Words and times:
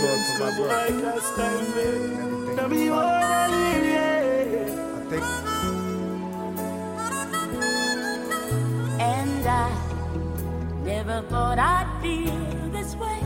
blood 0.00 0.22
for 0.38 0.50
my. 0.56 0.86
Everything. 2.58 3.16
I 4.88 5.08
think 5.10 5.24
And 9.00 9.46
I 9.46 9.70
never 10.84 11.22
thought 11.28 11.58
I'd 11.58 11.88
feel 12.02 12.70
this 12.70 12.96
way. 12.96 13.20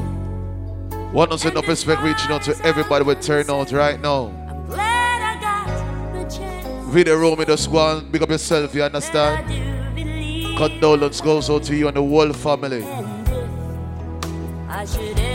Enough 1.50 1.68
respect 1.68 2.02
reaching 2.02 2.30
out 2.30 2.42
to 2.42 2.54
everybody 2.64 3.04
with 3.04 3.20
turn 3.20 3.50
out 3.50 3.72
right 3.72 4.00
now. 4.00 4.26
I'm 4.48 4.66
glad 4.66 5.22
I 5.22 5.40
got 5.40 5.66
the 6.12 6.24
chance. 6.36 6.92
Video 6.92 7.16
room 7.16 7.44
just 7.46 7.70
go 7.70 7.98
and 7.98 8.12
big 8.12 8.22
up 8.22 8.30
yourself, 8.30 8.74
you 8.74 8.82
understand? 8.82 9.48
do. 9.48 10.56
Condolence 10.56 11.20
goes 11.20 11.48
out 11.48 11.62
to 11.64 11.74
you 11.74 11.88
and 11.88 11.96
the 11.96 12.02
whole 12.02 12.32
family. 12.32 12.84
I 14.68 14.84
should 14.84 15.18
ever 15.18 15.20
go 15.20 15.24
away, 15.24 15.29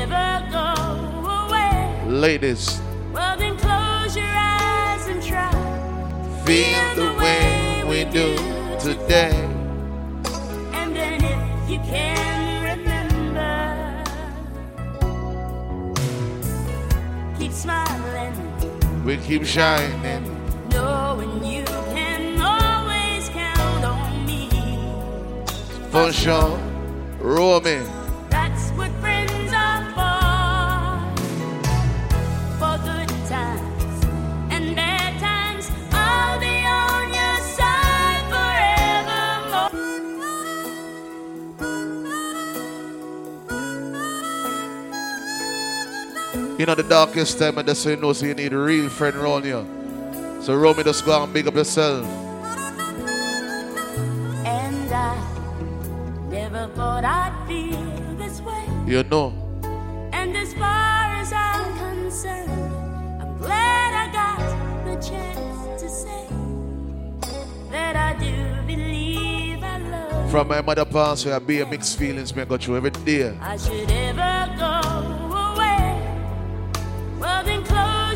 Ladies, 2.07 2.79
well 3.13 3.35
then 3.37 3.57
close 3.57 4.15
your 4.15 4.25
eyes 4.27 5.07
and 5.07 5.21
try. 5.23 5.51
feel 6.45 6.95
the 6.95 7.13
way 7.19 7.83
we 7.87 8.03
do 8.11 8.35
today. 8.79 9.33
And 10.73 10.95
then 10.95 11.23
if 11.23 11.69
you 11.69 11.79
can 11.79 12.77
remember, 12.77 14.03
keep 17.39 17.51
smiling, 17.51 18.33
We 19.03 19.17
keep 19.17 19.43
shining. 19.43 20.23
knowing 20.69 21.43
you 21.43 21.63
can 21.95 22.39
always 22.39 23.29
count 23.29 23.83
on 23.85 24.25
me. 24.27 24.49
For 25.89 26.11
sure. 26.13 26.59
Romie. 27.19 27.95
You 46.57 46.65
know 46.65 46.73
the 46.73 46.84
darkest 46.84 47.37
time 47.37 47.57
and 47.57 47.67
that's 47.67 47.84
how 47.84 47.89
you 47.89 47.98
know 47.98 48.13
so 48.13 48.25
you 48.25 48.34
need 48.34 48.53
a 48.53 48.57
real 48.57 48.87
friend 48.87 49.17
around 49.17 49.43
you. 49.43 49.67
So 50.41 50.55
Romie 50.55 50.85
just 50.85 51.05
go 51.05 51.21
and 51.21 51.34
big 51.34 51.47
up 51.47 51.55
yourself. 51.55 52.05
And 54.45 54.89
I 54.89 55.17
never 56.29 56.67
thought 56.73 57.03
I'd 57.03 57.35
feel 57.45 58.15
this 58.15 58.39
way. 58.39 58.63
You 58.87 59.03
know. 59.03 59.34
And 60.13 60.37
as 60.37 60.53
far 60.53 61.03
as 61.20 61.34
I'm 61.34 61.77
concerned, 61.77 62.49
I'm 63.21 63.37
glad 63.37 63.93
I 63.93 64.13
got 64.13 64.40
the 64.85 64.95
chance 65.06 65.81
to 65.81 65.90
say 65.90 66.28
that 67.69 67.97
I 67.97 68.17
do 68.17 68.62
believe 68.66 69.62
I 69.62 69.78
love. 69.79 70.31
From 70.31 70.47
my 70.47 70.62
mother 70.62 70.85
past 70.85 71.25
where 71.25 71.35
I 71.35 71.40
be 71.40 71.59
a 71.59 71.66
mixed 71.66 72.00
feelings 72.00 72.34
me 72.34 72.44
I 72.44 72.45
go 72.45 72.56
through 72.56 72.78
every 72.78 72.91
day. 72.91 73.38
I 73.41 73.57
should 73.57 73.91
ever 73.91 74.44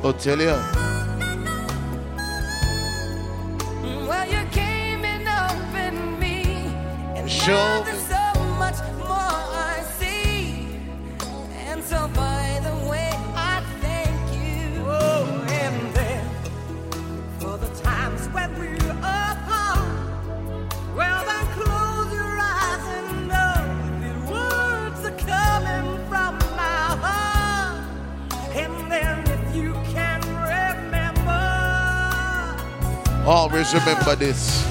for. 0.00 0.06
I'll 0.06 0.12
tell 0.14 0.38
you. 0.40 0.56
Well, 4.06 4.26
you 4.28 4.44
came 4.50 5.04
in 5.04 5.26
up 5.26 5.74
in 5.74 6.18
me, 6.18 6.74
and 7.16 7.30
Show 7.30 7.84
Always 33.32 33.72
remember 33.72 34.16
this. 34.16 34.66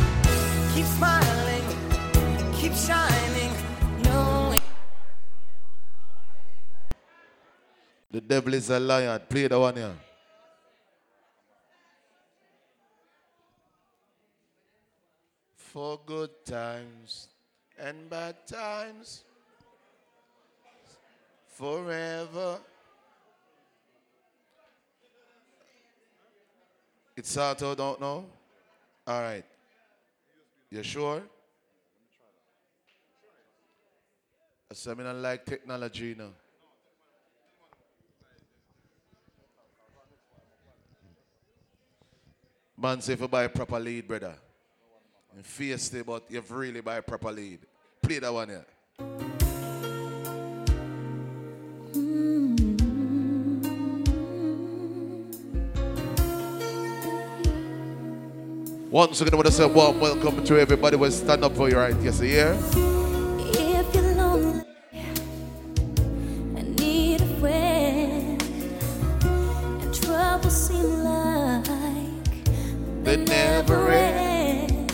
Keep 0.75 0.85
smiling, 0.85 1.63
keep 2.57 2.73
shining, 2.73 3.53
knowing. 4.03 4.61
The 8.11 8.19
devil 8.19 8.53
is 8.53 8.69
a 8.69 8.77
liar. 8.77 9.17
Play 9.19 9.47
the 9.47 9.57
one 9.57 9.77
here. 9.77 9.95
For 15.55 15.97
good 16.05 16.43
times 16.43 17.29
and 17.79 18.09
bad 18.09 18.45
times, 18.45 19.23
forever. 21.47 22.59
It's 27.15 27.31
Sato, 27.31 27.73
don't 27.73 28.01
know? 28.01 28.25
All 29.09 29.23
right. 29.23 29.43
You 30.69 30.83
sure? 30.83 31.23
I 34.69 34.75
don't 35.03 35.19
like 35.19 35.43
technology, 35.47 36.13
you. 36.15 36.29
Man 42.77 43.01
say 43.01 43.13
if 43.13 43.21
you 43.21 43.27
buy 43.27 43.45
a 43.45 43.49
proper 43.49 43.79
lead, 43.79 44.07
brother. 44.07 44.35
And 45.35 45.43
face 45.43 45.89
but 46.05 46.25
you've 46.29 46.51
really 46.51 46.81
buy 46.81 46.97
a 46.97 47.01
proper 47.01 47.31
lead. 47.31 47.61
Play 48.03 48.19
that 48.19 48.31
one 48.31 48.49
here. 48.49 49.48
Once 58.91 59.21
again, 59.21 59.33
I 59.33 59.35
want 59.35 59.45
to 59.45 59.51
say 59.51 59.65
a 59.65 59.67
warm 59.67 59.99
welcome 59.99 60.43
to 60.43 60.59
everybody 60.59 60.97
who 60.97 61.11
stand 61.11 61.43
up 61.43 61.55
for 61.55 61.69
your 61.69 61.79
right. 61.79 61.95
Yes, 62.01 62.19
yeah? 62.21 62.57
If 63.37 63.93
you're 63.93 64.15
lonely 64.15 64.63
and 66.55 66.75
need 66.79 67.21
a 67.21 67.27
friend, 67.39 68.41
and 69.21 69.93
trouble 69.93 70.49
seem 70.49 71.03
like 71.03 72.43
They 73.03 73.17
never 73.17 73.91
end. 73.91 74.91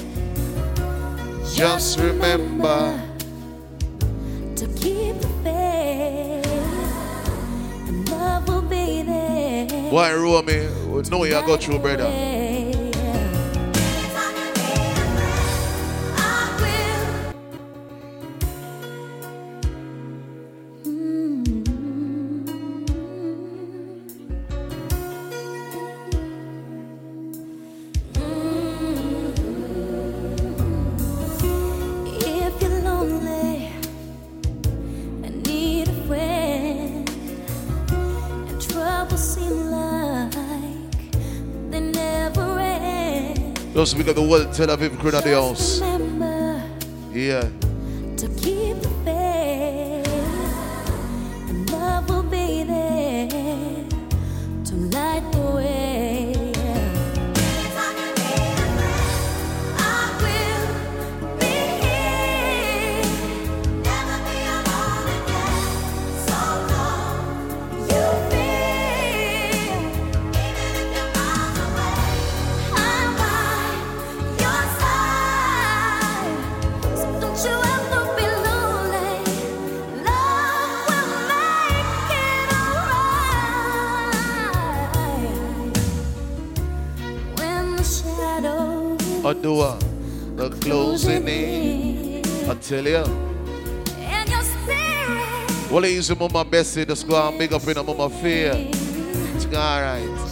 Just 1.54 1.98
remember. 1.98 3.02
to 4.58 4.68
keep 4.76 5.22
the 5.22 5.30
faith, 5.42 6.46
and 7.88 8.10
love 8.10 8.46
will 8.50 8.62
be 8.62 9.04
there. 9.04 9.90
Why, 9.90 10.10
Romie? 10.12 10.68
We 10.86 11.02
know 11.10 11.24
you 11.24 11.32
go 11.46 11.56
through, 11.56 11.80
brother. 11.80 12.35
Just 44.06 44.16
because 44.16 44.24
the 44.24 44.30
world, 44.30 44.54
Tel 44.54 44.68
Aviv 44.68 45.00
crew 45.00 45.10
in 45.10 45.16
the 45.16 45.34
house. 45.34 45.82
Yeah. 47.12 47.50
Easy, 96.16 96.20
Mama 96.20 96.46
Bessie. 96.46 96.86
Just 96.86 97.08
go 97.08 97.16
and 97.28 97.38
big 97.38 97.54
up 97.54 97.68
in 97.68 97.76
Mama 97.86 98.10
Fear. 98.10 98.54
It's 99.36 99.46
alright. 99.46 100.25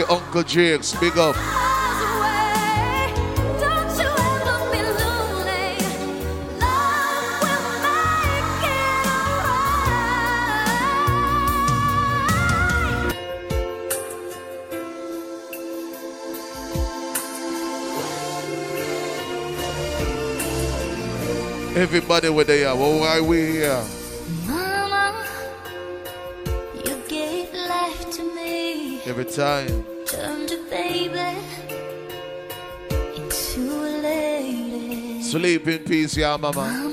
Uncle 0.00 0.42
Jakes. 0.42 0.94
Big 0.94 1.18
up. 1.18 1.36
Everybody 21.76 22.30
where 22.30 22.44
they 22.44 22.64
are. 22.64 22.76
Why 22.76 23.20
we 23.20 23.52
here? 23.52 24.01
Time. 29.34 29.84
Turned 30.04 30.50
a 30.50 30.58
baby 30.68 31.38
into 33.16 33.62
a 33.62 33.92
lady. 34.02 35.22
Sleep 35.22 35.66
in 35.68 35.78
peace, 35.84 36.16
yeah, 36.18 36.36
Mama. 36.36 36.66
Mama, 36.66 36.91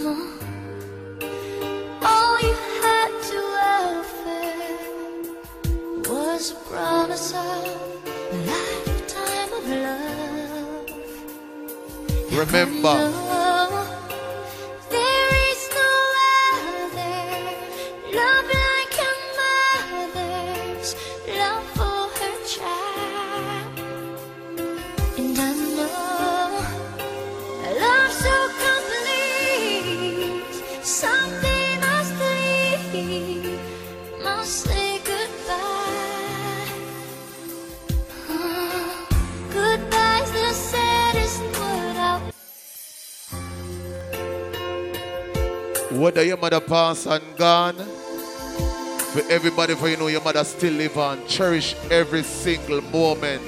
mother 46.49 46.65
passed 46.65 47.05
and 47.05 47.37
gone, 47.37 47.75
for 47.75 49.21
everybody, 49.29 49.75
for 49.75 49.87
you 49.87 49.97
know 49.97 50.07
your 50.07 50.21
mother 50.21 50.43
still 50.43 50.73
live 50.73 50.97
on. 50.97 51.23
Cherish 51.27 51.75
every 51.91 52.23
single 52.23 52.81
moment. 52.81 53.41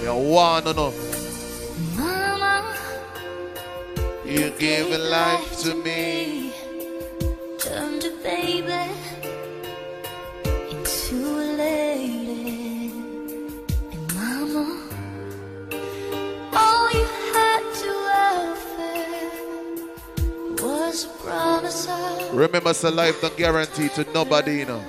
You 0.00 0.14
want 0.14 0.66
to 0.66 0.74
know. 0.74 0.94
Mama, 1.96 2.76
You 4.24 4.50
gave 4.50 4.90
life 4.90 5.58
to 5.62 5.74
me. 5.74 6.52
Remember, 22.34 22.72
a 22.82 22.90
life 22.90 23.22
not 23.22 23.36
guaranteed 23.36 23.92
to 23.92 24.04
nobody, 24.12 24.58
you 24.58 24.66
know. 24.66 24.82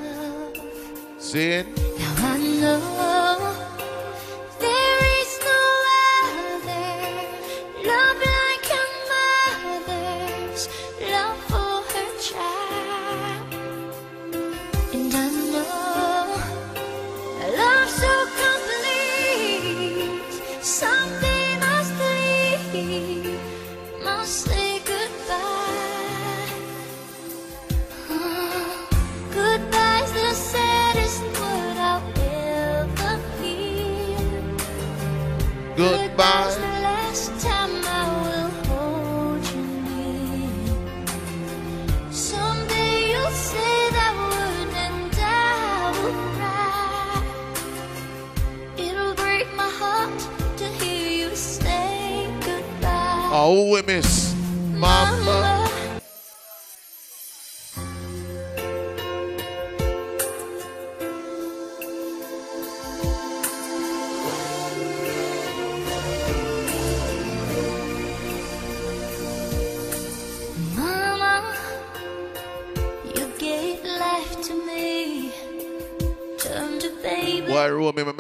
See? 1.19 1.63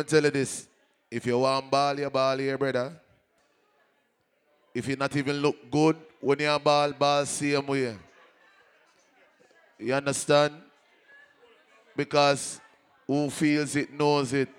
Tell 0.07 0.23
you 0.23 0.31
this. 0.31 0.67
If 1.09 1.25
you 1.25 1.39
want 1.39 1.69
ball, 1.71 1.99
you 1.99 2.09
ball 2.09 2.37
here, 2.37 2.57
brother. 2.57 2.93
If 4.73 4.87
you 4.87 4.95
not 4.95 5.15
even 5.15 5.37
look 5.37 5.71
good 5.71 5.95
when 6.19 6.39
you 6.39 6.59
ball, 6.59 6.91
ball 6.91 7.25
same 7.25 7.65
way. 7.65 7.95
You 9.79 9.93
understand? 9.93 10.53
Because 11.95 12.59
who 13.07 13.29
feels 13.29 13.75
it 13.75 13.93
knows 13.93 14.33
it. 14.33 14.49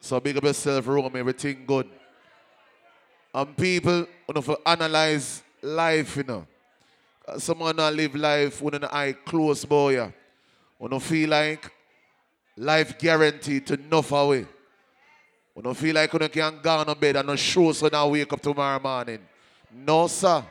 So 0.00 0.20
big 0.20 0.36
up 0.36 0.44
yourself, 0.44 0.84
Romie, 0.86 1.16
everything 1.16 1.64
good. 1.66 1.88
And 3.34 3.56
people, 3.56 4.06
you 4.28 4.34
know, 4.34 4.40
for 4.40 4.58
analyze 4.64 5.42
life, 5.62 6.16
you 6.16 6.24
know. 6.24 6.46
Someone 7.38 7.76
not 7.76 7.92
live 7.92 8.14
life 8.14 8.62
with 8.62 8.74
an 8.74 8.84
eye 8.84 9.12
close, 9.24 9.64
boy. 9.64 9.92
You 9.92 10.88
don't 10.88 11.02
feel 11.02 11.28
like 11.30 11.70
life 12.56 12.98
guaranteed 12.98 13.66
to 13.66 13.74
enough 13.74 14.12
away. 14.12 14.46
You 15.54 15.62
don't 15.62 15.76
feel 15.76 15.94
like 15.94 16.12
you 16.12 16.28
can 16.28 16.58
go 16.62 16.70
on 16.70 16.98
bed 16.98 17.16
and 17.16 17.28
not 17.28 17.38
show 17.38 17.72
so 17.72 17.88
now 17.88 18.08
wake 18.08 18.32
up 18.32 18.40
tomorrow 18.40 18.80
morning. 18.80 19.20
No, 19.72 20.06
sir. 20.06 20.44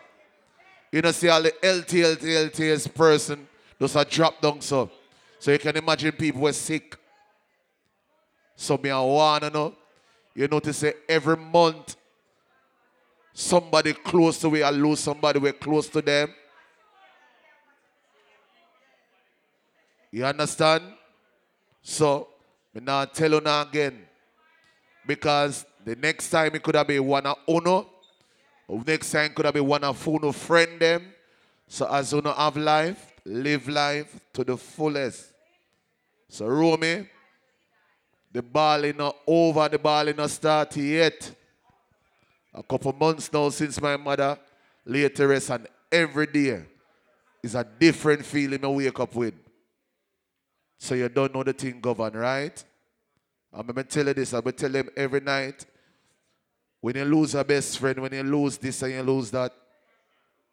You 0.91 1.01
know, 1.01 1.11
see 1.11 1.29
all 1.29 1.41
the 1.41 1.51
LTS 1.61 2.93
person 2.93 3.47
just 3.79 3.95
a 3.95 4.05
drop 4.05 4.41
down 4.41 4.61
so. 4.61 4.89
So 5.39 5.51
you 5.51 5.59
can 5.59 5.75
imagine 5.77 6.11
people 6.13 6.41
were 6.41 6.53
sick. 6.53 6.97
So 8.55 8.77
me 8.77 8.89
I 8.89 9.01
wanna 9.01 9.49
know. 9.49 9.75
You 10.33 10.47
notice 10.47 10.77
say 10.77 10.93
every 11.07 11.37
month 11.37 11.95
somebody 13.33 13.93
close 13.93 14.39
to 14.39 14.49
we 14.49 14.63
I 14.63 14.69
lose 14.69 15.01
somebody 15.01 15.39
we're 15.39 15.53
close 15.53 15.87
to 15.89 16.01
them. 16.01 16.33
You 20.11 20.25
understand? 20.25 20.83
So 21.87 22.29
me 22.73 22.81
now 22.81 23.05
tell 23.05 23.31
you 23.31 23.41
now 23.41 23.61
again. 23.61 24.07
Because 25.05 25.67
the 25.85 25.95
next 25.95 26.31
time 26.31 26.55
it 26.55 26.63
could 26.63 26.73
have 26.73 26.87
been 26.87 27.05
one 27.05 27.27
of 27.27 27.37
Uno. 27.47 27.87
Next 28.67 29.11
time 29.11 29.31
could 29.35 29.45
have 29.45 29.53
been 29.53 29.67
one 29.67 29.83
of 29.83 30.07
Uno 30.07 30.31
friend 30.31 30.79
them. 30.79 31.13
So 31.67 31.87
as 31.87 32.11
Uno 32.11 32.33
have 32.33 32.57
life, 32.57 33.13
live 33.23 33.69
life 33.69 34.19
to 34.33 34.43
the 34.43 34.57
fullest. 34.57 35.31
So 36.27 36.47
Romie, 36.47 37.07
the 38.33 38.41
ball 38.41 38.83
is 38.83 38.95
not 38.95 39.17
over, 39.27 39.69
the 39.69 39.77
ball 39.77 40.07
is 40.07 40.17
not 40.17 40.31
started 40.31 40.81
yet. 40.81 41.31
A 42.51 42.63
couple 42.63 42.93
months 42.93 43.31
now 43.31 43.49
since 43.49 43.79
my 43.79 43.95
mother 43.95 44.39
lay 44.85 45.07
to 45.07 45.27
rest 45.27 45.51
and 45.51 45.67
every 45.91 46.25
day 46.25 46.63
is 47.43 47.53
a 47.53 47.63
different 47.63 48.25
feeling 48.25 48.65
I 48.65 48.69
wake 48.69 48.99
up 48.99 49.13
with. 49.13 49.35
So 50.77 50.95
you 50.95 51.09
don't 51.09 51.33
know 51.33 51.43
the 51.43 51.53
thing 51.53 51.79
govern, 51.79 52.13
right? 52.13 52.63
I'm 53.53 53.65
going 53.67 53.75
to 53.75 53.83
tell 53.83 54.07
you 54.07 54.13
this, 54.13 54.33
I'm 54.33 54.41
going 54.41 54.55
to 54.55 54.59
tell 54.59 54.71
them 54.71 54.89
every 54.97 55.21
night. 55.21 55.65
When 56.81 56.95
you 56.95 57.05
lose 57.05 57.33
a 57.35 57.43
best 57.43 57.79
friend, 57.79 57.99
when 57.99 58.13
you 58.13 58.23
lose 58.23 58.57
this 58.57 58.81
and 58.83 58.93
you 58.93 59.01
lose 59.01 59.31
that, 59.31 59.53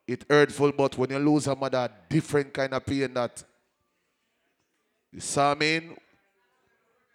it 0.07 0.25
hurtful, 0.29 0.73
but 0.73 0.97
when 0.97 1.11
you 1.11 1.19
lose 1.19 1.47
a 1.47 1.55
mother, 1.55 1.91
different 2.09 2.52
kind 2.52 2.73
of 2.73 2.85
pain 2.87 3.12
that. 3.14 3.43
You 5.12 5.21
saw 5.21 5.55
me? 5.55 5.91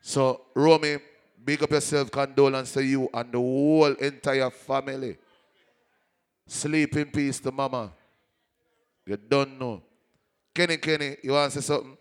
So, 0.02 0.42
Romie, 0.56 1.02
big 1.44 1.64
up 1.64 1.72
yourself, 1.72 2.12
condolence 2.12 2.74
to 2.74 2.84
you 2.84 3.10
and 3.14 3.32
the 3.32 3.38
whole 3.38 3.94
entire 3.94 4.50
family. 4.50 5.18
Sleep 6.46 6.96
in 6.96 7.06
peace 7.12 7.40
to 7.40 7.52
mama. 7.52 7.92
You 9.06 9.18
don't 9.18 9.60
know. 9.60 9.82
Kenny, 10.54 10.78
Kenny, 10.78 11.18
you 11.24 11.32
want 11.32 11.52
to 11.52 11.62
say 11.62 11.66
something? 11.66 11.98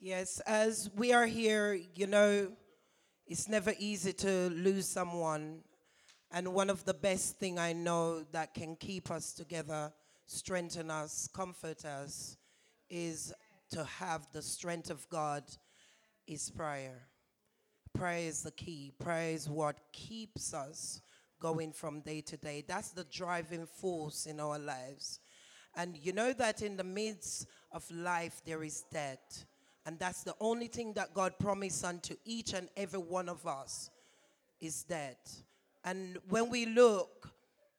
Yes, 0.00 0.38
as 0.46 0.88
we 0.94 1.12
are 1.12 1.26
here, 1.26 1.76
you 1.96 2.06
know, 2.06 2.52
it's 3.26 3.48
never 3.48 3.74
easy 3.80 4.12
to 4.12 4.48
lose 4.50 4.86
someone. 4.86 5.62
And 6.30 6.54
one 6.54 6.70
of 6.70 6.84
the 6.84 6.94
best 6.94 7.40
thing 7.40 7.58
I 7.58 7.72
know 7.72 8.22
that 8.30 8.54
can 8.54 8.76
keep 8.76 9.10
us 9.10 9.32
together, 9.32 9.92
strengthen 10.26 10.88
us, 10.88 11.28
comfort 11.34 11.84
us, 11.84 12.36
is 12.88 13.34
to 13.72 13.82
have 13.82 14.28
the 14.32 14.40
strength 14.40 14.88
of 14.88 15.08
God 15.08 15.42
is 16.28 16.48
prayer. 16.48 17.08
Prayer 17.92 18.28
is 18.28 18.44
the 18.44 18.52
key. 18.52 18.92
Prayer 19.00 19.32
is 19.32 19.48
what 19.48 19.78
keeps 19.92 20.54
us 20.54 21.00
going 21.40 21.72
from 21.72 22.02
day 22.02 22.20
to 22.20 22.36
day. 22.36 22.64
That's 22.68 22.90
the 22.90 23.06
driving 23.10 23.66
force 23.66 24.26
in 24.26 24.38
our 24.38 24.60
lives. 24.60 25.18
And 25.74 25.96
you 25.96 26.12
know 26.12 26.32
that 26.34 26.62
in 26.62 26.76
the 26.76 26.84
midst 26.84 27.48
of 27.72 27.90
life, 27.90 28.42
there 28.46 28.62
is 28.62 28.84
death. 28.92 29.44
And 29.88 29.98
that's 29.98 30.22
the 30.22 30.34
only 30.38 30.66
thing 30.66 30.92
that 30.96 31.14
God 31.14 31.38
promised 31.38 31.82
unto 31.82 32.14
each 32.26 32.52
and 32.52 32.68
every 32.76 32.98
one 32.98 33.26
of 33.26 33.46
us 33.46 33.88
is 34.60 34.82
death. 34.82 35.42
And 35.82 36.18
when 36.28 36.50
we 36.50 36.66
look, 36.66 37.32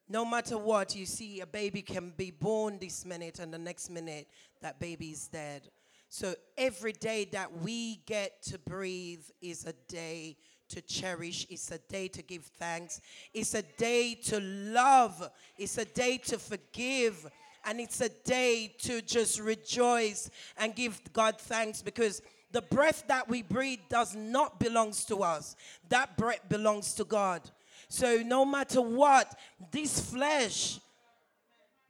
no 0.10 0.26
matter 0.26 0.58
what, 0.58 0.96
you 0.96 1.06
see 1.06 1.42
a 1.42 1.46
baby 1.46 1.84
can 1.84 2.12
be 2.18 2.32
born 2.32 2.80
this 2.80 3.06
minute 3.06 3.38
and 3.38 3.54
the 3.54 3.60
next 3.60 3.92
minute 3.92 4.28
that 4.60 4.80
baby 4.80 5.12
is 5.12 5.28
dead. 5.28 5.70
So 6.10 6.34
every 6.58 6.94
day 6.94 7.26
that 7.26 7.62
we 7.62 7.98
get 8.08 8.42
to 8.46 8.58
breathe 8.58 9.26
is 9.40 9.68
a 9.68 9.74
day 9.88 10.38
to 10.70 10.82
cherish. 10.82 11.46
It's 11.48 11.70
a 11.70 11.78
day 11.78 12.08
to 12.08 12.24
give 12.24 12.46
thanks. 12.58 13.02
It's 13.36 13.54
a 13.54 13.62
day 13.62 14.16
to 14.24 14.40
love. 14.40 15.30
It's 15.60 15.78
a 15.78 15.86
day 15.86 16.18
to 16.26 16.40
forgive. 16.40 17.30
And 17.66 17.80
it's 17.80 18.02
a 18.02 18.10
day 18.10 18.74
to 18.80 19.02
just 19.02 19.40
rejoice 19.40 20.30
and 20.58 20.76
give 20.76 21.02
God 21.14 21.40
thanks 21.40 21.82
because 21.82 22.22
the 22.52 22.62
breath 22.62 23.04
that 23.08 23.30
we 23.30 23.42
breathe 23.42 23.80
does 23.90 24.16
not 24.16 24.60
belongs 24.60 25.06
to 25.06 25.18
us. 25.18 25.56
That 25.90 26.18
breath 26.18 26.48
belongs 26.50 26.94
to 26.96 27.04
God. 27.04 27.42
So 27.90 28.22
no 28.24 28.46
matter 28.46 28.82
what, 28.82 29.38
this 29.72 30.00
flesh, 30.00 30.80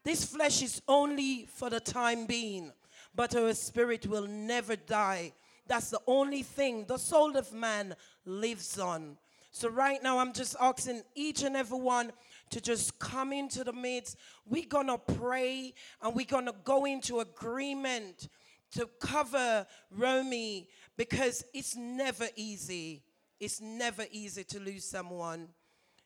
this 0.03 0.25
flesh 0.25 0.61
is 0.61 0.81
only 0.87 1.45
for 1.45 1.69
the 1.69 1.79
time 1.79 2.25
being, 2.25 2.71
but 3.15 3.35
our 3.35 3.53
spirit 3.53 4.07
will 4.07 4.27
never 4.27 4.75
die. 4.75 5.33
That's 5.67 5.91
the 5.91 6.01
only 6.07 6.43
thing. 6.43 6.85
The 6.87 6.97
soul 6.97 7.37
of 7.37 7.53
man 7.53 7.95
lives 8.25 8.79
on. 8.79 9.17
So 9.51 9.69
right 9.69 10.01
now, 10.01 10.19
I'm 10.19 10.33
just 10.33 10.55
asking 10.59 11.03
each 11.15 11.43
and 11.43 11.55
every 11.55 11.79
one 11.79 12.11
to 12.49 12.61
just 12.61 12.99
come 12.99 13.33
into 13.33 13.63
the 13.63 13.73
midst. 13.73 14.17
We're 14.45 14.67
gonna 14.67 14.97
pray 14.97 15.73
and 16.01 16.15
we're 16.15 16.25
gonna 16.25 16.53
go 16.63 16.85
into 16.85 17.19
agreement 17.19 18.27
to 18.71 18.87
cover 18.99 19.65
Romie 19.97 20.67
because 20.97 21.43
it's 21.53 21.75
never 21.75 22.27
easy. 22.35 23.03
It's 23.39 23.61
never 23.61 24.05
easy 24.11 24.43
to 24.45 24.59
lose 24.59 24.85
someone. 24.85 25.49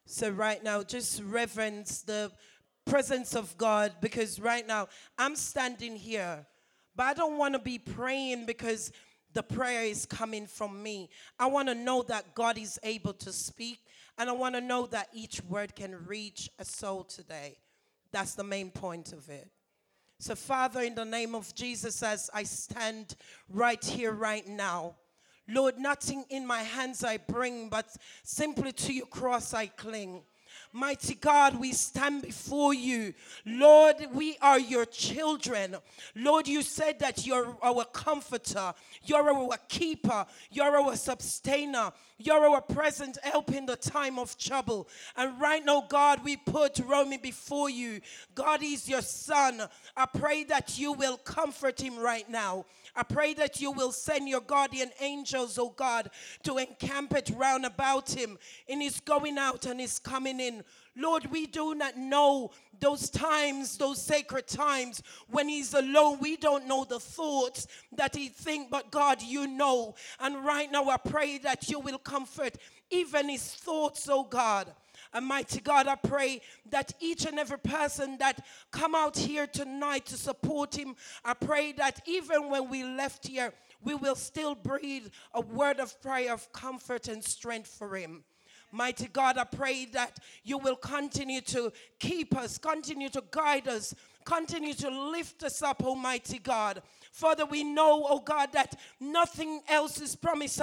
So, 0.05 0.29
right 0.29 0.63
now, 0.63 0.83
just 0.83 1.21
reverence 1.23 2.01
the 2.01 2.31
presence 2.85 3.35
of 3.35 3.57
God 3.57 3.93
because 4.01 4.39
right 4.39 4.65
now 4.67 4.87
I'm 5.17 5.35
standing 5.35 5.95
here, 5.95 6.45
but 6.95 7.03
I 7.03 7.13
don't 7.13 7.37
want 7.37 7.53
to 7.53 7.59
be 7.59 7.79
praying 7.79 8.45
because 8.45 8.91
the 9.33 9.43
prayer 9.43 9.83
is 9.83 10.05
coming 10.05 10.45
from 10.45 10.81
me. 10.83 11.09
I 11.39 11.47
want 11.47 11.67
to 11.69 11.75
know 11.75 12.03
that 12.03 12.35
God 12.35 12.57
is 12.57 12.79
able 12.83 13.13
to 13.13 13.31
speak, 13.31 13.79
and 14.17 14.29
I 14.29 14.33
want 14.33 14.55
to 14.55 14.61
know 14.61 14.85
that 14.87 15.09
each 15.13 15.41
word 15.43 15.75
can 15.75 16.05
reach 16.05 16.49
a 16.59 16.65
soul 16.65 17.03
today. 17.03 17.57
That's 18.11 18.35
the 18.35 18.43
main 18.43 18.69
point 18.69 19.11
of 19.11 19.29
it. 19.29 19.49
So, 20.19 20.35
Father, 20.35 20.81
in 20.81 20.95
the 20.95 21.03
name 21.03 21.35
of 21.35 21.53
Jesus, 21.55 22.01
as 22.03 22.29
I 22.33 22.43
stand 22.43 23.15
right 23.49 23.83
here, 23.83 24.11
right 24.11 24.47
now, 24.47 24.95
Lord, 25.47 25.77
nothing 25.77 26.23
in 26.29 26.47
my 26.47 26.61
hands 26.61 27.03
I 27.03 27.17
bring, 27.17 27.67
but 27.69 27.93
simply 28.23 28.71
to 28.71 28.93
your 28.93 29.07
cross 29.07 29.53
I 29.53 29.65
cling. 29.65 30.23
Mighty 30.75 31.13
God, 31.13 31.59
we 31.59 31.71
stand 31.71 32.23
before 32.23 32.73
you. 32.73 33.13
Lord, 33.45 33.95
we 34.11 34.37
are 34.41 34.59
your 34.59 34.85
children. 34.85 35.77
Lord, 36.15 36.47
you 36.47 36.63
said 36.63 36.97
that 36.99 37.27
you're 37.27 37.55
our 37.61 37.85
comforter, 37.85 38.73
you're 39.03 39.31
our 39.31 39.57
keeper, 39.69 40.25
you're 40.49 40.75
our 40.75 40.95
sustainer, 40.95 41.91
you're 42.17 42.47
our 42.47 42.61
present 42.61 43.19
help 43.21 43.51
in 43.51 43.67
the 43.67 43.75
time 43.75 44.17
of 44.17 44.35
trouble. 44.35 44.87
And 45.15 45.39
right 45.39 45.63
now, 45.63 45.85
God, 45.87 46.23
we 46.23 46.37
put 46.37 46.75
Romie 46.75 47.21
before 47.21 47.69
you. 47.69 48.01
God 48.33 48.63
is 48.63 48.89
your 48.89 49.03
son. 49.03 49.61
I 49.95 50.07
pray 50.07 50.43
that 50.45 50.79
you 50.79 50.93
will 50.93 51.17
comfort 51.17 51.79
him 51.79 51.99
right 51.99 52.27
now. 52.27 52.65
I 52.95 53.03
pray 53.03 53.33
that 53.35 53.59
you 53.59 53.71
will 53.71 53.91
send 53.91 54.29
your 54.29 54.41
guardian 54.41 54.91
angels, 54.99 55.57
oh 55.57 55.73
God, 55.75 56.11
to 56.43 56.57
encamp 56.57 57.13
it 57.15 57.31
round 57.35 57.65
about 57.65 58.11
him 58.11 58.37
in 58.67 58.81
his 58.81 58.99
going 58.99 59.37
out 59.37 59.65
and 59.65 59.79
his 59.79 59.97
coming 59.97 60.39
in. 60.39 60.63
Lord, 60.95 61.25
we 61.31 61.47
do 61.47 61.73
not 61.73 61.97
know 61.97 62.51
those 62.79 63.09
times, 63.09 63.77
those 63.77 63.99
sacred 63.99 64.47
times 64.47 65.01
when 65.27 65.49
he's 65.49 65.73
alone. 65.73 66.19
We 66.19 66.37
don't 66.37 66.67
know 66.67 66.83
the 66.83 66.99
thoughts 66.99 67.65
that 67.93 68.15
he 68.15 68.29
think, 68.29 68.69
but 68.69 68.91
God, 68.91 69.21
you 69.21 69.47
know. 69.47 69.95
And 70.19 70.45
right 70.45 70.71
now 70.71 70.89
I 70.89 70.97
pray 70.97 71.39
that 71.39 71.69
you 71.69 71.79
will 71.79 71.97
comfort 71.97 72.57
even 72.91 73.29
his 73.29 73.43
thoughts, 73.43 74.07
oh 74.09 74.23
God. 74.23 74.71
And 75.13 75.25
mighty 75.25 75.59
God, 75.59 75.87
I 75.87 75.95
pray 75.95 76.41
that 76.71 76.93
each 76.99 77.25
and 77.25 77.37
every 77.37 77.59
person 77.59 78.17
that 78.17 78.43
come 78.71 78.95
out 78.95 79.15
here 79.15 79.45
tonight 79.45 80.07
to 80.07 80.17
support 80.17 80.75
him, 80.75 80.95
I 81.23 81.35
pray 81.35 81.71
that 81.73 82.01
even 82.07 82.49
when 82.49 82.69
we 82.69 82.83
left 82.83 83.27
here, 83.27 83.53
we 83.83 83.93
will 83.93 84.15
still 84.15 84.55
breathe 84.55 85.07
a 85.33 85.41
word 85.41 85.79
of 85.79 86.01
prayer 86.01 86.33
of 86.33 86.51
comfort 86.51 87.07
and 87.07 87.23
strength 87.23 87.69
for 87.69 87.95
him. 87.95 88.23
Mighty 88.71 89.07
God, 89.07 89.37
I 89.37 89.43
pray 89.43 89.85
that 89.93 90.17
you 90.43 90.57
will 90.57 90.75
continue 90.75 91.41
to 91.41 91.71
keep 91.99 92.35
us, 92.35 92.57
continue 92.57 93.09
to 93.09 93.23
guide 93.29 93.67
us, 93.67 93.93
continue 94.25 94.73
to 94.73 94.89
lift 94.89 95.43
us 95.43 95.61
up, 95.61 95.83
Almighty 95.83 96.39
God. 96.39 96.81
Father, 97.13 97.45
we 97.45 97.63
know, 97.63 98.07
oh 98.09 98.19
God, 98.19 98.53
that 98.53 98.75
nothing 98.99 99.61
else 99.69 100.01
is 100.01 100.15
promised 100.15 100.59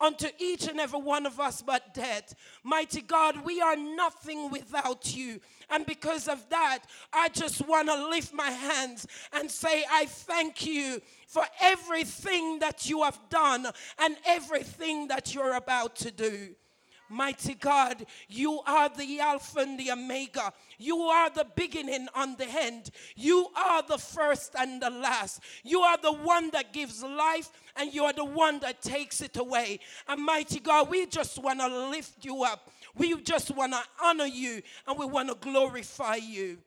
unto 0.00 0.28
each 0.38 0.66
and 0.66 0.80
every 0.80 0.98
one 0.98 1.26
of 1.26 1.38
us 1.38 1.60
but 1.60 1.92
death. 1.92 2.34
Mighty 2.64 3.02
God, 3.02 3.44
we 3.44 3.60
are 3.60 3.76
nothing 3.76 4.50
without 4.50 5.14
you. 5.14 5.40
And 5.68 5.84
because 5.84 6.26
of 6.26 6.48
that, 6.48 6.78
I 7.12 7.28
just 7.28 7.68
want 7.68 7.88
to 7.88 8.08
lift 8.08 8.32
my 8.32 8.50
hands 8.50 9.06
and 9.34 9.50
say, 9.50 9.84
I 9.92 10.06
thank 10.06 10.64
you 10.64 11.02
for 11.26 11.44
everything 11.60 12.60
that 12.60 12.88
you 12.88 13.02
have 13.02 13.20
done 13.28 13.66
and 13.98 14.16
everything 14.24 15.08
that 15.08 15.34
you're 15.34 15.54
about 15.54 15.96
to 15.96 16.10
do. 16.10 16.54
Mighty 17.12 17.54
God, 17.54 18.06
you 18.28 18.60
are 18.64 18.88
the 18.88 19.18
Alpha 19.18 19.58
and 19.58 19.76
the 19.76 19.90
Omega. 19.90 20.52
You 20.78 20.96
are 20.98 21.28
the 21.28 21.44
beginning 21.56 22.06
and 22.14 22.38
the 22.38 22.46
end. 22.46 22.90
You 23.16 23.48
are 23.56 23.82
the 23.82 23.98
first 23.98 24.54
and 24.56 24.80
the 24.80 24.90
last. 24.90 25.42
You 25.64 25.80
are 25.80 25.98
the 25.98 26.12
one 26.12 26.50
that 26.50 26.72
gives 26.72 27.02
life 27.02 27.50
and 27.74 27.92
you 27.92 28.04
are 28.04 28.12
the 28.12 28.24
one 28.24 28.60
that 28.60 28.80
takes 28.80 29.20
it 29.22 29.36
away. 29.36 29.80
And 30.06 30.24
mighty 30.24 30.60
God, 30.60 30.88
we 30.88 31.04
just 31.06 31.36
want 31.42 31.58
to 31.58 31.88
lift 31.90 32.24
you 32.24 32.44
up. 32.44 32.70
We 32.96 33.20
just 33.22 33.50
want 33.50 33.72
to 33.72 33.82
honor 34.00 34.26
you 34.26 34.62
and 34.86 34.96
we 34.96 35.04
want 35.06 35.30
to 35.30 35.34
glorify 35.34 36.14
you. 36.14 36.58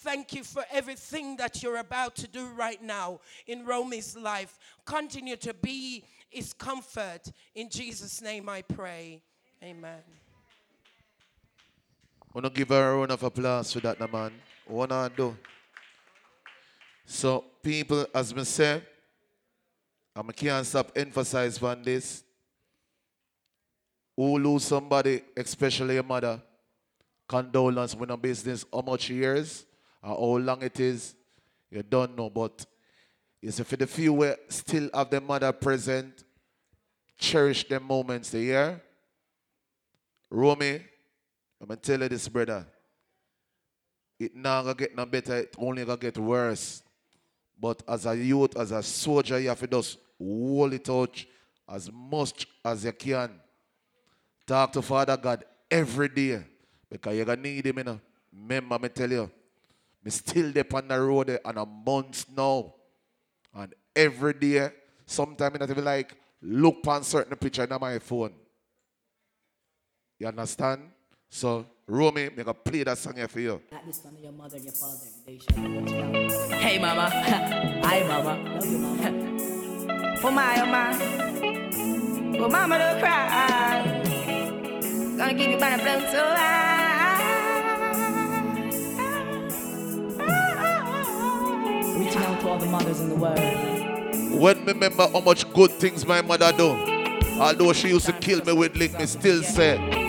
Thank 0.00 0.34
you 0.34 0.44
for 0.44 0.62
everything 0.70 1.38
that 1.38 1.62
you're 1.62 1.78
about 1.78 2.16
to 2.16 2.28
do 2.28 2.48
right 2.48 2.82
now 2.82 3.20
in 3.46 3.64
Romie's 3.64 4.14
life. 4.14 4.58
Continue 4.84 5.36
to 5.36 5.54
be 5.54 6.04
his 6.28 6.52
comfort. 6.52 7.32
In 7.54 7.70
Jesus' 7.70 8.20
name 8.20 8.46
I 8.50 8.60
pray. 8.60 9.22
Amen. 9.62 10.02
Wanna 12.32 12.50
give 12.50 12.68
her 12.68 12.92
a 12.92 12.96
round 12.96 13.12
of 13.12 13.22
applause 13.22 13.72
for 13.72 13.80
that, 13.80 13.98
man. 14.12 14.32
Wanna 14.68 15.10
do. 15.16 15.36
So, 17.06 17.44
people, 17.62 18.06
as 18.14 18.34
me 18.34 18.44
say, 18.44 18.82
I 20.14 20.22
can't 20.32 20.66
stop 20.66 20.92
emphasize 20.96 21.62
on 21.62 21.82
this. 21.82 22.22
Who 24.16 24.38
lose 24.38 24.64
somebody, 24.64 25.22
especially 25.36 25.98
a 25.98 26.02
mother, 26.02 26.40
condolence 27.28 27.94
with 27.94 28.10
a 28.10 28.16
business, 28.16 28.64
how 28.72 28.80
much 28.80 29.10
years 29.10 29.66
or 30.02 30.08
how 30.08 30.42
long 30.42 30.62
it 30.62 30.80
is, 30.80 31.14
you 31.70 31.82
don't 31.82 32.16
know. 32.16 32.30
But 32.30 32.64
see, 33.46 33.62
for 33.62 33.76
the 33.76 33.86
few 33.86 34.14
who 34.14 34.34
still 34.48 34.88
have 34.94 35.10
their 35.10 35.20
mother 35.20 35.52
present, 35.52 36.24
cherish 37.18 37.68
them 37.68 37.84
moments, 37.84 38.30
they 38.30 38.44
hear? 38.44 38.82
Romie, 40.36 40.82
I'm 41.60 41.68
gonna 41.68 41.80
tell 41.80 42.00
you 42.02 42.08
this, 42.10 42.28
brother. 42.28 42.66
It 44.18 44.36
not 44.36 44.62
gonna 44.62 44.74
get 44.74 44.94
no 44.94 45.06
better, 45.06 45.36
it 45.38 45.54
only 45.58 45.84
gonna 45.84 45.96
get 45.96 46.18
worse. 46.18 46.82
But 47.58 47.82
as 47.88 48.04
a 48.04 48.14
youth, 48.14 48.54
as 48.56 48.70
a 48.70 48.82
soldier, 48.82 49.40
you 49.40 49.48
have 49.48 49.60
to 49.60 49.66
just 49.66 49.98
hold 50.18 50.74
it 50.74 50.90
out 50.90 51.24
as 51.66 51.90
much 51.90 52.46
as 52.62 52.84
you 52.84 52.92
can. 52.92 53.30
Talk 54.46 54.72
to 54.72 54.82
Father 54.82 55.16
God 55.16 55.44
every 55.70 56.10
day. 56.10 56.44
Because 56.90 57.16
you're 57.16 57.24
gonna 57.24 57.40
need 57.40 57.64
him, 57.64 57.78
you 57.78 57.84
know. 57.84 58.00
Remember, 58.30 58.78
me 58.78 58.88
tell 58.90 59.10
you, 59.10 59.30
me 60.04 60.10
still 60.10 60.52
there 60.52 60.66
on 60.70 60.88
the 60.88 61.00
road 61.00 61.38
on 61.46 61.56
a 61.56 61.64
month 61.64 62.26
now. 62.36 62.74
And 63.54 63.74
every 63.94 64.34
day, 64.34 64.70
sometimes 65.06 65.56
I 65.56 65.58
not 65.60 65.70
even 65.70 65.84
like 65.84 66.14
look 66.42 66.86
on 66.86 67.04
certain 67.04 67.36
picture 67.38 67.64
in 67.64 67.80
my 67.80 67.98
phone. 68.00 68.34
You 70.18 70.28
understand? 70.28 70.80
So, 71.28 71.66
Romie, 71.86 72.34
me 72.34 72.42
gonna 72.42 72.54
play 72.54 72.82
that 72.84 72.96
song 72.96 73.16
here 73.16 73.28
for 73.28 73.38
you. 73.38 73.60
At 73.70 73.84
this 73.84 73.98
time, 73.98 74.16
your 74.22 74.32
mother 74.32 74.56
and 74.56 74.64
your 74.64 74.72
father, 74.72 75.06
they 75.26 75.38
shall 75.38 75.62
be 75.62 75.68
much. 75.68 76.52
Hey, 76.52 76.78
mama. 76.78 77.10
Hi, 77.84 78.02
mama. 78.08 78.54
Love 78.54 78.66
you, 78.66 78.78
mama. 78.78 80.16
For 80.18 80.30
my, 80.30 80.60
oh, 80.62 80.66
my. 80.66 82.38
For 82.38 82.48
mama, 82.48 82.78
don't 82.78 82.98
cry. 83.00 84.02
Gonna 85.18 85.34
give 85.34 85.50
you 85.50 85.58
the 85.58 85.58
blood 85.58 86.10
so 86.10 86.24
high. 86.24 86.62
Reaching 91.98 92.22
out 92.22 92.40
to 92.40 92.48
all 92.48 92.58
the 92.58 92.66
mothers 92.66 93.00
in 93.00 93.10
the 93.10 93.16
world. 93.16 93.38
When 94.40 94.64
me 94.64 94.72
remember 94.72 95.08
how 95.08 95.20
much 95.20 95.52
good 95.52 95.72
things 95.72 96.06
my 96.06 96.22
mother 96.22 96.52
do, 96.52 96.70
although 97.38 97.74
she 97.74 97.88
used 97.88 98.06
to 98.06 98.12
kill 98.14 98.42
me 98.44 98.54
with 98.54 98.76
lick, 98.76 98.98
me 98.98 99.04
still 99.04 99.42
say, 99.42 100.05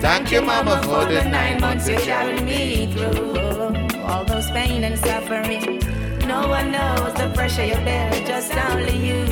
Thank 0.00 0.32
you, 0.32 0.40
mama, 0.40 0.80
for 0.82 1.04
the 1.04 1.22
nine 1.24 1.60
months 1.60 1.86
you 1.86 1.96
carried 1.96 2.42
me 2.42 2.90
through. 2.92 4.00
all 4.02 4.24
those 4.24 4.50
pain 4.50 4.82
and 4.82 4.98
suffering. 4.98 5.78
No 6.26 6.48
one 6.48 6.72
knows 6.72 7.12
the 7.14 7.30
pressure 7.34 7.66
you 7.66 7.74
bear, 7.74 8.10
just 8.26 8.54
only 8.54 8.96
you. 8.96 9.24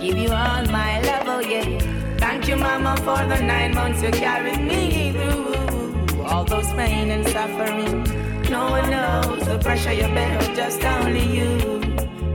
Give 0.00 0.18
you 0.18 0.30
all 0.30 0.64
my 0.66 1.00
love, 1.02 1.28
oh 1.28 1.38
yeah. 1.40 1.78
Thank 2.18 2.48
you, 2.48 2.56
mama, 2.56 2.96
for 2.98 3.20
the 3.32 3.40
nine 3.40 3.74
months 3.74 4.02
you 4.02 4.10
carried 4.10 4.60
me 4.60 5.12
through. 5.12 6.22
All 6.24 6.44
those 6.44 6.66
pain 6.72 7.10
and 7.10 7.26
suffering. 7.28 8.02
No 8.50 8.70
one 8.70 8.90
knows 8.90 9.46
the 9.46 9.58
pressure 9.58 9.92
you 9.92 10.08
bear, 10.08 10.40
just 10.56 10.82
only 10.84 11.26
you. 11.38 11.80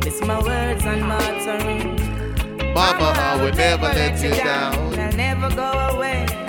It's 0.08 0.22
my 0.22 0.40
words 0.42 0.86
and 0.86 1.02
my 1.02 1.18
uttering. 1.18 1.96
Mama, 2.74 3.14
I 3.18 3.42
will 3.42 3.54
never 3.54 3.88
let 3.88 4.24
you 4.24 4.30
down. 4.36 4.98
I'll 4.98 5.12
never 5.12 5.50
go 5.54 5.70
away. 5.96 6.41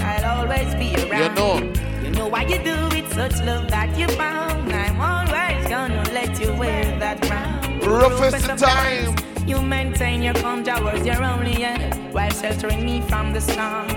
Always 0.43 0.75
be 0.75 0.93
around. 0.97 1.23
You 1.23 1.29
know. 1.39 2.03
You 2.03 2.11
know 2.11 2.27
why 2.27 2.43
you 2.43 2.59
do 2.59 2.75
it, 2.99 3.09
such 3.13 3.41
love 3.47 3.71
that 3.71 3.97
you 3.97 4.09
found. 4.09 4.73
I'm 4.73 5.01
always 5.01 5.69
gonna 5.69 6.03
let 6.11 6.41
you 6.41 6.53
wear 6.55 6.83
that 6.99 7.23
crown. 7.23 7.79
Roughest 7.79 8.49
time. 8.59 9.15
You 9.47 9.63
maintain 9.63 10.21
your 10.21 10.35
calm 10.35 10.65
towers, 10.65 11.07
your 11.07 11.23
only 11.23 11.63
end, 11.63 12.13
while 12.13 12.31
sheltering 12.31 12.85
me 12.85 13.03
from 13.03 13.33
the 13.33 13.41
storm. 13.41 13.89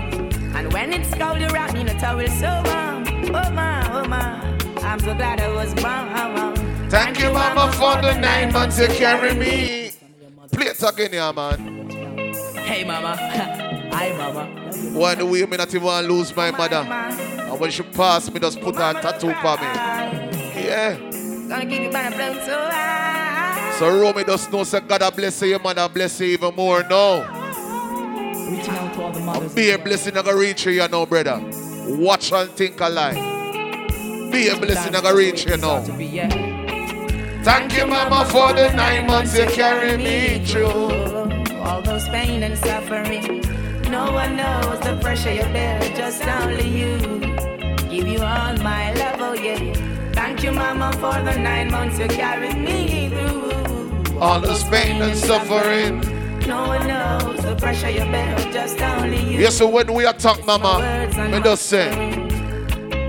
And 0.54 0.72
when 0.72 0.92
it's 0.92 1.12
cold, 1.16 1.40
you 1.40 1.48
wrap 1.48 1.74
me 1.74 1.80
in 1.80 1.88
a 1.88 1.98
towel 1.98 2.24
so 2.28 2.62
warm. 2.64 3.02
Oh 3.34 3.50
my, 3.50 3.90
oh 3.92 4.06
my, 4.06 4.38
I'm 4.82 5.00
so 5.00 5.14
glad 5.14 5.40
I 5.40 5.48
was 5.52 5.74
born. 5.74 6.88
Thank 6.88 7.18
you, 7.18 7.32
mama, 7.32 7.72
for 7.72 8.00
the 8.00 8.16
nine 8.20 8.52
months 8.52 8.78
you 8.78 8.86
carry 8.86 9.34
me. 9.34 9.90
Play 10.52 10.66
it 10.66 10.80
again, 10.80 11.10
yeah, 11.12 11.32
man. 11.32 11.90
Hey, 12.54 12.84
mama. 12.84 13.62
Hi, 13.96 14.12
mama. 14.12 14.44
Why 14.92 15.14
the 15.14 15.24
way 15.24 15.46
me 15.46 15.56
not 15.56 15.74
even 15.74 16.06
lose 16.06 16.36
my 16.36 16.50
mother? 16.50 16.84
And 16.84 17.58
when 17.58 17.70
she 17.70 17.82
pass 17.82 18.30
me, 18.30 18.38
just 18.38 18.60
put 18.60 18.76
her 18.76 18.92
tattoo 18.92 19.32
for 19.40 19.56
me. 19.56 19.68
Yeah. 20.66 20.98
Gonna 21.48 21.64
keep 21.64 21.80
you 21.80 21.90
by 21.90 22.10
the 22.10 22.44
so 22.44 22.58
high. 22.58 23.74
So 23.78 23.86
Romie 23.90 24.26
just 24.26 24.52
know 24.52 24.64
say 24.64 24.80
God 24.80 25.00
a 25.00 25.10
bless 25.10 25.40
you, 25.40 25.58
mother 25.58 25.88
bless 25.88 26.20
you 26.20 26.26
even 26.26 26.54
more 26.54 26.82
now. 26.82 27.22
Reaching 28.50 28.74
out 28.74 28.92
to 28.92 29.02
all 29.02 29.12
the 29.12 29.20
mothers. 29.20 29.54
Be 29.54 29.70
a 29.70 29.78
blessing 29.78 30.18
I 30.18 30.22
gonna 30.22 30.36
reach 30.36 30.66
you, 30.66 30.72
you 30.72 30.88
know, 30.88 31.06
brother. 31.06 31.40
Watch 31.88 32.32
and 32.32 32.50
think 32.50 32.78
alike. 32.78 33.14
Be 34.30 34.48
a 34.48 34.56
blessing 34.60 34.94
I 34.94 35.00
gonna 35.00 35.16
reach 35.16 35.46
you 35.46 35.56
now. 35.56 35.80
Thank 37.42 37.74
you, 37.78 37.86
mama, 37.86 38.26
for 38.26 38.52
the 38.52 38.70
nine 38.74 39.06
months 39.06 39.38
you 39.38 39.46
carry 39.46 39.96
me 39.96 40.44
through. 40.44 40.90
All 41.62 41.80
those 41.80 42.06
pain 42.10 42.42
and 42.42 42.58
suffering. 42.58 43.42
No 43.96 44.12
one 44.12 44.36
knows 44.36 44.78
the 44.80 44.94
pressure 45.00 45.32
you 45.32 45.48
bear, 45.56 45.80
just 45.96 46.22
only 46.22 46.68
you. 46.80 46.98
Give 47.88 48.06
you 48.06 48.20
all 48.20 48.54
my 48.72 48.92
love, 48.92 49.20
oh 49.28 49.32
yeah. 49.32 49.72
Thank 50.12 50.42
you, 50.44 50.52
mama, 50.52 50.92
for 51.02 51.16
the 51.28 51.34
nine 51.38 51.70
months 51.70 51.98
you 51.98 52.06
carried 52.06 52.58
me 52.58 53.08
through. 53.08 54.18
All 54.20 54.38
this 54.38 54.62
pain 54.64 55.00
and 55.00 55.16
suffering. 55.16 56.00
No 56.46 56.66
one 56.74 56.86
knows 56.86 57.42
the 57.42 57.56
pressure 57.56 57.88
you 57.88 58.04
bear, 58.14 58.36
just 58.52 58.78
only 58.82 59.22
you. 59.30 59.38
Yes, 59.40 59.56
so 59.56 59.66
when 59.66 59.90
we 59.94 60.04
attack, 60.04 60.44
mama, 60.44 60.72
me 61.32 61.40
just 61.40 61.64
say, 61.64 61.88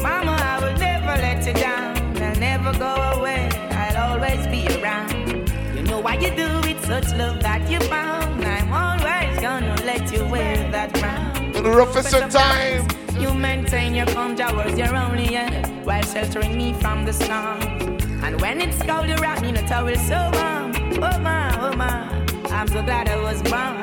Mama, 0.02 0.38
I 0.52 0.56
will 0.64 0.78
never 0.80 1.16
let 1.26 1.46
you 1.46 1.54
down. 1.54 1.98
I'll 2.24 2.40
never 2.40 2.72
go 2.80 2.94
away. 3.20 3.50
I'll 3.72 4.14
always 4.14 4.48
be 4.48 4.62
around. 4.80 5.50
You 5.76 5.84
know 5.84 6.00
why 6.00 6.14
you 6.14 6.30
do 6.44 6.48
it, 6.72 6.80
such 6.84 7.10
love 7.20 7.42
that 7.42 7.70
you 7.70 7.82
found. 7.82 8.46
I'm 8.46 8.72
always 8.72 9.38
gonna 9.42 9.76
let 9.84 10.12
you 10.14 10.26
wear 10.26 10.57
that 10.92 11.00
crown. 11.02 11.56
in 11.56 11.64
the 11.64 11.70
roughest 11.72 12.14
of 12.14 12.30
time. 12.32 12.88
You 13.20 13.34
maintain 13.34 13.96
your 13.96 14.06
calm 14.08 14.36
towers, 14.36 14.78
your 14.78 14.96
only 14.96 15.36
end, 15.36 15.86
while 15.86 16.04
sheltering 16.04 16.58
me 16.58 16.74
from 16.74 17.06
the 17.06 17.14
storm. 17.14 17.62
And 18.24 18.40
when 18.42 18.62
it's 18.62 18.82
cold, 18.84 19.08
you 19.08 19.16
wrap 19.16 19.42
me 19.42 19.50
in 19.50 19.58
a 19.58 19.68
towel 19.68 19.96
so 19.96 20.30
warm. 20.34 21.04
Oh 21.04 21.20
my, 21.20 21.58
oh 21.60 21.76
my, 21.76 22.10
I'm 22.52 22.68
so 22.68 22.82
glad 22.84 23.08
I 23.10 23.18
was 23.22 23.42
born. 23.44 23.78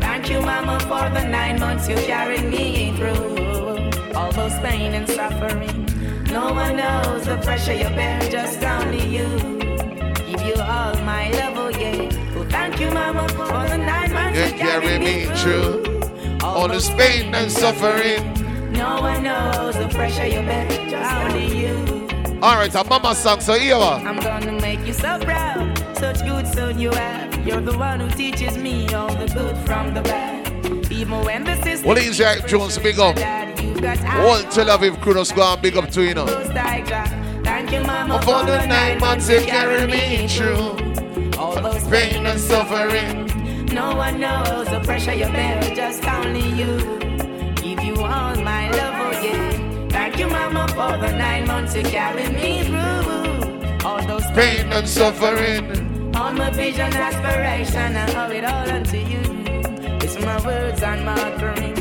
Thank 0.00 0.30
you, 0.30 0.40
mama, 0.40 0.80
for 0.80 1.08
the 1.14 1.24
nine 1.28 1.60
months 1.60 1.88
you 1.88 1.96
carried 1.96 2.44
me 2.44 2.96
through. 2.96 4.14
All 4.14 4.32
those 4.32 4.54
pain 4.60 4.94
and 4.94 5.08
suffering. 5.08 5.84
No 6.32 6.52
one 6.52 6.76
knows 6.76 7.26
the 7.26 7.36
pressure 7.36 7.74
you 7.74 7.88
bear, 7.90 8.20
just 8.30 8.62
only 8.62 9.04
you. 9.06 9.28
Give 10.26 10.42
you 10.42 10.54
all 10.54 10.94
my 11.02 11.30
love, 11.32 11.56
oh 11.56 11.68
yeah. 11.68 12.08
Oh, 12.34 12.46
thank 12.48 12.80
you, 12.80 12.90
mama, 12.90 13.28
for 13.28 13.68
the 13.68 13.76
nine 13.76 14.12
months 14.12 14.52
You 14.52 14.58
carried 14.58 15.00
me 15.00 15.26
through. 15.36 15.95
All 16.46 16.68
this 16.68 16.88
pain 16.90 17.34
and 17.34 17.50
suffering. 17.50 18.22
No 18.72 18.96
No 18.96 19.02
one 19.02 19.22
knows 19.24 19.76
the 19.76 19.88
pressure 19.88 20.26
you 20.26 20.40
bear, 20.42 20.68
just 20.88 21.12
oh. 21.12 21.24
only 21.24 21.58
you. 21.58 22.38
All 22.40 22.56
right, 22.56 22.72
a 22.74 22.84
mama 22.84 23.14
song, 23.14 23.40
so 23.40 23.54
here. 23.58 23.76
what? 23.76 24.02
I'm 24.02 24.20
gonna 24.20 24.52
make 24.60 24.80
you 24.86 24.92
so 24.92 25.18
proud. 25.20 25.76
Such 25.98 26.20
good 26.20 26.46
son 26.46 26.78
you 26.78 26.90
have. 26.92 27.46
You're 27.46 27.60
the 27.60 27.76
one 27.76 28.00
who 28.00 28.10
teaches 28.10 28.56
me 28.56 28.88
all 28.94 29.12
the 29.14 29.26
good 29.34 29.56
from 29.66 29.94
the 29.94 30.02
bad. 30.02 30.46
Even 30.92 31.24
when 31.24 31.44
the 31.44 31.56
system 31.62 31.88
Well, 31.88 31.96
he's 31.96 32.18
Jack 32.18 32.46
Jones, 32.46 32.78
big 32.78 32.98
up. 32.98 33.16
that 33.16 33.62
you 33.62 33.74
All 33.74 34.40
Tel 34.50 34.66
Aviv 34.66 35.00
crew 35.00 35.14
just 35.14 35.34
go 35.34 35.42
and 35.42 35.60
big 35.60 35.76
up 35.76 35.90
to 35.90 36.02
you 36.02 36.14
know. 36.14 36.26
Thank 36.26 37.72
you, 37.72 37.82
mama, 37.82 38.20
For 38.22 38.44
the 38.44 38.66
nine 38.66 38.98
months 38.98 39.28
you 39.28 39.40
carry 39.40 39.86
me 39.86 40.28
through. 40.28 40.76
All 41.38 41.60
those 41.60 41.86
Pain 41.88 42.26
and 42.26 42.38
suffering. 42.40 43.35
No 43.72 43.94
one 43.96 44.20
knows 44.20 44.68
the 44.68 44.80
pressure 44.80 45.14
you 45.14 45.26
bear, 45.26 45.60
just 45.74 46.04
only 46.06 46.48
you. 46.60 46.72
Give 47.56 47.82
you 47.84 47.96
all 47.96 48.34
my 48.36 48.70
love, 48.70 48.94
oh 49.06 49.20
yeah. 49.22 49.88
Thank 49.90 50.18
you, 50.18 50.28
mama, 50.28 50.66
for 50.68 50.96
the 50.98 51.12
nine 51.16 51.46
months 51.46 51.74
you 51.74 51.82
carry 51.82 52.28
me 52.28 52.64
through. 52.64 53.86
All 53.86 54.02
those 54.06 54.24
Pain 54.32 54.72
and 54.72 54.88
suffering. 54.88 56.14
all 56.16 56.32
my 56.32 56.50
vision, 56.50 56.92
aspiration, 56.92 57.96
I 57.96 58.26
owe 58.26 58.30
it 58.30 58.44
all 58.44 58.70
unto 58.70 58.96
you. 58.98 59.22
It's 60.02 60.18
my 60.20 60.44
words 60.46 60.82
and 60.82 61.04
my 61.04 61.14
offering. 61.20 61.74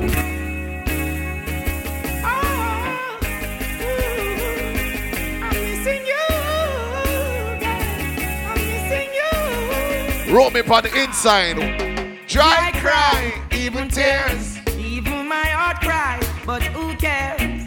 Wrote 10.36 10.54
me 10.54 10.60
on 10.60 10.84
the 10.84 10.94
inside. 11.02 11.56
Dry 12.28 12.72
cry, 12.82 13.42
even 13.54 13.88
tears. 13.88 14.58
Even 14.78 15.30
my 15.30 15.46
heart 15.46 15.80
cries, 15.80 16.28
but 16.46 16.62
who 16.62 16.94
cares? 16.98 17.66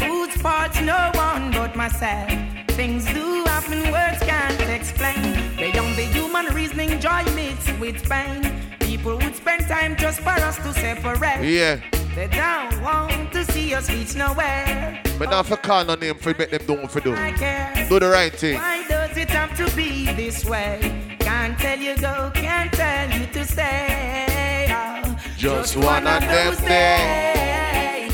Whose 0.00 0.34
fault's 0.42 0.80
no 0.80 1.12
one 1.14 1.52
but 1.52 1.76
myself. 1.76 2.28
Things 2.70 3.04
do 3.14 3.44
happen, 3.44 3.92
words 3.92 4.18
can't 4.18 4.60
explain. 4.62 5.56
Beyond 5.58 5.94
the 5.94 6.08
human 6.10 6.46
reasoning, 6.46 6.98
joy 6.98 7.22
mixed 7.36 7.78
with 7.78 8.02
pain. 8.10 8.42
People 8.80 9.16
would 9.18 9.36
spend 9.36 9.68
time 9.68 9.94
just 9.94 10.18
for 10.18 10.30
us 10.30 10.56
to 10.56 10.74
separate. 10.74 11.44
Yeah. 11.44 11.97
They 12.18 12.26
don't 12.26 12.82
want 12.82 13.32
to 13.32 13.44
see 13.52 13.72
us 13.74 13.88
reach 13.88 14.16
nowhere. 14.16 15.00
But 15.20 15.30
not 15.30 15.46
for 15.46 15.56
call 15.56 15.84
no 15.84 15.94
name 15.94 16.16
for 16.16 16.34
make 16.36 16.50
them 16.50 16.66
do 16.66 16.72
what 16.74 16.90
for 16.90 16.98
do. 16.98 17.14
Do 17.14 18.00
the 18.00 18.10
right 18.12 18.32
thing. 18.32 18.56
Why 18.56 18.84
does 18.88 19.16
it 19.16 19.30
have 19.30 19.56
to 19.56 19.76
be 19.76 20.06
this 20.14 20.44
way? 20.44 21.16
Can't 21.20 21.56
tell 21.60 21.78
you 21.78 21.96
go, 21.96 22.32
can't 22.34 22.72
tell 22.72 23.08
you 23.08 23.24
to 23.26 23.44
stay. 23.44 24.66
Oh, 24.68 25.16
Just 25.36 25.76
one 25.76 26.08
of 26.08 26.20
them 26.22 26.56
days. 26.56 28.12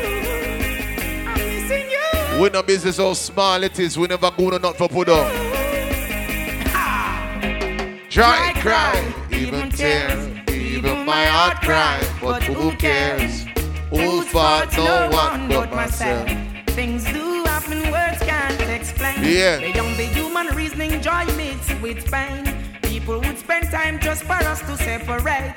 I'm 1.28 2.36
you. 2.36 2.42
We 2.42 2.50
no 2.50 2.64
business 2.64 2.98
how 2.98 3.14
small 3.14 3.62
it 3.62 3.78
is. 3.80 3.96
We 3.96 4.08
never 4.08 4.32
go 4.32 4.50
no 4.50 4.58
not 4.58 4.76
for 4.76 4.90
put 4.90 5.08
up. 5.08 5.32
Mm-hmm. 5.32 5.50
Dry 8.10 8.54
cry, 8.56 8.98
even 8.98 9.29
tears. 9.80 10.50
Even 10.50 11.06
my 11.06 11.26
heart 11.26 11.62
cry. 11.62 11.98
But 12.22 12.44
who 12.44 12.72
cares? 12.76 13.46
Whose 13.90 14.28
fault? 14.28 14.76
No 14.76 15.10
one 15.10 15.48
but 15.48 15.72
myself. 15.72 16.28
Things 16.80 17.06
do 17.06 17.44
happen, 17.46 17.80
words 17.92 18.20
can't 18.20 18.62
explain. 18.70 19.24
Yeah. 19.24 19.60
Beyond 19.60 19.96
the 19.96 20.08
human 20.18 20.48
reasoning, 20.56 21.02
joy 21.02 21.26
mixed 21.38 21.74
with 21.82 22.12
pain. 22.12 22.44
People 22.82 23.20
would 23.22 23.38
spend 23.38 23.72
time 23.72 24.00
just 24.00 24.24
for 24.24 24.40
us 24.52 24.60
to 24.62 24.76
separate. 24.78 25.56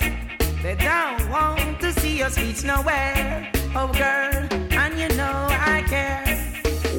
They 0.62 0.76
don't 0.76 1.28
want 1.28 1.80
to 1.80 1.92
see 1.92 2.22
us 2.22 2.38
reach 2.38 2.62
nowhere. 2.62 3.50
Oh, 3.74 3.88
girl, 3.88 4.46
and 4.82 4.92
you 5.00 5.08
know 5.16 5.48
I 5.50 5.82
care. 5.88 6.22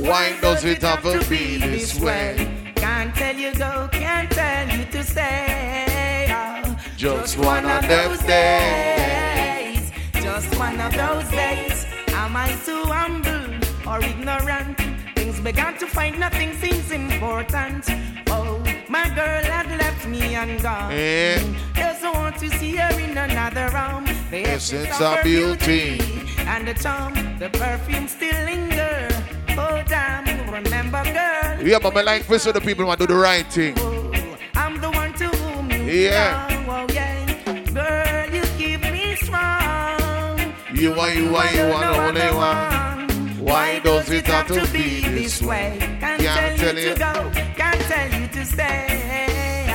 Why 0.09 0.37
does 0.41 0.65
it 0.65 0.81
have 0.81 1.03
to 1.03 1.23
be 1.29 1.57
this 1.57 1.97
way? 1.99 2.73
Can't 2.75 3.15
tell 3.15 3.35
you 3.35 3.53
go, 3.55 3.87
can't 3.93 4.29
tell 4.29 4.67
you 4.77 4.83
to 4.91 5.03
stay. 5.03 6.27
Oh, 6.29 6.72
Just 7.03 7.37
one 7.37 7.65
of 7.65 7.85
those 7.89 8.19
days. 8.19 9.91
Just 10.13 10.57
one 10.57 10.79
of 10.79 10.93
those 10.93 11.29
days. 11.31 11.85
Am 12.07 12.33
I 12.33 12.55
too 12.65 12.81
humble 12.85 13.59
or 13.85 13.99
ignorant? 14.01 14.77
Things 15.13 15.41
began 15.41 15.77
to 15.79 15.85
find 15.85 16.17
nothing 16.17 16.53
seems 16.61 16.91
important. 16.91 17.83
Oh, 18.27 18.63
my 18.87 19.03
girl 19.09 19.43
had 19.43 19.67
left 19.77 20.07
me 20.07 20.35
and 20.35 20.61
gone. 20.61 20.91
Yeah. 20.91 21.43
Doesn't 21.75 22.13
want 22.13 22.37
to 22.37 22.49
see 22.51 22.77
her 22.77 22.97
in 22.97 23.17
another 23.17 23.67
room. 23.75 24.05
The 24.31 24.45
Essence 24.47 25.01
of 25.01 25.17
her 25.17 25.23
beauty. 25.23 25.99
and 26.47 26.65
the 26.65 26.73
charm, 26.73 27.13
the 27.37 27.49
perfume 27.49 28.07
still 28.07 28.45
linger. 28.45 29.09
Oh 29.57 29.83
damn, 29.89 30.23
remember 30.49 31.03
girl. 31.03 31.67
Yeah, 31.67 31.79
but 31.79 31.97
I 31.97 32.01
like 32.03 32.23
for 32.23 32.39
so 32.39 32.53
the 32.53 32.61
people 32.61 32.85
want 32.85 33.01
to 33.01 33.07
do 33.07 33.13
the 33.13 33.19
right 33.19 33.45
thing. 33.51 33.75
Oh, 33.79 34.09
I'm 34.55 34.79
the 34.79 34.89
one 34.89 35.11
to 35.15 35.27
whom 35.27 35.69
you 35.69 35.83
Yeah. 36.07 36.47
belong. 36.47 36.52
Oh 36.75 36.87
yeah, 36.91 37.23
girl, 37.71 38.33
you 38.33 38.41
keep 38.57 38.81
me 38.81 39.15
strong. 39.15 40.39
You 40.73 40.93
are, 40.93 41.13
you 41.13 41.35
are, 41.35 41.53
you 41.53 41.61
are 41.71 41.85
no 41.85 42.07
only 42.07 42.31
one. 42.33 43.45
Why 43.45 43.77
does 43.77 44.09
it 44.09 44.25
have 44.25 44.47
to 44.47 44.65
be 44.73 45.01
this 45.01 45.39
way? 45.43 45.77
Can't 45.99 46.19
tell 46.57 46.75
you. 46.75 46.93
to 46.93 46.99
go, 46.99 47.31
can't 47.55 47.81
tell 47.81 48.19
you 48.19 48.27
to 48.27 48.43
stay. 48.43 49.69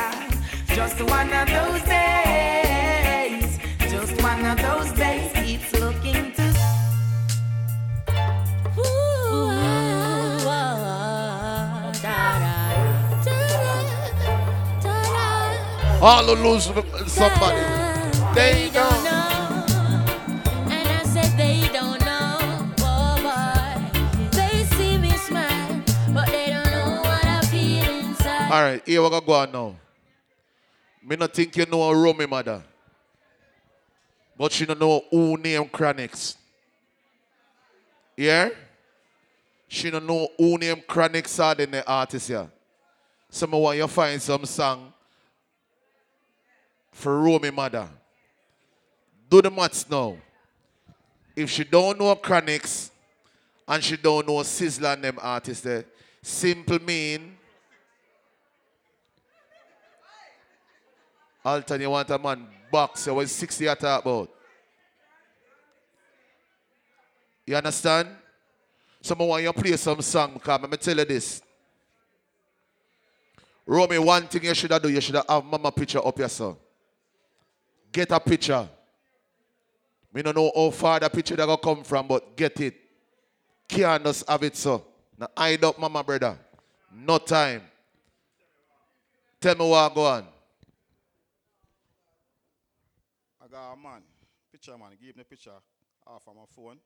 Just 0.75 1.01
one 1.03 1.33
of 1.33 1.47
those 1.47 1.83
days, 1.83 2.58
Lose 16.01 16.71
somebody. 17.09 17.61
They 18.33 18.71
don't. 18.73 19.05
know. 19.05 19.67
And 20.71 20.89
I 20.89 21.03
said 21.03 21.37
they 21.37 21.69
don't 21.73 22.01
know. 22.05 22.73
Oh 22.79 23.19
boy. 23.21 24.31
They 24.31 24.63
see 24.77 24.97
me 24.97 25.11
smile, 25.11 25.83
but 26.15 26.29
they 26.29 26.51
don't 26.51 26.71
know 26.71 27.01
what 27.01 27.25
I 27.25 27.41
feel 27.47 27.85
inside. 27.85 28.53
All 28.53 28.63
right, 28.63 28.83
here 28.87 29.03
we 29.03 29.11
go 29.11 29.33
on 29.33 29.51
now. 29.51 29.75
Me 31.03 31.17
not 31.17 31.35
think 31.35 31.57
you 31.57 31.67
know 31.67 31.83
a 31.83 31.93
Romie 31.93 32.29
mother. 32.29 32.63
But 34.37 34.53
she 34.53 34.67
don't 34.67 34.79
know 34.79 35.03
who 35.11 35.37
name 35.37 35.65
Chronixx. 35.65 36.37
Yeah? 38.17 38.51
She 39.67 39.91
don't 39.91 40.07
know 40.07 40.29
who 40.39 40.59
name 40.59 40.77
Chronixx 40.89 41.43
are 41.43 41.57
the 41.57 41.85
artist 41.85 42.29
here. 42.29 42.49
So 43.31 43.49
me 43.49 43.59
want 43.59 43.79
you 43.79 43.89
find 43.89 44.23
some 44.23 44.45
song 44.45 44.93
for 46.99 47.21
Romie 47.21 47.55
mother. 47.55 47.89
Do 49.31 49.41
the 49.41 49.51
maths 49.51 49.89
now. 49.89 50.17
If 51.37 51.49
she 51.51 51.63
don't 51.63 51.99
know 51.99 52.15
Chronixx 52.17 52.91
and 53.69 53.85
she 53.85 53.97
don't 53.97 54.27
know 54.27 54.39
Sizzla 54.39 54.95
and 54.95 55.05
them 55.05 55.19
artists 55.23 55.63
there, 55.63 55.85
simple 56.21 56.81
mean 56.83 57.37
Alton, 61.45 61.81
you 61.81 61.89
want 61.89 62.11
a 62.11 62.19
man 62.19 62.47
box, 62.71 63.07
eh, 63.07 63.11
you 63.11 63.17
was 63.17 63.31
60 63.31 63.65
you 63.65 63.75
talk 63.77 64.03
about. 64.03 64.29
You 67.47 67.57
understand? 67.57 68.09
Someone 69.01 69.29
want 69.29 69.43
you 69.45 69.53
play 69.53 69.77
some 69.77 70.03
song 70.03 70.35
because 70.35 70.61
let 70.61 70.71
me 70.71 70.77
tell 70.77 70.97
you 70.97 71.05
this. 71.05 71.41
Romie, 73.67 74.05
one 74.05 74.27
thing 74.27 74.45
you 74.45 74.55
should 74.55 74.73
have 74.73 74.83
do, 74.83 74.89
you 74.89 75.01
should 75.01 75.15
have 75.15 75.45
mama 75.45 75.71
picture 75.71 76.05
up 76.05 76.19
your 76.19 76.29
son. 76.29 76.57
Get 77.93 78.11
a 78.11 78.21
picture. 78.21 78.69
Me 80.13 80.23
don't 80.23 80.37
know 80.37 80.51
how 80.55 80.71
far 80.71 81.01
the 81.01 81.09
picture 81.09 81.37
that 81.37 81.47
gonna 81.47 81.59
come 81.59 81.85
from, 81.85 82.07
but 82.09 82.37
get 82.37 82.61
it. 82.61 82.75
Can't 83.69 84.05
have 84.29 84.43
it 84.43 84.57
so. 84.57 84.85
Now 85.19 85.29
hide 85.37 85.63
up 85.65 85.79
mama 85.79 86.03
brother. 86.03 86.39
No 86.93 87.19
time. 87.19 87.63
Tell 89.41 89.55
me 89.55 89.69
what 89.69 89.95
go 89.95 90.07
on. 90.07 90.27
I 93.43 93.47
got 93.47 93.73
a 93.73 93.77
man, 93.77 94.03
picture 94.51 94.77
man, 94.77 94.91
give 95.01 95.17
me 95.17 95.25
picture 95.25 95.51
off 96.07 96.23
of 96.27 96.35
my 96.35 96.43
phone. 96.55 96.79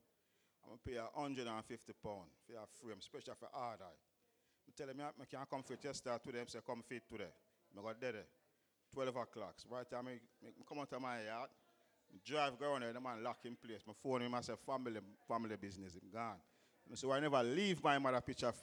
I'm 0.64 0.70
gonna 0.70 0.80
pay 0.84 0.96
a 0.96 1.20
hundred 1.20 1.46
and 1.46 1.64
fifty 1.64 1.92
pound 2.02 2.28
for 2.46 2.54
a 2.54 2.66
frame, 2.80 2.98
especially 2.98 3.34
for 3.38 3.48
order. 3.54 3.84
I 3.84 4.70
tell 4.76 4.88
him 4.88 5.00
I 5.00 5.24
can't 5.24 5.48
come 5.48 5.62
fit 5.62 5.82
yesterday 5.82 6.18
to 6.24 6.32
them, 6.32 6.46
say 6.48 6.58
come 6.66 6.82
fit 6.88 7.02
today. 7.08 7.32
I 7.76 7.82
got 7.82 8.00
there, 8.00 8.26
12 8.92 9.08
o'clock. 9.16 9.54
So 9.56 9.68
right 9.70 9.88
time 9.88 10.06
I, 10.08 10.12
I 10.46 10.50
come 10.68 10.78
out 10.80 10.92
of 10.92 11.00
my 11.00 11.22
yard, 11.24 11.48
drive 12.24 12.58
go 12.58 12.70
around 12.72 12.82
there, 12.82 12.92
the 12.92 13.00
man 13.00 13.22
lock 13.22 13.38
in 13.44 13.56
place. 13.56 13.80
My 13.86 13.94
phone 14.02 14.22
him, 14.22 14.34
I 14.34 14.40
say 14.42 14.52
family, 14.66 15.00
family 15.26 15.56
business, 15.56 15.94
him 15.94 16.02
gone. 16.12 16.36
So 16.94 17.10
I 17.12 17.20
never 17.20 17.42
leave 17.42 17.82
my 17.82 17.98
mother 17.98 18.20
picture 18.20 18.48
f- 18.48 18.56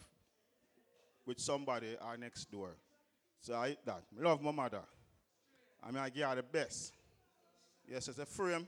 with 1.26 1.40
somebody 1.40 1.96
or 2.06 2.18
next 2.18 2.52
door. 2.52 2.76
So 3.42 3.56
I 3.56 3.76
that. 3.86 4.04
I 4.20 4.22
love 4.24 4.42
my 4.42 4.52
mother. 4.52 4.82
I 5.82 5.88
mean, 5.92 5.98
I 6.00 6.10
give 6.10 6.28
her 6.28 6.36
the 6.36 6.44
best. 6.44 6.94
Yes, 7.90 8.08
it's 8.08 8.20
a 8.20 8.26
frame. 8.26 8.68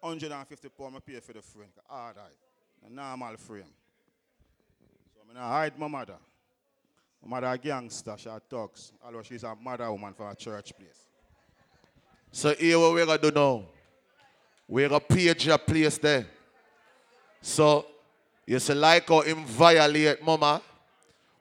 150 0.00 0.68
pound 0.68 0.96
I 0.96 1.00
pay 1.00 1.18
for 1.20 1.32
the 1.32 1.42
frame. 1.42 1.68
Ah, 1.90 2.04
Hard 2.04 2.18
eye. 2.18 2.86
A 2.86 2.90
normal 2.90 3.36
frame. 3.38 3.64
So 5.14 5.20
I'm 5.22 5.34
gonna 5.34 5.46
hide 5.46 5.76
my 5.78 5.88
mother. 5.88 6.18
Mother 7.24 7.46
a 7.46 7.58
gangster, 7.58 8.14
she 8.16 8.28
thugs. 8.48 8.92
Although 9.04 9.22
she's 9.22 9.42
a 9.42 9.54
mother 9.54 9.90
woman 9.90 10.14
for 10.14 10.30
a 10.30 10.34
church 10.34 10.72
place. 10.76 11.06
So 12.30 12.54
here 12.54 12.78
what 12.78 12.92
we're 12.92 13.06
gonna 13.06 13.18
do 13.18 13.30
now. 13.30 13.64
We're 14.68 14.88
gonna 14.88 15.00
page 15.00 15.46
your 15.46 15.58
place 15.58 15.98
there. 15.98 16.26
So 17.40 17.86
you 18.46 18.58
say 18.58 18.74
like 18.74 19.08
how 19.08 19.20
him 19.20 19.44
violate 19.44 20.22
mama. 20.22 20.62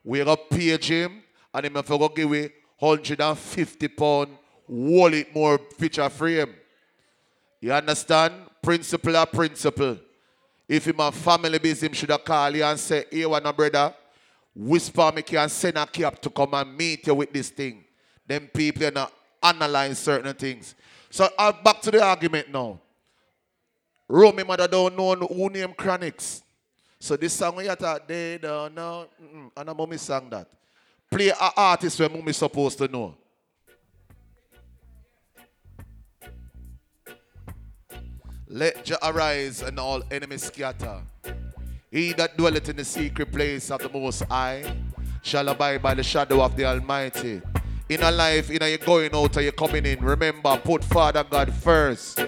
We're 0.03 0.25
gonna 0.25 0.37
page 0.37 0.87
him 0.87 1.23
and 1.53 1.65
him 1.65 1.73
to 1.73 1.81
go 1.83 2.09
give 2.09 2.29
we 2.29 2.49
150 2.79 3.87
pound 3.89 4.37
wallet 4.67 5.33
more 5.33 5.57
picture 5.57 6.09
frame. 6.09 6.55
You 7.61 7.73
understand? 7.73 8.33
Principle 8.61 9.17
or 9.17 9.25
principle. 9.25 9.97
If 10.67 10.87
him 10.87 10.99
a 10.99 11.11
family 11.11 11.59
business, 11.59 11.83
him 11.83 11.93
should 11.93 12.09
have 12.09 12.23
call 12.23 12.55
you 12.55 12.63
and 12.63 12.79
say, 12.79 13.05
hey, 13.11 13.25
one 13.25 13.43
brother, 13.55 13.93
whisper 14.55 15.11
me 15.13 15.23
and 15.37 15.51
send 15.51 15.77
a 15.77 15.85
cap 15.85 16.21
to 16.21 16.29
come 16.29 16.53
and 16.53 16.77
meet 16.77 17.05
you 17.07 17.15
with 17.15 17.33
this 17.33 17.49
thing. 17.49 17.83
Then 18.25 18.47
people 18.47 18.85
are 18.85 18.91
not 18.91 19.13
analyze 19.43 19.99
certain 19.99 20.33
things. 20.33 20.75
So 21.09 21.27
uh, 21.37 21.51
back 21.63 21.81
to 21.81 21.91
the 21.91 22.03
argument 22.03 22.51
now. 22.51 22.79
Romie 24.09 24.45
mother 24.45 24.67
don't 24.67 24.95
know 24.95 25.15
who 25.15 25.49
name 25.49 25.73
Chronixx. 25.73 26.41
So 26.99 27.15
this 27.15 27.33
song 27.33 27.57
we 27.57 27.67
thought 27.67 28.07
they 28.07 28.37
don't 28.37 28.73
know. 28.73 29.07
Mm-mm. 29.21 29.51
And 29.55 29.69
a 29.69 29.97
sang 29.97 30.29
that. 30.29 30.47
Play 31.11 31.29
a 31.29 31.51
artist 31.55 31.99
where 31.99 32.09
mommy 32.09 32.33
supposed 32.33 32.77
to 32.79 32.87
know. 32.87 33.15
Let 38.47 38.85
Jah 38.85 38.97
arise 39.03 39.61
and 39.61 39.79
all 39.79 40.03
enemies 40.09 40.43
scatter. 40.43 41.01
He 41.95 42.11
that 42.19 42.35
dwelleth 42.35 42.67
in 42.67 42.75
the 42.75 42.83
secret 42.83 43.31
place 43.31 43.71
of 43.71 43.79
the 43.79 43.87
Most 43.87 44.21
High 44.23 44.65
shall 45.21 45.47
abide 45.47 45.81
by 45.81 45.93
the 45.93 46.03
shadow 46.03 46.41
of 46.41 46.53
the 46.57 46.65
Almighty. 46.65 47.41
In 47.87 48.03
a 48.03 48.11
life, 48.11 48.51
in 48.51 48.61
a 48.61 48.67
you 48.67 48.77
going 48.79 49.15
out 49.15 49.37
or 49.37 49.41
you 49.41 49.53
coming 49.53 49.85
in, 49.85 50.03
remember, 50.03 50.57
put 50.57 50.83
Father 50.83 51.23
God 51.23 51.53
first. 51.53 52.19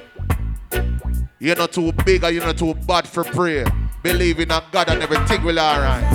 You're 1.38 1.58
not 1.58 1.74
too 1.74 1.92
big 2.06 2.24
or 2.24 2.32
you're 2.32 2.46
not 2.46 2.58
too 2.58 2.76
bad 2.76 3.10
for 3.10 3.26
prayer. 3.26 3.66
Believe 4.02 4.40
in 4.40 4.52
a 4.52 4.64
God 4.72 4.90
and 4.90 5.04
everything 5.04 5.44
will 5.44 5.60
alright. 5.60 6.06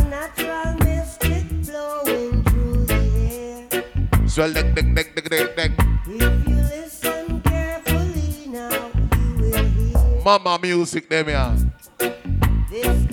If 6.07 6.49
you 6.49 6.55
listen 6.57 7.43
carefully 7.43 8.47
now, 8.47 8.91
you 9.19 9.37
will 9.37 9.65
hear. 9.67 10.23
Mama 10.25 10.59
music 10.63 11.11
them 11.11 11.29
yeah. 11.29 11.55
This 12.71 13.12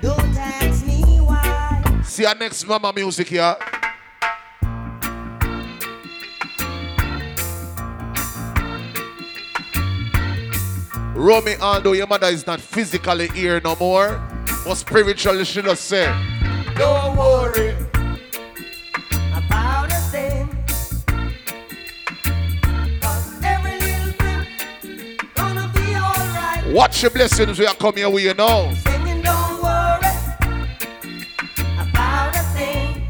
Don't 0.00 0.36
ask 0.38 0.86
me 0.86 1.20
why. 1.20 2.00
See 2.02 2.24
our 2.24 2.34
next 2.34 2.66
mama 2.66 2.92
music 2.94 3.28
here. 3.28 3.56
Romie, 11.14 11.60
although 11.60 11.92
your 11.92 12.06
mother 12.06 12.28
is 12.28 12.46
not 12.46 12.58
physically 12.58 13.28
here 13.28 13.60
no 13.62 13.76
more, 13.76 14.18
but 14.64 14.76
spiritually 14.76 15.44
she 15.44 15.60
just 15.60 15.84
say, 15.84 16.06
Don't 16.74 17.18
worry. 17.18 17.89
Watch 26.70 27.02
your 27.02 27.10
blessings 27.10 27.58
we 27.58 27.66
are 27.66 27.74
coming 27.74 27.98
your 27.98 28.10
way 28.10 28.32
now. 28.32 28.72
Singing, 28.74 29.22
don't 29.22 29.60
worry 29.60 30.14
about 31.80 32.36
a 32.36 32.42
thing. 32.54 33.02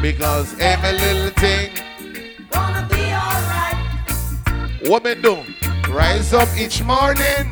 Because 0.00 0.56
every 0.60 0.92
little 0.92 1.30
thing, 1.30 1.70
Gonna 2.50 2.86
be 2.88 3.02
alright. 3.12 3.76
what 4.88 5.04
me 5.04 5.14
do? 5.16 5.42
Rise 5.92 6.32
up 6.32 6.48
each 6.56 6.84
morning. 6.84 7.50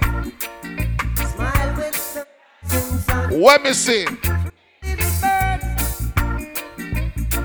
Smile 1.16 1.74
with 1.76 2.26
rising. 2.70 3.40
What 3.40 3.62
me 3.64 3.72
see? 3.72 4.04
Little 4.04 5.10
birds. 5.20 6.12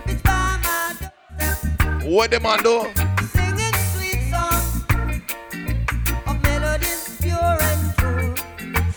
It's 0.06 0.22
by 0.22 0.60
my 0.64 0.96
doorstep. 1.00 2.04
What 2.04 2.30
them 2.32 2.44
do? 2.62 3.03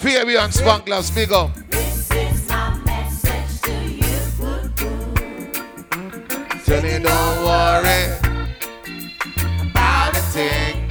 Phoebe 0.06 0.36
and 0.36 0.52
Spanglers, 0.52 1.12
big 1.12 1.32
up. 1.32 1.52
This 1.68 2.08
is 2.12 2.48
my 2.48 2.78
message 2.86 3.60
to 3.62 3.72
you. 3.72 4.20
Tell 6.64 6.84
you 6.86 7.00
don't 7.00 7.42
worry 7.42 8.14
about 9.68 10.16
a 10.16 10.22
thing. 10.30 10.88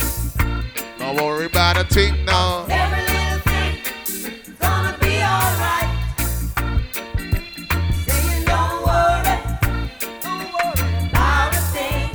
Don't 1.00 1.16
worry 1.16 1.46
about 1.46 1.78
a 1.78 1.86
thing 1.86 2.26
now. 2.26 2.66
Every 2.68 3.04
little 3.08 3.40
thing 3.48 3.78
gonna 4.60 4.98
be 5.00 5.24
alright. 5.24 5.90
Saying 8.06 8.44
don't 8.44 8.84
worry, 8.86 9.38
don't 10.26 10.52
worry 10.56 11.08
about 11.08 11.54
a 11.54 11.62
thing. 11.72 12.10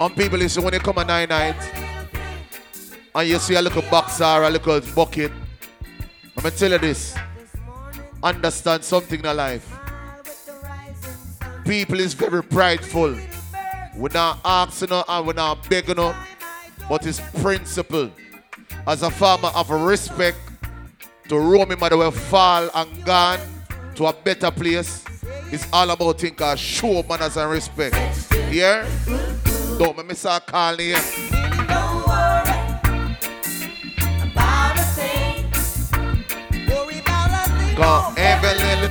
And 0.00 0.16
people 0.16 0.38
listen 0.40 0.64
when 0.64 0.72
they 0.72 0.80
come 0.80 0.98
at 0.98 1.06
nine 1.06 1.28
night 1.28 1.54
thing 1.62 1.84
and 3.14 3.28
you 3.28 3.38
see 3.38 3.54
a 3.54 3.62
little 3.62 3.82
box 3.82 4.20
or 4.20 4.42
a 4.42 4.50
little 4.50 4.80
bucket. 4.96 5.30
I'm 6.44 6.50
tell 6.50 6.72
you 6.72 6.78
this. 6.78 7.14
Understand 8.22 8.84
something 8.84 9.24
in 9.24 9.36
life. 9.36 9.66
People 11.64 12.00
is 12.00 12.12
very 12.12 12.42
prideful. 12.42 13.16
We're 13.96 14.10
not 14.12 14.40
asking 14.44 14.90
her 14.90 15.04
and 15.08 15.26
we're 15.26 15.32
not 15.32 15.66
begging 15.70 15.94
door. 15.94 16.14
but 16.86 17.06
it's 17.06 17.18
principle. 17.40 18.10
As 18.86 19.02
a 19.02 19.10
farmer 19.10 19.48
of 19.54 19.70
respect 19.70 20.36
to 21.28 21.36
Romie 21.36 21.80
mother 21.80 21.96
will 21.96 22.10
fall 22.10 22.68
and 22.74 23.04
gone 23.06 23.40
to 23.94 24.04
a 24.04 24.12
better 24.12 24.50
place. 24.50 25.02
It's 25.50 25.66
all 25.72 25.88
about 25.88 26.20
think 26.20 26.42
show 26.58 27.02
manners 27.04 27.38
and 27.38 27.50
respect. 27.50 27.96
Yeah? 28.52 28.86
Don't 29.78 29.96
make 29.96 30.08
me 30.08 30.14
start 30.14 30.46
calling 30.46 30.90
him. 30.90 31.53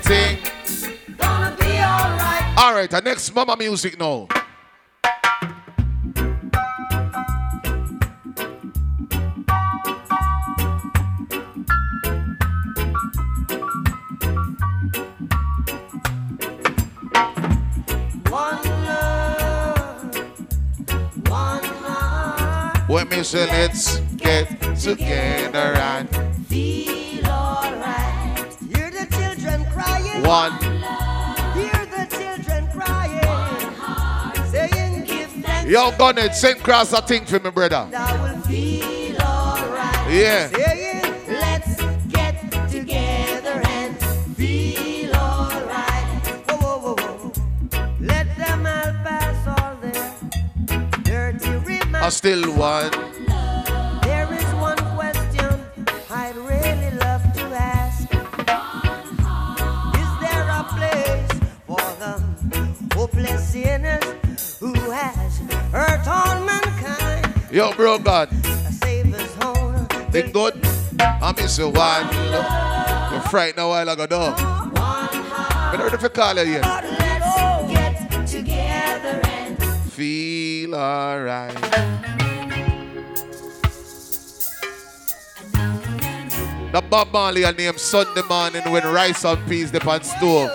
Gonna 0.06 1.56
be 1.58 1.66
alright. 1.66 2.58
Alright, 2.58 2.90
the 2.90 3.02
next 3.02 3.34
mama 3.34 3.56
music 3.56 3.98
now. 3.98 4.28
One 18.30 18.64
love, 18.86 20.16
one 21.30 21.64
heart. 21.64 22.90
When 22.90 23.08
me 23.08 23.24
say 23.24 23.48
let's 23.48 24.00
get 24.18 24.76
together 24.76 25.76
and 25.78 26.23
one. 30.24 30.54
Hear 31.54 31.86
the 31.86 32.06
children 32.10 32.68
crying. 32.72 33.66
Saying 34.52 35.04
give 35.06 35.32
thanks. 35.44 35.72
Yo, 35.72 35.92
Gunnet, 35.92 36.34
send 36.34 36.60
cross 36.64 36.92
thing 37.02 37.26
for 37.26 37.40
me, 37.40 37.50
brother. 37.52 37.90
I 37.96 38.22
will 38.22 38.42
feel 38.42 39.22
alright. 39.22 40.12
Yeah. 40.12 40.48
Saying 40.50 41.28
let's 41.28 41.76
get 42.08 42.36
together 42.70 43.62
and 43.66 43.98
feel 44.36 45.16
alright. 45.16 46.28
Whoa, 46.48 46.58
whoa, 46.58 46.96
whoa, 46.96 46.96
whoa. 46.96 47.32
Let 48.00 48.36
them 48.38 48.66
all 48.66 48.94
pass 49.04 49.48
all 49.48 49.76
their 49.78 51.34
dirty 51.34 51.80
I 51.96 52.10
still 52.10 52.56
want. 52.56 53.03
Yo, 67.54 67.72
bro, 67.74 68.00
God. 68.00 68.30
Think 70.10 70.34
good? 70.34 70.60
I 71.00 71.32
miss 71.38 71.60
you 71.60 71.70
one. 71.70 72.10
You're 73.14 73.22
frightened 73.30 73.60
a 73.60 73.68
while 73.68 73.90
ago, 73.90 74.08
though. 74.08 74.34
I 74.36 75.76
don't 75.78 76.02
you 76.02 76.10
call 76.10 76.36
it 76.40 76.48
yet. 76.48 76.64
Let's 76.64 77.70
get 77.72 78.28
together 78.28 79.22
and 79.24 79.60
Feel 79.94 80.74
alright. 80.74 81.54
The 86.72 86.82
Bob 86.90 87.12
Marley 87.14 87.46
are 87.46 87.54
named 87.54 87.80
Sunday 87.80 88.24
morning 88.28 88.64
when 88.72 88.82
rice 88.92 89.24
and 89.26 89.48
peas 89.48 89.70
dip 89.70 89.86
on 89.86 90.02
stove. 90.02 90.50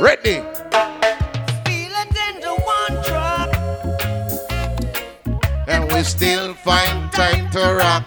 Ready? 0.00 0.53
Still 6.04 6.52
find 6.54 7.10
time 7.12 7.50
to 7.50 7.74
rock. 7.78 8.06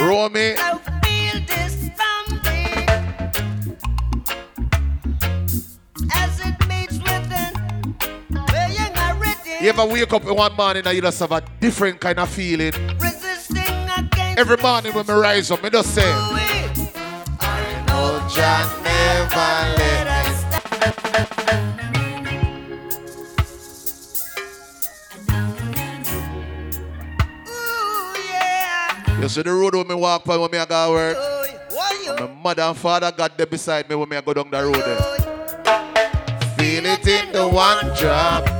Romie, 0.00 0.56
you 9.60 9.68
ever 9.68 9.84
wake 9.84 10.12
up 10.12 10.24
in 10.24 10.34
one 10.34 10.56
morning 10.56 10.86
and 10.86 10.94
you 10.96 11.02
just 11.02 11.20
have 11.20 11.32
a 11.32 11.42
different 11.60 12.00
kind 12.00 12.18
of 12.18 12.28
feeling? 12.30 12.72
Every 14.38 14.56
morning 14.56 14.94
when 14.94 15.10
I 15.10 15.14
rise 15.18 15.50
up, 15.50 15.62
I 15.64 15.68
just 15.68 15.94
say, 15.94 16.12
Oh, 17.92 18.26
Jah 18.32 18.80
never 18.82 19.76
let 19.76 19.89
see 29.30 29.42
the 29.42 29.52
road 29.52 29.76
when 29.76 29.86
me 29.86 29.94
walk 29.94 30.24
by 30.24 30.36
when 30.36 30.50
me 30.50 30.58
I 30.58 30.66
go 30.66 30.86
to 30.86 30.92
work. 30.92 32.20
My 32.20 32.26
mother 32.26 32.62
and 32.62 32.76
father 32.76 33.12
got 33.12 33.36
there 33.36 33.46
beside 33.46 33.88
me 33.88 33.94
when 33.94 34.08
me 34.08 34.16
I 34.16 34.20
go 34.20 34.34
down 34.34 34.50
the 34.50 34.62
road 34.62 34.76
eh. 34.76 34.82
there. 34.82 36.54
Feel 36.58 36.86
it 36.86 37.06
in 37.06 37.32
the 37.32 37.46
one 37.46 37.96
drop. 37.96 38.59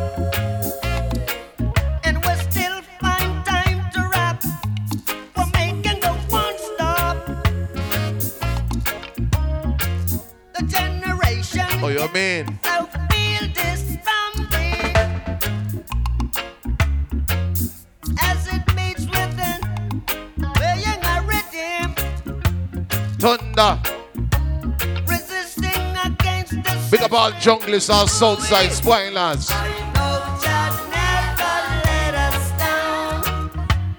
Up 27.12 27.18
all 27.18 27.32
junglers, 27.32 27.90
all 27.92 28.06
Southside 28.06 28.72
spoilers. 28.72 29.50
No, 29.50 30.36
just 30.40 30.80
never 30.90 31.54
let 31.84 32.14
us 32.14 32.50
down. 32.58 33.50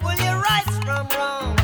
Will 0.04 0.16
you 0.16 0.34
right 0.40 0.64
from 0.86 1.08
wrong? 1.18 1.56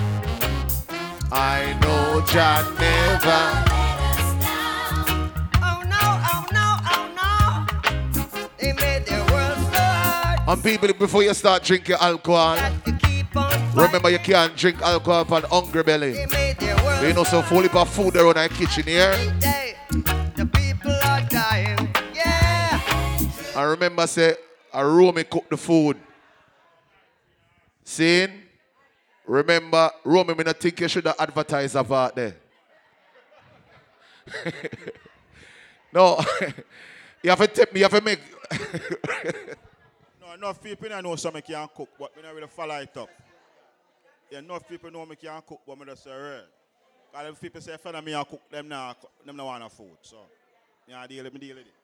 I 1.31 1.77
know 1.81 2.21
Jah 2.27 2.63
never. 2.79 3.41
Let 3.71 3.99
us 4.11 4.29
down. 4.43 5.31
Oh 5.63 5.81
no, 5.93 6.03
oh 6.31 6.45
no, 6.51 6.67
oh 6.93 7.05
no. 7.15 8.47
They 8.57 8.73
made 8.73 9.05
their 9.05 9.23
world 9.31 9.57
so 9.57 9.79
hard. 9.79 10.49
And 10.49 10.63
people, 10.63 10.93
before 10.93 11.23
you 11.23 11.33
start 11.33 11.63
drinking 11.63 11.95
alcohol, 11.99 12.57
on 13.35 13.75
remember 13.75 14.09
you 14.09 14.19
can't 14.19 14.55
drink 14.55 14.81
alcohol 14.81 15.25
for 15.25 15.47
hungry 15.47 15.83
belly. 15.83 16.25
You 17.01 17.13
know 17.13 17.23
some 17.23 17.43
full 17.43 17.63
of 17.63 17.89
food 17.89 18.15
around 18.17 18.37
our 18.37 18.49
kitchen 18.49 18.83
here. 18.83 19.66
I 23.57 23.63
remember 23.63 24.05
say 24.05 24.35
a 24.71 24.81
Romie 24.83 25.27
cook 25.27 25.49
the 25.49 25.57
food. 25.57 25.97
Seeing? 27.83 28.43
Remember, 29.25 29.89
Romie, 30.05 30.37
me 30.37 30.43
not 30.43 30.59
think 30.59 30.79
you 30.79 30.87
should 30.87 31.07
have 31.07 31.15
advertised 31.17 31.75
about 31.75 32.15
there. 32.15 32.35
no, 35.91 36.19
you 37.23 37.31
have 37.31 37.39
to 37.39 37.47
tip 37.47 37.73
me, 37.73 37.79
you 37.79 37.85
have 37.85 37.93
to 37.93 38.01
make. 38.01 38.19
No, 40.21 40.33
enough 40.33 40.61
people 40.61 40.93
I 40.93 41.01
know 41.01 41.15
some 41.15 41.33
me 41.33 41.41
can 41.41 41.67
cook, 41.75 41.89
but 41.97 42.15
me 42.15 42.21
not 42.21 42.35
really 42.35 42.47
follow 42.47 42.75
it 42.75 42.95
up. 42.95 43.09
Yeah, 44.29 44.37
enough 44.39 44.69
people 44.69 44.91
know 44.91 45.03
me 45.07 45.15
can 45.15 45.41
cook, 45.41 45.61
but 45.65 45.79
me 45.79 45.85
just 45.87 46.03
say 46.03 46.11
real. 46.11 46.43
Cause 47.11 47.27
if 47.27 47.41
people 47.41 47.61
say 47.61 47.73
of 47.73 48.05
me 48.05 48.11
can 48.11 48.23
cook, 48.25 48.51
them 48.51 48.67
now 48.67 48.95
them 49.25 49.35
not 49.35 49.45
want 49.47 49.71
food. 49.71 49.97
So, 50.03 50.17
yeah, 50.87 51.01
I 51.01 51.07
deal 51.07 51.23
with 51.23 51.33
me 51.33 51.39
deal 51.39 51.55
with 51.55 51.65
it. 51.65 51.76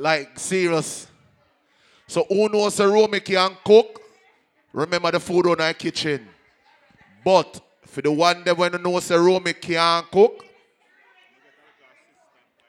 Like 0.00 0.38
serious. 0.38 1.06
So 2.06 2.24
who 2.26 2.48
knows 2.48 2.80
a 2.80 2.84
Romie 2.84 3.22
can 3.22 3.54
cook? 3.62 4.00
Remember 4.72 5.10
the 5.10 5.20
food 5.20 5.46
on 5.46 5.60
our 5.60 5.74
kitchen. 5.74 6.26
But 7.22 7.60
for 7.84 8.00
the 8.00 8.10
one 8.10 8.42
that 8.44 8.56
when 8.56 8.72
knows 8.82 9.10
a 9.10 9.18
Romie 9.18 9.60
can 9.60 10.04
cook, 10.10 10.42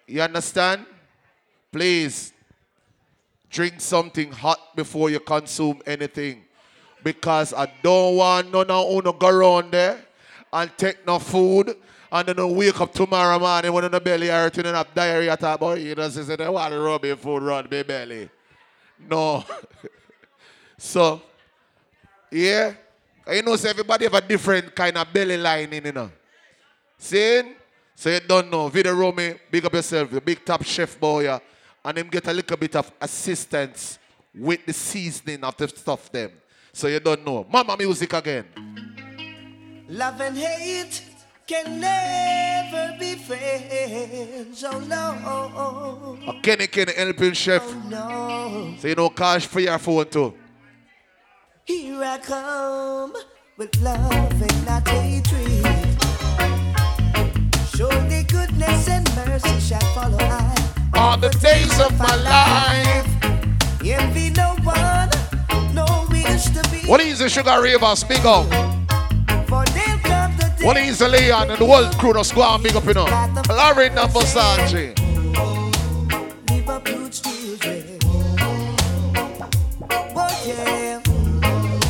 you 0.07 0.21
understand? 0.21 0.85
Please 1.71 2.33
drink 3.49 3.79
something 3.79 4.29
hot 4.29 4.75
before 4.75 5.09
you 5.09 5.21
consume 5.21 5.81
anything. 5.85 6.43
Because 7.01 7.53
I 7.53 7.71
don't 7.81 8.17
want 8.17 8.51
none 8.51 8.69
of 8.69 8.91
you 8.91 9.01
to 9.03 9.13
go 9.13 9.29
around 9.29 9.71
there 9.71 10.03
and 10.51 10.69
take 10.77 11.07
no 11.07 11.17
food 11.17 11.77
and 12.11 12.27
then 12.27 12.55
wake 12.55 12.79
up 12.81 12.93
tomorrow 12.93 13.39
morning 13.39 13.71
when 13.71 13.89
the 13.89 13.99
belly 13.99 14.27
hurting 14.27 14.65
and 14.65 14.75
have 14.75 14.93
diarrhea 14.93 15.37
talk 15.37 15.55
about 15.55 15.79
you 15.79 15.95
know 15.95 16.09
say 16.09 16.35
they 16.35 16.49
want 16.49 16.73
to 16.73 16.79
rub 16.79 17.05
your 17.05 17.15
food 17.15 17.41
run 17.43 17.67
my 17.71 17.83
belly. 17.83 18.29
No. 19.09 19.43
so 20.77 21.21
yeah. 22.31 22.73
You 23.31 23.43
know, 23.43 23.55
so 23.55 23.69
everybody 23.69 24.05
have 24.05 24.13
a 24.13 24.21
different 24.21 24.75
kind 24.75 24.97
of 24.97 25.13
belly 25.13 25.37
lining, 25.37 25.85
you 25.85 25.91
know. 25.91 26.11
Saying? 26.97 27.55
So 27.95 28.09
you 28.09 28.19
don't 28.19 28.49
know. 28.49 28.67
Video 28.67 28.95
Romie, 28.95 29.35
eh, 29.35 29.37
big 29.49 29.65
up 29.65 29.73
yourself, 29.73 30.09
the 30.09 30.19
big 30.19 30.43
top 30.43 30.63
chef 30.63 30.99
boy, 30.99 31.25
yeah, 31.25 31.39
and 31.85 31.97
him 31.97 32.07
get 32.09 32.27
a 32.27 32.33
little 32.33 32.57
bit 32.57 32.75
of 32.75 32.91
assistance 32.99 33.99
with 34.33 34.65
the 34.65 34.73
seasoning 34.73 35.43
of 35.43 35.55
the 35.55 35.67
stuff 35.67 36.11
them. 36.11 36.31
So 36.73 36.87
you 36.87 36.99
don't 36.99 37.23
know. 37.25 37.45
Mama 37.51 37.77
music 37.77 38.11
again. 38.13 38.45
Love 39.87 40.21
and 40.21 40.37
hate 40.37 41.10
can 41.51 41.81
never 41.81 42.95
be 42.97 43.15
friends. 43.15 44.63
Oh 44.63 44.79
no. 44.79 46.17
A 46.31 46.41
Kenny 46.41 46.67
Kenny 46.67 46.93
helping 46.95 47.33
chef. 47.33 47.61
Oh 47.65 47.89
no. 47.89 48.75
So 48.79 48.87
you 48.87 48.95
know 48.95 49.09
cash 49.09 49.45
for 49.47 49.59
your 49.59 49.77
phone 49.77 50.07
too. 50.07 50.33
Here 51.65 52.01
I 52.01 52.17
come 52.19 53.13
with 53.57 53.75
love 53.81 54.41
and 54.47 54.65
not 54.65 54.87
hatred. 54.87 55.65
Surely 57.75 58.23
goodness 58.23 58.87
and 58.87 59.05
mercy 59.17 59.59
shall 59.59 59.87
follow 59.93 60.19
I. 60.21 60.55
All 60.93 61.17
the 61.17 61.31
days 61.31 61.77
of 61.81 61.91
my 61.99 62.15
life. 62.31 63.09
Envy 63.83 64.29
no 64.29 64.55
one, 64.63 65.09
no 65.73 66.07
wish 66.11 66.45
to 66.45 66.63
be. 66.71 66.87
What 66.87 67.01
is 67.01 67.19
the 67.19 67.27
Sugar 67.27 67.61
Ravers 67.61 67.99
Speak 67.99 68.23
up? 68.23 68.80
What 70.63 70.77
is 70.77 71.01
Leon 71.01 71.49
and 71.49 71.59
the 71.59 71.65
world 71.65 71.97
crew 71.97 72.13
that's 72.13 72.31
going 72.31 72.61
big 72.61 72.75
up, 72.75 72.85
you 72.85 72.93
know? 72.93 73.07
And 73.07 73.35
children. 77.11 77.99
Oh 79.91 80.43
yeah. 80.45 81.01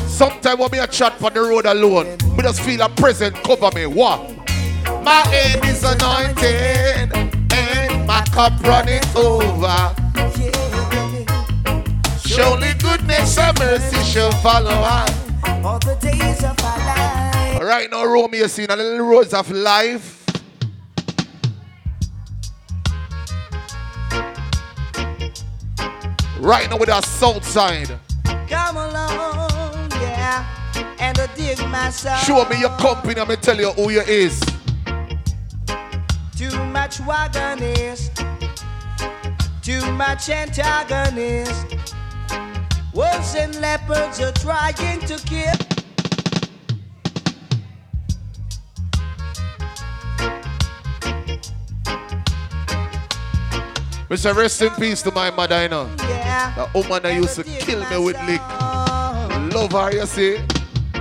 Sometimes 0.07 0.57
when 0.57 0.71
me 0.71 0.79
a 0.79 0.87
chat 0.87 1.19
for 1.19 1.29
the 1.29 1.41
road 1.41 1.65
alone, 1.65 2.17
me 2.37 2.43
just 2.43 2.61
feel 2.61 2.81
a 2.81 2.87
present 2.87 3.35
cover 3.43 3.69
me. 3.75 3.87
What? 3.87 4.21
My 5.03 5.21
head 5.27 5.65
is 5.65 5.83
anointed 5.83 7.11
and 7.53 8.07
my 8.07 8.23
cup 8.31 8.57
running 8.61 9.03
over. 9.15 9.95
Surely 12.25 12.73
goodness 12.79 13.37
and 13.37 13.59
mercy 13.59 14.01
shall 14.03 14.31
follow 14.41 14.69
us. 14.71 15.11
All 15.65 15.77
the 15.79 15.97
days 16.01 16.43
of 16.45 16.57
life. 16.63 16.80
Right 17.61 17.91
now, 17.91 18.03
Romeo 18.05 18.47
seen 18.47 18.71
a 18.71 18.75
little 18.75 19.05
roads 19.05 19.35
of 19.35 19.51
life. 19.51 20.25
Right 26.39 26.67
now 26.71 26.77
with 26.77 26.89
our 26.89 27.03
south 27.03 27.45
side. 27.45 27.99
Come 28.49 28.77
along, 28.77 29.91
yeah, 29.91 30.43
and 30.99 31.19
I 31.19 31.29
dig 31.35 31.59
my 31.69 31.91
soul. 31.91 32.15
Show 32.15 32.49
me 32.49 32.59
your 32.61 32.75
company 32.77 33.21
I'm 33.21 33.27
gonna 33.27 33.37
tell 33.37 33.59
you 33.59 33.71
who 33.73 33.91
you 33.91 34.01
is. 34.01 34.39
Too 36.35 36.65
much 36.65 36.97
wagonist, 37.01 38.25
too 39.61 39.85
much 39.91 40.29
antagonist. 40.29 41.75
Wolves 42.95 43.35
and 43.35 43.53
leopards 43.61 44.19
are 44.19 44.31
trying 44.31 44.99
to 45.01 45.19
kill. 45.27 45.70
Mr. 54.11 54.35
Rest 54.35 54.61
in 54.61 54.69
peace 54.71 55.01
to 55.03 55.09
my 55.09 55.31
mother, 55.31 55.63
you 55.63 55.69
know. 55.69 55.89
Yeah. 55.99 56.53
The 56.53 56.79
woman 56.79 57.03
that 57.03 57.15
used 57.15 57.33
to 57.35 57.45
kill 57.45 57.79
me 57.89 57.97
with 57.97 58.17
lick. 58.27 58.41
Love 59.55 59.71
her, 59.71 59.93
you 59.93 60.05
see. 60.05 60.37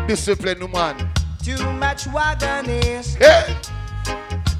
Discipline 0.06 0.60
woman. 0.60 1.10
Too 1.42 1.58
much 1.72 2.04
wagonist, 2.04 3.18
Yeah. 3.20 3.52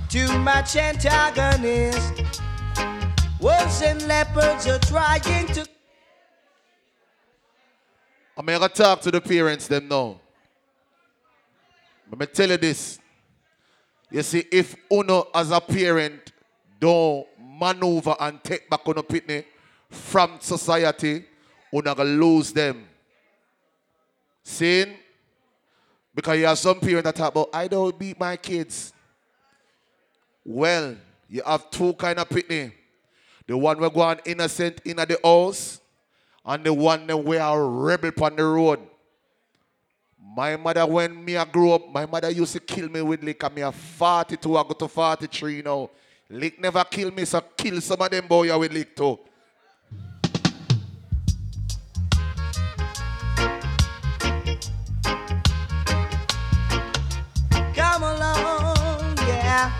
too 0.08 0.36
much 0.40 0.74
antagonist. 0.74 2.24
Wolves 3.38 3.82
and 3.82 4.02
leopards 4.08 4.66
are 4.66 4.80
trying 4.80 5.46
to. 5.54 5.64
I'm 8.36 8.46
to 8.46 8.68
talk 8.68 9.00
to 9.02 9.12
the 9.12 9.20
parents 9.20 9.68
them 9.68 9.86
now. 9.86 10.18
Let 12.10 12.18
me 12.18 12.26
tell 12.26 12.50
you 12.50 12.56
this. 12.56 12.98
You 14.10 14.24
see, 14.24 14.44
if 14.50 14.74
Uno 14.90 15.28
as 15.32 15.52
a 15.52 15.60
parent 15.60 16.32
don't 16.80 17.28
maneuver 17.60 18.16
and 18.18 18.42
take 18.42 18.68
back 18.70 18.86
on 18.86 18.98
a 18.98 19.02
pitney 19.02 19.44
from 19.90 20.38
society, 20.40 21.24
Uno 21.72 21.94
gonna 21.94 22.08
lose 22.08 22.52
them. 22.52 22.86
Seeing? 24.42 24.96
Because 26.14 26.38
you 26.38 26.46
have 26.46 26.58
some 26.58 26.80
parents 26.80 27.04
that 27.04 27.16
talk 27.16 27.32
about, 27.32 27.50
I 27.52 27.68
don't 27.68 27.96
beat 27.98 28.18
my 28.18 28.36
kids. 28.36 28.92
Well, 30.44 30.96
you 31.28 31.42
have 31.46 31.70
two 31.70 31.92
kind 31.94 32.18
of 32.18 32.28
pitney. 32.28 32.72
The 33.46 33.56
one 33.56 33.78
we 33.80 33.90
go 33.90 34.00
on 34.00 34.20
innocent 34.24 34.80
in 34.84 34.96
the 34.96 35.18
house, 35.22 35.80
and 36.44 36.64
the 36.64 36.72
one 36.72 37.06
that 37.06 37.16
we 37.16 37.36
are 37.36 37.68
rebel 37.68 38.12
on 38.24 38.36
the 38.36 38.44
road. 38.44 38.80
My 40.36 40.56
mother, 40.56 40.86
when 40.86 41.24
me 41.24 41.36
I 41.36 41.44
grew 41.44 41.72
up, 41.72 41.88
my 41.90 42.06
mother 42.06 42.30
used 42.30 42.52
to 42.52 42.60
kill 42.60 42.88
me 42.88 43.02
with 43.02 43.20
and 43.20 43.54
Me 43.54 43.62
a 43.62 43.72
42, 43.72 44.56
I 44.56 44.62
go 44.62 44.68
to 44.70 44.88
43 44.88 45.62
now. 45.62 45.90
Lick 46.32 46.60
never 46.60 46.84
kill 46.84 47.10
me, 47.10 47.24
so 47.24 47.40
kill 47.56 47.80
some 47.80 48.00
of 48.00 48.08
them 48.08 48.24
boy 48.28 48.56
with 48.56 48.72
lick 48.72 48.94
too. 48.94 49.18
Come 57.74 58.02
along, 58.04 59.16
yeah. 59.26 59.72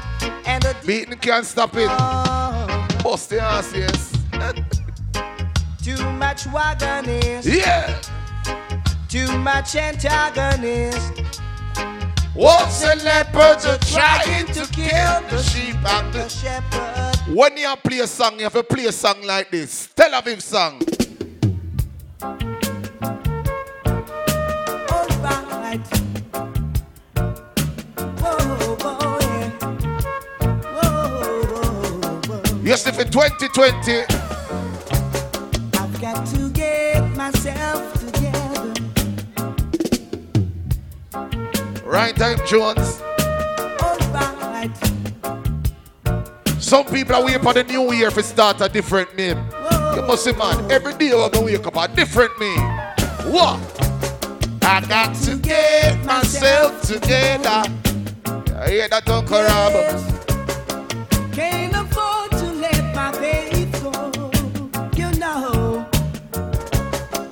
And 0.45 0.61
the 0.65 0.75
Beating 0.85 1.19
can't 1.19 1.47
stop 1.47 1.77
it. 1.77 1.87
Oh, 1.89 2.89
Bust 3.05 3.31
the 3.31 3.41
ass, 3.41 3.73
yes. 3.73 4.11
too 5.85 6.11
much 6.15 6.47
wagonist, 6.47 7.47
yeah. 7.47 8.01
too 9.09 9.39
much 9.39 9.77
antagonist. 9.77 11.13
Wolves 12.35 12.83
and 12.85 13.03
leopards 13.03 13.67
are 13.67 13.79
trying 13.79 14.47
to 14.47 14.67
kill 14.73 15.21
the 15.29 15.43
sheep 15.43 15.75
and 15.75 16.13
The 16.13 16.23
the 16.23 16.29
shepherd. 16.29 17.35
When 17.35 17.57
you 17.57 17.75
play 17.83 17.99
a 18.01 18.07
song, 18.07 18.39
you 18.39 18.45
have 18.45 18.53
to 18.53 18.63
play 18.63 18.87
a 18.87 18.93
song 18.93 19.23
like 19.23 19.51
this. 19.51 19.89
Tell 19.95 20.15
of 20.15 20.27
him 20.27 20.41
song. 20.41 20.81
Yes, 32.63 32.87
if 32.87 33.01
in 33.01 33.11
2020, 33.11 34.05
I've 35.75 36.01
got 36.01 36.25
to 36.29 36.51
get 36.51 37.01
myself 37.17 38.00
right 41.91 42.15
time, 42.15 42.39
Jones. 42.47 43.03
Some 46.63 46.87
people 46.87 47.17
are 47.17 47.25
waiting 47.25 47.43
for 47.43 47.53
the 47.53 47.65
new 47.65 47.93
year 47.93 48.11
to 48.11 48.23
start 48.23 48.61
a 48.61 48.69
different 48.69 49.17
name. 49.17 49.39
You 49.97 50.03
must 50.03 50.23
see, 50.23 50.33
man, 50.33 50.71
every 50.71 50.95
day 50.95 51.13
we're 51.13 51.29
going 51.31 51.33
to 51.33 51.41
wake 51.41 51.67
up 51.67 51.77
a 51.77 51.89
different 51.95 52.39
name. 52.39 52.61
What? 53.33 53.59
I 54.63 54.85
got 54.87 55.15
to 55.25 55.37
get 55.37 56.05
myself 56.05 56.83
together. 56.83 57.65
I 58.55 58.71
hear 58.71 58.89
that, 58.89 59.09
Uncle 59.09 59.43
Rob. 59.43 59.73
Can't 61.33 61.75
afford 61.75 62.31
to 62.31 62.53
let 62.53 62.95
my 62.95 63.11
faith 63.13 63.73
go. 63.83 63.91
You 64.95 65.11
know, 65.19 65.89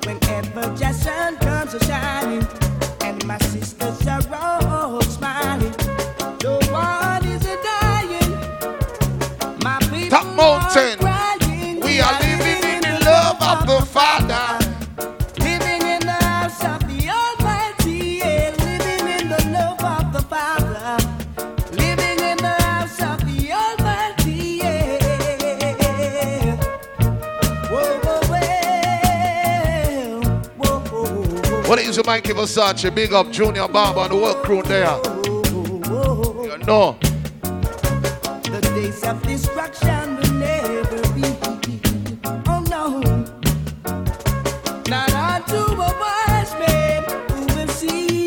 whenever 0.05 0.93
sun 0.93 1.37
comes 1.37 1.75
a 1.75 1.85
shining 1.85 2.47
and 3.03 3.25
my 3.25 3.39
sisters 3.39 3.78
whoa. 31.99 32.05
What 32.09 32.27
is 32.27 32.27
your 32.27 32.37
mind, 32.37 32.75
Versace? 32.75 32.95
Big 32.95 33.13
up 33.13 33.31
Junior 33.31 33.69
Barber 33.69 34.01
and 34.01 34.11
the 34.11 34.17
world 34.17 34.43
crew 34.45 34.63
there. 34.63 34.99
You 36.45 36.59
know. 36.67 36.97
The 38.43 38.61
days 38.75 39.05
of 39.05 39.23
destruction 39.23 40.17
will 40.17 40.33
never 40.35 41.03
be. 41.15 41.25
Oh 42.47 42.63
no. 42.69 43.01
Not 44.89 45.13
unto 45.13 45.57
a 45.57 45.91
wise 46.01 46.55
man 46.55 47.05
who 47.31 47.41
will 47.57 47.69
see. 47.69 48.25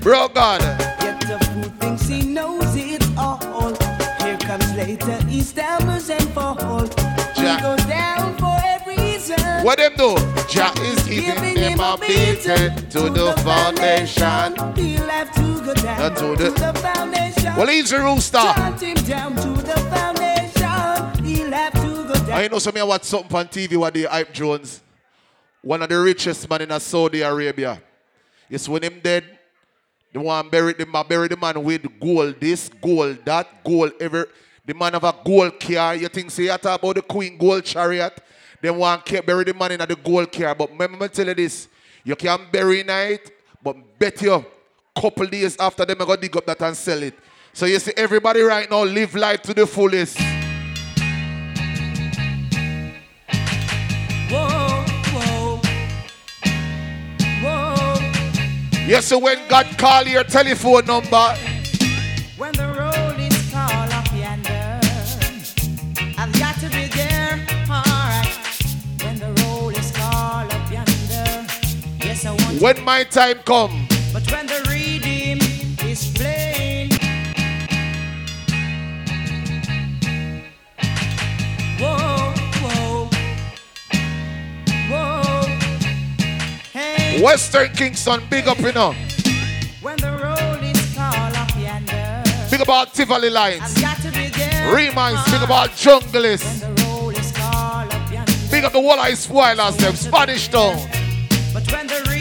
Bro 0.00 0.28
God. 0.28 0.60
Yet 1.02 1.20
the 1.20 1.38
fool 1.52 1.70
thinks 1.80 2.06
he 2.06 2.22
knows 2.22 2.74
it 2.76 3.02
all. 3.16 3.74
Here 4.20 4.38
comes 4.38 4.74
later, 4.74 5.24
he 5.26 5.40
stammers 5.42 6.10
and 6.10 6.28
falls. 6.30 6.90
He 7.36 7.56
goes 7.60 7.84
down 7.86 8.36
for 8.38 8.56
every 8.64 8.96
reason. 8.96 9.38
What 9.64 9.78
them 9.78 9.92
do? 9.96 10.31
Jack 10.52 10.78
is 10.80 11.02
giving 11.04 11.56
him 11.56 11.80
a 11.80 11.96
beating 11.98 12.76
to 12.90 13.08
the 13.08 13.32
foundation. 13.42 14.54
He'll 14.76 15.08
have 15.08 15.34
to 15.34 15.64
go 15.64 15.72
down 15.72 16.14
to 16.14 16.20
to 16.36 16.36
the- 16.36 16.50
the 16.50 16.78
foundation. 16.78 17.56
Well, 17.56 17.68
he's 17.68 17.90
a 17.90 18.02
rooster. 18.02 18.38
Him 18.38 18.94
down 19.06 19.34
to 19.36 19.62
the 19.62 19.76
foundation. 19.88 21.24
He'll 21.24 21.52
have 21.52 21.72
to 21.72 22.04
go 22.06 22.12
down. 22.26 22.30
I 22.32 22.48
know 22.48 22.58
some 22.58 22.74
me 22.74 22.82
watch 22.82 23.04
something 23.04 23.34
on 23.34 23.48
TV 23.48 23.76
what 23.78 23.94
the 23.94 24.02
hype 24.04 24.34
Jones. 24.34 24.82
One 25.62 25.80
of 25.80 25.88
the 25.88 25.98
richest 25.98 26.48
man 26.50 26.60
in 26.60 26.80
Saudi 26.80 27.22
Arabia. 27.22 27.80
Yes, 28.50 28.68
when 28.68 28.82
him 28.82 29.00
dead, 29.02 29.24
the 30.12 30.20
one 30.20 30.50
buried 30.50 30.76
the 30.76 30.84
man 30.84 31.06
buried 31.08 31.30
the 31.30 31.36
man 31.38 31.62
with 31.64 31.86
gold, 31.98 32.38
this, 32.38 32.68
gold, 32.68 33.24
that, 33.24 33.64
gold, 33.64 33.92
every 33.98 34.26
the 34.66 34.74
man 34.74 34.92
have 34.92 35.04
a 35.04 35.14
gold 35.24 35.58
car. 35.58 35.94
You 35.94 36.08
think 36.08 36.30
say 36.30 36.42
you 36.42 36.58
talk 36.58 36.78
about 36.78 36.94
the 36.96 37.00
Queen 37.02 37.38
Gold 37.38 37.64
Chariot? 37.64 38.18
Then 38.62 38.78
one 38.78 39.00
can 39.00 39.22
bury 39.26 39.44
the 39.44 39.52
money 39.52 39.74
in 39.74 39.80
the 39.80 39.96
gold 39.96 40.32
car. 40.32 40.54
But 40.54 40.70
remember 40.70 40.96
me 40.96 41.08
tell 41.08 41.26
you 41.26 41.34
this, 41.34 41.68
you 42.04 42.16
can 42.16 42.46
bury 42.50 42.82
night, 42.82 43.30
but 43.62 43.76
bet 43.98 44.22
you 44.22 44.42
couple 44.94 45.26
days 45.26 45.56
after 45.58 45.84
them 45.84 46.00
I 46.00 46.04
go 46.04 46.16
dig 46.16 46.36
up 46.36 46.46
that 46.46 46.60
and 46.62 46.76
sell 46.76 47.02
it. 47.02 47.18
So 47.52 47.66
you 47.66 47.78
see 47.78 47.92
everybody 47.96 48.40
right 48.40 48.70
now 48.70 48.84
live 48.84 49.14
life 49.14 49.42
to 49.42 49.54
the 49.54 49.66
fullest. 49.66 50.18
Whoa, 54.30 54.84
whoa. 55.12 55.60
Whoa. 57.42 57.94
Yes, 58.86 59.06
so 59.06 59.18
when 59.18 59.38
God 59.48 59.66
call 59.76 60.06
your 60.06 60.24
telephone 60.24 60.86
number, 60.86 61.36
when 72.60 72.82
my 72.84 73.04
time 73.04 73.38
come, 73.44 73.86
But 74.12 74.30
when 74.30 74.46
the 74.46 74.60
redeem 74.68 75.38
is 75.88 76.10
plain, 76.14 76.90
whoa, 81.78 82.32
whoa, 82.62 83.08
whoa. 84.90 85.46
Hey, 86.72 87.22
Western 87.22 87.72
Kingston, 87.72 88.22
big 88.28 88.46
up, 88.48 88.58
you 88.58 88.72
know. 88.72 88.94
when 89.80 89.96
the 89.98 90.10
road 90.12 90.62
is 90.62 90.94
tall 90.94 91.34
up 91.36 91.50
yonder. 91.58 92.22
Big 92.50 92.60
about 92.60 92.92
Tivoli 92.94 93.30
Lines. 93.30 93.62
I've 93.62 93.80
got 93.82 93.96
to 94.02 94.10
be. 94.12 94.30
Reminds, 94.72 95.24
big 95.30 95.42
about 95.42 95.70
Junglist. 95.70 96.60
The 96.60 96.82
roll 96.84 97.10
is 97.10 97.32
up 97.36 98.12
yonder. 98.12 98.32
Big 98.50 98.64
up 98.64 98.72
the 98.72 98.80
Wall 98.80 98.98
Eye 99.00 99.14
Spoilers, 99.14 99.76
them 99.76 99.94
Spanish 99.96 100.48
Town. 100.48 100.76
But 101.52 101.70
when 101.70 101.86
the 101.86 102.11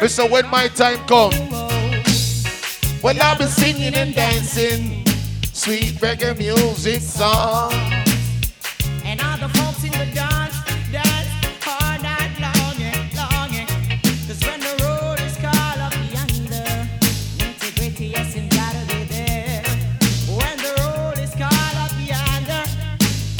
Listen, 0.00 0.30
when 0.30 0.48
my 0.50 0.68
time 0.68 0.98
come, 1.06 1.32
Oh, 1.52 2.02
when 3.00 3.20
I'll 3.20 3.36
be 3.38 3.46
singing 3.46 3.94
and 3.94 4.14
dancing, 4.14 5.04
sweet 5.52 5.94
reggae 6.00 6.36
music 6.38 7.00
song. 7.02 7.72
and 9.04 9.20
all 9.22 9.38
the 9.38 9.48
folks 9.58 9.82
in 9.84 9.90
the 9.92 10.06
dance, 10.14 10.54
dance 10.92 11.28
all 11.66 11.98
night 12.02 12.32
long, 12.40 12.74
yeah, 12.78 13.08
long. 13.20 13.52
yeah. 13.52 13.66
'Cause 14.26 14.40
when 14.46 14.60
the 14.60 14.74
road 14.84 15.18
is 15.26 15.36
called 15.44 15.80
up 15.86 15.94
yonder, 16.14 16.88
nitty 17.38 17.70
gritty, 17.76 18.06
yes, 18.06 18.34
you 18.36 18.42
gotta 18.50 18.82
be 18.92 19.04
there. 19.04 19.62
When 20.28 20.56
the 20.58 20.72
road 20.82 21.18
is 21.18 21.30
called 21.30 21.76
up 21.84 21.92
yonder, 22.12 22.64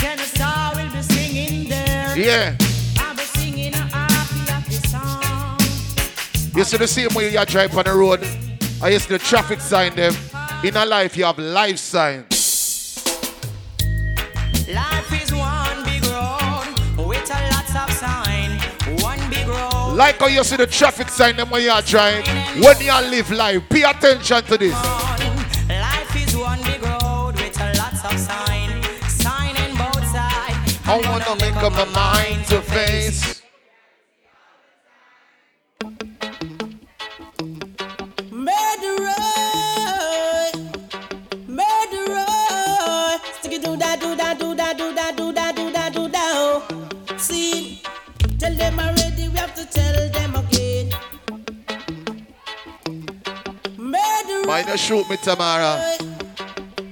then 0.03 0.19
a 0.19 0.27
star 0.27 0.75
will 0.75 0.91
be 0.91 1.03
singing 1.03 1.69
there. 1.69 2.17
Yeah. 2.17 2.55
You 6.57 6.65
see 6.65 6.79
the 6.79 6.89
same 6.89 7.13
way 7.13 7.31
you 7.31 7.45
drive 7.45 7.77
on 7.77 7.85
the 7.85 7.93
road. 7.93 8.27
I 8.83 8.89
used 8.89 9.11
the 9.11 9.19
traffic 9.19 9.61
sign 9.61 9.95
them. 9.95 10.15
In 10.65 10.75
a 10.75 10.87
life, 10.87 11.15
you 11.15 11.27
have 11.27 11.39
life 11.39 11.77
signs. 11.77 13.05
Life 14.67 15.23
is 15.23 15.35
one 15.35 15.85
big 15.85 16.03
road 16.07 17.07
with 17.07 17.31
a 17.31 17.51
lots 17.53 17.77
of 17.77 17.93
sign. 17.93 18.59
One 19.03 19.21
big 19.29 19.47
road. 19.47 19.97
Like 19.97 20.19
how 20.19 20.29
you 20.29 20.43
see 20.45 20.57
the 20.57 20.67
traffic 20.67 21.11
sign 21.11 21.37
them 21.37 21.51
when 21.51 21.63
you 21.63 21.69
are 21.69 21.83
driving. 21.83 22.25
When 22.63 22.81
you 22.81 23.11
live 23.11 23.31
life, 23.33 23.63
pay 23.69 23.83
attention 23.83 24.43
to 24.45 24.57
this. 24.57 24.73
Life 25.69 26.17
is 26.17 26.35
one 26.35 26.63
big 26.63 26.83
road 26.83 27.35
with 27.37 27.61
a 27.61 27.75
lots 27.77 28.03
of 28.03 28.19
sign. 28.19 28.83
Sign 29.11 29.55
in 29.57 29.77
both 29.77 30.07
sides. 30.07 30.79
I 30.87 31.03
wanna 31.05 31.37
make 31.39 31.63
up 31.63 31.73
my 31.73 31.85
mind 31.85 32.47
to 32.47 32.63
face. 32.63 32.86
You 54.77 54.79
shoot 54.79 55.09
me 55.09 55.17
tomorrow. 55.17 55.81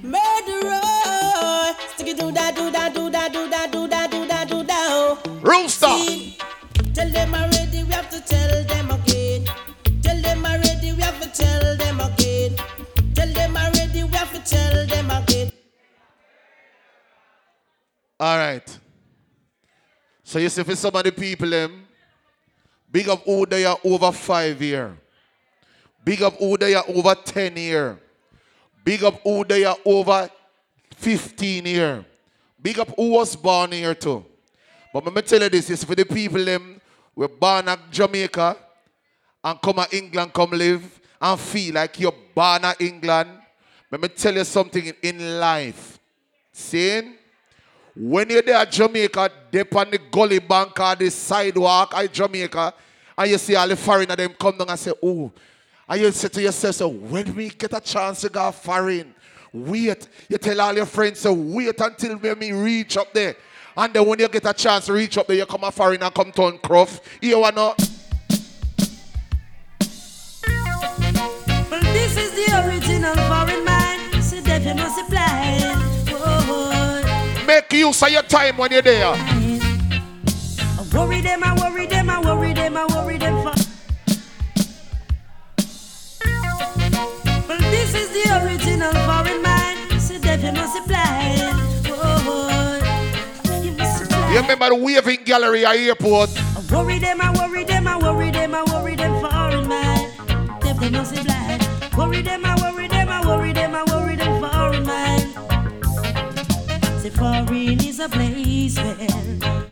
murderer. 0.01 0.81
Sticky 1.93 2.13
do 2.15 2.31
da 2.31 2.49
do 2.51 2.71
da 2.71 2.89
do 2.89 3.11
da 3.11 3.27
do 3.27 3.47
da 3.47 3.67
do 3.67 3.87
da 3.87 4.07
do 4.07 4.27
da 4.27 4.45
do 4.45 4.63
da. 4.63 4.75
oh. 4.89 5.39
Rooster. 5.41 5.87
See, 5.87 6.37
Tell 6.95 7.09
them 7.11 7.33
already, 7.35 7.83
we 7.83 7.93
have 7.93 8.09
to 8.09 8.21
tell 8.21 8.63
them 8.63 8.89
again. 8.91 9.45
Tell 10.01 10.19
them 10.21 10.45
already, 10.45 10.93
we 10.93 11.01
have 11.01 11.19
to 11.21 11.29
tell 11.29 11.77
them 11.77 11.99
again. 11.99 12.55
Tell 13.13 13.31
them 13.33 13.55
already, 13.55 14.03
we 14.03 14.11
have 14.17 14.33
to 14.33 14.39
tell 14.49 14.87
them 14.87 15.11
again. 15.11 15.51
All 18.19 18.37
right. 18.37 18.79
So 20.23 20.39
you 20.39 20.49
see 20.49 20.63
for 20.63 20.75
some 20.75 20.95
of 20.95 21.03
the 21.03 21.11
people 21.11 21.49
them, 21.49 21.84
big 22.95 23.09
up 23.09 23.25
who 23.25 23.45
they 23.45 23.65
are 23.65 23.77
over 23.83 24.09
five 24.09 24.61
year. 24.61 24.97
Big 26.05 26.21
up 26.21 26.37
who 26.37 26.57
they 26.57 26.75
are 26.75 26.85
over 26.87 27.13
10 27.13 27.57
year. 27.57 27.99
Big 28.85 29.03
up 29.03 29.19
who 29.21 29.43
they 29.43 29.65
are 29.65 29.75
over 29.83 30.29
15 30.95 31.65
year. 31.65 32.05
Big 32.61 32.79
up 32.79 32.87
who 32.95 33.09
was 33.09 33.35
born 33.35 33.73
here 33.73 33.93
too. 33.93 34.23
But 34.93 35.03
let 35.03 35.13
me 35.13 35.21
tell 35.23 35.41
you 35.41 35.49
this, 35.49 35.69
is 35.71 35.83
for 35.83 35.93
the 35.93 36.05
people 36.05 36.45
them 36.45 36.79
were 37.13 37.27
born 37.27 37.67
at 37.67 37.91
Jamaica 37.91 38.55
and 39.43 39.61
come 39.61 39.75
to 39.75 39.97
England, 39.97 40.31
come 40.31 40.51
live 40.51 41.01
and 41.19 41.37
feel 41.37 41.73
like 41.73 41.99
you're 41.99 42.15
born 42.33 42.63
at 42.63 42.79
England. 42.79 43.29
Let 43.91 43.99
me 43.99 44.07
tell 44.07 44.35
you 44.35 44.45
something 44.45 44.85
in, 44.85 44.95
in 45.03 45.37
life. 45.37 45.99
Seeing? 46.53 47.15
When 47.95 48.29
you're 48.29 48.41
there 48.41 48.55
at 48.55 48.71
Jamaica, 48.71 49.31
dip 49.51 49.73
on 49.75 49.89
the 49.89 49.99
gully 50.11 50.39
bank 50.39 50.77
or 50.79 50.95
the 50.95 51.09
sidewalk 51.09 51.93
at 51.95 52.11
Jamaica, 52.11 52.73
and 53.17 53.31
you 53.31 53.37
see 53.37 53.55
all 53.55 53.67
the 53.67 53.75
foreigner 53.75 54.15
them 54.15 54.33
come 54.37 54.57
down 54.57 54.69
and 54.69 54.79
say, 54.79 54.91
oh, 55.01 55.31
and 55.87 56.01
you 56.01 56.11
say 56.11 56.27
to 56.27 56.41
yourself, 56.41 56.75
so 56.75 56.87
when 56.89 57.33
we 57.35 57.49
get 57.49 57.71
a 57.71 57.79
chance 57.79 58.21
to 58.21 58.29
go 58.29 58.51
foreign, 58.51 59.13
wait. 59.53 60.07
You 60.27 60.37
tell 60.37 60.59
all 60.59 60.75
your 60.75 60.85
friends, 60.85 61.19
so 61.19 61.31
wait 61.31 61.79
until 61.79 62.17
when 62.17 62.39
reach 62.51 62.97
up 62.97 63.13
there. 63.13 63.35
And 63.77 63.93
then 63.93 64.05
when 64.05 64.19
you 64.19 64.27
get 64.27 64.45
a 64.45 64.53
chance 64.53 64.87
to 64.87 64.93
reach 64.93 65.17
up 65.17 65.27
there, 65.27 65.37
you 65.37 65.45
come 65.45 65.63
a 65.63 65.71
foreign 65.71 66.01
and 66.01 66.13
come 66.13 66.31
to 66.31 66.57
Croft. 66.63 67.03
You 67.21 67.39
wanna 67.39 67.75
make 77.55 77.71
use 77.71 78.01
of 78.03 78.09
your 78.09 78.21
time 78.23 78.57
when 78.57 78.71
you're 78.71 78.81
there. 78.81 79.13
I 79.15 80.85
worry 80.93 81.21
them, 81.21 81.43
I 81.43 81.55
worry 81.55 81.87
them, 81.87 82.09
I 82.09 82.19
worry 82.19 82.53
them, 82.53 82.75
I 82.75 82.85
worry 82.85 83.17
them 83.17 83.35
for. 83.43 83.53
Well, 87.47 87.59
this 87.71 87.95
is 87.95 88.09
the 88.17 88.25
original 88.43 88.91
foreign 89.07 89.41
man. 89.41 89.99
So 89.99 90.17
that 90.19 90.43
you 90.43 90.51
must 90.51 90.77
apply. 90.79 91.37
Oh, 91.87 93.61
you 93.63 93.71
must. 93.71 94.11
You 94.11 94.41
remember 94.41 94.69
the 94.69 94.75
waving 94.75 95.23
gallery 95.23 95.65
at 95.65 95.77
airport? 95.77 96.31
I 96.37 96.75
worry 96.75 96.99
them, 96.99 97.21
I 97.21 97.31
worry 97.39 97.63
them, 97.63 97.87
I 97.87 97.97
worry 97.97 98.31
them, 98.31 98.53
I 98.53 98.63
worry 98.63 98.95
them 98.95 99.21
foreign 99.21 99.65
they 100.85 100.97
not 100.97 101.07
see 101.07 101.23
blind. 101.23 101.67
Worry 101.97 102.21
them, 102.21 102.45
I 102.45 102.54
Say 107.25 107.45
foreign 107.45 107.79
is 107.83 107.99
a 107.99 108.07
place 108.07 108.77
where 108.77 109.71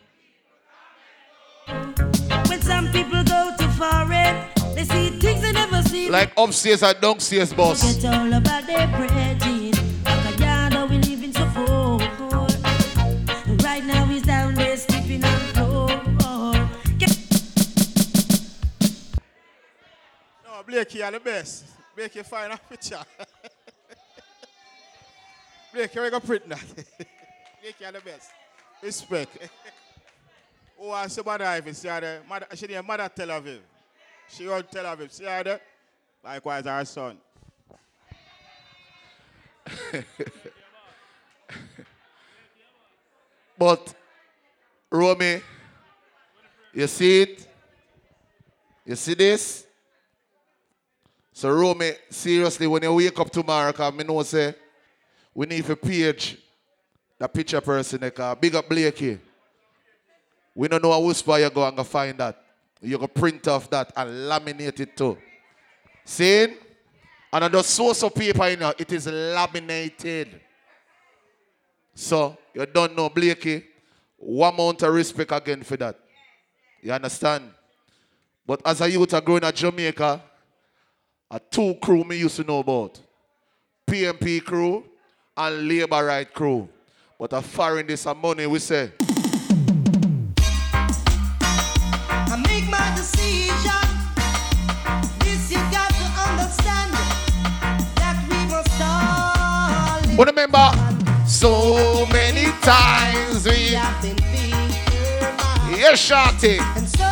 when 2.48 2.60
some 2.60 2.88
people 2.90 3.22
go 3.22 3.54
to 3.56 3.68
foreign, 3.78 4.48
they 4.74 4.84
see 4.84 5.10
things 5.20 5.42
they 5.42 5.52
never 5.52 5.82
see. 5.82 6.10
Like 6.10 6.32
upstairs 6.36 6.82
and 6.82 7.00
downstairs, 7.00 7.52
boss. 7.52 7.80
Forget 7.94 8.12
all 8.12 8.32
about 8.32 8.66
their 8.66 8.88
breading. 8.88 9.72
Bacayada, 10.02 10.88
we 10.90 10.98
live 10.98 11.22
in 11.22 11.32
so 11.32 11.46
poor. 11.54 11.98
Right 13.64 13.84
now 13.84 14.04
he's 14.06 14.22
down 14.22 14.54
there 14.56 14.76
sleeping 14.76 15.24
on 15.24 15.38
the 15.38 15.46
floor. 15.54 15.88
No, 20.44 20.62
Blakey, 20.66 20.98
you're 20.98 21.10
the 21.12 21.20
best. 21.20 21.66
Blakey, 21.94 22.22
find 22.24 22.52
a 22.52 22.56
picture. 22.68 23.04
Blakey, 25.72 26.00
we 26.00 26.10
go 26.10 26.18
print 26.18 26.48
that. 26.48 26.64
Blakey, 27.64 27.76
you're 27.80 27.92
the 27.92 28.00
best. 28.00 28.30
Respect. 28.82 29.38
oh, 30.78 30.90
I 30.90 31.06
see 31.06 31.22
mother 31.24 31.46
Ivy, 31.46 31.72
see 31.72 31.88
her 31.88 31.98
there. 31.98 32.20
Mother, 32.28 33.10
Tel 33.16 33.28
Aviv. 33.28 33.60
She 34.28 34.46
on 34.46 34.62
Tel 34.64 34.84
Aviv? 34.84 35.60
Likewise, 36.22 36.66
our 36.66 36.84
son. 36.84 37.16
But, 43.56 43.94
Romie, 44.92 45.40
you 46.74 46.86
see 46.88 47.22
it? 47.22 47.46
You 48.84 48.96
see 48.96 49.14
this? 49.14 49.64
So, 51.32 51.48
Romie, 51.48 51.96
seriously, 52.10 52.66
when 52.66 52.82
you 52.82 52.92
wake 52.92 53.18
up 53.18 53.30
tomorrow, 53.30 53.70
because 53.70 53.94
I 53.96 54.02
know 54.02 54.22
say, 54.24 54.54
we 55.32 55.46
need 55.46 55.70
a 55.70 55.76
page 55.76 56.43
the 57.18 57.28
picture 57.28 57.60
person, 57.60 58.00
because 58.00 58.36
big 58.40 58.54
up 58.54 58.68
Blakey. 58.68 59.18
We 60.54 60.68
don't 60.68 60.82
know 60.82 60.92
a 60.92 61.00
whisper 61.00 61.38
you 61.38 61.50
go 61.50 61.66
and 61.66 61.76
go 61.76 61.84
find 61.84 62.18
that. 62.18 62.40
You 62.80 62.98
go 62.98 63.06
print 63.06 63.48
off 63.48 63.68
that 63.70 63.92
and 63.96 64.10
laminate 64.10 64.80
it 64.80 64.96
too. 64.96 65.18
See? 66.04 66.44
And 67.32 67.44
on 67.44 67.50
the 67.50 67.62
source 67.62 68.02
of 68.04 68.14
paper 68.14 68.46
in 68.46 68.60
here, 68.60 68.74
it 68.78 68.92
is 68.92 69.06
laminated. 69.06 70.40
So, 71.94 72.36
you 72.52 72.66
don't 72.66 72.96
know, 72.96 73.08
Blakey. 73.08 73.64
One 74.16 74.54
amount 74.54 74.82
of 74.82 74.94
respect 74.94 75.32
again 75.32 75.62
for 75.62 75.76
that. 75.78 75.98
You 76.82 76.92
understand? 76.92 77.50
But 78.46 78.60
as 78.64 78.80
a 78.80 78.90
youth, 78.90 79.14
I 79.14 79.20
growing 79.20 79.42
at 79.42 79.54
Jamaica, 79.54 80.22
a 81.30 81.40
two 81.40 81.74
crew 81.82 82.04
me 82.04 82.18
used 82.18 82.36
to 82.36 82.44
know 82.44 82.58
about. 82.58 83.00
PMP 83.86 84.44
crew 84.44 84.84
and 85.36 85.68
labor 85.68 86.04
right 86.04 86.32
crew. 86.32 86.68
But 87.18 87.32
a 87.32 87.42
foreign 87.42 87.86
this 87.86 88.06
a 88.06 88.14
money, 88.14 88.46
we 88.46 88.58
say. 88.58 88.90
I 92.10 92.42
make 92.46 92.68
my 92.68 92.92
decision. 92.96 93.94
But 100.16 100.28
remember, 100.28 100.70
so 101.26 102.06
many 102.12 102.52
times 102.62 103.46
we 103.46 103.74
have 103.74 104.00
been 104.00 104.16
feeling. 104.16 104.70
Yeah, 105.76 105.96
shorty. 105.96 106.58
And 106.58 106.88
so 106.88 107.10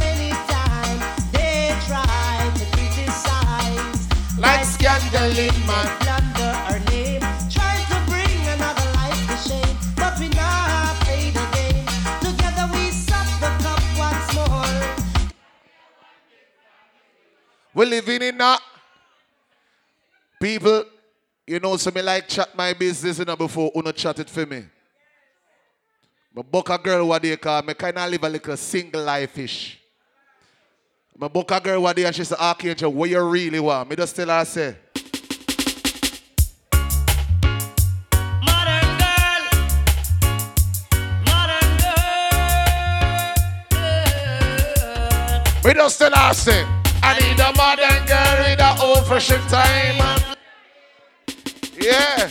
many 0.00 0.30
times 0.48 1.30
they 1.30 1.76
try 1.86 2.50
to 2.56 2.64
criticize. 2.74 4.08
Like 4.38 4.64
scandal 4.64 5.36
in 5.38 5.66
my 5.66 6.07
We 17.78 17.86
living 17.86 18.22
in 18.22 18.36
that. 18.38 18.60
People, 20.40 20.84
you 21.46 21.60
know, 21.60 21.76
so 21.76 21.92
me 21.92 22.02
like 22.02 22.26
chat 22.26 22.52
my 22.56 22.72
business 22.72 23.20
you 23.20 23.24
know, 23.24 23.36
before 23.36 23.70
uno 23.76 23.92
chat 23.92 24.18
it 24.18 24.28
for 24.28 24.44
me. 24.44 24.64
My 26.34 26.42
book 26.42 26.70
a 26.70 26.78
girl 26.78 27.06
what 27.06 27.22
they 27.22 27.36
call 27.36 27.62
me 27.62 27.74
kind 27.74 27.96
of 27.98 28.10
live 28.10 28.24
a 28.24 28.28
little 28.28 28.56
single 28.56 29.04
life-ish. 29.04 29.78
My 31.16 31.28
book 31.28 31.52
a 31.52 31.60
girl 31.60 31.82
what 31.82 31.94
they 31.94 32.04
and 32.04 32.12
she 32.12 32.24
say, 32.24 32.34
Archangel, 32.36 32.92
what 32.92 33.10
you 33.10 33.22
really 33.22 33.60
want? 33.60 33.88
Me 33.88 33.94
just 33.94 34.16
tell 34.16 34.26
her, 34.26 34.44
say, 34.44 34.74
Modern 38.42 38.98
girl, 38.98 39.44
modern 41.26 41.78
girl. 45.62 45.64
me 45.64 45.74
just 45.74 45.98
tell 46.00 46.12
her, 46.12 46.34
say, 46.34 46.77
I 47.02 47.18
need 47.20 47.40
a 47.40 47.52
modern 47.56 48.06
girl 48.06 48.38
with 48.44 48.60
a 48.60 48.76
old 48.82 49.06
fashioned 49.06 49.48
time. 49.48 50.34
Yeah. 51.80 52.30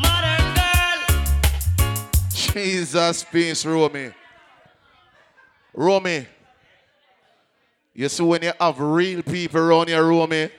Modern 0.00 0.54
girl, 0.54 1.00
Jesus, 2.30 3.24
peace, 3.24 3.64
Romie. 3.64 4.14
Romie. 5.76 6.26
You 7.94 8.08
see 8.08 8.22
when 8.22 8.42
you 8.42 8.52
have 8.58 8.80
real 8.80 9.22
people 9.22 9.60
around 9.60 9.88
you, 9.88 9.96
Romie. 9.96 10.50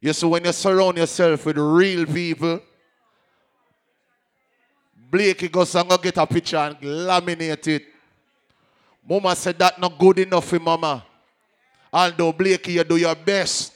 You 0.00 0.12
see 0.12 0.26
when 0.26 0.44
you 0.44 0.52
surround 0.52 0.96
yourself 0.96 1.46
with 1.46 1.58
real 1.58 2.06
people. 2.06 2.60
Blakey 5.10 5.48
goes 5.48 5.74
and 5.74 5.88
go 5.88 5.98
get 5.98 6.16
a 6.16 6.26
picture 6.26 6.56
and 6.56 6.76
laminate 6.80 7.68
it. 7.68 7.91
Mama 9.08 9.34
said 9.34 9.58
that 9.58 9.80
not 9.80 9.98
good 9.98 10.20
enough 10.20 10.46
for 10.46 10.58
mama. 10.58 11.04
Although 11.92 12.32
Blakey, 12.32 12.72
you 12.72 12.84
do 12.84 12.96
your 12.96 13.14
best. 13.14 13.74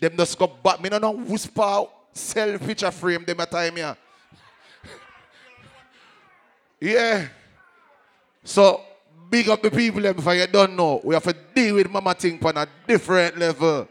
Them 0.00 0.16
just 0.16 0.38
go 0.38 0.46
back. 0.46 0.80
Me 0.82 0.88
no 0.90 0.98
know 0.98 1.12
whisper 1.12 1.86
sell 2.12 2.58
picture 2.58 2.90
frame 2.90 3.24
them 3.24 3.40
a 3.40 3.46
time 3.46 3.76
here. 3.76 3.96
Yeah. 6.80 7.26
So 8.44 8.80
big 9.28 9.48
up 9.48 9.60
the 9.60 9.70
people 9.70 10.00
them 10.00 10.16
if 10.18 10.26
you 10.26 10.46
don't 10.46 10.76
know. 10.76 11.00
We 11.02 11.14
have 11.14 11.24
to 11.24 11.34
deal 11.54 11.74
with 11.76 11.90
mama 11.90 12.14
thing 12.14 12.38
on 12.44 12.56
a 12.56 12.68
different 12.86 13.36
level. 13.38 13.88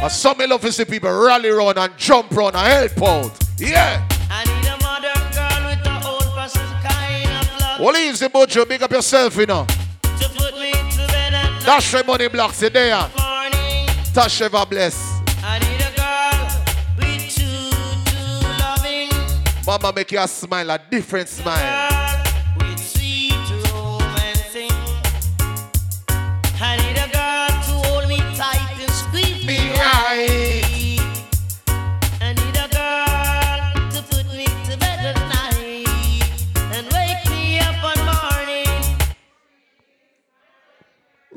And 0.00 0.12
some 0.12 0.38
me 0.38 0.46
love 0.46 0.60
to 0.60 0.70
see 0.70 0.84
people 0.84 1.10
rally 1.10 1.48
around 1.48 1.76
and 1.76 1.96
jump 1.96 2.30
around 2.32 2.54
and 2.54 2.66
help 2.66 3.02
out. 3.02 3.38
Yeah. 3.58 4.06
I 4.30 4.44
need 4.44 4.68
a 4.68 4.76
modern 4.80 5.12
girl 5.32 5.68
with 5.68 5.86
an 5.86 6.02
old 6.06 6.22
fashioned 6.34 6.84
kind 6.84 7.44
of 7.44 7.60
love 7.60 7.80
What 7.80 7.94
leaves 7.94 8.20
the 8.20 8.28
bojo? 8.28 8.64
Big 8.64 8.80
up 8.80 8.92
yourself, 8.92 9.36
you 9.36 9.46
know. 9.46 9.66
to 9.66 10.28
put 10.36 10.54
me 10.54 10.70
to 10.70 11.06
bed 11.08 11.34
at 11.34 11.50
night. 11.50 11.66
Dash 11.66 11.90
the 11.90 12.04
money 12.04 12.28
blocks 12.28 12.62
you 12.62 12.70
there. 12.70 13.08
morning. 13.18 13.88
Touch 14.14 14.40
ever 14.40 14.64
bless. 14.66 15.20
I 15.42 15.58
need 15.58 15.80
a 15.82 15.90
girl 15.96 16.46
with 16.96 17.34
true, 17.34 17.70
true 18.06 18.48
loving. 18.60 19.66
Mama 19.66 19.92
make 19.96 20.12
you 20.12 20.20
a 20.20 20.28
smile, 20.28 20.70
a 20.70 20.80
different 20.90 21.28
smile. 21.28 21.97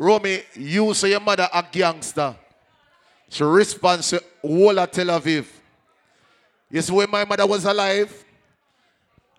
Romie, 0.02 0.44
you 0.56 0.96
say 0.96 1.12
your 1.12 1.20
mother 1.20 1.48
a 1.54 1.64
gangster. 1.72 2.36
She 3.30 3.44
responds 3.44 4.10
to 4.10 4.24
whole 4.42 4.80
of 4.80 4.90
Tel 4.90 5.06
Aviv. 5.06 5.46
You 6.72 6.82
see, 6.82 6.92
when 6.92 7.12
my 7.12 7.24
mother 7.24 7.46
was 7.46 7.66
alive, 7.66 8.26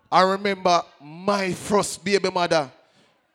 I 0.09 0.21
remember 0.21 0.81
my 1.01 1.51
first 1.51 2.03
baby 2.05 2.29
mother. 2.31 2.71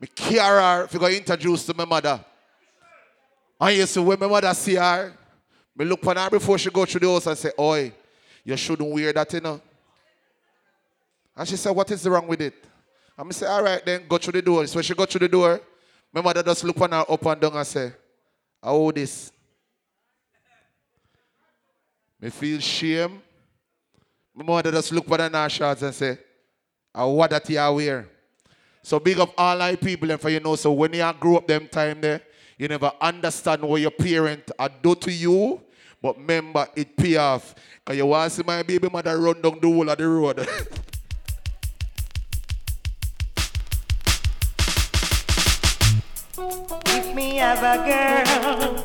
Me 0.00 0.08
care 0.14 0.42
her 0.42 0.84
if 0.84 0.94
you 0.94 0.98
go 0.98 1.06
introduce 1.06 1.66
to 1.66 1.74
my 1.74 1.84
mother. 1.84 2.18
And 3.60 3.76
you 3.76 3.84
see, 3.84 4.00
when 4.00 4.18
my 4.18 4.26
mother 4.26 4.54
see 4.54 4.76
her, 4.76 5.12
me 5.76 5.84
look 5.84 6.06
on 6.06 6.16
her 6.16 6.30
before 6.30 6.56
she 6.56 6.70
go 6.70 6.86
through 6.86 7.00
the 7.00 7.12
house 7.12 7.26
and 7.26 7.36
say, 7.36 7.50
Oi, 7.58 7.92
you 8.42 8.56
shouldn't 8.56 8.90
wear 8.90 9.12
that, 9.12 9.30
you 9.34 9.40
know. 9.40 9.60
And 11.36 11.46
she 11.46 11.56
said, 11.56 11.72
What 11.72 11.90
is 11.90 12.08
wrong 12.08 12.26
with 12.26 12.40
it? 12.40 12.54
And 13.18 13.28
I 13.28 13.32
say, 13.32 13.46
All 13.46 13.62
right, 13.62 13.84
then 13.84 14.04
go 14.08 14.16
through 14.16 14.32
the 14.32 14.42
door. 14.42 14.66
So 14.66 14.80
she 14.80 14.94
go 14.94 15.04
through 15.04 15.20
the 15.20 15.28
door, 15.28 15.60
my 16.12 16.20
mother 16.20 16.42
just 16.42 16.64
look 16.64 16.80
on 16.80 16.92
her 16.92 17.04
up 17.08 17.26
and 17.26 17.40
down 17.40 17.56
and 17.56 17.66
say, 17.66 17.92
How 18.62 18.90
this? 18.90 19.32
Me 22.20 22.30
feel 22.30 22.60
shame. 22.60 23.22
My 24.34 24.44
mother 24.44 24.72
just 24.72 24.92
look 24.92 25.10
on 25.10 25.32
her 25.32 25.48
shots 25.48 25.82
and 25.82 25.94
say, 25.94 26.18
I 26.94 27.04
what 27.04 27.30
that 27.30 27.48
you 27.48 27.72
wear. 27.72 28.08
So 28.82 28.98
big 28.98 29.18
up 29.20 29.34
all 29.36 29.60
our 29.60 29.76
people 29.76 30.10
and 30.10 30.20
for 30.20 30.30
you 30.30 30.40
know, 30.40 30.56
so 30.56 30.72
when 30.72 30.92
you 30.94 31.12
grew 31.20 31.36
up 31.36 31.46
them 31.46 31.68
time 31.68 32.00
there, 32.00 32.22
you 32.56 32.66
never 32.68 32.90
understand 33.00 33.62
what 33.62 33.80
your 33.80 33.90
parent 33.90 34.50
are 34.58 34.70
do 34.82 34.94
to 34.96 35.12
you, 35.12 35.60
but 36.02 36.16
remember 36.16 36.66
it 36.74 36.96
pay 36.96 37.16
off. 37.16 37.54
Cause 37.84 37.96
you 37.96 38.06
want 38.06 38.30
to 38.30 38.36
see 38.36 38.42
my 38.44 38.62
baby 38.62 38.88
mother 38.88 39.18
run 39.18 39.40
down 39.40 39.58
the 39.60 39.68
whole 39.68 39.88
of 39.88 39.98
the 39.98 40.08
road. 40.08 40.48
have 47.38 47.62
a 47.62 47.76
girl, 47.86 48.84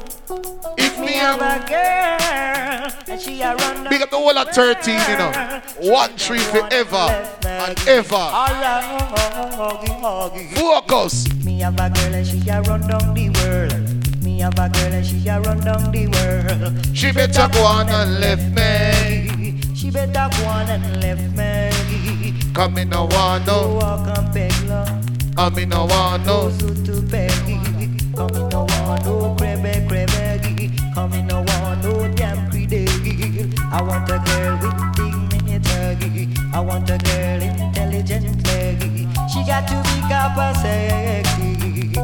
if 0.78 1.00
me 1.00 1.14
have 1.14 1.42
a 1.42 1.68
girl, 1.68 3.04
and 3.08 3.22
she 3.22 3.42
a 3.42 3.56
run 3.56 3.90
Big 3.90 4.02
up 4.02 4.10
the 4.10 4.18
whole 4.18 4.38
of 4.38 4.48
13, 4.50 5.00
you 5.10 5.18
know. 5.18 5.92
One 5.92 6.16
tree 6.18 6.40
forever 6.40 7.06
and 7.46 7.80
ever. 7.88 8.16
Alright, 8.16 9.12
huggy, 9.54 10.02
huggy. 10.02 10.56
Focus. 10.56 11.34
Me 11.44 11.60
have 11.60 11.80
a 11.80 11.90
girl 11.90 12.14
and 12.14 12.28
she 12.28 12.50
a 12.50 12.62
run 12.62 12.82
down 12.88 13.14
the 13.14 13.30
world. 13.30 14.24
Me 14.24 14.40
have 14.40 14.54
a 14.54 14.70
girl 14.70 14.94
and 14.94 15.06
she 15.06 15.28
a 15.28 15.42
run 15.42 15.60
down 15.60 15.92
the 15.92 16.08
world. 16.08 16.96
She 16.96 17.12
better 17.12 17.50
go 17.52 17.64
on 17.66 17.90
and 17.90 18.20
left 18.20 18.50
me. 18.52 19.60
She 19.76 19.90
better 19.90 20.30
go 20.38 20.46
on 20.46 20.70
and 20.70 21.02
left 21.02 21.22
me. 21.36 22.34
Come 22.54 22.78
in 22.78 22.90
no 22.90 23.06
one 23.08 23.46
no. 23.46 23.76
walk 23.76 24.18
and 24.18 24.34
beg 24.34 24.54
love. 24.64 25.04
Come 25.36 25.58
in 25.58 25.70
no 25.70 25.86
one 25.86 26.24
No 26.24 26.50
suit 26.52 26.86
to 26.86 27.02
Peggy. 27.02 27.73
Come 28.24 28.36
in 28.36 28.48
no 28.48 28.60
one, 28.64 29.04
no 29.04 29.36
crebe, 29.36 29.86
crebe. 29.86 30.94
Come 30.94 31.14
in 31.14 31.28
no 31.28 31.42
one, 31.42 31.82
no 31.82 32.08
damn 32.16 32.50
greedy. 32.50 32.88
I 33.70 33.82
want 33.82 34.10
a 34.10 34.18
girl 34.20 34.58
with 34.62 34.96
dignity. 34.96 36.34
I 36.54 36.60
want 36.62 36.90
a 36.90 36.98
girl 37.00 37.42
intelligent 37.42 38.24
intelligently. 38.24 39.10
She 39.28 39.44
got 39.44 39.68
to 39.68 39.76
be 39.84 40.00
copper 40.08 40.58
sexy. 40.62 42.00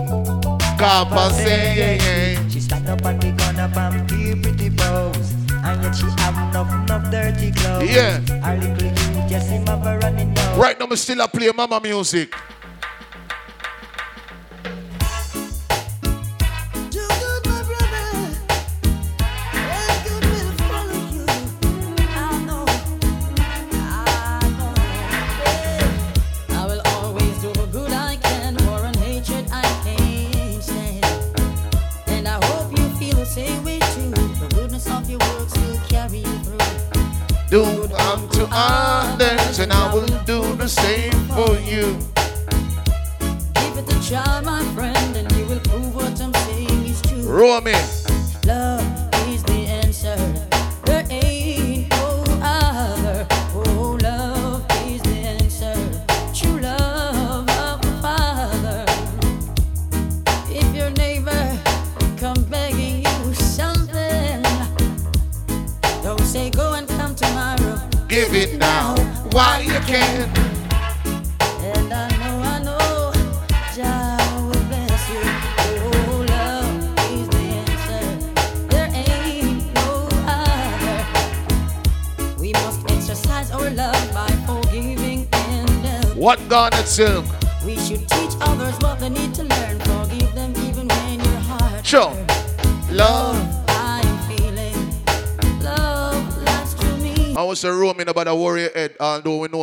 And 0.81 1.35
say, 1.35 2.37
She 2.49 2.59
stand 2.59 2.89
up 2.89 3.05
on 3.05 3.17
the 3.19 3.31
corner 3.41 3.71
and 3.73 4.11
feel 4.11 4.35
pretty 4.41 4.69
pose. 4.71 5.31
And 5.63 5.81
yet 5.81 5.95
she 5.95 6.05
have 6.21 6.35
enough, 6.35 6.73
enough 6.83 7.09
dirty 7.09 7.53
clothes. 7.53 7.89
Yeah. 7.89 8.19
Her 8.43 8.57
little 8.57 9.23
you 9.23 9.29
just 9.29 9.47
him 9.47 9.65
have 9.67 9.87
a 9.87 9.97
running 9.99 10.33
nose. 10.33 10.57
Right 10.57 10.77
now, 10.77 10.85
me 10.85 10.97
still 10.97 11.21
a 11.21 11.29
play 11.29 11.49
mama 11.55 11.79
music. 11.81 12.35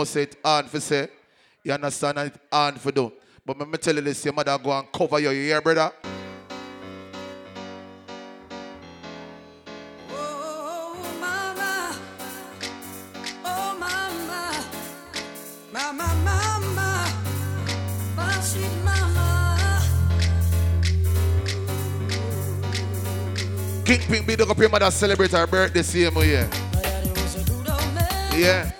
Say 0.07 0.23
it 0.23 0.37
hard 0.43 0.67
for 0.67 0.81
say. 0.81 1.09
You 1.63 1.73
understand 1.73 2.19
and 2.19 2.33
it 2.33 2.41
hard 2.51 2.81
for 2.81 2.93
do. 2.93 3.13
But 3.45 3.59
let 3.59 3.69
me 3.69 3.79
tell 3.79 3.95
you 3.95 4.01
this, 4.01 4.25
your 4.25 4.35
mother 4.35 4.57
go 4.59 4.71
and 4.77 4.91
cover 4.91 5.19
your 5.21 5.33
ear, 5.33 5.61
brother? 5.61 5.93
King 23.85 24.01
Pink 24.01 24.27
big 24.27 24.41
up 24.41 24.59
your 24.59 24.69
mother 24.69 24.91
celebrate 24.91 25.31
her 25.31 25.47
birthday 25.47 25.83
same 25.83 26.17
year. 26.17 26.51
Yeah. 28.35 28.76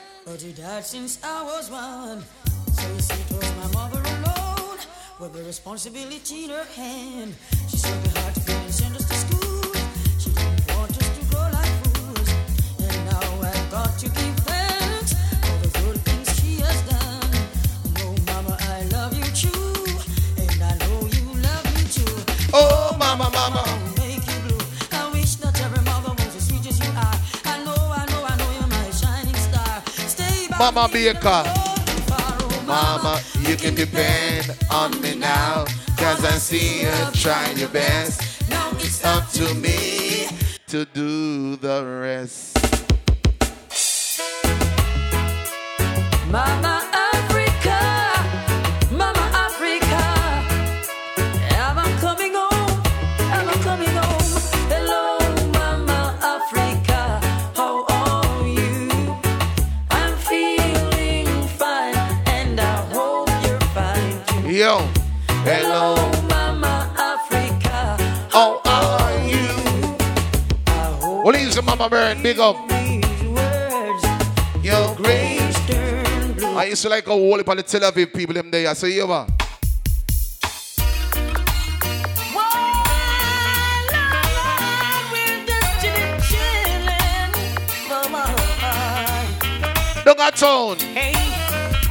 But 0.67 0.85
since 0.85 1.21
I 1.23 1.45
was 1.45 1.71
one. 1.71 2.25
So 2.73 2.89
you 2.93 3.01
see, 3.01 3.23
it 3.23 3.37
was 3.37 3.55
my 3.55 3.69
mother 3.79 4.01
alone 4.01 4.79
with 5.21 5.33
the 5.33 5.45
responsibility 5.45 6.45
in 6.45 6.51
her 6.51 6.65
hand. 6.65 7.37
She 7.69 7.77
said 7.77 7.97
we 8.03 8.09
hard 8.21 8.35
to 8.35 8.53
and 8.53 8.75
send 8.75 8.97
us 8.97 9.07
to 9.09 9.15
school. 9.15 9.63
She 10.19 10.31
didn't 10.31 10.67
want 10.75 10.91
us 10.91 11.09
to 11.19 11.25
grow 11.31 11.47
like 11.53 11.75
fools. 11.85 12.29
And 12.83 13.05
now 13.07 13.47
I've 13.47 13.71
got 13.71 13.97
to 13.97 14.07
give 14.07 14.37
thanks 14.51 15.13
for 15.47 15.57
the 15.63 15.71
good 15.79 16.01
things 16.03 16.35
she 16.41 16.57
has 16.57 16.83
done. 16.91 17.31
No, 17.99 18.17
mama, 18.27 18.59
I 18.63 18.83
love 18.91 19.15
you 19.17 19.25
true. 19.39 19.87
And 20.37 20.61
I 20.61 20.75
know 20.83 20.99
you 21.15 21.27
love 21.47 21.65
me 21.77 21.83
too. 21.95 22.17
Oh, 22.53 22.97
mama, 22.99 23.31
mama. 23.31 23.76
Mama 30.59 30.89
Baker. 30.91 31.45
Mama, 32.67 33.21
you 33.41 33.57
can 33.57 33.75
depend 33.75 34.57
on 34.71 34.91
me 35.03 35.15
now. 35.15 35.67
Cause 35.99 36.25
I 36.25 36.39
see 36.39 36.83
you 36.83 36.93
trying 37.13 37.59
your 37.59 37.69
best. 37.69 38.49
Now 38.49 38.71
it's 38.79 39.05
Up 39.05 39.29
to 39.33 39.55
me 39.55 40.27
to 40.69 40.87
do 40.87 41.57
the 41.57 41.85
rest. 41.85 42.57
Mama 46.31 46.76
he's 71.57 71.65
Mama 71.65 71.89
Bird, 71.89 72.23
big 72.23 72.39
up. 72.39 72.57
Yo, 74.63 74.95
great. 74.95 75.39
turn 75.67 76.33
blue. 76.33 76.55
I 76.55 76.65
used 76.65 76.83
to 76.83 76.89
like 76.89 77.07
a 77.07 77.11
whole 77.11 77.37
heap 77.37 77.49
of 77.49 77.57
the 77.57 77.63
Tel 77.63 77.81
Aviv 77.81 78.13
people 78.13 78.35
them 78.35 78.51
there. 78.51 78.75
So 78.75 78.87
you 78.87 79.05
ever? 79.05 79.27
Don't 90.05 90.19
got 90.19 90.37
town. 90.37 90.77
Hey, 90.95 91.15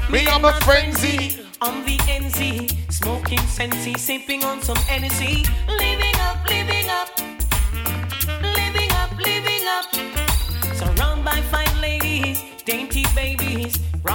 Me 0.09 0.26
and 0.28 0.41
my 0.41 0.53
frenzy. 0.61 1.41
on 1.61 1.84
the 1.86 1.97
NZ, 1.97 2.91
smoking 2.91 3.39
sensey, 3.39 3.97
sipping 3.97 4.43
on 4.45 4.61
some 4.61 4.78
energy, 4.89 5.43
living 5.68 6.14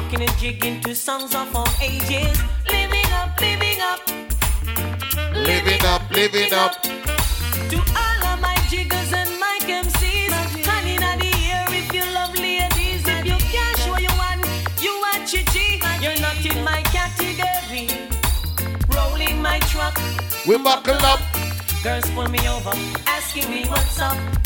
rocking 0.00 0.22
and 0.22 0.38
jigging 0.38 0.80
to 0.82 0.94
songs 0.94 1.34
of 1.34 1.54
all 1.54 1.68
ages, 1.82 2.38
living 2.68 3.12
up, 3.12 3.40
living 3.40 3.80
up, 3.80 4.00
Living 5.34 5.84
up, 5.84 6.10
living 6.10 6.52
up. 6.52 6.72
To 7.70 7.78
all 7.96 8.24
of 8.32 8.40
my 8.40 8.56
jiggers 8.68 9.12
and 9.12 9.30
my 9.38 9.58
MCs, 9.62 10.32
honey 10.66 10.94
in 10.94 11.18
the 11.18 11.32
air 11.52 11.66
if 11.68 11.92
you 11.92 12.04
love 12.14 12.34
ladies, 12.34 13.02
if 13.06 13.24
you 13.24 13.38
can't 13.52 13.76
show 13.78 13.96
you 13.98 14.12
one, 14.28 14.40
you 14.80 14.90
are 15.10 15.26
chichi, 15.26 15.80
you're 16.02 16.20
not 16.20 16.44
in 16.44 16.62
my 16.64 16.82
category. 16.96 17.88
Rolling 18.94 19.40
my 19.42 19.58
truck, 19.70 19.98
We 20.46 20.56
buckle 20.58 21.04
up. 21.06 21.20
girls 21.82 22.08
pull 22.10 22.28
me 22.28 22.40
over, 22.48 22.72
asking 23.06 23.50
me 23.50 23.66
what's 23.68 23.98
up. 24.00 24.39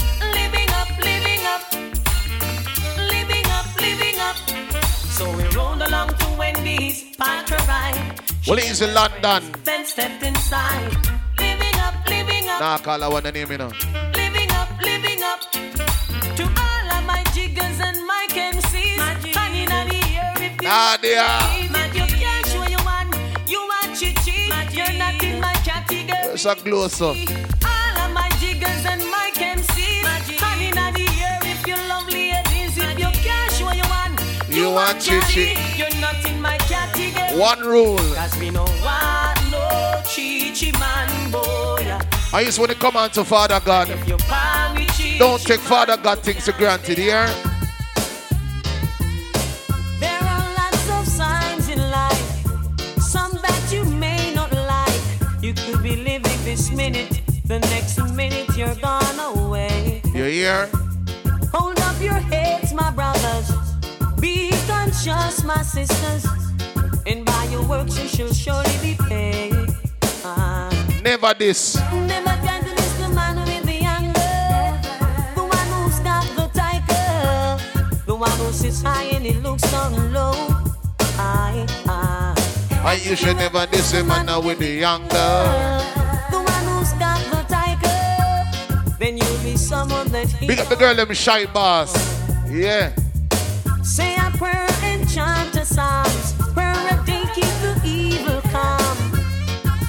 So 5.14 5.30
we 5.36 5.44
rolled 5.54 5.80
along 5.80 6.08
to 6.08 6.26
Wendy's, 6.36 7.14
parked 7.16 7.52
a 7.52 7.56
ride. 7.68 8.20
Well, 8.48 8.56
he's 8.56 8.80
in 8.80 8.92
London. 8.92 9.44
Then 9.62 9.86
stepped 9.86 10.24
inside. 10.24 10.90
Living 11.38 11.76
up, 11.86 11.94
living 12.08 12.48
up. 12.48 12.58
Nah, 12.58 12.78
call 12.78 13.04
I 13.04 13.06
want 13.06 13.22
the 13.22 13.30
name, 13.30 13.48
you 13.52 13.58
know. 13.58 13.70
Living 14.16 14.50
up, 14.50 14.68
living 14.82 15.22
up 15.22 15.40
to 15.52 16.42
all 16.42 16.86
of 16.98 17.04
my 17.06 17.22
jiggers 17.32 17.78
and 17.78 18.04
my 18.04 18.26
MCs. 18.28 18.98
Honey 19.36 19.62
in 19.62 19.68
the 19.68 20.02
air 20.18 20.34
if 20.36 20.60
you 20.60 20.66
Nadia. 20.66 21.26
But 21.70 21.94
you 21.94 22.06
can't 22.18 22.46
show 22.46 22.66
you 22.66 22.82
one. 22.82 23.08
You 23.46 23.60
are 23.60 23.94
chichi. 23.94 24.50
You're 24.76 24.98
not 24.98 25.22
in 25.22 25.40
my 25.40 25.54
category. 25.62 26.34
It's 26.34 26.44
a 26.44 26.56
close 26.56 27.00
up. 27.00 27.16
All 27.64 27.96
of 28.02 28.10
my 28.12 28.28
jiggers 28.40 28.84
and 28.84 29.00
my 29.12 29.30
MCs. 29.36 29.93
You 34.64 34.70
are 34.70 34.94
chichi. 34.94 35.52
You're 35.76 36.00
not 36.00 36.16
in 36.26 36.40
my 36.40 36.56
category. 36.56 37.38
One 37.38 37.60
rule. 37.60 37.98
Cause 38.14 38.34
we 38.38 38.48
know 38.48 38.64
what 38.64 39.38
no 39.50 40.00
chichi 40.08 40.72
man 40.80 41.30
boy. 41.30 41.98
I 42.32 42.44
just 42.44 42.58
want 42.58 42.70
to 42.70 42.76
come 42.78 42.96
on 42.96 43.10
to 43.10 43.24
Father 43.24 43.60
God. 43.62 43.90
If 43.90 44.08
you 44.08 44.16
palm 44.16 44.76
with 44.76 44.88
chichi 44.96 45.18
Don't 45.18 45.38
take 45.38 45.60
Father 45.60 45.98
God 45.98 46.20
things 46.20 46.46
for 46.46 46.52
granted 46.52 46.96
here. 46.96 47.26
There 50.00 50.22
are 50.32 50.54
lots 50.56 50.88
of 50.88 51.06
signs 51.08 51.68
in 51.68 51.78
life, 51.78 52.46
some 52.98 53.32
that 53.42 53.68
you 53.70 53.84
may 53.84 54.32
not 54.32 54.50
like. 54.50 55.42
You 55.42 55.52
could 55.52 55.82
be 55.82 55.96
living 55.96 56.40
this 56.46 56.70
minute, 56.70 57.20
the 57.44 57.58
next 57.58 57.98
minute 58.14 58.56
you're 58.56 58.74
gone 58.76 59.20
away. 59.36 60.00
You 60.14 60.24
hear? 60.24 60.70
Hold 61.52 61.78
up 61.80 62.00
your 62.00 62.14
heads, 62.14 62.72
my 62.72 62.90
brothers. 62.92 63.52
Be 64.20 64.53
conscious, 65.04 65.44
my 65.44 65.62
sisters. 65.62 66.26
And 67.06 67.24
by 67.24 67.44
your 67.50 67.62
works 67.66 67.98
you 67.98 68.08
shall 68.08 68.32
surely 68.32 68.76
be 68.80 68.96
paid. 69.08 69.68
Ah. 70.24 70.70
Never 71.02 71.34
this. 71.34 71.76
Never 71.92 72.30
can 72.44 72.64
to 72.64 72.70
miss 72.70 72.92
the 72.98 73.08
man 73.10 73.36
with 73.36 73.64
the 73.66 73.80
anger. 73.84 74.80
The 75.34 75.44
one 75.44 75.68
who's 75.74 75.98
got 76.00 76.26
the 76.36 76.48
tiger. 76.58 78.02
The 78.06 78.14
one 78.14 78.30
who 78.30 78.52
sits 78.52 78.82
high 78.82 79.04
and 79.04 79.24
he 79.24 79.34
looks 79.34 79.70
down 79.70 80.12
low. 80.12 80.32
I, 81.18 81.66
I. 81.86 82.34
And 82.86 83.06
you 83.06 83.16
should 83.16 83.36
never 83.36 83.66
diss 83.66 83.92
a 83.94 84.04
man 84.04 84.26
with 84.44 84.58
the 84.58 84.68
young 84.68 85.06
girl. 85.08 85.80
The 86.30 86.38
one 86.38 86.64
who's 86.72 86.92
got 86.94 87.20
the 87.30 87.42
tiger, 87.48 88.98
then 88.98 89.18
you'll 89.18 89.42
be 89.42 89.56
someone 89.56 90.08
that 90.08 90.28
he 90.28 90.46
Big 90.46 90.58
up 90.58 90.68
the 90.68 90.76
girl, 90.76 90.94
let 90.94 91.06
them 91.06 91.14
shy 91.14 91.44
boss. 91.46 91.92
Yeah. 92.48 92.92
Say 93.84 94.16
a 94.16 94.30
prayer 94.38 94.66
and 94.82 95.06
chant 95.08 95.54
a 95.56 95.64
psalms. 95.64 96.32
Prayer 96.54 96.72
a 96.72 97.04
day 97.04 97.22
keep 97.34 97.44
the 97.60 97.78
evil 97.84 98.40
calm. 98.50 98.96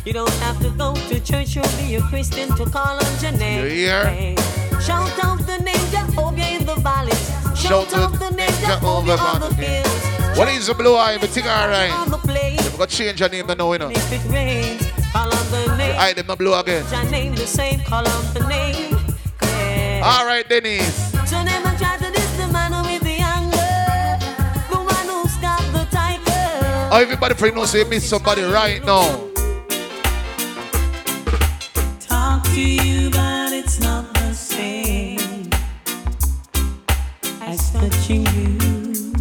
You 0.05 0.11
don't 0.11 0.29
have 0.43 0.59
to 0.59 0.69
go 0.71 0.93
to 0.93 1.19
church 1.21 1.55
or 1.55 1.63
be 1.77 1.95
a 1.95 2.01
Christian 2.01 2.49
to 2.57 2.65
call 2.65 2.99
on 3.01 3.23
your 3.23 3.31
name. 3.31 3.63
You 3.63 3.69
hear? 3.69 4.35
Shout 4.81 5.17
out 5.23 5.39
the 5.47 5.59
name 5.63 5.79
Jehovah 5.91 6.45
in 6.45 6.65
the 6.65 6.75
valleys. 6.75 7.29
Shout 7.57 7.89
Shout 7.89 7.93
out 7.93 8.19
the 8.19 8.31
name 8.31 8.51
Jehovah 8.59 9.17
on 9.17 9.39
the 9.39 9.53
hills. 9.55 10.37
What 10.37 10.49
is 10.49 10.67
the 10.67 10.73
blue 10.73 10.95
eye? 10.95 11.13
Everything 11.13 11.45
alright. 11.47 11.91
On 11.93 12.11
the 12.11 12.17
plain. 12.17 12.57
We 12.57 12.77
got 12.77 12.89
change 12.89 13.21
your 13.21 13.29
name 13.29 13.47
now, 13.47 13.71
you 13.71 13.79
know. 13.79 13.89
If 13.89 14.11
it 14.11 14.29
rains, 14.29 14.85
call 15.13 15.33
on 15.33 15.51
the 15.51 15.77
name. 15.77 15.95
I 15.97 16.11
them 16.11 16.27
not 16.27 16.37
blue 16.37 16.53
again. 16.53 16.83
Your 16.91 17.09
name 17.09 17.33
the 17.35 17.47
same, 17.47 17.79
call 17.79 18.05
on 18.05 18.33
the 18.33 18.45
name. 18.49 18.97
Yeah. 19.41 20.19
Alright, 20.19 20.49
Denise. 20.49 21.14
Everybody 27.01 27.33
for 27.35 27.47
you 27.47 27.53
know 27.53 27.65
say 27.65 27.79
you 27.79 27.85
miss 27.85 28.07
somebody 28.07 28.41
right 28.43 28.83
now. 28.85 29.03
talk 31.99 32.43
to 32.43 32.61
you, 32.61 33.09
but 33.09 33.51
it's 33.51 33.79
not 33.79 34.13
the 34.13 34.33
same 34.33 35.49
as 37.41 37.71
touching 37.71 38.25
you. 38.27 39.13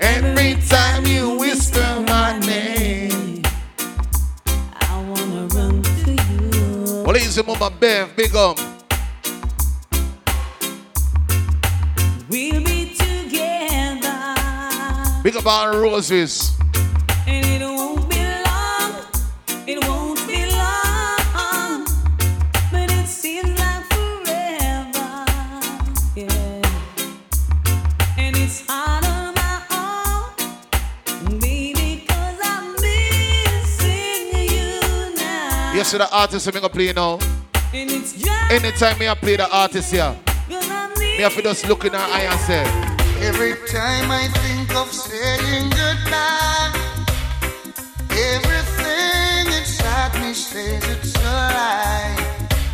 Every 0.00 0.54
time 0.68 1.06
you 1.06 1.36
whisper 1.38 2.04
my 2.06 2.38
name. 2.40 3.42
I 4.90 5.04
wanna 5.08 5.46
run 5.48 5.82
to 5.82 6.12
you. 6.12 7.02
Well, 7.04 7.16
easy, 7.16 7.42
Mama 7.42 7.70
Bev, 7.78 8.16
big 8.16 8.34
up. 8.34 8.81
Our 15.44 15.80
roses. 15.82 16.52
and 17.26 17.44
it 17.44 17.60
won't 17.62 18.08
be 18.08 18.16
long. 18.46 18.92
It 19.66 19.84
won't 19.86 20.26
be 20.26 20.46
long, 20.46 21.84
but 22.70 22.90
it 22.90 23.06
seems 23.06 23.58
like 23.58 23.84
forever. 23.92 25.24
Yeah, 26.16 26.62
and 28.18 28.36
it's 28.36 28.64
hard 28.66 29.04
on 29.04 29.34
my 29.34 29.60
own, 29.82 31.38
baby, 31.38 32.04
'cause 32.08 32.38
I'm 32.42 32.72
missing 32.80 34.28
you 34.54 35.14
now. 35.16 35.72
Yes, 35.74 35.92
the 35.92 36.08
artist 36.10 36.46
I'm 36.46 36.54
gonna 36.54 36.68
play 36.68 36.92
now. 36.92 37.18
And 37.74 37.90
it's 37.90 38.14
Anytime 38.50 38.98
me 38.98 39.08
I 39.08 39.14
play 39.14 39.36
the 39.36 39.48
artist 39.50 39.90
here, 39.92 40.14
me 40.48 41.22
have 41.22 41.34
to 41.34 41.42
just 41.42 41.66
look 41.68 41.84
in 41.84 41.92
her 41.92 41.98
eye 41.98 42.26
and 42.30 42.40
say, 42.40 42.91
Every 43.24 43.54
time 43.68 44.10
I 44.10 44.26
think 44.42 44.74
of 44.74 44.92
saying 44.92 45.70
goodbye, 45.70 46.72
everything 48.10 49.46
inside 49.58 50.12
me 50.20 50.34
says 50.34 50.82
it's 50.88 51.14
a 51.16 51.20
lie. 51.20 52.16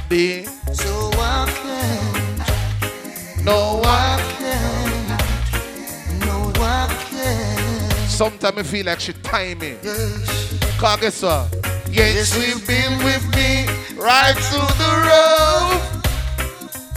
B, 0.09 0.45
So 0.73 1.11
I 1.15 1.47
can't, 1.61 3.45
no 3.45 3.83
I 3.85 4.19
can't, 4.39 6.21
no, 6.27 6.51
I 6.57 6.89
can't. 7.11 8.11
Sometimes 8.11 8.59
I 8.59 8.63
feel 8.63 8.87
like 8.87 9.01
she 9.01 9.13
time 9.13 9.59
me. 9.59 9.77
Yes, 9.83 10.59
Cause 10.79 11.01
guess 11.01 11.23
what? 11.23 11.55
Yes, 11.91 12.35
we've 12.37 12.49
you've 12.49 12.67
been 12.67 12.99
been 12.99 13.05
with 13.05 13.25
me 13.37 13.67
right 13.97 14.35
through 14.49 14.73
the 14.83 14.93
road, 15.09 15.81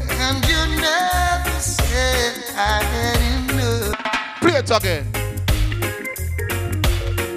and 0.10 0.38
you 0.48 0.62
never 0.82 1.60
said 1.60 2.34
I 2.56 2.82
had 2.82 3.18
enough. 3.18 3.41
Play 4.42 4.58
it 4.60 4.70
again. 4.72 5.06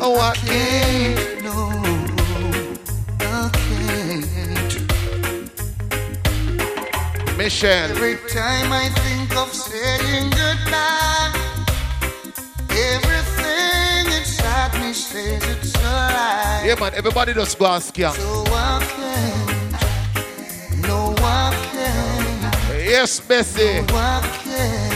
Oh, 0.00 0.18
I 0.20 0.34
can't. 0.34 1.42
no, 1.44 1.56
I 3.20 3.50
can't. 3.52 4.72
Michelle, 7.38 7.90
Every 7.90 8.16
time 8.30 8.72
I 8.72 8.88
think 8.90 9.36
of 9.36 9.52
saying 9.52 10.30
goodbye, 10.30 11.32
everything 12.70 14.06
inside 14.18 14.72
me 14.80 14.92
says 14.92 15.42
it's 15.48 15.74
a 15.74 15.78
lie. 15.82 16.62
yeah, 16.66 16.76
man, 16.80 16.92
everybody 16.94 17.34
just 17.34 17.58
go 17.58 17.66
ask 17.66 17.92
scam. 17.94 18.12
So 18.14 18.44
I 18.48 18.80
can't, 18.96 20.82
no, 20.86 21.14
I 21.18 21.52
can't, 21.72 22.84
Yes, 22.84 23.20
Bessie. 23.20 23.80
no, 23.82 23.96
I 23.96 24.20
can't. 24.44 24.93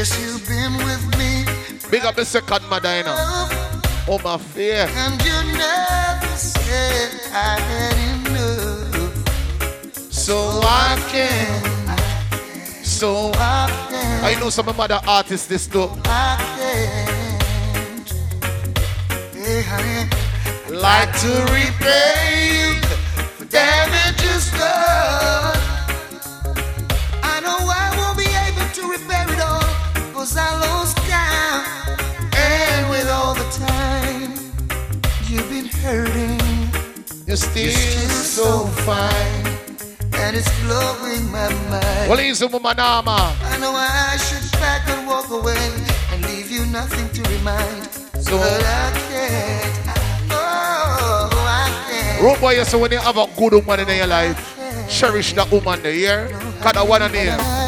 Yes, 0.00 0.16
you've 0.18 0.48
been 0.48 0.72
with 0.88 1.04
me, 1.18 1.44
Big 1.90 2.04
up 2.06 2.14
the 2.14 2.24
second 2.24 2.62
Madina. 2.70 3.12
Oh, 4.08 4.18
my 4.24 4.38
fear. 4.38 4.88
and 4.96 5.20
you 5.26 5.38
never 5.58 6.36
said 6.36 7.10
I 7.32 7.60
had 7.70 7.96
enough. 8.16 9.14
So 10.10 10.60
I 10.62 10.96
can. 11.12 11.62
So 12.82 13.30
I 13.34 13.68
can't. 13.90 14.24
I 14.24 14.40
know 14.40 14.48
some 14.48 14.68
of 14.70 14.76
my 14.78 14.84
other 14.84 15.00
artists 15.06 15.46
this 15.46 15.66
too. 15.66 15.90
I 16.06 16.36
can't. 16.56 17.10
Like 20.70 21.12
to 21.20 21.32
repay 21.52 22.56
you 22.56 22.80
for 23.36 23.44
damages 23.44 24.50
done. 24.52 25.49
Cause 30.20 30.36
I 30.36 30.52
lost 30.60 30.96
count. 31.08 31.64
And 32.36 32.90
with 32.90 33.08
all 33.08 33.32
the 33.32 33.48
time 33.56 34.32
you've 35.28 35.48
been 35.48 35.68
hurting, 35.80 36.38
You're 37.26 37.40
still 37.40 37.62
you're 37.62 37.72
still 37.72 38.10
so 38.10 38.44
so 38.44 38.66
fine. 38.84 39.44
And 40.20 40.36
it's 40.36 40.52
blowing 40.60 41.24
my 41.32 41.48
mind. 41.72 42.10
Well, 42.10 42.20
easy, 42.20 42.46
Mama 42.48 42.74
Nama. 42.74 43.34
I 43.40 43.56
know 43.62 43.72
I 43.72 44.18
should 44.18 44.44
pack 44.60 44.86
and 44.92 45.06
walk 45.06 45.30
away 45.30 45.56
and 46.12 46.20
leave 46.26 46.50
you 46.50 46.66
nothing 46.66 47.08
to 47.16 47.22
remind. 47.36 47.84
So- 48.20 48.36
but 48.36 48.60
I 48.60 48.92
can't. 49.08 49.74
Oh, 50.36 51.30
can't. 51.88 52.40
Boy, 52.40 52.60
you 52.60 52.78
when 52.78 52.92
you 52.92 52.98
have 52.98 53.16
a 53.16 53.26
good 53.38 53.54
woman 53.54 53.88
in 53.88 53.96
your 53.96 54.06
life, 54.06 54.38
cherish 54.86 55.32
that 55.32 55.50
woman 55.50 55.82
there, 55.82 55.94
yeah? 55.94 56.28
Cause 56.60 56.74
that 56.74 56.86
one 56.86 57.00
in 57.08 57.12
there. 57.12 57.59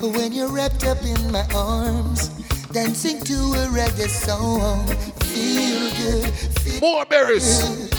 When 0.00 0.32
you're 0.32 0.48
wrapped 0.50 0.84
up 0.84 1.02
in 1.04 1.30
my 1.32 1.44
arms, 1.54 2.28
dancing 2.72 3.20
to 3.20 3.34
a 3.34 3.66
reggae 3.72 4.08
song. 4.08 4.86
Feel 5.24 5.90
good, 5.96 6.30
feel 6.60 6.80
More 6.80 7.04
berries. 7.06 7.62
good. 7.62 7.94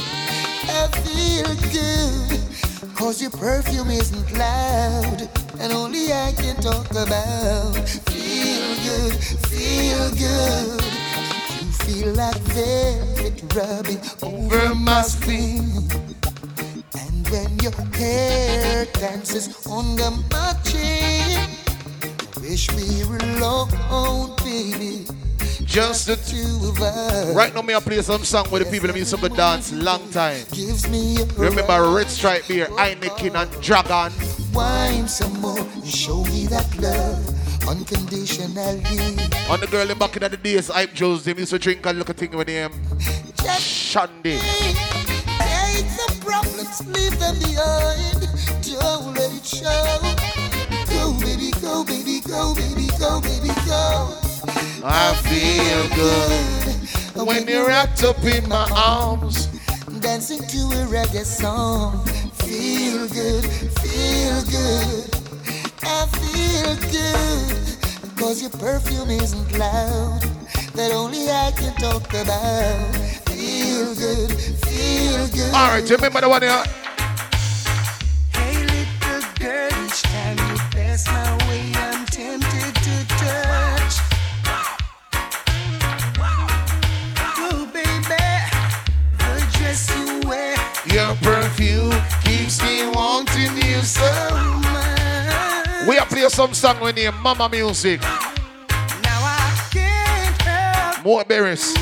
I 0.69 0.87
feel 1.05 1.49
good, 1.71 2.95
cause 2.95 3.21
your 3.21 3.31
perfume 3.31 3.89
isn't 3.89 4.37
loud, 4.37 5.29
and 5.59 5.71
only 5.73 6.11
I 6.13 6.33
can 6.37 6.55
talk 6.57 6.89
about. 6.91 7.73
Feel 8.11 8.75
good, 8.87 9.13
feel 9.49 10.09
good. 10.11 10.83
You 11.61 11.71
feel 11.85 12.13
like 12.13 12.37
velvet 12.53 13.43
rubbing 13.55 14.01
over 14.21 14.75
my 14.75 15.01
skin. 15.01 15.89
And 16.99 17.27
when 17.29 17.57
your 17.59 17.71
hair 17.95 18.85
dances 18.93 19.65
under 19.67 20.11
my 20.31 20.53
chin, 20.63 21.36
wish 22.49 22.71
we 22.71 23.03
were 23.05 23.17
alone, 23.17 24.35
baby. 24.37 25.05
Just 25.65 26.07
the 26.07 26.15
Two 26.15 26.69
of 26.69 26.81
us. 26.81 27.35
Right 27.35 27.53
now, 27.53 27.61
me 27.61 27.73
I 27.73 27.79
play 27.79 28.01
some 28.01 28.23
song 28.23 28.45
where 28.49 28.63
the 28.63 28.69
people 28.71 28.87
that 28.87 28.97
used 28.97 29.13
to 29.15 29.29
dance 29.29 29.73
long 29.73 30.09
time. 30.11 30.39
Gives 30.51 30.87
me 30.89 31.17
a 31.21 31.25
Remember 31.35 31.91
Red 31.91 32.09
Stripe 32.09 32.47
Beer, 32.47 32.67
Heineken 32.67 33.35
and 33.35 33.51
Dragon. 33.61 34.11
wine 34.53 35.07
some 35.07 35.39
more 35.41 35.67
show 35.83 36.23
me 36.25 36.47
that 36.47 36.67
love 36.79 37.67
unconditionally. 37.67 38.79
On 39.49 39.59
the 39.59 39.67
girl 39.69 39.89
in 39.89 39.97
back 39.97 40.15
in 40.15 40.31
the 40.31 40.37
days, 40.37 40.69
Hype 40.69 40.93
Joe's, 40.93 41.25
they 41.25 41.33
used 41.33 41.51
to 41.51 41.59
drink 41.59 41.85
and 41.85 41.99
look 41.99 42.09
at 42.09 42.17
thing 42.17 42.31
with 42.31 42.47
him. 42.47 42.71
Just 43.43 43.61
Shandy. 43.61 44.39
take 44.39 45.87
the 45.99 46.17
problems, 46.23 46.87
leave 46.87 47.19
them 47.19 47.35
behind. 47.39 48.23
Don't 48.63 49.13
let 49.15 49.35
it 49.35 49.45
show. 49.45 50.26
Go, 51.77 51.83
baby, 51.83 52.21
go, 52.21 52.55
baby, 52.55 52.87
go, 52.97 53.21
baby, 53.21 53.53
go. 53.67 54.09
I 54.83 55.13
feel 55.29 55.85
good 55.93 57.27
when 57.27 57.47
you're 57.47 57.67
wrapped 57.67 58.03
up 58.03 58.17
in 58.23 58.49
my 58.49 58.67
arms. 58.75 59.45
Dancing 59.99 60.39
to 60.39 60.57
a 60.57 60.87
reggae 60.89 61.23
song. 61.23 62.03
Feel 62.41 63.07
good, 63.09 63.45
feel 63.45 64.17
feel 64.17 64.41
good. 64.49 65.05
I 65.83 66.07
feel 66.17 66.75
good. 66.89 68.17
Cause 68.17 68.41
your 68.41 68.49
perfume 68.49 69.11
isn't 69.11 69.59
loud. 69.59 70.23
That 70.73 70.91
only 70.93 71.29
I 71.29 71.51
can 71.51 71.75
talk 71.75 72.09
about. 72.09 72.95
Feel 73.29 73.93
good, 73.93 74.31
feel 74.65 75.27
good. 75.27 75.53
All 75.53 75.69
right, 75.69 75.87
you 75.87 75.95
remember 75.95 76.21
the 76.21 76.29
one 76.29 76.41
here? 76.41 76.63
Hey, 78.33 78.63
little 78.65 79.21
girl, 79.37 79.85
each 79.85 80.01
time 80.01 80.36
some 96.37 96.53
song 96.53 96.79
with 96.81 96.95
name 96.95 97.15
Mama 97.23 97.49
Music. 97.49 97.99
Now 97.99 98.19
I 99.01 99.67
can't 99.71 100.41
help 100.43 101.03
More 101.03 101.25
berries. 101.25 101.73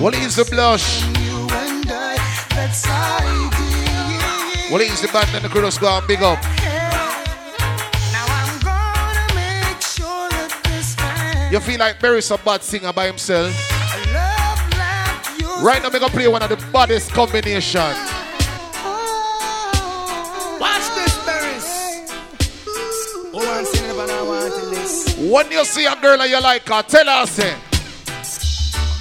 What 0.00 0.14
is 0.14 0.34
the 0.36 0.46
blush? 0.46 1.02
You 1.04 1.46
and 1.52 1.84
I, 1.92 2.16
that's 2.56 2.88
ideal. 2.88 4.72
What 4.72 4.80
is 4.80 5.02
the 5.02 5.08
band 5.08 5.28
and 5.34 5.44
the 5.44 5.48
crew 5.50 5.60
go 5.78 6.00
big 6.08 6.22
up? 6.22 6.40
Now 8.10 8.24
I'm 8.24 8.58
gonna 8.64 9.26
make 9.36 9.82
sure 9.82 10.26
that 10.30 10.58
this 10.64 10.96
man 10.96 11.52
You 11.52 11.60
feel 11.60 11.78
like 11.78 12.00
Berry's 12.00 12.30
a 12.30 12.38
bad 12.38 12.62
singer 12.62 12.94
by 12.94 13.08
himself? 13.08 13.52
love 14.10 14.58
like 14.78 15.38
yours. 15.38 15.60
Right 15.62 15.82
now, 15.82 15.88
I'm 15.88 15.92
gonna 15.92 16.08
play 16.08 16.28
one 16.28 16.42
of 16.42 16.48
the 16.48 16.56
baddest 16.72 17.12
combination. 17.12 17.92
Watch 20.58 20.86
this, 20.96 21.14
Barris. 21.26 22.10
Who 23.32 23.36
wants 23.36 23.70
to 23.72 23.82
never 23.86 24.06
know 24.06 24.24
wanting 24.24 24.70
this? 24.70 25.14
When 25.18 25.50
you 25.52 25.62
see 25.66 25.84
a 25.84 25.94
girl 25.96 26.18
and 26.22 26.30
you 26.30 26.40
like 26.40 26.66
her, 26.70 26.82
tell 26.84 27.04
her, 27.04 27.26
say, 27.26 27.54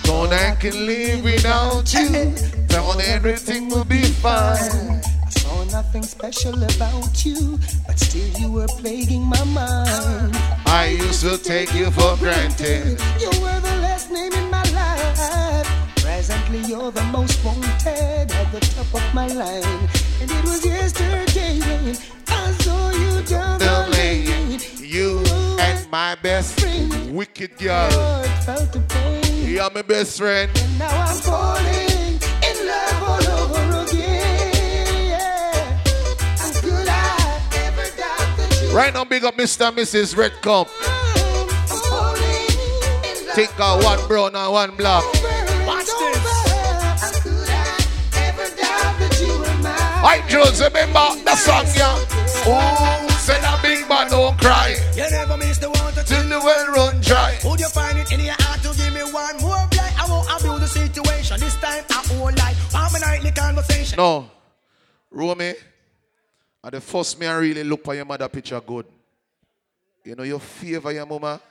Don't 0.09 0.33
I 0.33 0.55
can 0.55 0.87
live 0.87 1.23
without 1.23 1.93
you. 1.93 2.33
Down 2.67 2.99
everything 3.01 3.69
will 3.69 3.85
be 3.85 4.01
fine. 4.01 5.01
I 5.25 5.29
saw 5.29 5.63
nothing 5.65 6.01
special 6.01 6.55
about 6.55 7.23
you, 7.23 7.59
but 7.85 7.99
still 7.99 8.27
you 8.41 8.51
were 8.51 8.65
plaguing 8.79 9.21
my 9.21 9.43
mind. 9.43 10.35
I 10.65 10.97
used 10.99 11.21
to 11.21 11.37
take 11.37 11.75
you 11.75 11.91
for 11.91 12.17
granted. 12.17 12.99
You 13.21 13.29
were 13.43 13.59
the 13.69 13.75
last 13.85 14.09
name 14.11 14.33
in 14.33 14.49
my 14.49 14.63
life. 14.71 15.67
Presently, 15.97 16.61
you're 16.67 16.91
the 16.91 17.03
most 17.03 17.45
wanted 17.45 18.31
at 18.31 18.51
the 18.51 18.61
top 18.61 18.91
of 18.91 19.13
my 19.13 19.27
line. 19.27 19.89
And 20.21 20.31
it 20.31 20.43
was 20.43 20.65
yesterday 20.65 21.59
when 21.59 21.95
I 22.27 22.51
saw 22.63 22.91
you 23.03 23.21
down 23.27 23.59
the 23.59 23.65
The 23.65 23.91
lane. 23.91 24.59
you 24.79 25.19
and 25.59 25.87
my 25.91 26.15
best 26.15 26.59
friend, 26.59 27.15
wicked 27.15 27.59
girl. 27.59 27.91
Felt 28.43 28.73
the 28.73 28.79
pain. 28.89 29.28
You're 29.49 29.71
my 29.71 29.81
best 29.81 30.19
friend. 30.19 30.51
And 30.55 30.77
now 30.77 31.05
I'm 31.05 31.17
falling 31.17 32.21
in 32.45 32.67
love 32.67 33.01
all 33.01 33.27
over 33.41 33.81
again. 33.83 35.09
Yeah. 35.09 35.81
Could 36.61 36.87
I 36.87 37.41
ever 37.55 37.97
doubt 37.97 38.37
that 38.37 38.71
Right 38.71 38.93
now, 38.93 39.05
big 39.05 39.23
up 39.23 39.35
Mr. 39.37 39.67
and 39.69 39.77
Mrs. 39.77 40.15
Redcomb. 40.15 40.67
I'm 40.85 41.81
falling 41.81 43.33
Think 43.33 43.59
of 43.59 43.83
one 43.83 44.07
brown 44.07 44.35
and 44.35 44.51
one 44.53 44.75
black. 44.75 45.03
Watch 45.65 45.85
this. 45.97 46.45
And 47.01 47.15
could 47.23 47.49
I 47.49 47.75
ever 48.29 48.47
you 49.19 49.39
were 49.39 50.45
just 50.45 50.61
remember 50.61 51.09
the 51.25 51.35
song, 51.35 51.65
yeah. 51.75 51.97
Oh, 52.45 53.17
said 53.17 53.43
a 53.43 53.58
man 53.99 54.11
don't 54.11 54.37
cry 54.39 54.75
You 54.95 55.09
never 55.09 55.37
miss 55.37 55.57
the 55.57 55.69
water 55.69 56.03
till 56.03 56.23
the 56.23 56.39
well 56.39 56.67
run 56.67 57.01
dry. 57.01 57.37
Would 57.43 57.59
you 57.59 57.69
find 57.69 57.97
it 57.97 58.11
in 58.11 58.21
your 58.21 58.35
heart 58.39 58.61
to 58.63 58.75
give 58.77 58.93
me 58.93 59.01
one 59.11 59.37
more 59.41 59.67
blight? 59.71 59.93
I 59.99 60.05
won't 60.09 60.27
abuse 60.29 60.59
the 60.59 60.67
situation. 60.67 61.39
This 61.39 61.55
time 61.55 61.83
I 61.89 62.19
won't 62.19 62.37
lie. 62.37 62.55
I'm 62.73 62.95
a 62.95 62.99
nightly 62.99 63.31
conversation. 63.31 63.97
No, 63.97 64.29
Romie, 65.13 65.55
at 66.63 66.71
the 66.71 66.81
first 66.81 67.19
me 67.19 67.27
I 67.27 67.35
really 67.37 67.63
look 67.63 67.83
for 67.83 67.95
your 67.95 68.05
mother 68.05 68.27
picture 68.29 68.61
good. 68.61 68.85
You 70.03 70.15
know 70.15 70.23
your 70.23 70.39
favor 70.39 70.91
your 70.91 71.05
mama. 71.05 71.41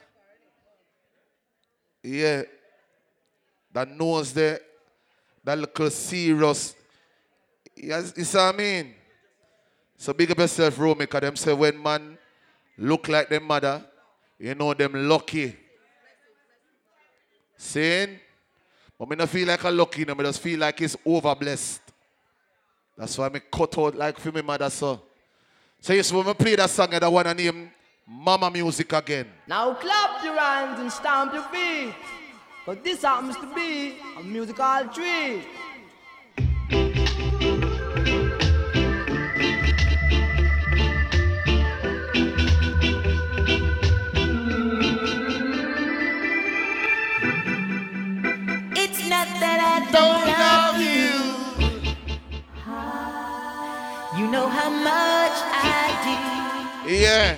Yeah, 2.02 2.42
that 3.72 3.90
nose 3.90 4.32
there, 4.32 4.60
that 5.44 5.58
little 5.58 5.90
serious. 5.90 6.74
Yes, 7.76 8.14
you 8.16 8.24
see 8.24 8.38
what 8.38 8.54
I 8.54 8.56
mean? 8.56 8.94
So 9.96 10.12
big 10.12 10.30
up 10.30 10.38
yourself, 10.38 10.76
Romie, 10.76 11.00
because 11.00 11.20
them 11.20 11.36
say 11.36 11.52
when 11.52 11.82
man 11.82 12.17
look 12.78 13.08
like 13.08 13.28
them 13.28 13.44
mother, 13.44 13.84
you 14.38 14.54
know 14.54 14.72
them 14.72 15.08
lucky. 15.08 15.54
Saying? 17.56 18.20
But 18.98 19.08
me 19.10 19.16
not 19.16 19.28
feel 19.28 19.48
like 19.48 19.62
a 19.64 19.70
lucky, 19.70 20.04
no, 20.04 20.14
me 20.14 20.24
just 20.24 20.40
feel 20.40 20.58
like 20.60 20.80
it's 20.80 20.96
over 21.04 21.34
blessed. 21.34 21.82
That's 22.96 23.16
why 23.18 23.28
me 23.28 23.40
cut 23.52 23.76
out 23.78 23.94
like 23.94 24.18
for 24.18 24.32
me 24.32 24.42
mother 24.42 24.70
so. 24.70 25.00
So 25.80 25.92
yes, 25.92 26.12
when 26.12 26.34
play 26.34 26.56
that 26.56 26.70
song, 26.70 26.92
I 26.94 27.06
want 27.06 27.28
to 27.28 27.34
name 27.34 27.70
Mama 28.06 28.50
Music 28.50 28.92
again. 28.92 29.26
Now 29.46 29.74
clap 29.74 30.24
your 30.24 30.38
hands 30.38 30.80
and 30.80 30.90
stamp 30.90 31.32
your 31.32 31.42
feet. 31.44 31.94
But 32.66 32.82
this 32.82 33.02
happens 33.02 33.36
to 33.36 33.54
be 33.54 33.96
a 34.18 34.22
musical 34.22 34.88
treat. 34.92 35.44
Don't 49.92 50.26
love 50.26 50.80
you. 50.80 51.12
You 54.18 54.26
know 54.30 54.48
how 54.48 54.70
much 54.70 55.36
I 55.52 55.92
do. 56.06 56.16
Yeah. 56.92 57.36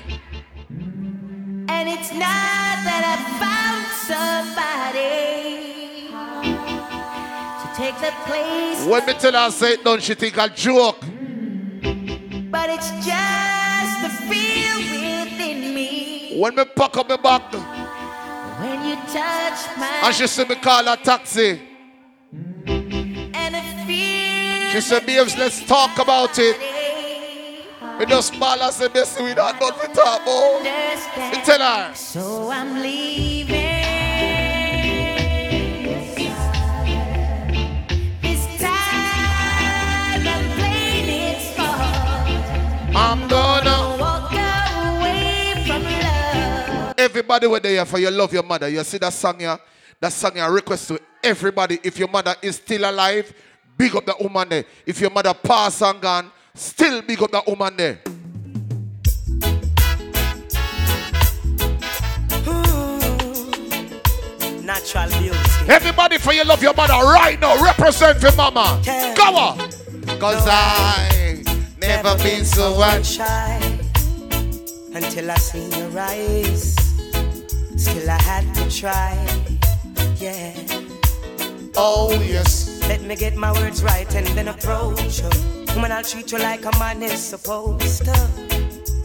And 1.69 1.89
it's 1.89 2.13
not 2.13 2.85
that 2.89 3.03
I 3.13 3.17
found 3.43 3.87
somebody 4.09 6.09
to 7.61 7.67
take 7.77 7.97
the 8.01 8.13
place, 8.27 8.81
When 8.87 9.05
me 9.07 9.13
tell 9.15 9.33
her 9.33 9.51
say 9.51 9.73
it 9.75 9.85
done, 9.85 10.01
she 10.01 10.15
think 10.15 10.39
I 10.39 10.49
joke. 10.49 11.01
but 12.51 12.71
it's 12.71 12.91
just 13.07 14.03
the 14.03 14.09
feel 14.29 14.77
within 14.77 15.75
me 15.75 16.39
When 16.41 16.55
me 16.55 16.65
pack 16.65 16.97
up 16.97 17.09
my 17.09 17.17
back 17.17 17.53
when 18.61 18.85
you 18.89 18.95
touch 19.07 19.67
my 19.79 20.01
and 20.05 20.15
she 20.15 20.27
see 20.27 20.45
me 20.45 20.55
call 20.57 20.87
a 20.89 20.97
taxi. 20.97 21.61
She 24.73 24.81
said, 24.81 25.05
babes, 25.07 25.37
let's 25.37 25.65
talk 25.67 25.99
about 25.99 26.39
it. 26.39 26.57
Me 27.99 28.07
just 28.07 28.35
smile 28.35 28.63
and 28.63 28.73
say, 28.73 28.89
Bessie, 28.89 29.23
we 29.23 29.35
don't 29.35 29.61
know 29.61 29.67
what 29.67 29.89
we 29.89 29.95
talk 29.95 30.23
about. 30.23 30.57
understand. 30.57 31.45
Tell 31.45 31.59
her. 31.59 31.95
So 31.95 32.51
I'm 32.51 32.81
leaving. 32.81 33.57
This 38.23 38.47
time 38.61 40.27
I'm 40.27 40.59
playing 40.59 41.09
it 41.09 41.55
smart. 41.55 42.97
I'm 42.97 43.29
gonna. 43.29 43.97
Walk 44.01 44.33
away 44.33 45.65
from 45.67 45.83
love. 45.83 46.95
Everybody 46.97 47.47
were 47.49 47.61
there 47.61 47.85
for 47.85 47.99
you 47.99 48.11
love 48.11 48.33
your 48.33 48.45
mother. 48.45 48.69
You 48.69 48.85
see 48.85 48.99
that 48.99 49.13
song 49.13 49.41
here? 49.41 49.59
That 50.01 50.13
song 50.13 50.33
here 50.35 50.51
request 50.51 50.89
to 50.89 51.01
everybody. 51.23 51.79
If 51.83 51.99
your 51.99 52.09
mother 52.09 52.35
is 52.41 52.57
still 52.57 52.89
alive, 52.89 53.33
big 53.81 53.97
up 53.97 54.05
the 54.05 54.15
woman 54.21 54.47
there. 54.51 54.65
If 54.85 55.01
your 55.01 55.09
mother 55.09 55.33
passed 55.33 55.81
and 55.81 55.99
gone, 56.03 56.31
still 56.55 57.01
big 57.01 57.23
up 57.23 57.31
that 57.31 57.47
woman 57.47 57.75
there. 57.79 57.99
Natural 64.63 65.09
beauty. 65.19 65.39
Everybody 65.67 66.19
for 66.19 66.35
you 66.35 66.45
love 66.45 66.63
your 66.63 66.75
mother 66.75 66.93
right 66.93 67.41
now. 67.41 67.65
Represent 67.65 68.21
for 68.21 68.37
mama. 68.37 68.83
Yeah. 68.85 69.15
Go 69.17 69.35
on. 69.35 69.59
Cause 70.21 70.47
I 70.47 71.43
never 71.81 72.19
been 72.19 72.45
so 72.45 73.03
shy 73.03 73.79
until 74.93 75.31
I 75.31 75.37
seen 75.37 75.71
your 75.73 75.99
eyes. 75.99 76.75
Still 77.79 78.11
I 78.11 78.21
had 78.21 78.55
to 78.57 78.71
try. 78.71 79.15
Yeah. 80.19 80.53
Oh, 81.77 82.13
yes. 82.23 82.70
Let 82.91 83.03
me 83.03 83.15
get 83.15 83.37
my 83.37 83.53
words 83.53 83.85
right 83.85 84.13
and 84.17 84.27
then 84.37 84.49
approach 84.49 85.21
you. 85.21 85.31
Woman, 85.77 85.93
I'll 85.93 86.03
treat 86.03 86.33
you 86.33 86.39
like 86.39 86.65
a 86.65 86.77
man 86.77 87.01
is 87.05 87.23
supposed 87.23 88.05
to. 88.05 88.31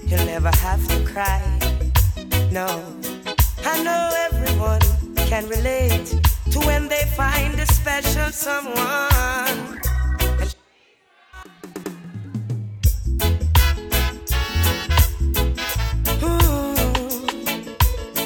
You'll 0.07 0.25
never 0.25 0.49
have 0.57 0.81
to 0.87 1.05
cry. 1.05 1.39
No, 2.51 2.65
I 3.63 3.83
know 3.83 4.09
everyone 4.31 4.81
can 5.27 5.47
relate 5.47 6.07
to 6.49 6.59
when 6.61 6.87
they 6.87 7.03
find 7.15 7.59
a 7.59 7.67
special 7.67 8.31
someone. 8.31 9.79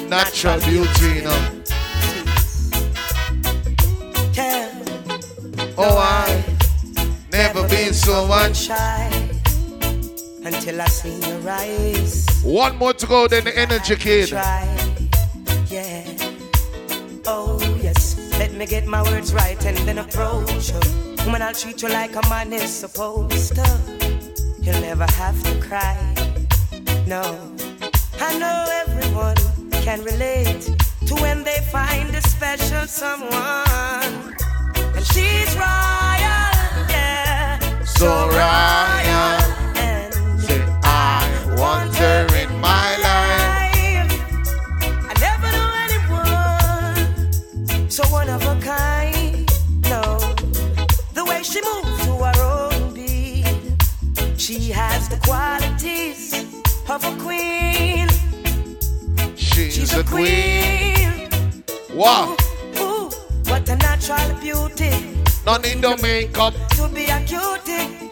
Natural 0.08 0.58
beauty, 0.60 1.16
you 1.16 1.22
know. 1.24 1.59
Oh, 5.82 5.96
I 5.98 6.44
never 7.32 7.66
been 7.68 7.94
so 7.94 8.26
much. 8.26 8.56
shy 8.56 9.10
until 10.44 10.80
I 10.80 10.86
see 10.86 11.18
your 11.26 11.48
eyes. 11.48 12.26
One 12.44 12.76
more 12.76 12.92
to 12.92 13.06
go, 13.06 13.28
then 13.28 13.44
the 13.44 13.58
energy 13.58 13.96
kid. 13.96 14.30
Yeah. 14.30 16.04
Oh 17.26 17.58
yes, 17.82 18.16
let 18.38 18.52
me 18.54 18.66
get 18.66 18.86
my 18.86 19.02
words 19.02 19.32
right 19.32 19.64
and 19.64 19.76
then 19.78 19.98
approach 19.98 20.70
you. 20.70 20.80
Woman, 21.24 21.42
I'll 21.42 21.54
treat 21.54 21.80
you 21.82 21.88
like 21.88 22.14
a 22.16 22.28
man 22.28 22.52
is 22.52 22.70
supposed 22.72 23.54
to. 23.54 23.80
You'll 24.60 24.80
never 24.80 25.06
have 25.12 25.42
to 25.44 25.60
cry. 25.60 25.96
No, 27.06 27.22
I 28.20 28.38
know 28.38 28.64
everyone 28.86 29.36
can 29.82 30.02
relate 30.02 30.62
to 31.06 31.14
when 31.16 31.42
they 31.44 31.58
find 31.72 32.14
a 32.14 32.20
special 32.22 32.86
someone, 32.86 34.29
and 35.00 35.08
she's 35.14 35.54
royal, 35.56 36.52
yeah. 36.90 37.58
So 37.84 38.28
royal. 38.28 39.40
And 39.76 40.12
Say, 40.42 40.60
I 40.82 41.24
want 41.56 41.94
her 41.96 42.26
in 42.36 42.50
my 42.60 42.96
life. 43.08 44.12
I 45.08 45.14
never 45.26 45.48
knew 45.56 45.70
anyone 45.86 47.08
so 47.90 48.02
one 48.08 48.28
of 48.28 48.42
a 48.42 48.56
kind. 48.60 49.48
No, 49.88 50.18
the 51.14 51.24
way 51.24 51.42
she 51.42 51.62
moves 51.62 52.04
to 52.04 52.12
her 52.26 52.42
own 52.42 52.92
beat, 52.92 53.46
she 54.36 54.70
has 54.70 55.08
the 55.08 55.16
qualities 55.24 56.34
of 56.88 57.04
a 57.04 57.16
queen. 57.24 58.08
She's, 59.36 59.94
a 59.94 60.00
a 60.00 60.04
queen. 60.04 61.30
Wow. 61.94 62.36
Ooh, 64.02 64.12
what 64.12 64.22
a 64.22 64.32
natural 64.32 64.40
beauty 64.40 64.90
No 65.46 65.56
need 65.58 65.80
no 65.80 65.96
makeup. 65.96 66.54
to 66.70 66.88
be 66.88 67.04
a 67.06 67.20
cutie. 67.24 68.10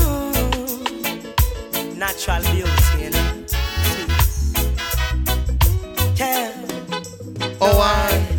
Ooh, 0.00 1.92
natural 1.96 2.42
beauty, 2.52 3.02
you 3.02 3.10
know. 3.10 3.44
Yeah. 6.16 6.52
Oh, 7.60 7.80
I 7.80 8.38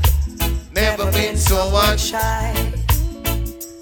never 0.74 1.12
been 1.12 1.38
so 1.38 1.70
much. 1.72 2.00
shy 2.12 2.54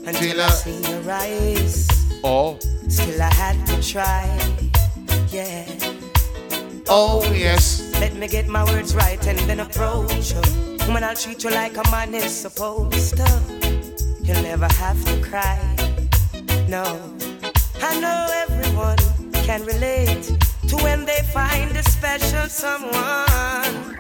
until 0.06 0.42
I 0.42 0.46
I- 0.46 0.50
seen 0.50 0.84
your 0.84 1.12
eyes. 1.12 1.88
Oh, 2.24 2.58
Still 2.88 3.22
I 3.22 3.34
had 3.34 3.58
to 3.68 3.76
try. 3.84 4.26
Yeah. 5.32 5.66
oh, 6.90 7.22
yes. 7.34 7.79
Let 8.00 8.16
me 8.16 8.28
get 8.28 8.48
my 8.48 8.64
words 8.64 8.96
right 8.96 9.22
and 9.28 9.38
then 9.40 9.60
approach 9.60 10.32
you. 10.34 10.42
Woman, 10.88 11.04
I'll 11.04 11.16
treat 11.16 11.44
you 11.44 11.50
like 11.52 11.76
a 11.78 11.84
man 11.92 12.14
is 12.16 12.34
supposed 12.46 13.18
to. 13.18 13.28
You'll 14.24 14.42
never 14.44 14.68
have 14.84 15.04
to 15.06 15.22
cry. 15.22 15.60
No, 16.68 16.84
I 17.82 18.00
know 18.00 18.20
everyone 18.48 18.98
can 19.48 19.64
relate 19.66 20.24
to 20.70 20.76
when 20.78 21.06
they 21.06 21.22
find 21.34 21.76
a 21.76 21.84
special 21.84 22.48
someone. 22.48 23.96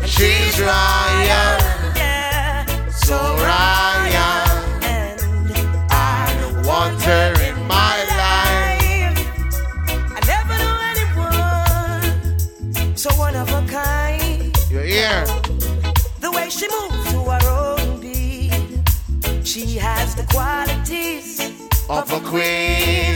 And 0.00 0.08
She's 0.08 0.58
royal. 0.60 1.58
yeah, 2.00 2.64
So 2.90 3.16
royal. 3.16 4.46
and 4.84 5.20
I 5.90 6.62
want 6.64 7.00
her 7.02 7.32
in 7.48 7.56
my 7.66 7.93
way 16.44 16.50
she 16.50 16.68
moves 16.68 17.10
to 17.12 17.20
her 17.24 17.48
own 17.48 18.00
beat, 18.00 18.52
she 19.46 19.76
has 19.76 20.14
the 20.14 20.24
qualities 20.24 21.40
Of 21.88 22.10
a 22.12 22.20
queen. 22.20 23.14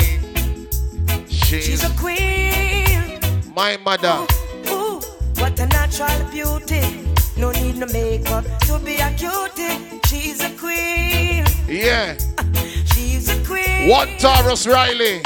She's 1.29 1.65
She's 1.65 1.85
a 1.85 1.91
queen. 1.97 3.19
my 3.55 3.77
mother. 3.85 4.27
Ooh, 4.71 5.01
what 5.41 5.59
a 5.61 5.67
natural 5.67 6.25
beauty. 6.31 6.83
No 7.37 7.51
need 7.53 7.77
no 7.77 7.87
makeup 7.87 8.45
to 8.67 8.79
be 8.79 8.97
a 8.97 9.11
cutie. 9.15 10.01
She's 10.07 10.41
a 10.41 10.51
queen. 10.57 11.45
Yeah. 11.69 12.17
She's 12.93 13.29
a 13.31 13.39
queen. 13.45 13.89
One 13.89 14.09
Tarrus 14.19 14.67
Riley. 14.67 15.23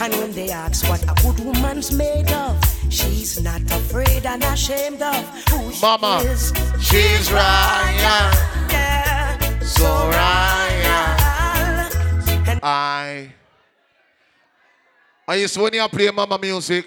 And 0.00 0.12
when 0.14 0.32
they 0.32 0.50
ask 0.50 0.88
what 0.88 1.02
a 1.04 1.14
good 1.22 1.40
woman's 1.44 1.90
made 1.92 2.30
of, 2.32 2.56
she's 2.90 3.40
not 3.42 3.62
afraid 3.62 4.26
and 4.26 4.42
ashamed 4.44 5.02
of 5.02 5.48
who 5.50 5.72
she 5.72 5.80
Mama, 5.82 6.20
is. 6.24 6.52
she's 6.80 7.30
royal. 7.30 8.30
Yeah, 8.70 9.58
So 9.60 9.86
royal. 9.86 11.16
And 12.48 12.60
I. 12.62 13.32
Used 15.36 15.54
to 15.54 15.60
when 15.62 15.74
you 15.74 15.86
play 15.88 16.10
mama 16.10 16.38
music, 16.38 16.86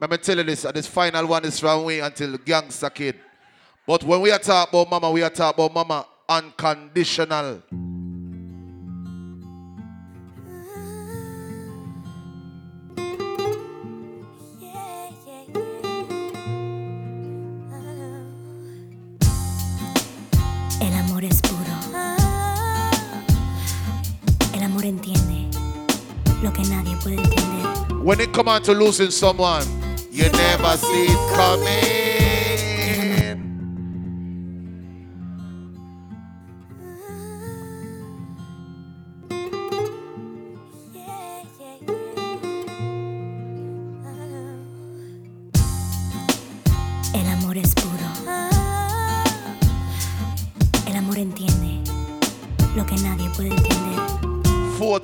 let 0.00 0.08
me 0.10 0.16
tell 0.16 0.36
you 0.36 0.44
this, 0.44 0.64
and 0.64 0.74
this 0.74 0.86
final 0.86 1.26
one 1.26 1.44
is 1.44 1.58
from 1.58 1.84
we 1.84 1.98
until 2.00 2.36
Gangster 2.38 2.90
Kid. 2.90 3.16
But 3.86 4.04
when 4.04 4.20
we 4.20 4.30
are 4.30 4.38
talk 4.38 4.68
about 4.68 4.88
mama, 4.88 5.10
we 5.10 5.22
are 5.22 5.30
talk 5.30 5.54
about 5.54 5.74
mama 5.74 6.06
unconditional. 6.28 7.62
Amor 24.82 24.86
entiende 24.86 25.58
lo 26.42 26.52
que 26.52 26.62
nadie 26.64 26.96
puede 26.96 27.16
entender. 27.16 28.02
When 28.02 28.20
it 28.20 28.32
comes 28.32 28.62
to 28.66 28.72
losing 28.72 29.10
someone, 29.10 29.64
you 30.10 30.24
never 30.30 30.76
see 30.76 31.06
it 31.06 31.36
coming. 31.36 32.11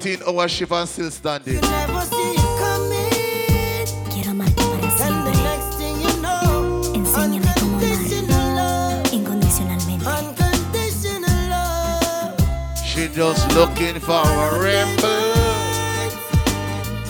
14 0.00 0.22
hour 0.28 0.46
shift 0.48 0.70
and 0.72 0.88
still 0.88 1.10
standing. 1.10 1.60
Never 1.60 2.00
see 2.02 2.34
it 2.38 2.50
coming. 2.62 3.86
Quiero 4.12 4.30
amarte 4.30 4.54
para 4.54 5.06
And 5.06 5.26
the 5.26 5.32
next 5.42 5.74
thing 5.78 6.00
you 6.00 6.14
know, 6.22 6.82
unconditional 6.94 8.54
love, 8.54 9.06
incondicionalmente. 9.10 10.06
unconditional 10.06 11.48
love. 11.50 12.38
She 12.86 13.08
just 13.08 13.52
looking 13.54 13.98
for 13.98 14.22
a 14.22 14.60
rainbow. 14.62 15.34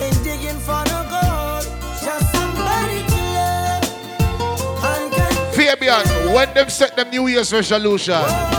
Ain't 0.01 0.23
digging 0.23 0.59
for 0.65 0.81
no 0.89 1.05
gold, 1.13 1.65
just 2.01 2.25
somebody 2.33 3.03
to 3.05 3.21
love. 3.37 3.85
Unconditional. 4.81 5.53
Fabian, 5.53 6.33
when 6.33 6.51
them 6.55 6.69
set 6.69 6.95
them 6.95 7.09
New 7.11 7.27
Year's 7.27 7.53
resolution, 7.53 8.15
oh. 8.17 8.58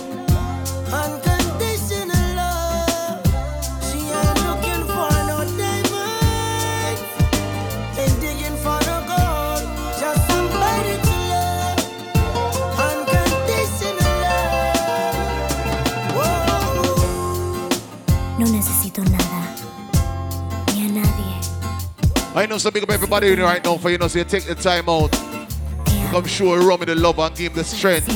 I 22.41 22.47
know 22.47 22.57
some 22.57 22.73
big 22.73 22.81
up 22.81 22.89
everybody 22.89 23.29
right 23.35 23.63
now 23.63 23.77
for 23.77 23.91
you 23.91 23.99
know, 23.99 24.07
so 24.07 24.17
you 24.17 24.25
take 24.25 24.45
the 24.45 24.55
time 24.55 24.89
out. 24.89 25.11
Come 26.09 26.25
show 26.25 26.59
Romie 26.59 26.87
the 26.87 26.95
love 26.95 27.19
and 27.19 27.35
give 27.35 27.51
him 27.51 27.57
the 27.59 27.63
strength. 27.63 28.07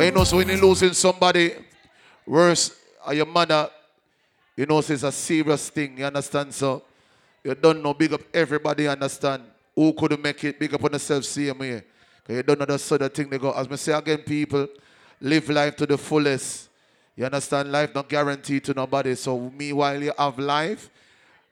You 0.00 0.10
know, 0.10 0.24
so 0.24 0.38
when 0.38 0.48
you're 0.48 0.56
losing 0.56 0.94
somebody, 0.94 1.56
worse, 2.26 2.74
or 3.06 3.12
your 3.12 3.26
mother, 3.26 3.68
you 4.56 4.64
know, 4.64 4.80
so 4.80 4.94
it's 4.94 5.02
a 5.02 5.12
serious 5.12 5.68
thing, 5.68 5.98
you 5.98 6.06
understand? 6.06 6.54
So 6.54 6.82
you 7.44 7.54
don't 7.54 7.82
know, 7.82 7.92
big 7.92 8.14
up 8.14 8.22
everybody, 8.32 8.88
understand? 8.88 9.42
Who 9.74 9.92
could 9.92 10.18
make 10.18 10.42
it, 10.44 10.58
big 10.58 10.72
up 10.72 10.84
on 10.84 10.92
yourself, 10.92 11.26
same 11.26 11.58
way. 11.58 11.82
Because 12.22 12.36
you 12.36 12.42
don't 12.44 12.58
know 12.60 12.64
the 12.64 12.78
sort 12.78 13.02
of 13.02 13.12
thing 13.12 13.28
they 13.28 13.36
go. 13.36 13.52
As 13.52 13.68
I 13.70 13.76
say 13.76 13.92
again, 13.92 14.20
people, 14.20 14.68
live 15.20 15.50
life 15.50 15.76
to 15.76 15.84
the 15.84 15.98
fullest. 15.98 16.70
You 17.14 17.26
understand? 17.26 17.70
Life 17.70 17.94
not 17.94 18.08
guaranteed 18.08 18.64
to 18.64 18.72
nobody. 18.72 19.14
So 19.16 19.52
meanwhile 19.54 20.02
you 20.02 20.14
have 20.16 20.38
life, 20.38 20.88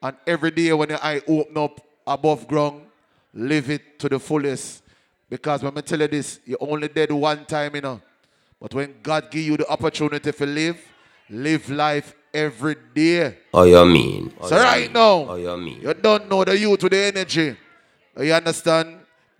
and 0.02 0.16
every 0.26 0.50
day 0.50 0.72
when 0.72 0.88
your 0.90 1.02
eye 1.02 1.22
open 1.28 1.56
up 1.56 1.80
above 2.06 2.46
ground, 2.48 2.82
live 3.32 3.70
it 3.70 3.98
to 4.00 4.08
the 4.08 4.18
fullest. 4.18 4.82
Because 5.30 5.62
when 5.62 5.76
I 5.78 5.80
tell 5.80 6.00
you 6.00 6.08
this, 6.08 6.40
you're 6.44 6.58
only 6.60 6.88
dead 6.88 7.10
one 7.12 7.44
time, 7.46 7.74
you 7.76 7.80
know. 7.80 8.00
But 8.60 8.74
when 8.74 8.94
God 9.02 9.30
give 9.30 9.42
you 9.42 9.56
the 9.56 9.68
opportunity 9.68 10.30
to 10.32 10.46
live, 10.46 10.78
live 11.30 11.70
life 11.70 12.14
every 12.34 12.76
day. 12.94 13.38
Oh, 13.54 13.62
you 13.64 13.84
mean? 13.86 14.32
Oh, 14.40 14.48
So 14.48 14.56
you 14.56 14.62
right 14.62 14.82
mean? 14.82 14.92
now, 14.92 15.26
Oh, 15.30 15.34
you 15.36 15.56
mean? 15.56 15.80
you 15.80 15.94
don't 15.94 16.28
know 16.28 16.44
the 16.44 16.58
youth 16.58 16.82
with 16.82 16.92
the 16.92 16.98
energy. 16.98 17.56
You 18.18 18.32
understand? 18.34 18.98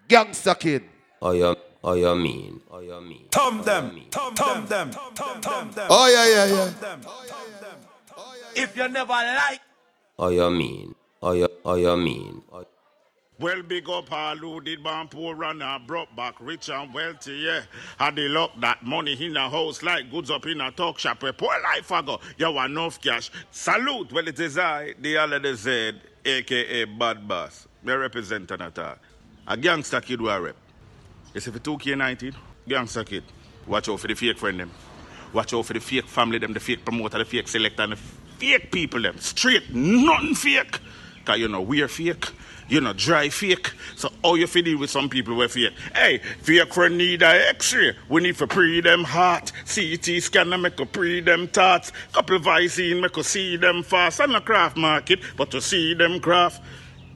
Gangster 0.08 0.54
kid. 0.54 0.82
Oh, 1.20 1.32
you, 1.32 1.54
oh, 1.84 1.92
you 1.94 2.14
mean? 2.16 2.60
Oh, 2.70 2.80
you 2.80 3.00
mean? 3.00 3.26
Tom 3.30 3.60
oh, 3.60 3.62
them, 3.62 4.00
tom 4.10 4.34
them, 4.34 4.66
them, 4.66 4.90
tom 5.40 5.70
them. 5.70 5.86
Oh, 5.90 6.08
yeah, 6.08 6.46
yeah, 6.46 6.70
yeah. 6.82 6.96
If 8.54 8.76
you 8.76 8.88
never 8.88 9.12
like. 9.12 9.60
Oh, 10.18 10.28
you 10.28 10.50
mean? 10.50 10.94
Oh, 11.22 11.32
you, 11.32 11.48
oh, 11.64 11.96
mean? 11.96 12.42
Oh, 12.52 12.64
Well, 13.38 13.62
big 13.62 13.88
up 13.88 14.12
all 14.12 14.36
who 14.36 14.60
did 14.60 14.82
born 14.82 15.08
poor 15.08 15.42
and 15.44 15.62
are 15.62 15.80
brought 15.80 16.14
back 16.14 16.34
rich 16.40 16.68
and 16.68 16.92
wealthy, 16.92 17.32
yeah. 17.32 17.62
Had 17.98 18.16
they 18.16 18.28
lock 18.28 18.52
that 18.60 18.84
money 18.84 19.14
in 19.14 19.36
a 19.36 19.48
house 19.48 19.82
like 19.82 20.10
goods 20.10 20.30
up 20.30 20.46
in 20.46 20.60
a 20.60 20.70
talk 20.70 20.98
shop 20.98 21.22
a 21.22 21.32
poor 21.32 21.54
life 21.62 21.90
ago, 21.90 22.20
you 22.36 22.50
want 22.52 22.72
enough 22.72 23.00
cash. 23.00 23.30
Salute, 23.50 24.12
well, 24.12 24.28
it 24.28 24.38
is 24.38 24.58
I, 24.58 24.94
the 25.00 25.14
holiday 25.16 25.54
Z, 25.54 25.92
aka 26.24 26.84
Bad 26.84 27.26
Boss. 27.26 27.66
Me 27.82 27.92
represent 27.94 28.50
an. 28.50 28.72
A 29.48 29.56
gangster 29.56 30.00
kid 30.00 30.20
who 30.20 30.28
I 30.28 30.36
rep. 30.38 30.56
You 31.34 31.40
see, 31.40 31.50
for 31.50 31.58
2K19, 31.58 32.34
gangster 32.68 33.02
kid. 33.02 33.24
Watch 33.66 33.88
out 33.88 33.98
for 33.98 34.08
the 34.08 34.14
fake 34.14 34.38
friend 34.38 34.60
them. 34.60 34.70
Watch 35.32 35.54
out 35.54 35.64
for 35.64 35.72
the 35.72 35.80
fake 35.80 36.06
family 36.06 36.38
them, 36.38 36.52
the 36.52 36.60
fake 36.60 36.84
promoter, 36.84 37.18
the 37.18 37.24
fake 37.24 37.48
selector, 37.48 37.82
and 37.82 37.92
the 37.92 37.98
fake 38.42 38.72
people 38.72 39.00
them. 39.00 39.16
Straight, 39.18 39.72
nothing 39.72 40.34
fake. 40.34 40.80
Cause 41.24 41.38
you 41.38 41.46
know 41.46 41.60
we're 41.60 41.86
fake. 41.86 42.26
You 42.68 42.80
know 42.80 42.92
dry 42.92 43.28
fake. 43.28 43.72
So 43.94 44.10
all 44.22 44.36
you 44.36 44.48
feel 44.48 44.78
with 44.78 44.90
some 44.90 45.08
people 45.08 45.34
who 45.34 45.46
fake? 45.46 45.74
Hey, 45.94 46.18
fake 46.18 46.74
friend 46.74 46.98
need 46.98 47.22
a 47.22 47.48
X-ray. 47.50 47.96
We 48.08 48.22
need 48.22 48.36
to 48.38 48.48
pre 48.48 48.80
them 48.80 49.04
heart. 49.04 49.52
CT 49.72 50.20
scanner 50.20 50.58
make 50.58 50.80
a 50.80 50.86
pre 50.86 51.20
them 51.20 51.46
thoughts. 51.46 51.92
Couple 52.12 52.40
Visine 52.40 53.00
make 53.00 53.16
us 53.16 53.28
see 53.28 53.56
them 53.56 53.84
fast. 53.84 54.18
And 54.18 54.34
a 54.34 54.40
craft 54.40 54.76
market, 54.76 55.20
but 55.36 55.52
to 55.52 55.60
see 55.60 55.94
them 55.94 56.18
craft. 56.18 56.60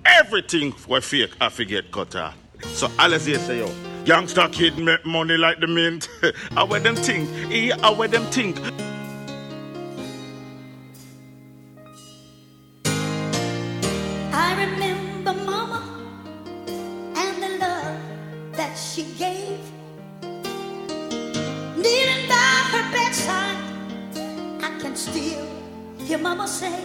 Everything 0.05 0.73
we 0.89 1.01
fake, 1.01 1.35
I 1.41 1.49
forget 1.49 1.91
cut 1.91 2.15
off. 2.15 2.37
So 2.63 2.89
Alice 3.01 3.27
here 3.27 3.41
say 3.41 3.59
yo, 3.59 3.71
youngster 4.05 4.49
kid 4.49 4.79
make 4.79 5.05
money 5.05 5.37
like 5.37 5.59
the 5.59 5.67
mint. 5.67 6.09
I 6.57 6.63
wear 6.63 6.79
them 6.79 6.95
think, 6.95 7.29
I 7.83 7.91
wear 7.91 8.07
them 8.07 8.25
think. 8.27 8.57
I 14.39 14.53
remember 14.67 15.33
Mama 15.33 15.81
and 17.17 17.43
the 17.43 17.57
love 17.59 17.99
that 18.53 18.75
she 18.77 19.05
gave. 19.17 19.61
Kneeling 21.83 22.29
by 22.29 22.53
her 22.73 22.85
bedside, 22.93 23.57
I 24.63 24.79
can 24.79 24.95
still 24.95 25.47
hear 25.97 26.19
Mama 26.19 26.47
say, 26.47 26.85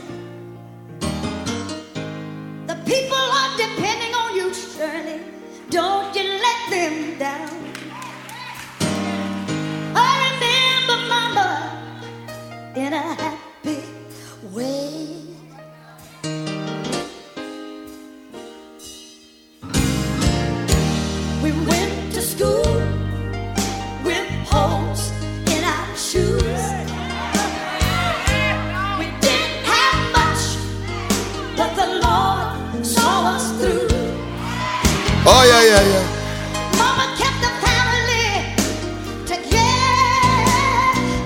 The 2.68 2.78
people 2.86 3.26
are 3.40 3.58
depending 3.58 4.16
on 4.16 4.34
you, 4.34 4.54
Shirley. 4.54 5.20
Don't 5.70 6.16
you 6.16 6.24
let 6.24 6.60
them 6.70 7.20
down. 7.20 7.52
I 9.94 10.14
remember 10.32 10.98
Mama 11.14 11.50
in 12.78 12.94
a 12.94 13.14
happy 13.22 13.84
way. 14.54 15.21
Oh, 35.24 35.44
yeah, 35.46 35.62
yeah, 35.62 35.84
yeah. 35.94 36.06
Mama 36.80 37.06
kept 37.16 37.40
the 37.46 37.52
family 37.62 38.28
together, 39.30 40.58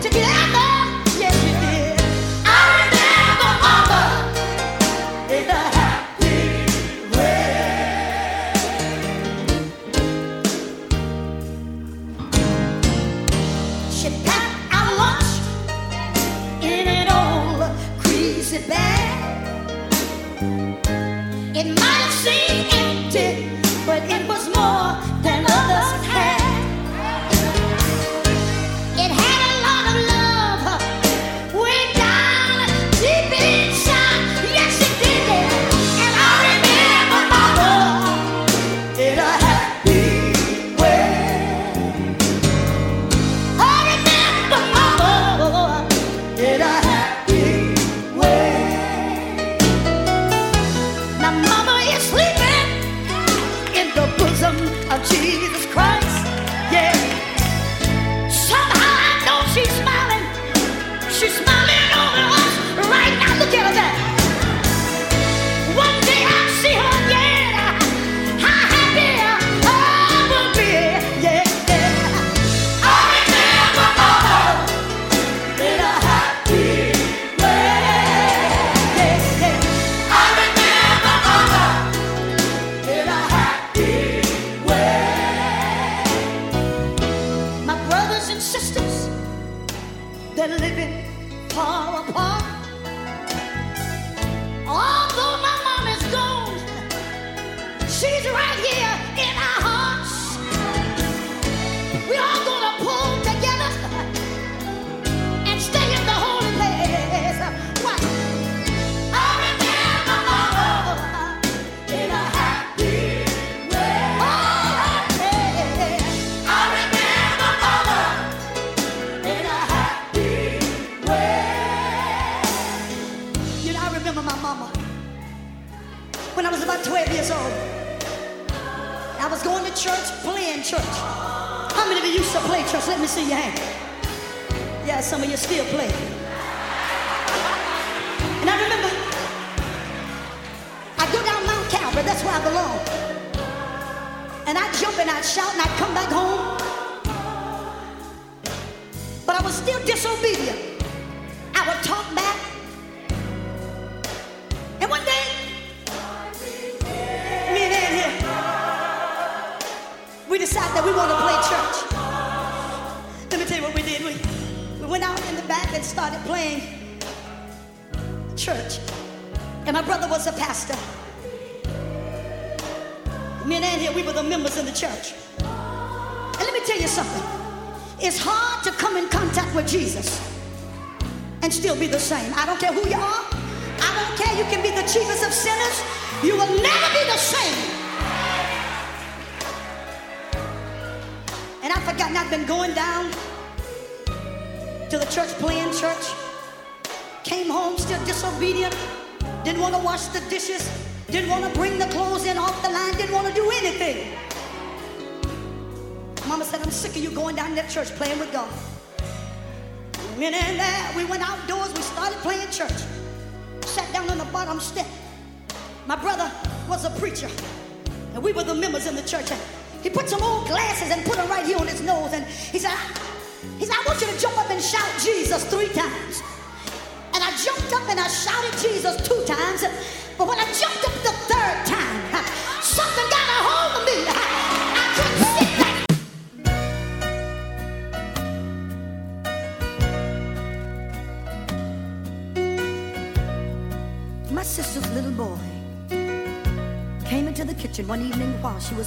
together. 0.01 0.69
Yes, 1.17 1.34
she 1.41 1.51
did. 1.63 1.95
I 2.45 2.59
remember 2.81 3.51
Mama 3.63 4.03
in 5.31 5.47
a 5.49 5.63
happy 5.77 6.43
way. 7.15 7.55
She 13.91 14.09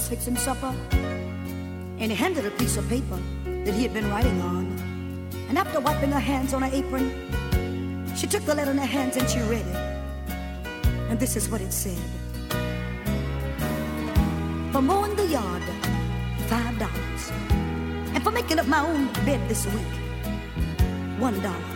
was 0.09 0.17
fixing 0.17 0.35
supper 0.35 0.73
and 0.91 2.11
he 2.11 2.15
handed 2.15 2.45
a 2.45 2.51
piece 2.51 2.77
of 2.77 2.87
paper 2.89 3.19
that 3.65 3.73
he 3.73 3.83
had 3.83 3.93
been 3.93 4.09
writing 4.09 4.41
on. 4.41 4.65
And 5.49 5.57
after 5.57 5.79
wiping 5.79 6.11
her 6.11 6.19
hands 6.19 6.53
on 6.53 6.61
her 6.61 6.69
apron, 6.71 7.09
she 8.15 8.27
took 8.27 8.43
the 8.45 8.55
letter 8.55 8.71
in 8.71 8.77
her 8.77 8.85
hands 8.85 9.17
and 9.17 9.29
she 9.29 9.39
read 9.41 9.65
it. 9.65 9.75
And 11.09 11.19
this 11.19 11.35
is 11.35 11.49
what 11.49 11.61
it 11.61 11.73
said 11.73 11.97
For 14.71 14.81
mowing 14.81 15.15
the 15.15 15.27
yard, 15.27 15.63
five 16.47 16.77
dollars. 16.79 17.31
And 18.13 18.23
for 18.23 18.31
making 18.31 18.59
up 18.59 18.67
my 18.67 18.81
own 18.81 19.11
bed 19.25 19.41
this 19.49 19.65
week, 19.67 19.93
one 21.19 21.39
dollar. 21.41 21.69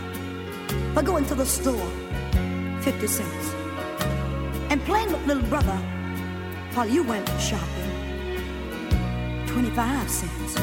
For 0.94 1.02
going 1.02 1.26
to 1.26 1.34
the 1.34 1.46
store, 1.46 1.90
50 2.82 3.06
cents. 3.06 3.54
And 4.70 4.80
playing 4.84 5.12
with 5.12 5.26
little 5.26 5.42
brother 5.44 5.78
while 6.74 6.88
you 6.88 7.02
went 7.02 7.28
shopping, 7.40 7.73
25 9.54 10.10
cents. 10.10 10.54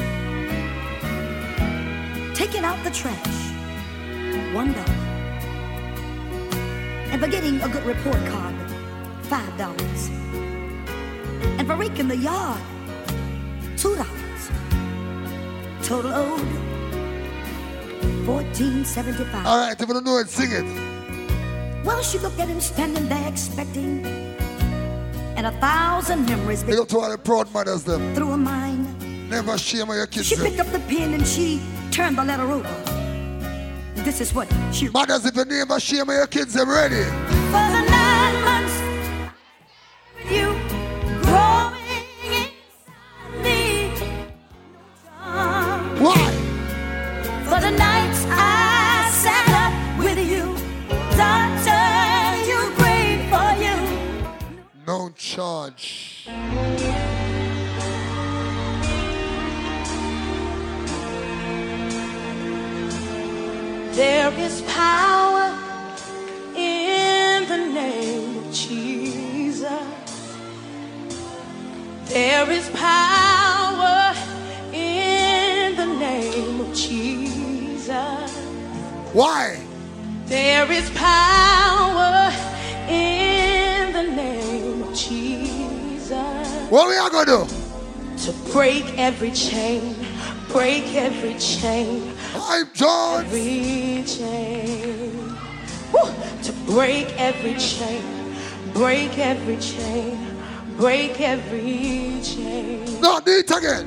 Taking 2.38 2.62
out 2.64 2.76
the 2.84 2.90
trash, 2.90 3.36
one 4.52 4.72
dollar. 4.74 4.98
And 7.10 7.18
for 7.20 7.26
getting 7.28 7.58
a 7.62 7.68
good 7.70 7.84
report 7.84 8.20
card, 8.26 8.54
five 9.22 9.56
dollars. 9.56 10.08
And 11.58 11.66
for 11.66 11.76
raking 11.76 12.08
the 12.08 12.16
yard, 12.18 12.60
two 13.78 13.94
dollars. 13.96 14.42
Total 15.82 16.12
owed, 16.12 16.48
fourteen 18.26 18.84
seventy-five. 18.84 19.46
All 19.46 19.58
right, 19.58 19.72
if 19.80 19.88
you 19.88 19.94
don't 19.94 20.04
know 20.04 20.18
it, 20.18 20.28
sing 20.28 20.50
it. 20.52 20.66
Well, 21.84 22.02
she 22.02 22.18
looked 22.18 22.38
at 22.38 22.48
him 22.48 22.60
standing 22.60 23.08
there 23.08 23.26
expecting, 23.28 24.04
and 25.36 25.46
a 25.46 25.52
thousand 25.60 26.26
memories 26.26 26.62
Big 26.62 26.78
up 26.78 26.88
to 26.88 26.98
all 26.98 27.10
the 27.10 27.18
proud 27.18 27.52
mothers 27.52 27.82
them. 27.84 28.14
through 28.14 28.28
her 28.30 28.36
mind. 28.36 28.81
Never 29.32 29.56
shame 29.56 29.88
on 29.88 29.96
your 29.96 30.06
kids. 30.06 30.26
She 30.26 30.36
picked 30.36 30.60
up 30.60 30.66
the 30.66 30.78
pen 30.80 31.14
and 31.14 31.26
she 31.26 31.58
turned 31.90 32.18
the 32.18 32.22
letter 32.22 32.50
over. 32.50 32.68
This 34.04 34.20
is 34.20 34.34
what 34.34 34.46
she 34.74 34.90
Mothers, 34.90 35.24
if 35.24 35.34
you 35.34 35.46
never 35.46 35.80
shame 35.80 36.10
your 36.10 36.26
kids, 36.26 36.52
them 36.52 36.68
ready. 36.68 37.91
Break 90.92 91.04
every 91.04 91.34
chain. 91.38 92.12
I'm 92.34 92.68
John. 92.74 93.24
Every 93.24 94.04
chain. 94.06 95.36
Woo! 95.92 96.12
To 96.42 96.52
break 96.66 97.18
every 97.18 97.54
chain, 97.54 98.02
break 98.74 99.18
every 99.18 99.56
chain, 99.56 100.18
break 100.76 101.20
every 101.20 102.20
chain. 102.22 103.00
No, 103.00 103.20
do 103.20 103.32
it 103.32 103.50
again. 103.50 103.86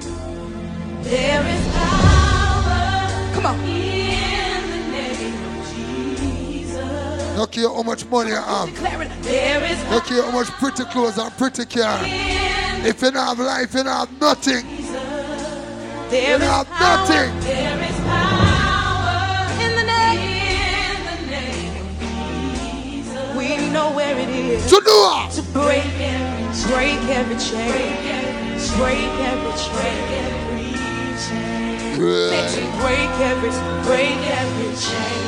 There 1.03 1.45
is 1.45 1.68
power. 1.73 3.34
Come 3.34 3.45
on. 3.45 3.60
In 3.60 4.72
the 4.72 4.77
name 4.91 5.60
of 5.60 5.68
Jesus. 5.73 7.38
No 7.38 7.45
care 7.45 7.69
how 7.69 7.84
much 7.84 8.06
money 8.06 8.32
I 8.34 8.41
have. 8.41 8.69
Declaring 8.73 9.11
there 9.22 9.64
is 9.64 9.91
No 9.91 9.99
care 9.99 10.23
how 10.23 10.32
much 10.32 10.48
pretty 10.48 10.86
clothes 10.86 11.18
and 11.19 11.32
pretty 11.38 11.65
car. 11.65 11.99
If 12.03 13.02
you 13.02 13.11
don't 13.11 13.26
have 13.26 13.40
life, 13.40 13.73
you 13.73 13.84
don't 13.84 13.94
have 13.94 14.19
nothing. 14.19 14.74
There 16.10 16.30
You 16.30 16.36
is 16.36 16.41
don't 16.41 16.68
power. 16.69 16.98
nothing. 17.07 17.40
There 17.41 17.80
is 17.90 17.98
power 18.06 19.48
in 19.65 19.72
the 19.76 19.84
name. 19.84 20.19
In 21.02 21.06
the 21.10 21.18
name 21.32 21.76
of 21.82 21.88
Jesus. 22.61 23.36
We 23.36 23.48
know 23.73 23.91
where 23.94 24.18
it 24.18 24.30
is. 24.30 24.64
To 24.69 24.82
do 24.86 24.91
what? 24.91 25.32
To 25.32 25.41
break 25.53 25.86
every, 25.99 26.45
chain, 26.53 26.68
break 26.72 27.02
every 27.18 27.38
chain. 27.38 27.72
Break 28.77 29.14
every 29.32 29.53
chain. 29.57 29.76
Break 29.77 30.02
every, 30.26 30.72
chain. 32.53 32.72
break 33.86 34.19
every 34.30 34.72
chain. 34.86 35.22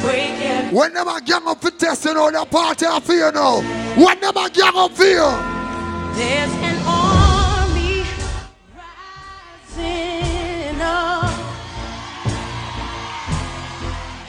Break 0.00 0.40
every 0.42 0.76
When 0.76 0.94
them 0.94 1.08
a 1.08 1.20
gang 1.20 1.46
up 1.46 1.60
for 1.60 1.70
testing 1.70 2.16
all 2.16 2.30
the 2.32 2.44
party 2.46 2.86
I 2.86 3.00
feel 3.00 3.32
now. 3.32 3.60
What 3.96 4.20
them 4.20 4.36
a 4.36 4.50
gang 4.50 4.76
up 4.76 4.92
for 4.92 5.04
you? 5.04 5.30
There's 6.14 6.52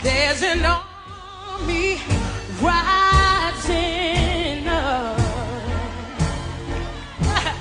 There's 0.02 0.42
an 0.44 0.64
army 0.64 2.00
rising 2.62 4.66
up. 4.66 5.18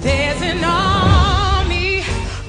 There's 0.00 0.42
an 0.42 0.62
army 0.62 2.02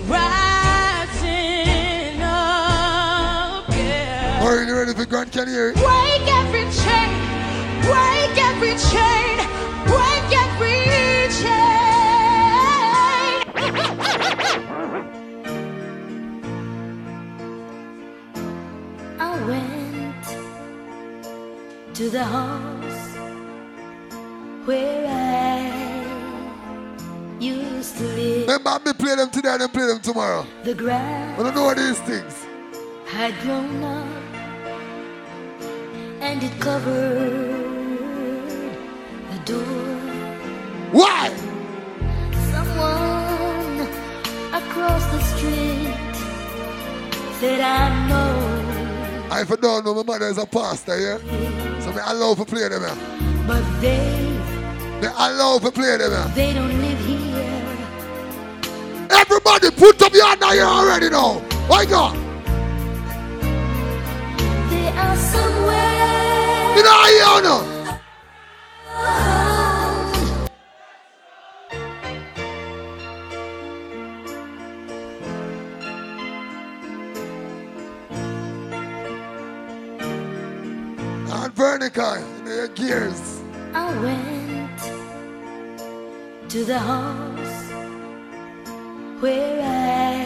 rising 0.08 2.22
up. 2.22 3.70
Yeah. 3.70 4.44
Are 4.44 4.64
you 4.64 4.76
ready 4.76 4.94
for 4.94 5.06
Grand 5.06 5.32
Canyon? 5.32 5.76
Break 5.76 6.28
every 6.28 6.66
chain, 6.84 7.16
break 7.88 8.38
every 8.38 8.76
chain, 8.92 9.38
break 9.88 10.36
every 10.36 11.32
chain. 11.42 11.91
To 22.02 22.10
the 22.10 22.24
house 22.24 23.16
where 24.66 25.06
I 25.08 25.70
used 27.40 27.98
to 27.98 28.04
live. 28.04 28.48
Remember 28.48 28.80
me 28.84 28.94
play 28.94 29.16
them 29.16 29.30
today 29.30 29.50
and 29.50 29.62
then 29.62 29.70
play 29.70 29.86
them 29.86 30.00
tomorrow. 30.00 30.44
The 30.64 30.74
grass 30.74 31.40
I 31.40 31.44
don't 31.44 31.54
know 31.54 31.66
what 31.66 31.78
these 31.78 32.00
things. 32.00 32.34
had 33.06 33.40
grown 33.42 33.84
up 33.84 34.08
and 36.22 36.42
it 36.42 36.60
covered 36.60 37.52
the 39.32 39.40
door. 39.46 40.00
Why? 40.98 41.30
Someone 42.56 43.88
across 44.60 45.06
the 45.14 45.22
street 45.34 45.94
said, 47.40 47.60
I 47.62 48.10
know. 48.10 48.61
I 49.32 49.42
if 49.44 49.50
you 49.50 49.56
don't 49.56 49.86
know, 49.86 49.94
my 49.96 50.04
mother 50.04 50.28
is 50.28 50.38
a 50.38 50.46
pastor, 50.46 51.00
yeah? 51.00 51.18
So 51.80 51.92
me 51.94 52.02
allow 52.06 52.34
to 52.36 52.44
play 52.44 52.68
them, 52.68 52.82
yeah? 52.82 52.96
But 53.48 53.64
they, 53.80 53.98
Me 55.02 55.08
allow 55.08 55.58
to 55.60 55.72
play 55.72 55.96
them, 55.98 56.12
yeah? 56.12 56.28
they 56.36 56.54
don't 56.54 56.82
live 56.82 57.00
here. 57.06 57.48
Everybody 59.10 59.72
put 59.72 60.02
up 60.02 60.14
your 60.14 60.26
hand 60.26 60.42
now 60.42 60.52
here 60.52 60.64
already 60.66 61.10
now. 61.10 61.40
Why 61.68 61.86
God? 61.86 62.14
They 64.70 64.88
are 64.90 65.16
somewhere. 65.16 66.76
You 66.76 66.84
know 66.84 67.06
you 67.08 67.42
know. 67.44 67.71
You 81.94 82.26
your 82.46 82.68
gears. 82.70 83.42
I 83.74 83.92
went 84.02 84.80
to 86.50 86.64
the 86.64 86.80
house 86.80 87.72
where 89.20 89.62
I 89.62 90.26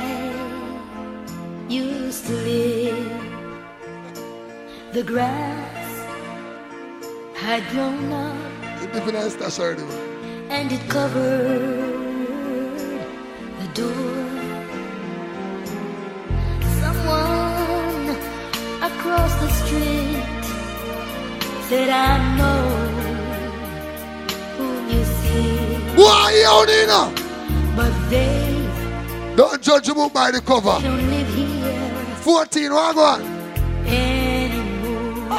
used 1.68 2.28
to 2.28 2.34
live. 2.34 3.22
The 4.94 5.04
grass 5.04 6.06
had 7.36 7.68
grown 7.72 8.12
up 8.14 8.82
You 8.82 8.88
live 8.94 9.08
in 9.08 9.16
a 9.16 9.30
stash 9.30 9.60
and 9.60 10.72
it 10.72 10.88
covered 10.88 11.82
the 13.60 13.68
door. 13.74 14.25
Said, 21.70 21.90
I 21.90 22.38
know 22.38 22.62
who 24.58 24.66
you 24.94 25.04
see. 25.04 26.02
Why 26.02 26.32
you 26.38 26.66
Nina? 26.68 27.12
But 27.76 27.94
they 28.10 29.36
Don't 29.36 29.62
judge 29.62 29.90
a 29.90 29.94
book 29.94 30.14
by 30.14 30.32
the 30.32 30.42
cover. 30.42 30.80
don't 30.82 31.10
live 31.10 31.28
here 31.36 32.16
14, 32.22 32.72
what 32.72 32.96
go 32.96 33.02
on? 33.02 33.22
anymore. 33.88 35.38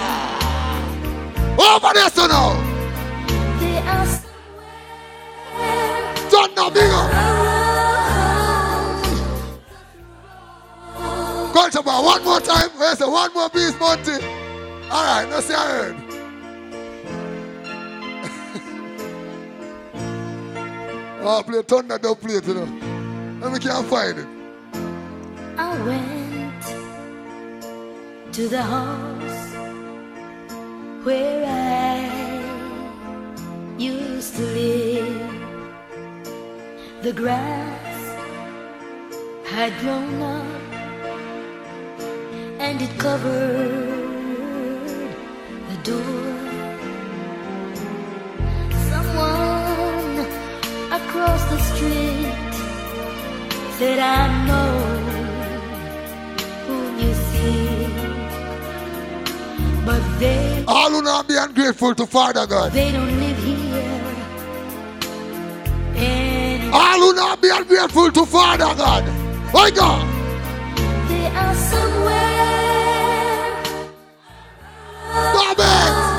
Over 1.58 1.92
there, 1.94 2.10
so 2.10 2.26
now. 2.26 2.54
They 3.60 3.78
are 3.78 4.06
Turn 6.30 6.54
now, 6.54 6.70
bigger. 6.70 7.06
Culture 11.52 11.82
bar, 11.82 12.02
one 12.04 12.24
more 12.24 12.40
time. 12.40 12.68
Where's 12.76 12.98
the 12.98 13.08
one 13.10 13.32
more 13.32 13.48
piece, 13.48 13.78
Monty? 13.80 14.12
All 14.90 15.04
right, 15.04 15.26
let's 15.30 15.46
see 15.46 15.54
I 15.54 16.05
oh, 21.26 21.42
play 21.42 21.62
thunder, 21.62 21.98
don't 21.98 22.20
play 22.20 22.34
it, 22.34 22.46
you 22.46 22.54
know. 22.54 22.68
Let 23.40 23.52
me 23.52 23.58
can't 23.58 23.86
find 23.86 24.18
it. 24.18 24.26
I 25.58 25.82
went 25.86 26.62
to 28.34 28.48
the 28.48 28.62
house 28.62 29.54
where 31.04 31.44
I 31.46 32.08
used 33.78 34.36
to 34.36 34.42
live. 34.42 35.32
The 37.02 37.12
grass 37.12 38.16
had 39.46 39.72
grown 39.80 40.22
up 40.22 40.44
and 42.58 42.82
it 42.82 42.98
covered 42.98 43.70
the 45.70 45.76
door. 45.84 46.25
Across 51.36 51.50
the 51.50 51.58
street 51.74 52.32
said, 53.78 53.98
I 53.98 54.46
know 54.46 54.72
who 56.66 56.76
you 57.02 57.12
see. 57.14 57.86
But 59.84 60.02
they, 60.18 60.64
All 60.66 60.90
who 60.90 61.02
not 61.02 61.28
be 61.28 61.36
ungrateful 61.36 61.94
to 61.94 62.06
Father 62.06 62.46
God. 62.46 62.72
they 62.72 62.92
don't 62.92 63.20
live 63.20 63.38
here. 63.44 64.02
And 65.96 66.74
All 66.74 66.98
who 67.00 67.12
not 67.14 67.40
be 67.42 67.48
ungrateful 67.50 68.10
to 68.12 68.26
Father 68.26 68.74
God. 68.74 69.04
Why 69.52 69.70
God? 69.70 70.04
they 71.08 71.26
are 71.26 71.54
somewhere 71.54 72.24
Stop 75.32 75.58
it! 75.58 76.15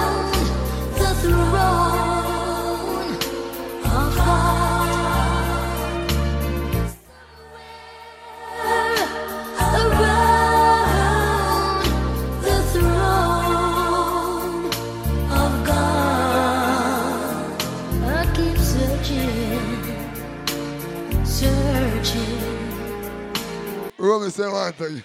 Romie 24.07 24.31
say 24.31 24.47
one 24.49 24.71
thing. 24.73 25.03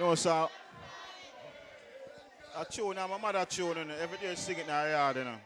Know, 0.00 0.14
so 0.14 0.50
a 2.56 2.64
tune, 2.64 2.96
and 2.96 3.10
my 3.10 3.18
mother 3.18 3.44
tune, 3.44 3.76
know, 3.84 3.94
every 4.00 4.18
day 4.18 4.34
sing 4.34 4.56
it 4.56 4.62
in 4.62 4.68
her 4.68 4.90
yard, 4.90 5.16
you 5.16 5.24
know. 5.24 5.36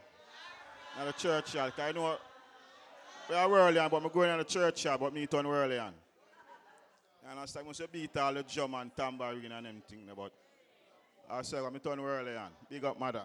In 1.00 1.06
the 1.06 1.12
church 1.12 1.54
yard. 1.54 1.72
'cause 1.74 1.84
I 1.88 1.92
know 1.92 2.16
we 3.28 3.34
are 3.34 3.48
on, 3.78 3.90
but 3.90 4.02
I'm 4.02 4.08
going 4.08 4.30
in 4.30 4.38
the 4.38 4.44
church 4.44 4.84
but 5.00 5.12
me 5.12 5.26
turn 5.26 5.44
on. 5.78 5.94
And 7.28 7.40
I 7.40 7.46
I 7.60 7.66
must 7.66 7.92
beat 7.92 8.16
all 8.16 8.32
the 8.32 8.42
drum 8.42 8.74
and 8.74 8.96
tambourine 8.96 9.52
and 9.52 9.66
them 9.66 9.82
but 10.16 10.32
I 11.30 11.42
said, 11.42 11.62
I'm 11.64 11.78
turn 11.80 11.98
on. 11.98 12.52
Big 12.70 12.84
up, 12.84 12.98
mother. 12.98 13.24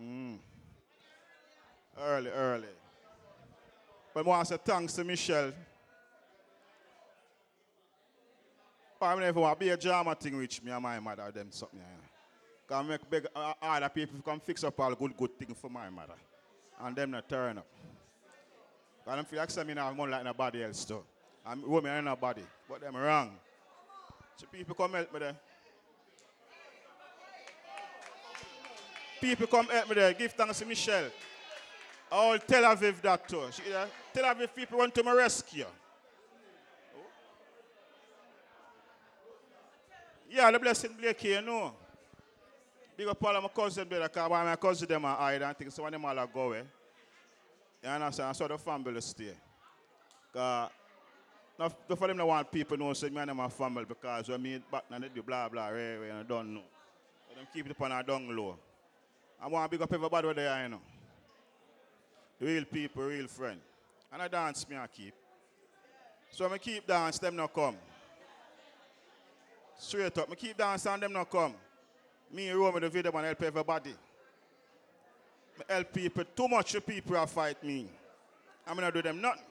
Mm. 0.00 0.38
Early, 1.98 2.30
early. 2.30 2.68
But 4.16 4.24
I 4.24 4.28
want 4.30 4.48
to 4.48 4.54
say 4.54 4.60
thanks 4.64 4.94
to 4.94 5.04
Michelle. 5.04 5.52
But 8.98 9.06
I 9.06 9.20
never 9.20 9.40
want 9.40 9.60
to 9.60 9.66
be 9.66 9.70
a 9.70 9.76
drama 9.76 10.14
thing 10.14 10.38
which 10.38 10.62
me 10.62 10.72
and 10.72 10.82
my 10.82 10.98
mother 10.98 11.30
them 11.30 11.48
something. 11.50 11.78
Because 12.66 12.88
make 12.88 13.10
big 13.10 13.26
uh, 13.36 13.52
other 13.60 13.90
people 13.90 14.18
come 14.24 14.40
fix 14.40 14.64
up 14.64 14.80
all 14.80 14.94
good 14.94 15.14
good 15.18 15.38
things 15.38 15.58
for 15.60 15.68
my 15.68 15.90
mother. 15.90 16.14
And 16.80 16.96
them 16.96 17.10
not 17.10 17.28
turn 17.28 17.58
up. 17.58 17.66
Because 19.04 19.18
I 19.18 19.22
feel 19.24 19.38
like 19.38 19.66
me 19.66 19.74
now 19.74 19.92
more 19.92 20.08
like 20.08 20.24
nobody 20.24 20.64
else 20.64 20.86
too. 20.86 21.04
I'm 21.44 21.60
women 21.68 21.92
and 21.92 22.06
nobody. 22.06 22.40
But 22.66 22.80
them 22.80 22.96
wrong. 22.96 23.32
So 24.36 24.46
people 24.50 24.74
come 24.74 24.94
help 24.94 25.12
me 25.12 25.18
there. 25.18 25.36
People 29.20 29.46
come 29.46 29.66
help 29.66 29.90
me 29.90 29.94
there. 29.94 30.14
Give 30.14 30.32
thanks 30.32 30.60
to 30.60 30.64
Michelle. 30.64 31.10
All 32.10 32.38
Tel 32.38 32.62
Aviv 32.62 33.02
that 33.02 33.28
too. 33.28 33.42
She, 33.50 33.62
Tel 34.16 34.24
Aviv 34.24 34.54
people 34.54 34.78
went 34.78 34.94
to 34.94 35.02
my 35.02 35.12
rescue. 35.12 35.66
Yeah, 40.30 40.50
the 40.50 40.58
blessing 40.58 40.96
Blake 40.98 41.20
here, 41.20 41.42
no. 41.42 41.74
Big 42.96 43.06
up 43.08 43.22
all 43.22 43.36
of 43.36 43.42
my 43.42 43.84
brother, 43.84 44.08
because 44.08 44.30
my 44.30 44.56
cousins 44.56 44.88
them 44.88 45.04
are 45.04 45.16
hide 45.16 45.42
and 45.42 45.58
things, 45.58 45.74
so 45.74 45.82
when 45.82 45.92
them 45.92 46.04
all 46.06 46.18
are 46.18 46.26
go 46.26 46.40
away. 46.44 46.62
You 47.82 47.90
understand? 47.90 48.34
So 48.34 48.48
the 48.48 48.56
family 48.56 48.98
stay. 49.02 49.34
Not, 50.34 50.72
not 51.58 51.98
for 51.98 52.08
them 52.08 52.16
to 52.16 52.24
want 52.24 52.50
people 52.50 52.78
know 52.78 52.94
say 52.94 53.10
me 53.10 53.18
and 53.18 53.28
them 53.28 53.40
are 53.40 53.50
family 53.50 53.84
because 53.84 54.30
when 54.30 54.42
me 54.42 54.62
back 54.72 54.84
and 54.90 55.04
they 55.04 55.08
do 55.08 55.22
blah 55.22 55.50
blah 55.50 55.68
rah, 55.68 55.74
rah, 55.74 56.08
and 56.08 56.18
I 56.20 56.22
don't 56.22 56.54
know. 56.54 56.62
But 57.28 57.36
them 57.36 57.46
keep 57.52 57.66
it 57.66 57.72
upon 57.72 57.92
a 57.92 58.02
down 58.02 58.34
low. 58.34 58.56
I 59.42 59.46
want 59.46 59.70
to 59.70 59.76
big 59.76 59.82
up 59.82 59.92
everybody 59.92 60.26
where 60.26 60.34
they 60.34 60.46
are, 60.46 60.62
you 60.62 60.70
know. 60.70 60.80
The 62.40 62.46
real 62.46 62.64
people, 62.64 63.02
real 63.02 63.28
friend. 63.28 63.60
And 64.12 64.22
I 64.22 64.28
dance 64.28 64.68
me 64.68 64.76
I 64.76 64.86
keep. 64.86 65.14
So 66.30 66.52
I 66.52 66.58
keep 66.58 66.86
dance, 66.86 67.18
them 67.18 67.36
not 67.36 67.52
come. 67.52 67.76
Straight 69.78 70.16
up. 70.18 70.28
I 70.30 70.34
keep 70.34 70.56
dancing 70.56 70.92
and 70.92 71.02
them 71.02 71.12
not 71.12 71.30
come. 71.30 71.54
Me 72.32 72.48
and 72.48 72.58
Rome 72.58 72.80
the 72.80 72.88
video 72.88 73.12
and 73.12 73.26
help 73.26 73.42
everybody. 73.42 73.94
I 75.68 75.72
help 75.72 75.92
people. 75.92 76.24
Too 76.36 76.48
much 76.48 76.76
people 76.86 77.16
are 77.16 77.26
fight 77.26 77.62
me. 77.62 77.86
I'm 78.66 78.76
not 78.76 78.92
do 78.92 79.02
them 79.02 79.20
nothing. 79.20 79.42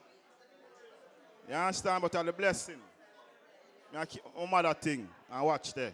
You 1.48 1.56
understand? 1.56 2.02
But 2.02 2.16
all 2.16 2.24
the 2.24 2.34
blessing. 2.34 2.76
Me 3.94 4.00
I 4.00 4.06
keep 4.06 4.24
my 4.38 4.46
mother 4.46 4.74
thing 4.74 5.08
and 5.32 5.46
watch 5.46 5.74
there. 5.74 5.94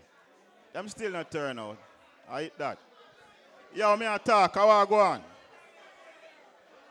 Them 0.73 0.87
still 0.87 1.11
not 1.11 1.29
turn 1.29 1.59
out. 1.59 1.77
I 2.29 2.43
eat 2.43 2.57
that. 2.57 2.77
Yo, 3.75 3.95
me 3.97 4.07
I 4.07 4.17
talk. 4.17 4.55
How 4.55 4.69
I 4.69 4.85
go 4.85 4.95
on? 4.95 5.21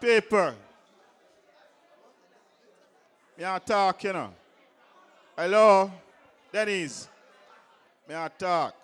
Paper. 0.01 0.55
Me 3.41 3.47
I 3.47 3.59
talk, 3.59 4.05
you 4.05 4.13
know. 4.13 4.35
Hello? 5.35 5.91
Dennis. 6.53 7.09
Me 8.07 8.15
I 8.15 8.29
talk. 8.29 8.75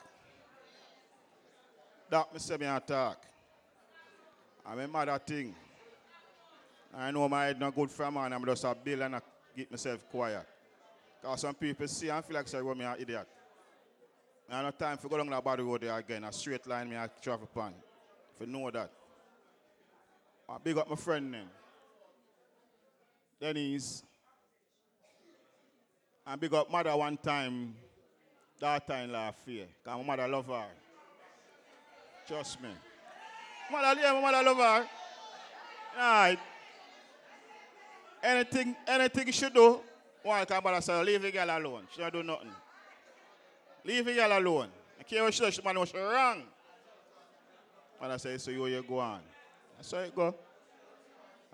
That 2.09 2.33
me 2.33 2.39
say 2.39 2.57
me 2.57 2.67
I 2.67 2.79
talk. 2.79 3.19
I'm 4.65 4.79
a 4.79 4.89
mother 4.89 5.21
thing. 5.27 5.55
I 6.97 7.11
know 7.11 7.29
my 7.29 7.45
head 7.45 7.61
not 7.61 7.75
good 7.75 7.91
for 7.91 8.05
a 8.05 8.11
man. 8.11 8.33
I'm 8.33 8.47
just 8.47 8.65
a 8.65 8.75
bill 8.75 9.03
and 9.03 9.17
I 9.17 9.21
keep 9.55 9.71
myself 9.71 10.03
quiet. 10.11 10.47
Because 11.21 11.43
some 11.43 11.55
people 11.55 11.87
see 11.87 12.09
and 12.09 12.25
feel 12.25 12.37
like 12.37 12.49
say, 12.49 12.63
well, 12.63 12.75
me 12.75 12.87
an 12.87 12.97
idiot. 12.99 13.29
I 14.51 14.63
no 14.63 14.71
time 14.71 14.97
for 14.97 15.11
go 15.11 15.19
down 15.19 15.29
that 15.29 15.45
body 15.45 15.65
road 15.65 15.83
there 15.83 15.99
again. 15.99 16.25
A 16.25 16.33
straight 16.33 16.67
line 16.67 16.89
me 16.89 16.97
I 16.97 17.09
travel 17.21 17.45
upon. 17.45 17.75
If 18.35 18.47
you 18.47 18.51
know 18.51 18.71
that. 18.71 18.91
I 20.49 20.57
big 20.65 20.79
up 20.79 20.89
my 20.89 20.97
friend 20.97 21.35
then. 21.35 21.47
Denise. 23.39 24.03
And 26.27 26.41
big 26.41 26.53
up 26.55 26.71
mother 26.71 26.97
one 26.97 27.17
time, 27.17 27.75
daughter 28.59 28.95
in 28.95 29.13
law 29.13 29.31
fear. 29.31 29.67
Because 29.83 29.99
my 29.99 30.05
mother 30.05 30.27
love 30.29 30.47
her. 30.47 30.67
Trust 32.27 32.61
me. 32.61 32.71
Mother, 33.71 34.01
yeah, 34.01 34.21
mother 34.21 34.43
love 34.43 34.57
her. 34.57 34.87
Right. 35.97 36.39
Anything, 38.23 38.75
anything 38.89 39.31
she 39.31 39.49
do, 39.51 39.81
one 40.23 40.45
can 40.47 40.63
mother 40.65 40.81
say, 40.81 41.05
leave 41.05 41.23
the 41.23 41.31
girl 41.31 41.49
alone. 41.49 41.87
She 41.93 42.01
don't 42.01 42.13
do 42.13 42.23
nothing. 42.25 42.51
Leave 43.85 44.05
the 44.05 44.15
girl 44.15 44.37
alone. 44.37 44.69
I 44.99 45.05
care 45.05 45.23
what 45.23 45.33
she 45.33 45.41
does, 45.41 45.55
she 45.55 45.63
man 45.63 45.87
she 45.87 45.97
wrong. 45.97 46.43
Mother 48.01 48.19
say, 48.19 48.37
so 48.39 48.51
you, 48.51 48.67
you 48.67 48.83
go 48.83 48.99
on. 48.99 49.21
That's 49.77 49.93
how 49.93 49.99
it 49.99 50.15
go. 50.15 50.35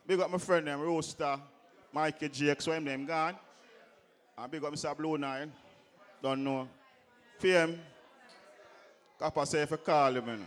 Big 0.07 0.19
up 0.19 0.31
my 0.31 0.39
friend 0.39 0.67
them, 0.67 0.81
Rooster, 0.81 1.39
Mikey 1.93 2.31
Jake, 2.31 2.63
so 2.63 2.73
him 2.73 2.85
them 2.87 3.05
gone. 3.05 3.37
And 4.39 4.51
big 4.51 4.65
up 4.65 4.73
Mr. 4.73 4.97
Blue 4.97 5.19
Nine. 5.19 5.53
Don't 6.23 6.43
know. 6.45 6.69
PM. 7.41 7.79
Kappa 9.19 9.47
say 9.47 9.63
if 9.63 9.71
you 9.71 9.77
call 9.77 10.17
him, 10.17 10.27
you. 10.27 10.47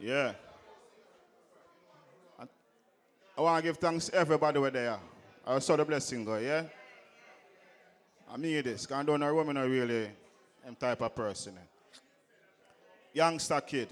Yeah. 0.00 0.32
And 2.38 2.48
I 3.36 3.40
want 3.40 3.62
to 3.62 3.68
give 3.68 3.76
thanks 3.78 4.06
to 4.06 4.14
everybody 4.14 4.58
where 4.58 4.70
they 4.70 4.86
are. 4.86 5.00
I 5.46 5.58
saw 5.58 5.76
the 5.76 5.84
blessing 5.84 6.24
go, 6.24 6.36
yeah? 6.38 6.64
I 8.32 8.36
mean 8.36 8.62
this, 8.62 8.82
because 8.82 8.96
I 9.00 9.02
don't 9.02 9.20
know 9.20 9.28
a 9.28 9.34
woman 9.34 9.58
really 9.58 10.08
them 10.64 10.74
type 10.76 11.02
of 11.02 11.14
person. 11.14 11.54
eh. 11.58 11.98
Youngster 13.12 13.60
kid. 13.60 13.88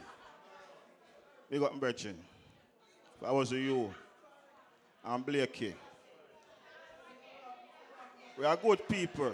Big 1.51 1.63
up 1.63 1.79
Bridging. 1.79 2.17
If 3.21 3.29
I 3.29 3.33
was 3.33 3.53
you, 3.53 3.93
I'm 5.05 5.23
Blakey. 5.23 5.75
We 8.39 8.45
are 8.45 8.57
good 8.57 8.89
people. 8.89 9.33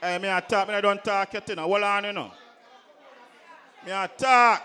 Hey, 0.00 0.18
me 0.18 0.28
a 0.28 0.40
talk, 0.40 0.68
me 0.68 0.74
I 0.74 0.80
don't 0.80 1.04
talk 1.04 1.34
yet, 1.34 1.48
you 1.48 1.54
know. 1.56 1.68
Hold 1.68 1.82
on, 1.82 2.04
you 2.04 2.12
know. 2.12 2.30
Me 3.84 3.92
a 3.92 4.10
talk. 4.16 4.62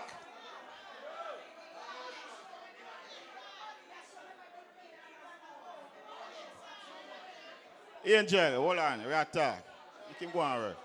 Angel, 8.04 8.62
hold 8.62 8.78
on, 8.78 9.04
we 9.04 9.12
are 9.12 9.24
talk. 9.24 9.62
You 10.08 10.14
can 10.18 10.30
go 10.32 10.40
on, 10.40 10.62
right? 10.62 10.76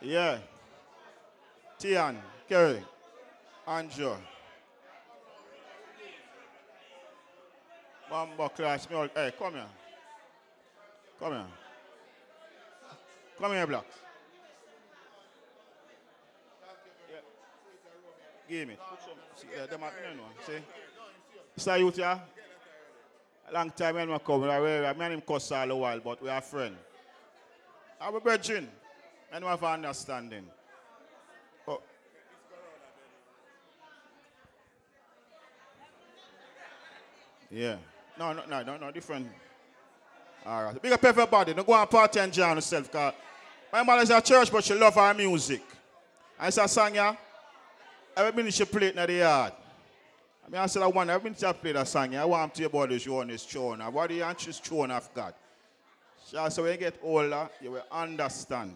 Yeah. 0.00 0.38
Tian, 1.78 2.18
Kerry, 2.48 2.82
Andrew. 3.66 4.16
Bamba 8.10 8.54
class, 8.54 8.88
me 8.88 8.96
all, 8.96 9.08
hey, 9.14 9.32
come 9.38 9.54
here. 9.54 9.66
Come 11.22 11.34
here. 11.34 11.44
Come 13.38 13.52
here, 13.52 13.66
Blacks. 13.68 13.94
Give 18.48 18.66
me. 18.66 18.76
See, 19.36 19.46
uh, 19.56 19.66
them 19.66 19.84
are, 19.84 19.92
you 20.10 20.16
know, 20.16 20.24
see? 20.44 20.58
Sir 21.56 21.76
Youth, 21.76 21.98
yeah? 21.98 22.18
A 23.48 23.52
long 23.52 23.70
time 23.70 23.94
when 23.94 24.10
we 24.10 24.18
come, 24.18 24.40
we 24.40 24.48
are, 24.48 24.94
me 24.94 25.04
and 25.04 25.14
him 25.14 25.20
cuss 25.20 25.52
all 25.52 25.70
a 25.70 25.76
while, 25.76 26.00
but 26.00 26.20
we 26.20 26.28
are 26.28 26.40
friends. 26.40 26.76
Our 28.00 28.18
brethren, 28.18 28.68
and 29.30 29.44
we 29.44 29.48
have 29.48 29.62
understanding. 29.62 30.46
Oh. 31.68 31.80
Yeah. 37.48 37.76
No, 38.18 38.32
no, 38.32 38.62
no, 38.64 38.76
no, 38.76 38.90
different. 38.90 39.28
All 40.44 40.64
right. 40.64 40.82
Big 40.82 40.92
up 40.92 41.04
everybody. 41.04 41.54
Don't 41.54 41.66
go 41.66 41.74
and 41.74 41.88
party 41.88 42.18
and 42.18 42.28
enjoy 42.28 42.54
yourself. 42.54 42.90
My 43.72 43.82
mother's 43.82 44.10
at 44.10 44.24
church, 44.24 44.50
but 44.50 44.64
she 44.64 44.74
love 44.74 44.94
her 44.94 45.14
music. 45.14 45.62
I 46.38 46.50
said, 46.50 46.66
song, 46.66 46.94
yeah. 46.94 47.14
Every 48.16 48.32
minute 48.32 48.54
she 48.54 48.64
play 48.64 48.88
it 48.88 48.96
in 48.96 49.06
the 49.06 49.12
yard. 49.12 49.52
I 50.44 50.50
mean, 50.50 50.60
I 50.60 50.66
said, 50.66 50.82
I 50.82 50.88
want 50.88 51.08
every 51.08 51.30
minute 51.30 51.38
she 51.40 51.52
play 51.52 51.72
that 51.72 51.86
song. 51.86 52.14
I 52.16 52.24
want 52.24 52.54
to 52.54 52.60
hear 52.60 52.66
about 52.66 52.88
this 52.88 53.02
show 53.02 53.24
this 53.24 53.46
tune. 53.46 53.80
What 53.80 54.08
do 54.08 54.14
you 54.14 54.22
want 54.22 54.40
she's 54.40 54.58
tune 54.58 54.90
of 54.90 55.08
God? 55.14 55.32
She 56.28 56.36
said, 56.36 56.62
when 56.62 56.72
you 56.72 56.78
get 56.78 56.98
older, 57.02 57.48
you 57.60 57.70
will 57.70 57.84
understand. 57.90 58.74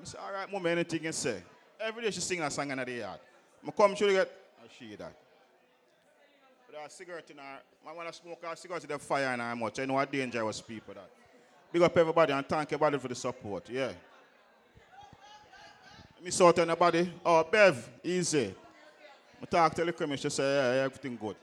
I 0.00 0.04
said, 0.04 0.20
all 0.24 0.32
right, 0.32 0.50
mom, 0.50 0.64
anything 0.66 1.04
you 1.04 1.12
say. 1.12 1.42
Every 1.80 2.04
day 2.04 2.10
she 2.10 2.20
sing 2.20 2.40
that 2.40 2.52
song 2.52 2.70
in 2.70 2.78
the 2.78 2.90
yard. 2.90 3.18
I 3.66 3.70
come 3.72 3.94
to 3.94 4.12
get, 4.12 4.30
I 4.62 4.78
see 4.78 4.94
that. 4.96 5.12
A 6.82 6.88
cigarette 6.88 7.28
in 7.30 7.36
her, 7.36 7.58
I 7.86 7.92
want 7.92 8.08
to 8.08 8.14
smoke 8.14 8.42
a 8.50 8.56
cigarette 8.56 8.84
in 8.84 8.88
the 8.88 8.98
fire 8.98 9.34
in 9.34 9.40
her 9.40 9.54
much. 9.54 9.78
I 9.80 9.84
know 9.84 9.98
how 9.98 10.04
dangerous 10.06 10.62
people 10.62 10.94
that. 10.94 11.10
Big 11.70 11.82
up 11.82 11.94
everybody 11.96 12.32
and 12.32 12.48
thank 12.48 12.72
everybody 12.72 12.98
for 12.98 13.08
the 13.08 13.14
support. 13.14 13.68
Yeah. 13.68 13.92
Let 16.14 16.24
me 16.24 16.30
sort 16.30 16.58
anybody. 16.58 17.12
Oh, 17.24 17.44
Bev, 17.44 17.86
easy. 18.02 18.54
I 19.42 19.44
talk 19.46 19.74
to 19.74 19.84
the 19.84 20.16
she 20.16 20.30
say, 20.30 20.42
yeah, 20.42 20.84
everything 20.84 21.18
good. 21.20 21.36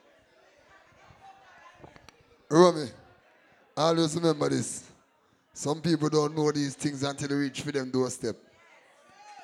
Romie, 2.50 2.92
always 3.76 4.16
remember 4.16 4.50
this. 4.50 4.90
Some 5.54 5.82
people 5.82 6.10
don't 6.10 6.36
know 6.36 6.52
these 6.52 6.74
things 6.74 7.04
until 7.04 7.28
they 7.28 7.36
reach 7.36 7.62
for 7.62 7.72
them 7.72 7.92
doorstep. 7.92 8.36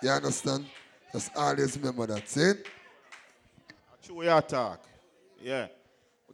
You 0.01 0.09
understand? 0.09 0.65
Just 1.11 1.29
always 1.35 1.77
remember 1.77 2.07
that. 2.07 2.27
See? 2.27 2.53
True 4.03 4.41
talk. 4.41 4.83
Yeah. 5.39 5.67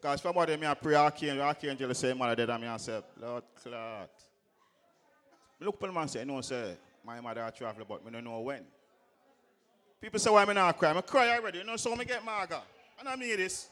Because 0.02 0.22
for 0.22 0.46
them, 0.46 0.64
I 0.64 0.74
pray 0.76 0.96
Archangel, 0.96 1.42
Archangel 1.42 1.94
say, 1.94 2.14
mother 2.14 2.36
dead, 2.36 2.50
and 2.50 2.62
me 2.62 2.70
I 2.70 2.78
say, 2.78 3.02
Lord, 3.20 3.44
clot. 3.62 4.10
Me 5.60 5.66
look 5.66 5.78
the 5.78 5.92
man 5.92 6.08
say, 6.08 6.24
no, 6.24 6.40
say, 6.40 6.78
my 7.06 7.20
mother 7.20 7.44
a 7.46 7.52
travel, 7.52 7.86
but 7.88 8.06
me 8.06 8.12
don't 8.12 8.24
know 8.24 8.40
when. 8.40 8.64
People 10.02 10.18
say, 10.18 10.30
why 10.30 10.46
me 10.46 10.54
not 10.54 10.78
cry? 10.78 10.96
I 10.96 11.02
cry 11.02 11.38
already, 11.38 11.58
you 11.58 11.64
know, 11.66 11.76
so 11.76 11.94
me 11.98 12.06
get 12.06 12.24
maga. 12.24 12.62
And 12.98 13.10
I 13.10 13.18
mean 13.18 13.36
this. 13.36 13.68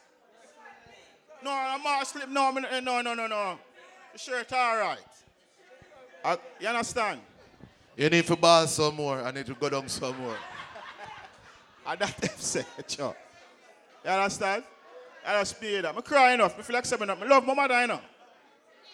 No, 1.42 1.50
I'm 1.50 1.82
not 1.82 2.06
sleep. 2.06 2.28
No, 2.28 2.52
me, 2.52 2.62
no, 2.82 3.00
no, 3.00 3.14
no, 3.14 3.26
no. 3.26 3.58
The 4.12 4.18
shirt 4.18 4.52
all 4.52 4.76
right. 4.76 4.98
Uh, 6.22 6.36
you 6.60 6.68
understand? 6.68 7.20
You 7.96 8.10
need 8.10 8.26
to 8.26 8.36
ball 8.36 8.66
some 8.66 8.96
more. 8.96 9.22
I 9.22 9.30
need 9.30 9.46
to 9.46 9.54
go 9.54 9.70
down 9.70 9.88
some 9.88 10.18
more. 10.18 10.36
And 11.86 11.98
that 12.00 12.16
them 12.20 12.30
say. 12.36 12.66
You 12.98 13.14
understand? 14.04 14.64
I 15.28 15.40
just 15.40 15.60
pay 15.60 15.82
that. 15.82 15.94
I'm 15.94 16.00
crying 16.00 16.34
enough. 16.34 16.58
I 16.58 16.62
feel 16.62 16.74
like 16.74 16.86
seven 16.86 17.10
up. 17.10 17.20
I 17.20 17.26
love 17.26 17.46
my 17.46 17.52
mother, 17.52 17.78
you 17.82 17.86
know. 17.86 18.00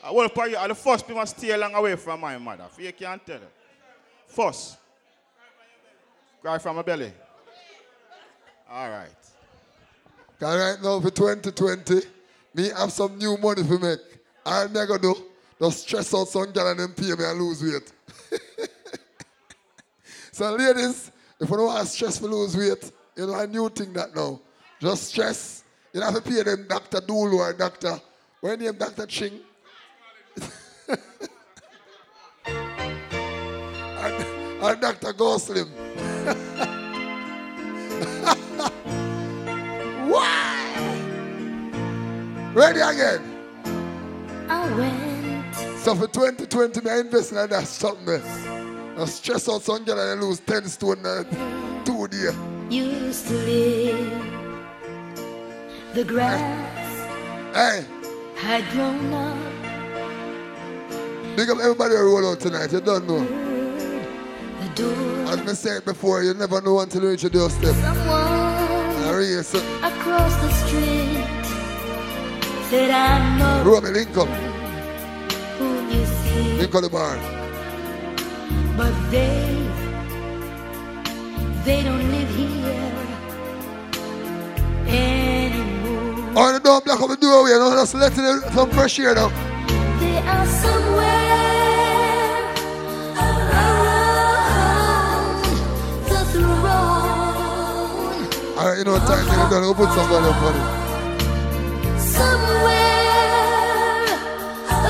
I 0.02 0.11
will 0.11 0.28
for 0.28 0.48
you. 0.48 0.56
I'm 0.56 0.69
the 0.69 0.74
first 0.74 1.06
people 1.06 1.24
stay 1.27 1.56
long 1.56 1.73
away 1.74 1.94
from 1.94 2.20
my 2.20 2.36
mother. 2.39 2.65
For 2.70 2.82
you 2.82 2.93
can't 2.93 3.24
tell 3.24 3.39
her. 3.39 3.47
First. 4.27 4.77
Cry 6.43 6.59
from 6.59 6.74
my 6.74 6.82
belly. 6.82 7.12
All 8.69 8.90
right. 8.90 9.09
Cause 10.40 10.59
right 10.59 10.82
now 10.82 11.01
for 11.01 11.11
2020, 11.11 12.01
me 12.55 12.69
have 12.77 12.90
some 12.90 13.16
new 13.16 13.36
money 13.36 13.62
to 13.62 13.78
make. 13.78 14.01
All 14.44 14.69
me 14.69 14.74
gonna 14.74 14.98
do, 14.98 15.15
just 15.61 15.82
stress 15.82 16.12
out 16.12 16.27
some 16.27 16.51
girl 16.51 16.69
and 16.69 16.81
then 16.81 16.93
pay 16.94 17.15
me 17.15 17.24
and 17.24 17.40
lose 17.40 17.62
weight. 17.62 17.93
so 20.32 20.52
ladies, 20.52 21.12
if 21.40 21.48
you 21.48 21.56
don't 21.56 21.66
want 21.66 21.86
to 21.86 21.86
stress 21.86 22.19
for 22.19 22.27
lose 22.27 22.56
weight, 22.56 22.90
you 23.16 23.27
know 23.27 23.39
a 23.39 23.47
new 23.47 23.69
thing 23.69 23.93
that 23.93 24.15
now. 24.15 24.40
Just 24.81 25.05
stress. 25.05 25.64
You 25.95 26.01
don't 26.01 26.12
have 26.12 26.25
to 26.25 26.29
pay 26.29 26.43
them 26.43 26.66
Dr. 26.69 27.01
Dulu 27.01 27.39
or 27.39 27.53
Dr. 27.53 28.01
When 28.41 28.59
name 28.59 28.75
Dr. 28.75 29.07
Ching? 29.07 29.39
or, 30.89 30.97
or 34.61 34.75
Dr. 34.75 35.12
Goslim. 35.12 35.71
Why? 40.11 40.91
Ready 42.55 42.81
again. 42.81 43.23
I 44.49 44.75
went. 44.75 45.55
So 45.79 45.95
for 45.95 46.09
2020, 46.09 46.81
me 46.81 46.91
I 46.91 46.99
invest 46.99 47.31
in 47.31 47.37
that 47.37 47.69
something. 47.69 48.21
I 48.99 49.05
stress 49.05 49.49
out 49.49 49.62
some 49.62 49.85
girl 49.85 50.01
and 50.01 50.21
I 50.21 50.25
lose 50.25 50.41
10 50.41 50.65
stone 50.65 51.07
in 51.07 51.85
two 51.85 52.09
days. 52.09 52.35
You 52.69 52.83
used 52.83 53.29
to 53.29 53.35
live. 53.35 54.34
The 55.95 56.03
grass 56.05 56.41
Hey, 57.55 57.85
had 58.37 58.69
grown 58.73 59.12
up. 59.12 59.37
big 61.37 61.49
up 61.51 61.59
everybody 61.62 61.95
who 61.95 62.03
roll 62.16 62.33
out 62.33 62.41
tonight. 62.41 62.73
You 62.73 62.81
don't 62.81 63.07
know. 63.07 63.21
The 63.25 64.69
door. 64.75 65.33
As 65.33 65.39
I 65.41 65.53
said 65.55 65.85
before, 65.85 66.25
you 66.25 66.35
never 66.35 66.61
know 66.61 66.81
until 66.81 67.03
you 67.05 67.11
reach 67.11 67.23
your 67.23 67.31
doorstep. 67.31 67.75
Someone 67.77 68.16
I 69.07 69.43
so. 69.43 69.59
across 69.85 70.35
the 70.43 70.51
street 70.66 71.25
said, 72.71 72.91
I'm 72.91 73.39
not 73.39 73.65
Romy 73.65 73.91
Lincoln. 73.91 74.27
who 75.59 75.66
you 75.95 76.05
see. 76.07 76.59
Lincoln 76.59 76.83
the 76.83 76.89
bar. 76.91 77.16
But 78.77 78.93
they, 79.12 79.69
they 81.65 81.83
don't 81.85 82.11
live 82.11 82.31
here 82.35 82.93
anymore. 84.89 85.84
Oh, 86.36 86.52
you 86.52 86.59
don't 86.59 86.85
block 86.85 87.01
up 87.01 87.09
the 87.11 87.16
doorway. 87.16 87.51
You 87.51 87.61
know, 87.61 87.70
just 87.70 87.94
let 87.94 88.19
in 88.19 88.40
some 88.52 88.69
fresh 88.70 88.98
air 88.98 89.15
now. 89.15 89.28
They 90.01 90.19
are 90.19 90.47
somewhere 90.47 91.05
around 93.15 93.85
the 96.09 96.24
throne. 96.32 96.59
All 98.59 98.66
right, 98.66 98.78
you 98.78 98.85
know, 98.85 98.93
what 98.94 99.06
time 99.06 99.27
you're 99.27 99.48
done. 99.48 99.62
We'll 99.62 99.74
put 99.74 99.90
somebody 99.94 100.27
up 100.27 100.43
on 100.43 100.55
it. 100.56 100.61
Somewhere 102.01 102.85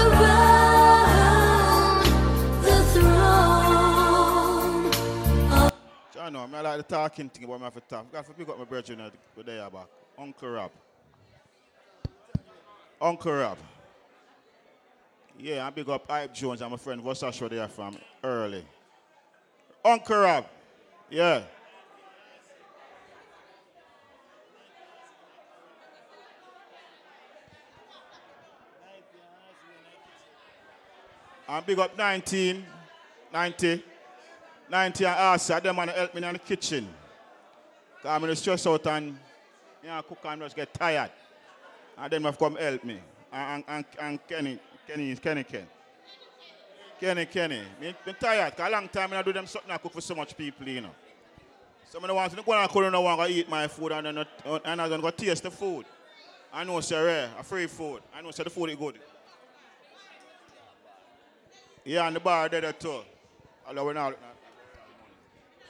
around 0.00 0.88
the 2.62 2.74
throne. 2.94 3.30
I 6.20 6.30
know, 6.30 6.48
I 6.54 6.60
like 6.62 6.78
the 6.78 6.84
talking 6.84 7.28
thing, 7.28 7.46
but 7.46 7.60
I 7.60 7.64
have 7.64 7.74
to 7.74 7.80
talk. 7.80 8.06
I 8.14 8.16
have 8.16 8.26
to 8.28 8.32
pick 8.32 8.48
up 8.48 8.58
my 8.58 8.64
brethren 8.64 9.00
at 9.02 9.12
the 9.36 9.42
day 9.42 9.60
back. 9.70 9.88
Uncle 10.18 10.48
Rob. 10.48 10.70
Uncle 13.04 13.34
Rob. 13.34 13.58
Yeah, 15.38 15.66
I 15.66 15.70
big 15.70 15.86
up 15.90 16.10
Hype 16.10 16.32
Jones 16.32 16.62
I'm 16.62 16.72
a 16.72 16.78
friend 16.78 17.02
Vossasho 17.02 17.50
there 17.50 17.68
from 17.68 17.98
early. 18.22 18.64
Uncle 19.84 20.20
Rob. 20.20 20.46
Yeah. 21.10 21.42
And 31.46 31.66
big 31.66 31.78
up 31.78 31.98
19, 31.98 32.64
90, 33.30 33.84
90 34.70 35.04
and 35.04 35.14
Asa, 35.14 35.60
them 35.62 35.76
man 35.76 35.88
to 35.88 35.92
help 35.92 36.14
me 36.14 36.24
in 36.24 36.32
the 36.32 36.38
kitchen. 36.38 36.88
I'm 38.02 38.24
in 38.24 38.34
stress 38.34 38.66
out 38.66 38.86
and 38.86 39.18
you 39.82 39.90
know, 39.90 40.00
cook 40.00 40.20
and 40.24 40.40
just 40.40 40.56
get 40.56 40.72
tired. 40.72 41.10
And 41.98 42.12
then 42.12 42.24
have 42.24 42.38
come 42.38 42.56
help 42.56 42.84
me. 42.84 42.98
And, 43.32 43.64
and, 43.68 43.84
and, 43.98 43.98
and 44.00 44.26
Kenny, 44.28 44.58
Kenny, 44.86 45.14
Kenny, 45.16 45.44
Kenny. 45.44 45.66
Kenny, 47.00 47.26
Kenny. 47.26 47.62
Me, 47.80 47.94
me 48.06 48.14
tired, 48.18 48.50
because 48.50 48.68
a 48.68 48.72
long 48.72 48.88
time 48.88 49.12
I 49.12 49.22
do 49.22 49.32
them 49.32 49.46
something 49.46 49.70
I 49.70 49.78
cook 49.78 49.92
for 49.92 50.00
so 50.00 50.14
much 50.14 50.36
people, 50.36 50.66
you 50.68 50.80
know. 50.80 50.94
So 51.90 52.02
I 52.02 52.06
don't 52.06 52.16
want 52.16 52.32
go 52.44 52.52
and 52.52 52.70
cook, 52.70 52.84
I 52.84 52.90
don't 52.90 53.04
want 53.04 53.20
to 53.20 53.36
eat 53.36 53.48
my 53.48 53.68
food 53.68 53.92
and, 53.92 54.06
then 54.06 54.26
and 54.64 54.82
I 54.82 54.88
don't 54.88 55.00
go 55.00 55.10
taste 55.10 55.42
the 55.42 55.50
food. 55.50 55.86
I 56.52 56.64
know 56.64 56.78
it's 56.78 56.92
rare, 56.92 57.30
a 57.38 57.42
free 57.42 57.66
food. 57.66 58.00
I 58.14 58.22
know 58.22 58.30
so 58.30 58.44
the 58.44 58.50
food 58.50 58.70
is 58.70 58.76
good. 58.76 58.98
Yeah, 61.84 62.06
and 62.06 62.16
the 62.16 62.20
bar 62.20 62.48
there 62.48 62.72
too. 62.72 63.00
Although 63.66 63.84
we're 63.84 63.92
not, 63.92 64.16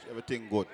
everything 0.09 0.47
good. 0.49 0.67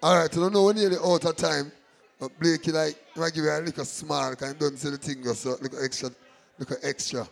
All 0.00 0.16
right, 0.16 0.32
so 0.32 0.40
I 0.40 0.44
don't 0.44 0.54
know 0.54 0.62
when 0.62 0.76
you're 0.76 1.04
out 1.04 1.24
of 1.24 1.34
time, 1.34 1.72
but 2.20 2.30
Blakey, 2.38 2.70
like, 2.70 2.94
if 3.16 3.20
I 3.20 3.30
give 3.30 3.42
you 3.42 3.50
a 3.50 3.58
little 3.58 3.84
small, 3.84 4.30
because 4.30 4.54
I 4.54 4.56
don't 4.56 4.78
see 4.78 4.90
the 4.90 4.96
thing, 4.96 5.24
so 5.34 5.56
little 5.60 5.84
extra, 5.84 6.10
little 6.56 6.76
extra. 6.84 7.28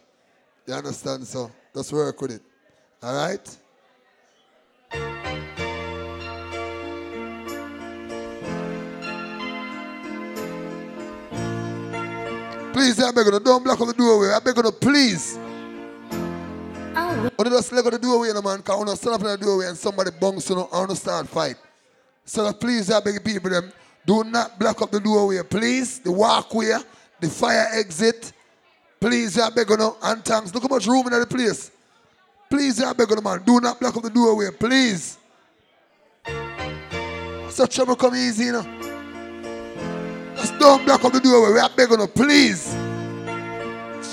You 0.67 0.75
understand? 0.75 1.25
So 1.29 1.49
just 1.73 1.93
work 1.93 2.21
with 2.21 2.33
it. 2.33 2.43
All 3.05 3.15
right? 3.15 3.59
Please, 12.73 13.01
I 13.01 13.13
beg 13.13 13.27
you, 13.27 13.39
don't 13.39 13.63
block 13.63 13.81
on 13.81 13.87
the 13.87 13.95
doorway. 13.97 14.35
I 14.35 14.41
beg 14.41 14.57
you, 14.57 14.73
please. 14.73 15.39
Oh. 16.99 17.31
When 17.37 17.47
you 17.47 17.57
just 17.57 17.71
let 17.71 17.85
go 17.85 17.91
the 17.91 17.99
doorway, 18.01 18.33
no 18.35 18.43
man, 18.43 18.57
because 18.57 18.77
when 18.77 18.89
you 18.89 18.97
stand 18.97 19.15
up 19.15 19.21
in 19.21 19.27
the 19.29 19.37
doorway 19.39 19.69
and 19.69 19.79
somebody 19.79 20.11
bunks 20.11 20.51
you, 20.51 20.57
know, 20.57 20.69
I 20.73 20.79
want 20.79 20.91
to 20.91 20.97
start 20.97 21.29
fight. 21.29 21.57
So 22.27 22.53
please, 22.53 22.91
I 22.91 23.01
beg 23.01 23.25
people, 23.25 23.51
them, 23.51 23.73
do 24.05 24.25
not 24.25 24.59
block 24.59 24.83
up 24.83 24.91
the 24.91 25.01
doorway, 25.01 25.41
please. 25.49 26.01
The 26.01 26.11
walkway, 26.11 26.73
the 27.21 27.29
fire 27.31 27.69
exit. 27.73 28.33
Please, 29.01 29.39
I 29.39 29.49
beg 29.51 29.71
you, 29.71 29.77
no, 29.77 29.97
and 30.03 30.25
thanks. 30.25 30.53
Look 30.53 30.65
how 30.65 30.69
much 30.69 30.87
room 30.87 31.07
in 31.07 31.19
the 31.19 31.27
place. 31.27 31.71
Please, 32.51 32.83
I 32.83 32.93
beg 32.93 33.09
you, 33.11 33.21
man, 33.23 33.43
do 33.45 33.61
not 33.61 33.79
block 33.81 33.97
up 33.97 34.03
the 34.03 34.11
doorway, 34.11 34.51
please. 34.59 35.19
So 37.49 37.65
trouble 37.65 37.97
come 37.97 38.15
easy, 38.17 38.47
you 38.47 38.53
know. 38.53 38.63
Just 40.37 40.59
don't 40.59 40.85
block 40.85 41.05
up 41.05 41.13
the 41.13 41.21
doorway. 41.21 41.55
We 41.55 41.61
are 41.61 41.71
begging 41.71 42.01
you, 42.01 42.07
please. 42.09 42.75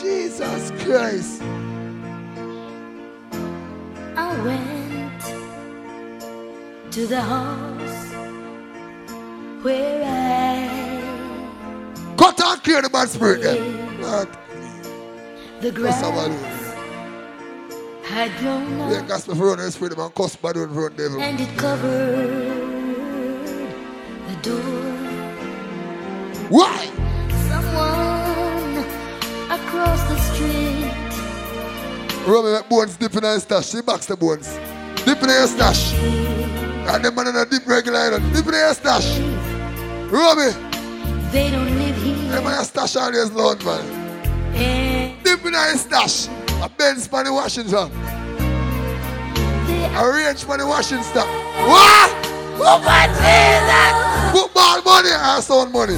Jesus 0.02 0.72
Christ. 0.84 1.41
I 4.15 4.41
went 4.44 5.22
to 6.94 7.07
the 7.07 7.19
house 7.19 8.03
where 9.64 10.03
I 10.06 10.07
Cut 12.18 12.40
and 12.40 12.64
clear 12.64 12.81
the 12.81 12.90
bad 12.90 13.10
spirit 13.10 13.41
then. 13.41 14.02
Lord, 14.02 14.27
the 15.61 15.72
grass 15.72 16.02
had 18.03 18.31
grown 18.40 18.77
Yeah, 18.91 18.99
up 18.99 19.07
gospel 19.07 19.35
for 19.35 19.45
run 19.48 19.57
the 19.57 19.72
spirit, 19.72 19.98
man. 19.98 20.10
Cuss 20.11 20.35
bad 20.35 20.56
one 20.57 20.73
run 20.76 20.94
devil. 20.95 21.19
and 21.22 21.40
it 21.40 21.57
covered 21.57 22.30
the 24.27 24.35
door. 24.41 24.61
Why? 26.49 26.85
Someone 27.49 28.85
across 29.49 30.02
the 30.10 30.18
street 30.18 30.91
Run 32.27 32.45
me 32.45 32.52
bones 32.69 32.95
dip 32.98 33.15
in 33.15 33.23
her 33.23 33.40
stash. 33.40 33.69
She 33.69 33.81
box 33.81 34.06
the 34.06 34.15
bones. 34.15 34.48
Dip 35.06 35.22
in 35.23 35.30
her 35.30 35.48
stash. 35.48 35.94
And 35.94 37.03
the 37.03 37.11
man 37.11 37.27
in 37.27 37.35
a 37.35 37.45
dip 37.45 37.65
regular 37.68 37.99
island. 37.99 38.34
Dip 38.34 38.45
in 38.48 38.53
her 38.53 38.73
stash. 38.73 39.19
Me. 40.12 40.52
They 41.32 41.50
don't 41.52 41.66
live 41.78 41.96
here. 41.98 42.32
The 42.32 42.42
man 42.42 42.62
a 42.62 42.64
stash 42.64 42.96
always 42.96 43.32
loud, 43.32 43.64
man. 43.64 45.24
Dip 45.24 45.46
in 45.46 45.54
her 45.54 45.78
stash. 45.78 46.28
A 46.62 46.70
Benz 46.70 47.08
for 47.08 47.24
the 47.24 47.34
Washington. 47.34 47.92
A 49.96 50.12
range 50.12 50.44
for 50.44 50.58
the 50.58 50.66
Washington. 50.66 51.28
What? 51.68 52.10
Football 52.58 53.08
Jesus! 53.18 53.94
Football 54.32 54.82
money 54.84 55.10
or 55.10 55.42
sound 55.42 55.72
money? 55.72 55.98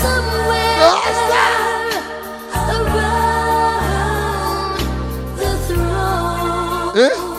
somewhere 0.00 0.78
around 0.80 1.40
Why? 6.94 7.00
I 7.02 7.08
keep 7.08 7.29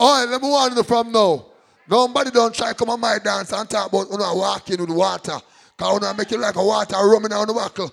All 0.00 0.20
right, 0.20 0.30
let 0.30 0.40
me 0.40 0.48
warn 0.48 0.74
you 0.74 0.82
from 0.82 1.12
now. 1.12 1.44
Nobody 1.88 2.30
don't 2.30 2.54
try 2.54 2.72
come 2.72 2.88
on 2.88 2.98
my 2.98 3.18
dance 3.22 3.52
and 3.52 3.68
talk 3.68 3.88
about 3.88 4.10
you 4.10 4.16
know, 4.16 4.34
walking 4.34 4.80
with 4.80 4.88
water. 4.88 5.38
Because 5.76 5.94
you 5.94 6.00
know, 6.00 6.14
make 6.14 6.30
you 6.30 6.38
like 6.38 6.56
a 6.56 6.64
water 6.64 6.96
rumming 6.96 7.28
down 7.28 7.46
the 7.46 7.52
buckle. 7.52 7.92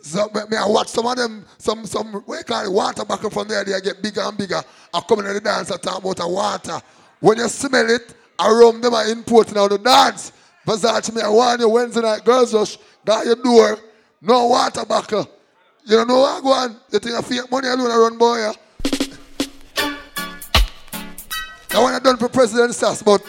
So 0.00 0.30
me, 0.32 0.56
I 0.56 0.66
watch 0.66 0.88
some 0.88 1.04
of 1.04 1.16
them, 1.16 1.44
some, 1.58 1.84
some, 1.84 2.06
what 2.24 2.38
you 2.38 2.44
call 2.44 2.64
it, 2.64 2.72
water 2.72 3.04
buckle 3.04 3.28
from 3.28 3.48
there, 3.48 3.64
they 3.64 3.78
get 3.82 4.02
bigger 4.02 4.22
and 4.22 4.38
bigger. 4.38 4.62
I 4.94 5.00
come 5.00 5.18
in 5.18 5.26
the 5.26 5.40
dance 5.40 5.70
and 5.70 5.82
talk 5.82 5.98
about 5.98 6.16
the 6.16 6.26
water. 6.28 6.80
When 7.20 7.36
you 7.36 7.48
smell 7.48 7.90
it, 7.90 8.14
I 8.38 8.50
rum 8.50 8.80
them 8.80 8.94
are 8.94 9.06
importing 9.08 9.58
out 9.58 9.70
the 9.70 9.78
dance. 9.78 10.32
Versace, 10.66 11.14
me 11.14 11.20
I 11.20 11.28
warn 11.28 11.60
you, 11.60 11.68
Wednesday 11.68 12.00
night, 12.00 12.24
girls 12.24 12.54
rush, 12.54 12.78
got 13.04 13.26
your 13.26 13.36
door, 13.36 13.78
no 14.22 14.46
water 14.46 14.86
buckle. 14.86 15.28
You 15.84 15.98
don't 15.98 16.08
know 16.08 16.20
what 16.20 16.42
go 16.42 16.52
on? 16.52 16.76
You 16.90 16.98
think 16.98 17.14
I 17.14 17.20
fake 17.20 17.50
money 17.50 17.68
alone 17.68 17.90
I 17.90 17.96
run 17.96 18.16
boy, 18.16 18.38
yeah? 18.38 18.52
That 21.70 21.82
one 21.82 21.94
I 21.94 21.98
done 21.98 22.16
for 22.16 22.28
President 22.28 22.74
Sass, 22.74 23.02
but 23.02 23.22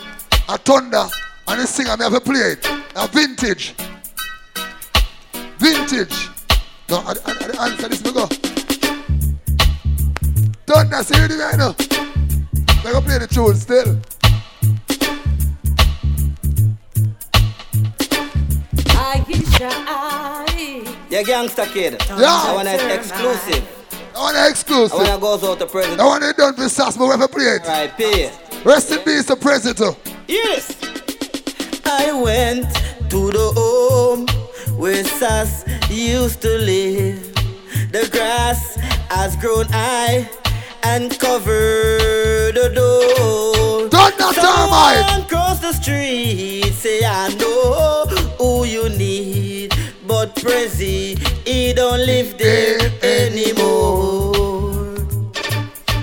a 0.50 0.58
thunder 0.58 1.06
and 1.48 1.62
the 1.62 1.68
singer 1.68 1.98
me 1.98 2.04
have 2.04 2.14
to 2.14 2.22
play 2.22 2.40
it. 2.40 2.66
A 2.96 3.08
vintage. 3.08 3.74
Vintage. 5.58 6.30
No, 6.90 6.98
I, 6.98 7.14
I, 7.26 7.32
I, 7.32 7.52
I 7.60 7.70
answer 7.70 7.90
this 7.90 8.04
me 8.04 8.12
go. 8.12 8.28
Thunder, 10.66 11.04
see 11.04 11.16
you 11.16 11.40
right 11.40 11.58
now. 11.58 11.76
I 12.86 12.92
go 12.92 13.02
play 13.02 13.18
the 13.18 13.28
tune 13.28 13.56
still. 13.56 13.98
i 18.90 19.20
Aisha, 19.20 19.70
I. 19.88 20.98
Yeah, 21.10 21.24
gangster 21.24 21.66
kid. 21.66 22.02
Yeah. 22.10 22.16
I 22.20 22.54
want 22.54 22.68
it 22.68 22.92
exclusive. 22.92 23.77
I 24.18 24.20
want 24.20 24.38
it 24.38 24.50
exclusive. 24.50 25.00
I 25.00 25.04
want 25.04 25.14
to 25.14 25.20
goes 25.22 25.44
out 25.44 25.60
to 25.60 25.68
president. 25.68 26.02
I 26.02 26.06
want 26.06 26.24
it 26.24 26.38
done 26.38 26.56
for 26.56 26.68
Sass, 26.68 26.98
but 26.98 27.06
we 27.06 27.12
have 27.12 27.32
play 27.32 27.44
it. 27.44 27.68
Right, 27.68 27.96
pay. 27.96 28.32
Rest 28.66 28.92
in 28.92 28.98
peace, 29.00 29.26
the 29.26 29.36
president. 29.36 29.96
Yes. 30.28 30.76
I 31.86 32.12
went 32.20 32.66
to 33.12 33.32
the 33.32 33.52
home 33.56 34.26
where 34.76 35.04
Sass 35.04 35.64
used 35.92 36.42
to 36.42 36.50
live. 36.58 37.32
The 37.92 38.10
grass 38.12 38.76
has 39.12 39.36
grown 39.36 39.68
high 39.68 40.28
and 40.84 41.18
covered 41.20 42.56
the 42.56 42.72
door. 42.74 43.90
Don't 43.90 44.14
Thunder 44.16 44.42
Someone 44.42 45.26
cross 45.26 45.60
the 45.60 45.74
street, 45.74 46.74
say 46.74 47.06
I 47.06 47.30
know 47.36 48.06
who 48.40 48.66
you 48.66 48.90
need, 48.90 49.47
but 50.20 50.34
Prezi, 50.34 51.16
he 51.46 51.74
don't 51.74 52.04
live 52.04 52.40
there 52.40 52.80
anymore. 53.04 54.96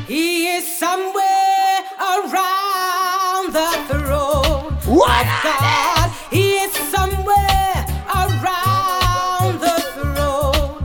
He 0.06 0.54
is 0.56 0.64
somewhere 0.84 1.78
around 2.12 3.44
the 3.58 3.70
throne. 3.88 4.70
What? 5.00 5.26
of 5.26 5.42
God, 5.42 6.12
he 6.30 6.46
is 6.64 6.72
somewhere 6.94 7.74
around 8.22 9.54
the 9.66 9.78
throne 9.96 10.76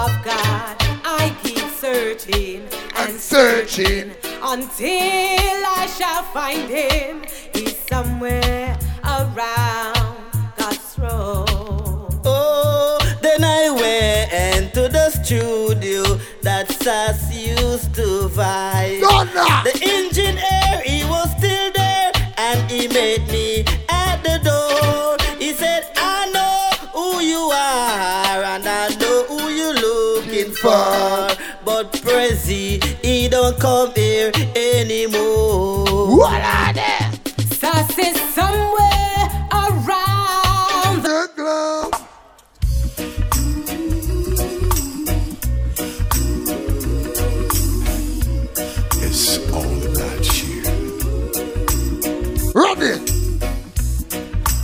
of 0.00 0.10
God. 0.30 0.74
I 1.20 1.36
keep 1.42 1.68
searching 1.84 2.66
and 2.96 3.20
searching 3.20 4.12
until 4.42 5.58
I 5.80 5.84
shall 5.98 6.22
find 6.36 6.70
him. 6.70 7.22
He's 7.52 7.76
somewhere 7.76 8.78
around 9.04 10.16
God's 10.56 10.94
throne. 10.94 11.47
Then 13.28 13.44
I 13.44 13.68
went 13.68 14.72
to 14.72 14.88
the 14.88 15.10
studio 15.10 16.02
that 16.40 16.72
Sass 16.72 17.30
used 17.30 17.94
to 17.96 18.26
vibe. 18.32 19.02
The 19.64 19.74
engineer, 19.82 20.80
he 20.82 21.04
was 21.04 21.30
still 21.36 21.70
there, 21.72 22.10
and 22.38 22.70
he 22.70 22.88
met 22.88 23.30
me 23.30 23.66
at 23.90 24.22
the 24.22 24.38
door. 24.42 25.18
He 25.38 25.52
said, 25.52 25.92
I 25.96 26.30
know 26.32 26.88
who 26.94 27.20
you 27.20 27.50
are, 27.52 28.42
and 28.44 28.66
I 28.66 28.88
know 28.96 29.24
who 29.28 29.50
you're 29.50 29.74
looking 29.74 30.50
for. 30.54 31.28
But 31.66 31.92
Prezi, 31.92 32.82
he 33.04 33.28
don't 33.28 33.60
come 33.60 33.92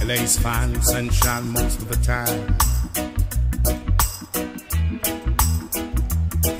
LA's 0.07 0.39
fine 0.39 0.83
sunshine 0.83 1.49
most 1.49 1.81
of 1.81 1.89
the 1.89 1.97
time. 2.05 2.29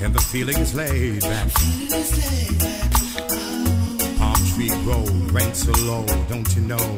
And 0.01 0.15
the 0.15 0.21
feeling 0.31 0.57
is 0.57 0.73
laid 0.73 1.21
back. 1.21 1.51
Palm 4.17 4.35
tree 4.55 4.71
road, 4.83 5.31
rain 5.31 5.53
so 5.53 5.71
low, 5.85 6.05
don't 6.27 6.55
you 6.55 6.61
know? 6.63 6.97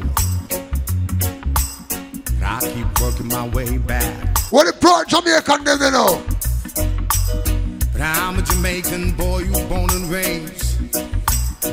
That 2.40 2.62
I 2.62 2.72
keep 2.72 3.00
working 3.00 3.28
my 3.28 3.46
way 3.48 3.76
back. 3.76 4.38
What 4.50 4.64
the 4.64 4.72
pro 4.72 5.04
Jamaican 5.04 5.64
them, 5.64 5.78
you 5.82 5.90
know? 5.90 6.22
But 7.92 8.00
I'm 8.00 8.38
a 8.38 8.42
Jamaican 8.42 9.12
boy 9.16 9.44
who's 9.44 9.60
born 9.64 9.90
and 9.90 10.08
raised. 10.08 10.80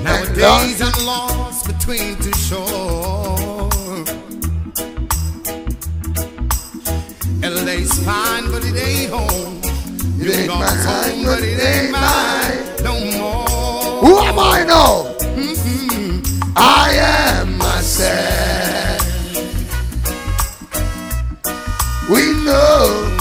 Nowadays 0.04 0.82
I'm 0.82 1.06
lost 1.06 1.66
between 1.66 2.18
two 2.18 2.34
shores. 2.34 3.45
Fine, 7.56 8.52
but 8.52 8.66
it 8.66 8.76
ain't 8.76 9.12
home. 9.12 9.62
New 10.18 10.30
ain't 10.30 10.48
mine, 10.48 10.60
home, 10.60 11.24
but 11.26 11.42
it 11.42 11.60
ain't 11.60 11.92
mine 11.92 12.84
no 12.84 13.00
more. 13.18 13.48
Who 14.02 14.20
am 14.20 14.38
I 14.38 14.64
now? 14.64 15.16
Mm-hmm. 15.36 16.52
I 16.58 16.92
am 17.40 17.58
myself. 17.58 19.02
We 22.10 22.34
know. 22.44 23.15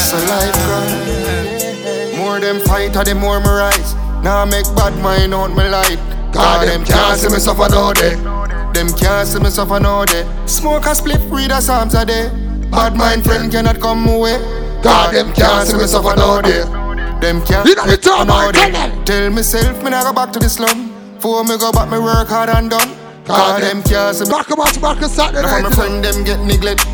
Just 0.00 0.14
a 0.14 0.18
life 0.32 0.56
cry. 0.64 2.16
More 2.16 2.40
them 2.40 2.60
fight, 2.60 2.96
or 2.96 3.04
the 3.04 3.14
more 3.14 3.40
me 3.40 3.48
rise. 3.48 3.94
Now 4.24 4.42
I 4.42 4.44
make 4.44 4.64
bad 4.76 4.96
mind 5.02 5.34
out 5.34 5.50
my 5.50 5.68
light. 5.68 5.98
God, 6.32 6.68
them 6.68 6.84
can't 6.84 7.18
see 7.20 7.28
me 7.28 7.38
suffer 7.38 7.68
no 7.68 7.92
day. 7.92 8.14
Them 8.72 8.88
can't 8.96 9.28
see 9.28 9.40
me 9.40 9.50
suffer 9.50 9.80
no 9.80 10.04
day. 10.04 10.24
Smoke 10.46 10.86
a 10.86 10.94
spliff, 10.96 11.30
read 11.30 11.50
a 11.50 11.60
psalms 11.60 11.94
a 11.94 12.04
day. 12.04 12.30
Bad 12.70 12.96
mind 12.96 13.24
friend 13.24 13.50
cannot 13.52 13.80
come 13.80 14.08
away. 14.08 14.38
God, 14.82 15.12
them 15.12 15.32
can't 15.34 15.68
see 15.68 15.76
me 15.76 15.86
suffer 15.86 16.16
no 16.16 16.40
day. 16.40 16.64
Them 17.20 17.44
can't 17.44 17.68
You 17.68 17.74
know 17.74 17.84
the 17.84 18.00
suffer 18.02 18.24
no 18.24 18.52
day. 18.52 18.70
tell 18.70 18.72
them. 18.72 19.04
Tell 19.04 19.30
myself 19.30 19.82
me 19.82 19.90
not 19.90 20.04
go 20.04 20.12
back 20.12 20.32
to 20.32 20.38
the 20.38 20.48
slum. 20.48 20.88
Before 21.16 21.44
me 21.44 21.58
go 21.58 21.72
back, 21.72 21.90
me 21.90 21.98
work 21.98 22.28
hard 22.28 22.48
and 22.48 22.70
done. 22.70 22.96
God, 23.26 23.62
them 23.62 23.82
can't 23.82 24.16
see 24.16 24.24
me. 24.24 24.30
Back 24.30 24.50
about 24.50 24.72
to 24.72 24.80
back 24.80 25.02
a 25.02 25.08
Saturday 25.08 25.42
Now 25.42 25.60
my 25.60 25.70
friend 25.70 26.02
them 26.02 26.24
get 26.24 26.40
neglect. 26.40 26.86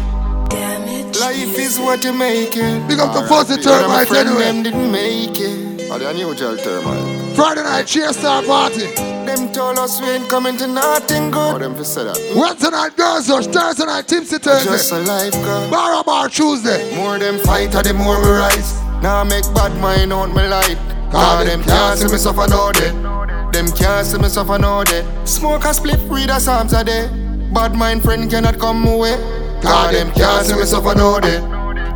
Life 1.21 1.59
is 1.59 1.79
what 1.79 2.05
you 2.05 2.13
make 2.13 2.57
it. 2.57 2.87
Big 2.89 2.99
up 3.01 3.15
the 3.15 3.27
fuzzy 3.27 3.57
Now 3.63 3.89
my 3.89 4.05
termites 4.05 4.11
friend 4.11 4.29
anyway. 4.29 4.45
them 4.45 4.63
didn't 4.63 4.93
make 4.93 5.39
it. 5.41 5.91
Are 5.91 5.99
they 5.99 6.07
unusual 6.11 6.57
termite? 6.57 7.37
Friday 7.37 7.63
night 7.63 7.87
cheers 7.87 8.17
star 8.17 8.43
party. 8.43 8.87
Them 9.27 9.53
told 9.53 9.79
us 9.79 10.01
we 10.01 10.09
ain't 10.09 10.29
coming 10.29 10.57
to 10.59 10.67
nothing 10.67 11.31
good. 11.31 11.55
Oh, 11.55 11.59
them 11.59 11.75
for 11.75 11.85
say 11.85 12.05
that. 12.05 12.19
Wednesday 12.37 12.71
night 12.71 12.97
girls 12.97 13.31
rush, 13.31 13.47
Thursday 13.47 13.87
night 13.87 14.07
tipsy 14.09 14.39
Just 14.39 14.47
a 14.93 14.97
Thursday. 14.97 15.05
life, 15.05 15.33
girl. 15.33 15.71
Bar 15.71 16.05
bar 16.05 16.29
Tuesday. 16.29 16.95
More 16.97 17.19
them 17.19 17.39
fight, 17.39 17.75
or 17.75 17.83
the 17.83 17.95
more 17.95 18.21
we 18.21 18.29
rise. 18.31 18.75
Now 19.03 19.21
I 19.21 19.25
make 19.25 19.45
bad 19.55 19.73
mind 19.81 20.13
out 20.13 20.31
my 20.31 20.47
light. 20.47 20.77
God, 21.13 21.47
them 21.47 21.63
can't 21.63 21.99
see 21.99 22.09
me 22.09 22.19
suffer 22.19 22.47
no 22.49 22.73
day. 22.73 22.91
Them 23.53 23.69
can't 23.73 24.07
see 24.07 24.19
me 24.19 24.29
suffer 24.29 24.59
no 24.59 24.85
day. 24.85 25.07
Smoke 25.25 25.65
a 25.65 25.69
spliff, 25.69 26.11
read 26.11 26.31
a 26.31 26.39
psalms 26.41 26.73
a 26.73 26.85
day. 26.85 27.09
Bad 27.55 27.75
mind 27.75 28.03
friend 28.03 28.29
cannot 28.31 28.59
come 28.59 28.87
away. 28.87 29.17
God, 29.63 29.95
them 29.95 30.11
can't 30.13 30.47
see 30.47 30.55
me 30.55 30.65
suffer 30.65 30.95
no 30.95 31.21
day. 31.21 31.41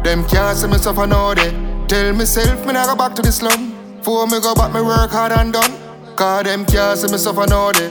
Them 0.02 0.24
can't 0.26 0.56
see 0.56 0.66
me 0.66 0.78
suffer 0.78 1.06
no 1.06 1.34
day. 1.34 1.50
Tell 1.88 2.12
myself 2.14 2.64
me 2.66 2.72
not 2.72 2.86
go 2.88 2.96
back 2.96 3.14
to 3.16 3.22
the 3.22 3.30
slum. 3.32 3.72
For 4.02 4.26
me 4.26 4.40
go 4.40 4.54
back, 4.54 4.72
me 4.72 4.80
work 4.80 5.10
hard 5.10 5.32
and 5.32 5.52
done. 5.52 5.72
God, 6.16 6.46
them 6.46 6.64
can't 6.64 6.98
see 6.98 7.10
me 7.10 7.18
suffer 7.18 7.46
no 7.46 7.72
day. 7.72 7.88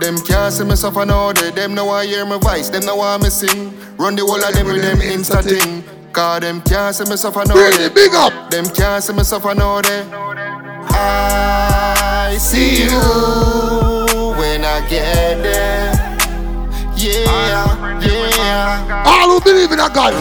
Them 0.00 0.16
can't 0.18 0.52
see 0.52 0.64
me 0.64 0.76
suffer 0.76 1.04
no 1.04 1.32
day. 1.32 1.50
Them 1.50 1.74
no 1.74 1.86
want 1.86 2.08
hear 2.08 2.24
my 2.24 2.38
voice, 2.38 2.68
them 2.70 2.84
no 2.86 2.96
want 2.96 3.22
me 3.22 3.30
sing. 3.30 3.72
Run 3.98 4.16
the 4.16 4.22
whole 4.24 4.42
of 4.42 4.54
them 4.54 4.66
with 4.66 4.80
them 4.82 4.98
insta 4.98 5.42
thing. 5.42 5.84
Cause 6.12 6.40
them 6.40 6.60
can't 6.62 6.94
see 6.94 7.04
me 7.04 7.16
suffer 7.16 7.44
no 7.46 7.54
Really 7.54 7.88
day. 7.88 7.94
big 7.94 8.14
up. 8.14 8.50
Them 8.50 8.64
can't 8.70 9.02
see 9.04 9.12
me 9.12 9.22
suffer 9.24 9.54
no 9.54 9.82
day. 9.82 10.04
I 10.92 12.36
see 12.38 12.84
you 12.84 12.90
when 14.38 14.64
I 14.64 14.86
get 14.88 15.42
there. 15.42 15.99
Yeah, 17.00 17.24
yeah. 18.42 19.04
All 19.06 19.30
who 19.30 19.40
believe 19.40 19.72
in 19.72 19.80
a 19.80 19.88
God. 19.88 20.12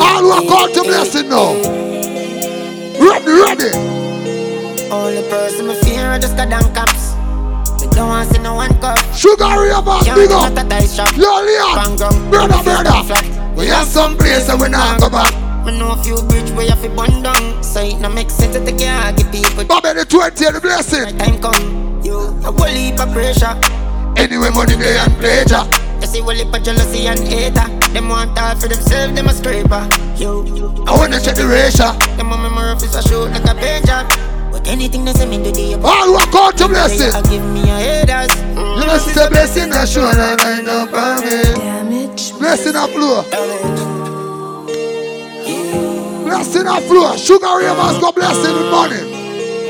All 0.00 0.22
who 0.22 0.30
are 0.30 0.42
called 0.42 0.74
to 0.74 0.82
blessing 0.82 1.28
now. 1.28 1.54
Ready, 2.98 3.30
ready. 3.30 3.70
Only 4.90 5.22
person 5.30 5.68
me 5.68 5.74
fear 5.82 6.18
just 6.18 6.36
got 6.36 6.50
down 6.50 6.74
cops. 6.74 7.14
Me 7.80 7.86
don't 7.92 8.08
want 8.08 8.28
see 8.32 8.40
no 8.42 8.54
one 8.54 8.74
cup. 8.80 8.98
Sugar 9.14 9.46
River, 9.62 10.00
Can't 10.02 10.16
big 10.16 10.28
do 10.28 10.34
up. 10.34 10.54
not 10.54 10.54
a. 10.56 11.06
Yo, 11.16 11.40
Leon. 11.40 11.96
Brother, 12.30 12.62
brother. 12.64 13.54
We 13.54 13.66
have 13.66 13.86
some 13.86 14.16
place 14.16 14.48
and 14.48 14.60
we 14.60 14.68
not 14.68 14.98
go 14.98 15.08
back. 15.08 15.32
Me 15.64 15.78
know 15.78 15.92
a 15.92 16.02
few 16.02 16.16
bridge 16.26 16.50
where 16.52 16.66
you 16.66 16.74
fi 16.74 16.88
burn 16.88 17.22
down. 17.22 17.62
So 17.62 17.80
it 17.80 18.00
no 18.00 18.08
make 18.08 18.30
sense 18.30 18.56
to 18.56 18.64
take 18.64 18.78
care 18.78 19.12
give 19.12 19.30
people. 19.30 19.64
Bobby 19.64 19.92
the 19.94 20.04
20 20.04 20.34
the 20.50 20.60
blessing. 20.60 21.16
Time 21.18 21.38
come, 21.40 22.02
yo. 22.02 22.34
A 22.42 22.50
whole 22.50 22.66
heap 22.66 22.98
of 22.98 23.12
pressure. 23.12 23.54
Anyway, 24.16 24.50
money 24.50 24.74
day 24.76 24.98
and 24.98 25.14
pleasure. 25.22 25.62
You 26.00 26.06
see 26.06 26.20
whole 26.20 26.34
heap 26.34 26.52
of 26.52 26.62
jealousy 26.64 27.06
and 27.06 27.20
hater. 27.20 27.68
Them 27.94 28.08
want 28.08 28.36
all 28.38 28.56
for 28.56 28.66
themselves, 28.66 29.14
them 29.14 29.28
a 29.28 29.32
scraper. 29.32 29.86
Yo, 30.16 30.42
I 30.86 30.98
wanna 30.98 31.20
check 31.20 31.36
the 31.36 31.46
ratio. 31.46 31.92
them 32.16 32.32
on 32.32 32.42
my 32.42 32.72
office 32.72 32.94
a 32.94 33.02
shoot 33.02 33.30
like 33.30 33.44
a 33.44 33.54
pager. 33.54 34.02
But 34.50 34.66
anything 34.66 35.04
they 35.04 35.12
say 35.12 35.26
me 35.26 35.38
do 35.38 35.52
the 35.52 35.74
All 35.84 36.06
who 36.06 36.14
are 36.14 36.26
called 36.26 36.58
to 36.58 36.66
blessing. 36.66 37.12
I 37.14 37.22
give 37.22 37.44
me 37.44 37.62
a 37.70 37.78
haters. 37.78 38.34
You 38.50 38.86
know, 38.86 38.98
see 38.98 39.12
the 39.12 39.28
blessing 39.30 39.72
I 39.72 39.84
show 39.84 40.10
and 40.10 40.40
I 40.40 40.60
know 40.60 40.86
for 40.90 41.22
me. 41.22 42.38
Blessing 42.38 42.74
a 42.74 42.88
flow. 42.88 43.91
Blessing 46.32 46.66
a 46.66 46.80
flow. 46.80 47.14
Sugar 47.14 47.58
Ravers 47.58 47.98
go 48.00 48.10
blessing 48.10 48.54
with 48.56 48.70
money. 48.70 48.96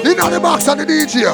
In 0.08 0.14
the 0.14 0.38
box 0.40 0.68
and 0.68 0.78
the 0.78 0.86
DJ. 0.86 1.26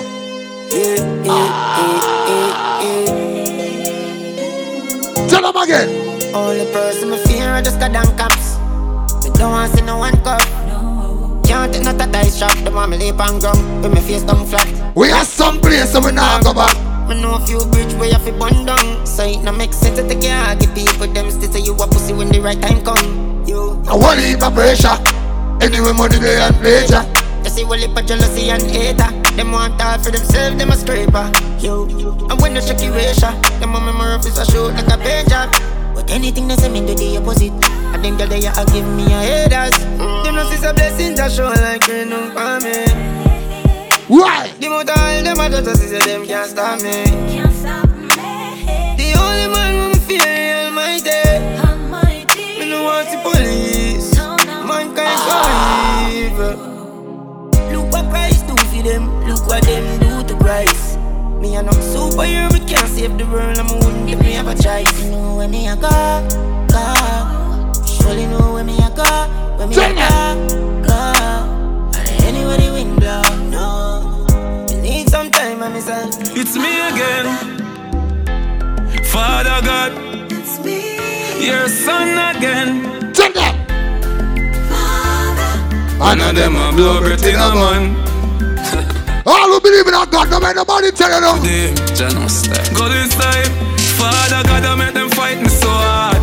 Tell 5.28 5.42
them 5.42 5.62
again. 5.62 6.34
Only 6.34 6.64
person 6.72 7.10
me 7.10 7.18
fear 7.26 7.50
I 7.52 7.60
just 7.60 7.78
got 7.78 7.92
down 7.92 8.16
cops. 8.16 8.56
Me 9.22 9.28
don't 9.36 9.52
want 9.52 9.70
to 9.70 9.76
see 9.76 9.84
no 9.84 9.98
one 9.98 10.16
cup. 10.24 10.40
Can't 11.44 11.74
take 11.74 11.84
not 11.84 12.00
a 12.00 12.10
dice 12.10 12.38
shop. 12.38 12.56
Them 12.64 12.76
want 12.76 12.90
me 12.90 12.96
leap 12.96 13.20
and 13.20 13.38
gum. 13.38 13.82
With 13.82 13.92
me 13.92 14.00
face 14.00 14.22
down 14.22 14.46
flat. 14.46 14.96
We 14.96 15.10
have 15.10 15.26
some 15.26 15.60
place 15.60 15.94
and 15.94 16.06
we 16.06 16.12
not 16.12 16.42
go 16.42 16.55
back. 16.55 16.74
Me 17.06 17.20
know 17.20 17.34
a 17.34 17.40
few 17.40 17.59
bridge 17.66 17.92
where 18.00 18.09
you 18.09 18.18
fi 18.18 18.30
burn 18.30 18.64
down. 18.64 19.05
So 19.05 19.24
it 19.24 19.42
no 19.42 19.52
make 19.52 19.74
sense 19.74 19.98
to 19.98 20.09
take 20.09 20.22
care. 20.22 20.56
Give 20.56 20.74
people 20.74 21.06
them 21.06 21.30
still 21.30 21.52
say 21.52 21.60
you 21.60 21.74
a 21.74 21.86
pussy 21.86 22.14
when 22.14 22.30
the 22.30 22.40
right 22.40 22.59
time 22.62 22.82
come. 22.82 23.38
Yo, 23.48 23.80
I 23.88 23.96
want 23.96 24.20
to 24.20 24.26
heap 24.26 24.42
of 24.42 24.52
pressure. 24.52 24.92
Anyway, 25.64 25.96
money 25.96 26.20
day 26.20 26.36
and 26.36 26.54
pleasure. 26.60 27.00
you 27.42 27.48
see 27.48 27.62
whole 27.64 27.80
heap 27.80 27.96
of 27.96 28.04
jealousy 28.04 28.50
and 28.50 28.60
hater. 28.60 29.08
Them 29.36 29.52
want 29.52 29.80
all 29.80 29.96
for 29.98 30.10
themselves, 30.10 30.58
them 30.58 30.68
a 30.68 30.76
scraper. 30.76 31.32
Yo, 31.58 31.88
and 32.28 32.38
when 32.42 32.52
the 32.52 32.60
shaky 32.60 32.90
ratio, 32.90 33.32
them 33.56 33.74
on 33.74 33.88
my 33.96 34.12
office 34.12 34.36
a 34.36 34.44
shoot 34.44 34.76
like 34.76 34.92
a 34.92 35.00
pager. 35.00 35.48
But 35.94 36.10
anything 36.10 36.46
they 36.46 36.56
say 36.56 36.68
me 36.68 36.84
do 36.84 36.94
the 36.94 37.16
opposite. 37.16 37.52
I 37.88 37.96
think 38.02 38.18
that 38.18 38.28
they 38.28 38.44
a 38.44 38.64
give 38.68 38.84
me 38.84 39.04
a 39.04 39.20
haters. 39.24 39.72
Mm. 39.96 40.24
Them 40.24 40.34
no 40.34 40.44
see 40.44 40.62
a 40.66 40.74
blessing 40.74 41.16
to 41.16 41.30
show 41.30 41.48
like 41.48 41.88
rain 41.88 42.12
on 42.12 42.62
me. 42.62 42.84
Why? 44.08 44.52
The 44.60 44.68
more 44.68 44.84
all 44.84 45.22
them 45.24 45.40
a 45.40 45.48
just 45.48 45.80
see 45.80 45.96
them 45.96 46.26
can't 46.26 46.50
stop 46.50 46.82
me. 46.82 47.38
Mankind. 55.44 56.59
Look 57.73 57.93
what 57.93 58.10
Christ 58.10 58.47
do 58.47 58.56
for 58.56 58.82
them. 58.82 59.05
Look 59.27 59.47
what 59.47 59.62
them 59.65 60.01
do 60.01 60.23
to 60.28 60.35
Christ. 60.43 60.98
Me 61.40 61.55
a 61.56 61.62
no 61.62 61.73
superhero, 61.73 62.52
me 62.52 62.60
can't 62.66 62.89
save 62.89 63.16
the 63.16 63.24
world. 63.27 63.59
I'm 63.59 63.69
give 64.06 64.20
me 64.20 64.32
have 64.32 64.48
a 64.48 64.55
choice. 64.55 65.05
You 65.05 65.10
know 65.10 65.36
where 65.36 65.48
me 65.48 65.69
a 65.69 65.77
go, 65.77 65.89
go. 66.69 66.94
Surely 67.86 68.27
know 68.27 68.55
where 68.55 68.65
me 68.65 68.77
a 68.78 68.90
go, 68.90 69.05
where 69.56 69.69
me 69.69 69.77
a 69.77 69.94
go, 69.94 70.82
go. 70.82 71.12
And 71.94 72.24
anywhere 72.24 72.56
the 72.56 72.70
wind 72.73 72.98
blow, 72.98 73.23
no. 73.51 74.27
Me 74.69 74.81
need 74.81 75.09
some 75.09 75.31
time 75.31 75.62
on 75.62 75.73
myself. 75.73 76.16
It's 76.36 76.56
me 76.56 76.73
again. 76.89 77.27
Father 79.05 79.60
God. 79.65 79.93
It's 80.32 80.59
me. 80.65 81.47
Your 81.47 81.69
son 81.69 82.36
again. 82.36 83.12
Tell 83.12 83.32
them. 83.32 83.57
I 86.00 86.14
know 86.14 86.32
them 86.32 86.54
a 86.56 86.72
blow 86.72 87.00
breath 87.00 87.26
in 87.26 87.34
a 87.34 87.50
man. 87.54 87.96
All 89.26 89.50
who 89.50 89.60
believe 89.60 89.86
in 89.86 89.94
a 89.94 90.06
God, 90.06 90.30
no 90.30 90.40
man 90.40 90.56
nobody 90.56 90.90
tell 90.90 91.10
you 91.10 91.20
no. 91.20 91.36
Them, 91.42 91.74
Go 92.74 92.88
this 92.88 93.14
time. 93.18 93.50
Father 93.98 94.46
God, 94.46 94.64
I 94.64 94.74
make 94.78 94.94
them 94.94 95.10
fight 95.10 95.42
me 95.42 95.48
so 95.48 95.68
hard. 95.68 96.16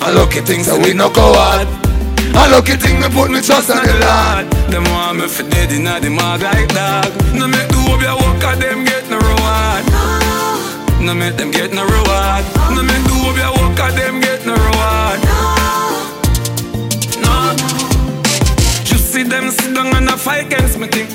I 0.00 0.12
lucky 0.14 0.40
things 0.40 0.66
that 0.66 0.78
we 0.78 0.94
no 0.94 1.10
go 1.10 1.34
hard. 1.34 1.66
I 2.34 2.48
lucky 2.48 2.78
thing 2.78 3.00
me 3.02 3.08
put 3.10 3.30
me 3.30 3.42
trust 3.42 3.68
on 3.70 3.82
the 3.84 3.92
Lord. 3.98 4.46
Them 4.70 4.84
want 4.94 5.18
me 5.18 5.26
for 5.28 5.42
dead 5.50 5.72
inna 5.72 6.00
the 6.00 6.08
mag 6.08 6.40
like 6.40 6.70
dog. 6.72 7.10
No 7.34 7.46
make 7.50 7.68
the 7.68 7.76
hope 7.84 8.00
ya 8.00 8.14
work 8.16 8.42
at 8.46 8.56
them 8.62 8.84
get 8.86 9.04
no 9.10 9.18
reward. 9.18 9.84
Oh. 9.92 11.02
No 11.02 11.12
make 11.12 11.36
them 11.36 11.50
get 11.50 11.74
no 11.74 11.84
reward. 11.84 12.44
No 12.72 12.80
make 12.86 13.04
the 13.04 13.14
hope 13.18 13.36
ya 13.36 13.50
work 13.52 13.78
at 13.82 13.92
them 13.98 14.20
get 14.22 14.31
see 19.12 19.22
them 19.24 19.50
sit 19.50 19.74
down 19.74 19.94
and 19.94 20.08
a 20.08 20.16
fight 20.16 20.46
against 20.46 20.78
me 20.78 20.86
thing. 20.88 21.06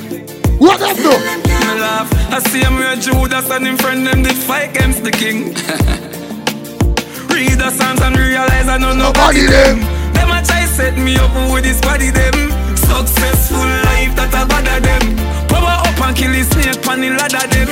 What 0.59 0.77
them 0.79 0.95
do? 0.97 1.09
Me 1.09 1.81
laugh. 1.81 2.05
I 2.29 2.37
see 2.45 2.61
him 2.61 2.75
where 2.75 2.95
Judas 2.95 3.49
and 3.49 3.65
him 3.65 3.75
friend 3.75 4.05
them 4.05 4.21
did 4.21 4.37
fight 4.37 4.69
against 4.69 5.03
the 5.03 5.09
king. 5.09 5.57
Read 7.33 7.57
the 7.57 7.71
Psalms 7.73 8.01
and 8.01 8.15
realize 8.15 8.69
I 8.69 8.77
know 8.77 8.93
nobody 8.93 9.47
them. 9.47 9.81
Them 10.13 10.29
a 10.29 10.45
try 10.45 10.65
set 10.65 10.95
me 10.95 11.17
up 11.17 11.33
with 11.51 11.63
this 11.63 11.81
body 11.81 12.11
them. 12.11 12.37
Successful 12.77 13.65
life 13.89 14.13
that 14.13 14.29
I 14.29 14.45
bother 14.45 14.77
them. 14.77 15.03
Power 15.49 15.81
up 15.81 15.97
and 15.97 16.15
kill 16.15 16.31
the 16.31 16.43
snake 16.45 16.77
pan 16.85 17.01
the 17.01 17.09
ladder 17.17 17.49
them. 17.49 17.67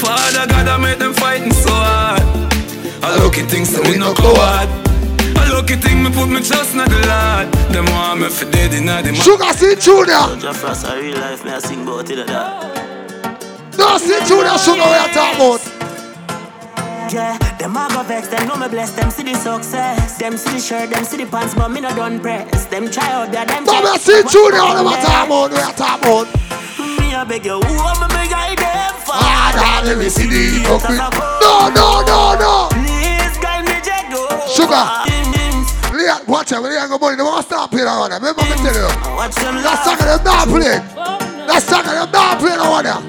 Father 0.00 0.46
God 0.48 0.68
I 0.68 0.76
make 0.78 0.98
them 0.98 1.12
fighting 1.12 1.52
so 1.52 1.68
hard. 1.68 2.22
I 3.04 3.22
look 3.22 3.36
at 3.36 3.50
things 3.50 3.76
that 3.76 3.86
we 3.86 3.98
no 3.98 4.14
go 4.14 4.32
hard. 4.40 4.87
I 5.48 5.50
look 5.56 5.70
at 5.70 5.80
things 5.80 5.96
me 6.04 6.12
put 6.14 6.28
me 6.28 6.42
trust 6.44 6.72
in 6.76 6.84
the 6.84 7.00
Lord. 7.08 7.48
Them 7.72 7.86
want 7.96 8.20
me 8.20 8.28
for 8.28 8.44
dead 8.50 8.74
in 8.74 8.84
the 8.84 9.14
Sugar 9.16 9.52
Seed 9.56 9.80
Junior. 9.80 10.36
Just 10.36 10.60
for 10.60 10.66
us, 10.68 10.84
a 10.84 11.00
real 11.00 11.16
life, 11.16 11.42
me 11.44 11.50
I 11.52 11.58
sing 11.58 11.82
about 11.82 12.10
it 12.10 12.18
like 12.18 12.26
that. 12.28 13.40
No, 13.78 13.96
Seed 13.96 14.26
Junior, 14.28 14.58
sugar, 14.60 14.84
we 14.84 14.98
are 15.00 15.08
talking 15.08 15.40
about. 15.40 15.62
Yeah, 17.08 17.38
them 17.56 17.76
a 17.76 17.88
go 17.88 18.02
vex, 18.02 18.28
them 18.28 18.46
know 18.46 18.56
me 18.56 18.68
bless, 18.68 18.90
them 18.92 19.10
see 19.10 19.22
the 19.22 19.32
success. 19.34 20.18
Them 20.18 20.36
see 20.36 20.52
the 20.52 20.60
shirt, 20.60 20.90
them 20.90 21.04
see 21.04 21.16
the 21.16 21.24
pants, 21.24 21.54
but 21.54 21.70
me 21.70 21.80
no 21.80 21.88
done 21.96 22.20
press. 22.20 22.66
Them 22.66 22.90
try 22.90 23.08
out 23.12 23.32
there, 23.32 23.46
them 23.46 23.64
No, 23.64 23.80
try- 23.80 23.92
me 23.92 23.98
Seed 23.98 24.28
Junior, 24.28 24.60
all 24.60 24.84
we 24.84 24.92
are 24.92 25.00
talking 25.00 25.32
about, 25.32 25.50
we 25.50 25.56
are 25.56 25.72
talking 25.72 26.04
about. 26.04 26.28
Me 27.00 27.14
a 27.14 27.24
beg 27.24 27.46
you, 27.46 27.56
who 27.56 27.72
am 27.88 28.04
I 28.04 28.08
beg 28.12 28.32
I 28.36 28.54
them 28.54 28.94
for? 29.00 29.16
Ah, 29.16 29.80
let 29.82 29.96
me 29.96 30.10
see 30.10 30.28
the 30.28 30.60
hypocrite. 30.60 31.00
No, 31.40 31.72
no, 31.72 32.04
no, 32.04 32.36
no. 32.36 32.68
Please 32.76 33.38
guide 33.40 33.64
me, 33.64 33.80
Jago. 33.80 34.28
Sugar. 34.52 35.07
Leon, 36.08 36.24
watch 36.26 36.52
out, 36.52 36.62
Leon 36.62 36.88
go 36.88 36.96
money, 36.96 37.16
they 37.16 37.22
won't 37.22 37.44
stop 37.44 37.70
playing 37.70 37.86
on 37.86 38.08
that. 38.08 38.24
Remember 38.24 38.40
me 38.48 38.56
tell 38.64 38.72
you. 38.72 38.88
Watch 39.12 39.36
them 39.36 39.60
That 39.60 39.84
song 39.84 40.00
them 40.00 40.24
not 40.24 40.48
playing. 40.48 40.80
That 41.44 41.60
song 41.60 41.84
them 41.84 42.08
not 42.08 42.40
playing 42.40 42.60
on 42.64 42.84
that. 42.88 43.04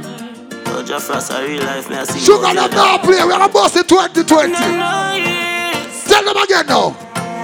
So 0.67 0.83
just 0.83 1.07
a 1.07 1.39
real 1.39 1.63
life, 1.63 1.87
me 1.87 1.95
I 1.95 2.03
sing 2.03 2.19
Sugar 2.19 2.51
them 2.51 2.67
not 2.75 2.99
playing. 2.99 3.23
We 3.23 3.31
are 3.31 3.39
gonna 3.39 3.47
bust 3.47 3.79
it 3.79 3.87
2020. 3.87 4.51
Tell 4.51 6.23
them 6.27 6.43
again 6.43 6.67
now. 6.67 6.91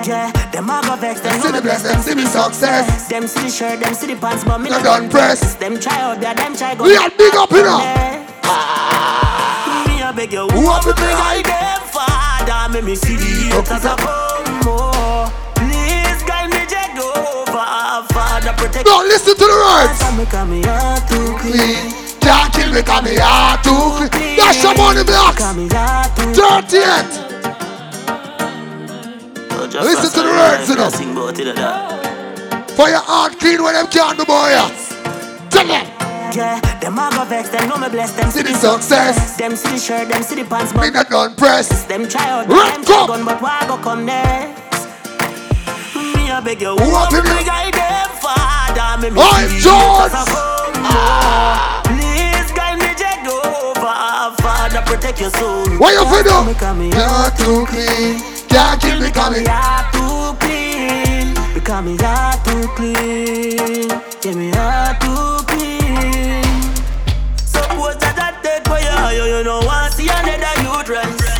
Yeah, 0.03 0.27
them 0.52 0.68
a 0.68 0.84
go 0.84 0.99
vex, 0.99 1.23
them 1.23 1.40
See 1.40 1.48
the 1.48 1.53
me 1.56 1.61
bless, 1.64 1.82
them 1.88 2.02
see 2.03 2.14
the 2.19 2.27
success. 2.27 3.07
Them 3.07 3.23
see 3.26 3.48
the 3.48 3.49
shirt, 3.49 3.80
them 3.80 3.94
see 3.95 4.11
the 4.11 4.19
pants, 4.19 4.44
but 4.44 4.60
me 4.60 4.69
No 4.69 4.84
done 4.84 5.07
press. 5.07 5.56
Them 5.56 5.80
try 5.80 6.03
out 6.03 6.19
there, 6.19 6.36
them 6.36 6.52
try 6.52 6.76
go. 6.76 6.84
Leon, 6.84 7.15
big 7.18 7.34
up, 7.34 7.49
you 7.56 7.64
know. 7.64 7.80
Ah. 8.44 9.88
Me 9.88 10.03
a 10.03 10.11
beg 10.11 10.34
you, 10.36 10.52
who 10.52 10.68
am 10.68 10.84
I 10.84 10.91
beg 10.91 11.15
I 11.15 11.40
them 11.48 11.80
father? 11.88 12.73
Make 12.76 12.84
me 12.84 12.95
see 12.95 13.15
the 13.15 13.56
haters 13.56 13.86
a 13.88 13.95
come 13.95 14.60
more. 14.68 14.94
Protect. 18.76 18.88
No, 18.91 18.99
listen 19.07 19.35
to 19.39 19.45
the 19.47 19.56
words. 19.56 20.03
Me 20.19 20.26
come 20.26 20.49
me 20.52 20.61
heart 20.68 21.07
too 21.07 21.38
Clean. 21.39 21.91
Can't 22.19 22.52
kill 22.53 22.72
me, 22.73 22.81
cause 22.84 23.03
me 23.03 23.15
heart 23.15 23.64
too 23.64 24.10
clean. 24.11 24.35
That's 24.35 24.61
your 24.64 24.76
money 24.76 25.03
blocks. 25.03 25.39
38. 25.39 25.72
Listen 29.80 30.11
to 30.11 30.22
the 30.27 30.34
words, 30.35 30.68
you 30.69 30.76
know. 30.76 30.89
Sing 30.89 31.11
about 31.15 31.39
it 31.39 31.47
like 31.47 31.56
that. 31.56 32.72
For 32.72 32.89
your 32.89 32.99
heart 32.99 33.39
clean 33.39 33.64
when 33.64 33.73
them 33.76 33.88
can't 33.88 34.18
do 34.18 34.26
boy. 34.26 34.49
yeah. 34.52 34.68
Tell 35.49 35.65
them. 35.68 35.85
Yeah, 36.35 36.60
them 36.81 36.99
a 36.99 37.10
go 37.15 37.23
vex, 37.23 37.47
them 37.49 37.69
know 37.69 37.77
me 37.77 37.88
bless 37.88 38.11
them. 38.11 38.30
See 38.30 38.41
the 38.43 38.53
success. 38.56 39.38
Them 39.38 39.56
see 39.56 39.69
the 39.72 39.77
shirt, 39.80 40.10
them 40.10 40.22
see 40.22 40.35
the 40.35 40.43
pants, 40.43 40.73
Me 40.73 40.80
but 40.80 40.93
not 40.93 41.10
done 41.10 41.35
press. 41.35 41.85
them 41.85 42.10
try 42.10 42.30
out, 42.30 42.47
them 42.49 42.84
try 42.84 43.07
gun, 43.07 43.23
but 43.23 43.41
why 43.41 43.64
go 43.69 43.77
come 43.77 44.03
next? 44.06 44.84
Me 45.95 46.30
a 46.30 46.41
beg 46.41 46.60
you, 46.60 46.76
Who 46.76 46.91
me 46.91 47.07
to 47.10 47.15
do- 47.15 47.23
beg 47.23 47.47
I 47.47 47.72
them 47.72 48.10
father, 48.76 49.02
me 49.02 49.10
me 49.15 49.22
Oi, 49.22 49.47
see 49.47 49.61
George. 49.61 50.11
Jesus 50.11 50.19
a 50.19 50.26
come 50.26 50.73
more. 50.84 51.56
Please 51.88 52.52
guide 52.52 52.80
me 52.80 52.91
over, 53.27 54.35
Father 54.41 54.81
protect 54.85 55.19
your 55.22 55.31
soul. 55.31 55.68
What 55.77 55.93
you 55.93 56.06
fi 56.06 56.23
do? 56.23 56.45
Me 56.45 56.53
come 56.53 56.81
here. 56.81 56.93
You're 56.93 57.31
too 57.39 57.65
clean. 57.68 58.19
Can't 58.49 58.81
kill 58.81 58.99
me 59.02 59.11
coming. 59.11 59.45
Heart 59.45 59.93
too 59.93 60.35
clean, 60.39 61.34
because 61.53 61.84
me 61.84 61.97
heart 61.97 62.43
too 62.45 62.68
clean. 62.76 63.89
Yeah, 64.23 64.34
me 64.35 64.52
heart 64.52 64.99
too 65.02 65.45
clean. 65.47 66.43
Suppose 67.38 67.97
that 68.03 68.18
I 68.19 68.31
take 68.43 68.65
for 68.68 68.80
you, 68.80 69.23
you, 69.23 69.38
you 69.38 69.43
know 69.43 69.60
want 69.60 69.93
see 69.93 70.07
another 70.07 70.56
youth 70.64 70.89
rise. 70.89 71.35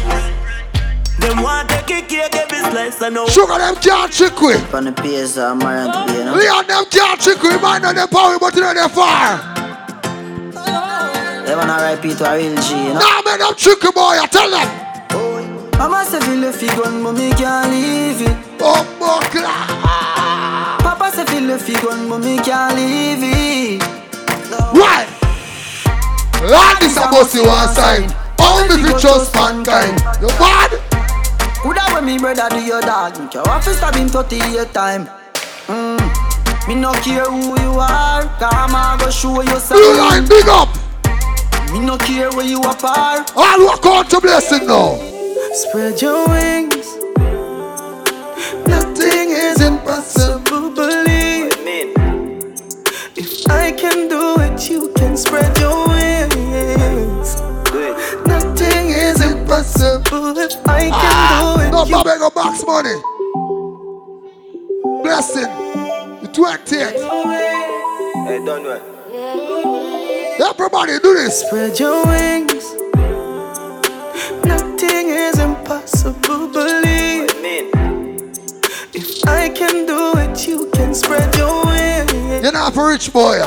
Them 1.20 1.42
want 1.42 1.70
take 1.70 1.90
a 1.92 2.02
cake 2.08 2.45
every 2.78 3.06
I 3.06 3.10
know. 3.10 3.28
Sugar 3.28 3.58
them 3.58 3.76
can't 3.76 4.12
trick 4.12 4.34
uh, 4.34 4.48
we. 4.48 4.54
On 4.78 4.84
the 4.86 4.92
PS, 4.92 5.38
I'm 5.38 5.60
married 5.60 5.92
to 5.94 6.12
be, 6.12 6.20
you 6.20 6.26
know. 6.26 6.36
Leon 6.36 6.68
them 6.68 6.86
can't 6.90 7.20
trick 7.20 7.42
we. 7.42 7.58
Man 7.62 7.82
know 7.82 7.94
them 7.94 8.08
power, 8.08 8.38
but 8.40 8.56
you 8.56 8.62
know 8.62 8.74
them 8.74 8.90
far. 8.90 9.38
They 11.46 11.56
want 11.56 11.70
to 11.70 11.78
RIP 11.78 12.18
to 12.18 12.26
a 12.26 12.38
real 12.38 12.56
G, 12.62 12.76
you 12.76 12.94
know. 12.94 13.00
Nah, 13.00 13.22
man, 13.22 13.40
them 13.40 13.56
trick 13.56 13.84
you, 13.84 13.92
boy. 13.92 14.18
I 14.20 14.28
tell 14.28 14.50
them. 14.50 14.86
Mama 15.78 16.06
say 16.06 16.20
feel 16.22 16.44
if 16.46 16.62
you 16.62 16.70
gun, 16.70 17.04
but 17.04 17.14
me 17.14 17.32
can't 17.32 17.70
leave 17.70 18.22
it. 18.22 18.38
Oh, 18.62 18.82
my 19.00 20.80
Papa 20.82 21.12
say 21.12 21.26
feel 21.26 21.50
if 21.50 21.68
you 21.68 21.76
gun, 21.82 22.10
but 22.10 22.20
me 22.20 22.38
can't 22.40 22.76
leave 22.76 23.20
it. 23.22 23.82
Right. 24.74 25.08
Lord, 26.42 26.78
this 26.80 26.98
a 26.98 27.10
bossy 27.12 27.42
one 27.42 27.68
sign. 27.76 28.10
Only 28.40 28.76
if 28.76 28.82
you 28.88 29.00
trust 29.00 29.36
mankind. 29.36 30.00
You 30.22 30.28
bad? 30.40 30.85
Coulda 32.06 32.14
when 32.14 32.16
me 32.16 32.20
brother 32.20 32.50
do 32.50 32.64
your 32.64 32.82
dog, 32.82 33.20
me 33.20 33.28
care 33.30 33.42
if 33.58 33.66
you 33.66 33.74
stab 33.74 33.96
him 33.96 34.08
38 34.08 34.74
time. 34.74 35.10
Mm. 35.68 36.68
Me 36.68 36.76
no 36.76 36.94
care 36.94 37.26
who 37.26 37.60
you 37.62 37.80
are, 37.80 38.24
come 38.40 38.76
on 38.76 39.00
go 39.00 39.10
show 39.10 39.42
you 39.42 39.60
something. 39.60 39.78
Blue 39.78 39.98
line, 39.98 40.28
big 40.28 40.48
up. 40.48 40.70
Me 41.72 41.80
no 41.80 41.98
care 41.98 42.30
where 42.32 42.46
you 42.46 42.62
apart. 42.62 43.32
All 43.36 43.66
walk 43.66 43.86
out 43.86 44.10
to 44.12 44.22
blessing 44.22 44.68
now. 44.68 44.98
Spread 45.54 46.02
your 46.02 46.28
wings. 46.28 46.96
Nothing 48.68 49.30
is 49.32 49.62
impossible, 49.62 50.70
believe. 50.72 51.54
If 53.18 53.50
I 53.50 53.72
can 53.72 54.10
do 54.10 54.36
it, 54.42 54.70
you 54.70 54.92
can 54.96 55.18
spread 55.18 55.58
your 55.58 55.76
wings. 55.78 55.85
Impossible 59.86 60.38
if 60.38 60.68
I 60.68 60.82
can 60.82 60.92
ah, 60.94 61.56
do 61.58 61.62
it. 61.64 61.72
No, 61.72 61.86
you 61.86 61.92
Bobby, 61.92 62.20
go 62.20 62.30
box 62.30 62.64
money. 62.66 62.96
Blessing. 65.04 65.52
The 66.22 66.30
28th. 66.34 66.94
Hey, 68.28 68.40
don't 68.46 68.64
do 68.64 68.72
it. 68.72 68.82
Everybody 70.42 71.00
do 71.00 71.14
this. 71.14 71.42
Spread 71.42 71.80
your 71.80 72.06
wings. 72.06 72.74
Nothing 74.46 75.10
is 75.10 75.40
impossible, 75.40 76.48
believe. 76.48 77.30
If 78.94 79.28
I 79.28 79.50
can 79.50 79.86
do 79.86 80.14
it, 80.18 80.48
you 80.48 80.70
can 80.72 80.94
spread 80.94 81.36
your 81.36 81.66
wings. 81.66 82.15
You're 82.42 82.52
not 82.52 82.74
for 82.74 82.90
rich 82.90 83.12
boy. 83.12 83.38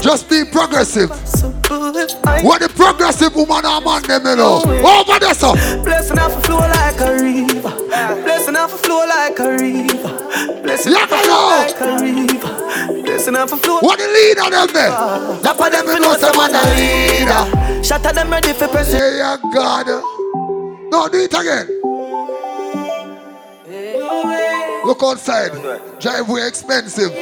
Just 0.00 0.28
be 0.28 0.44
progressive. 0.44 1.10
What 1.10 2.60
the 2.60 2.68
progressive 2.74 3.34
woman 3.34 3.64
or 3.66 3.80
man 3.80 4.02
them 4.02 4.26
you 4.26 4.36
know. 4.36 4.62
Over 4.62 5.18
there, 5.18 5.34
so. 5.34 5.52
Blessing 5.82 6.18
off 6.18 6.36
a 6.36 6.40
flow 6.42 6.58
like 6.58 7.00
a 7.00 7.12
river. 7.14 7.70
Blessing 8.22 8.56
off 8.56 8.74
a 8.74 8.78
flow 8.78 9.06
like 9.06 9.38
a 9.38 9.50
river. 9.50 10.62
Blessing 10.62 10.94
off 10.94 11.10
a 11.10 11.18
flow 11.18 11.48
like 11.48 11.80
a 11.80 12.02
river. 12.02 13.02
Blessing 13.02 13.36
off 13.36 13.52
a 13.52 13.56
flow. 13.56 13.80
What 13.80 13.98
the 13.98 14.06
leader 14.06 14.50
them 14.50 14.68
eh? 14.68 14.72
there? 14.72 14.90
That 15.42 15.56
for 15.56 15.70
them, 15.70 15.86
you 15.86 16.00
know, 16.00 16.16
some 16.16 16.36
man 16.36 16.54
a 16.54 16.62
leader. 16.76 17.84
Shut 17.84 18.04
at 18.06 18.14
them 18.14 18.30
ready 18.30 18.52
for 18.52 18.68
press. 18.68 18.92
Yeah, 18.92 19.16
yeah, 19.16 19.36
God. 19.52 19.86
No, 20.90 21.08
do 21.08 21.18
it 21.18 21.34
again. 21.34 21.66
Look 24.86 25.02
outside. 25.02 25.50
Driveway 26.00 26.46
expensive. 26.46 27.12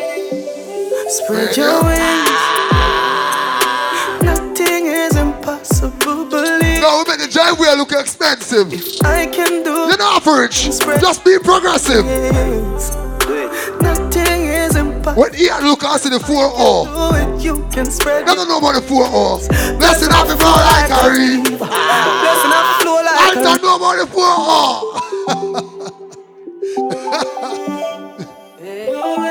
Spread 1.06 1.56
your 1.56 1.84
wings. 1.84 2.30
Nothing 4.22 4.86
is 4.86 5.14
impossible, 5.16 6.24
believe. 6.24 6.80
No, 6.80 7.04
we 7.06 7.10
make 7.12 7.20
the 7.20 7.28
driveway 7.30 7.74
look 7.76 7.92
expensive. 7.92 8.72
I 9.04 9.26
can 9.26 9.62
do 9.62 9.70
You're 9.70 9.98
not 9.98 10.22
for 10.22 10.40
rich. 10.40 10.64
Just 10.64 11.24
be 11.24 11.38
progressive. 11.38 12.06
Nothing 13.82 14.46
is 14.46 14.76
impossible. 14.76 15.20
When 15.20 15.34
he 15.34 15.50
look 15.62 15.84
and 15.84 16.00
see 16.00 16.08
the 16.08 16.20
4 16.20 16.28
oh. 16.36 16.86
Do 16.86 17.16
it, 17.16 17.44
you 17.44 17.68
can 17.70 17.84
spread 17.90 18.24
Never 18.24 18.46
know 18.46 18.58
about 18.58 18.74
the 18.76 18.82
4 18.82 19.04
oh. 19.06 19.38
Blessing 19.78 20.10
off 20.10 20.26
the 20.26 20.36
floor 20.36 20.56
like 20.56 20.90
a 20.90 21.10
river. 21.10 21.58
Blessing 21.58 22.52
off 22.52 22.78
the 22.78 22.84
floor 22.84 23.02
like 23.04 23.18
I 23.20 23.30
a 23.30 23.42
don't 23.42 23.62
know 23.62 23.76
about 23.76 23.96
the 23.98 24.06
4 24.06 24.22
oh. 24.24 25.00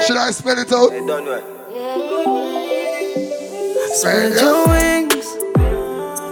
Should 0.05 0.17
I 0.17 0.31
spell 0.31 0.59
it 0.59 0.71
out? 0.71 0.91
Don't 0.91 1.25
do 1.25 1.31
it. 1.31 1.52
Spread 3.95 4.39
your 4.39 4.67
wings. 4.67 5.25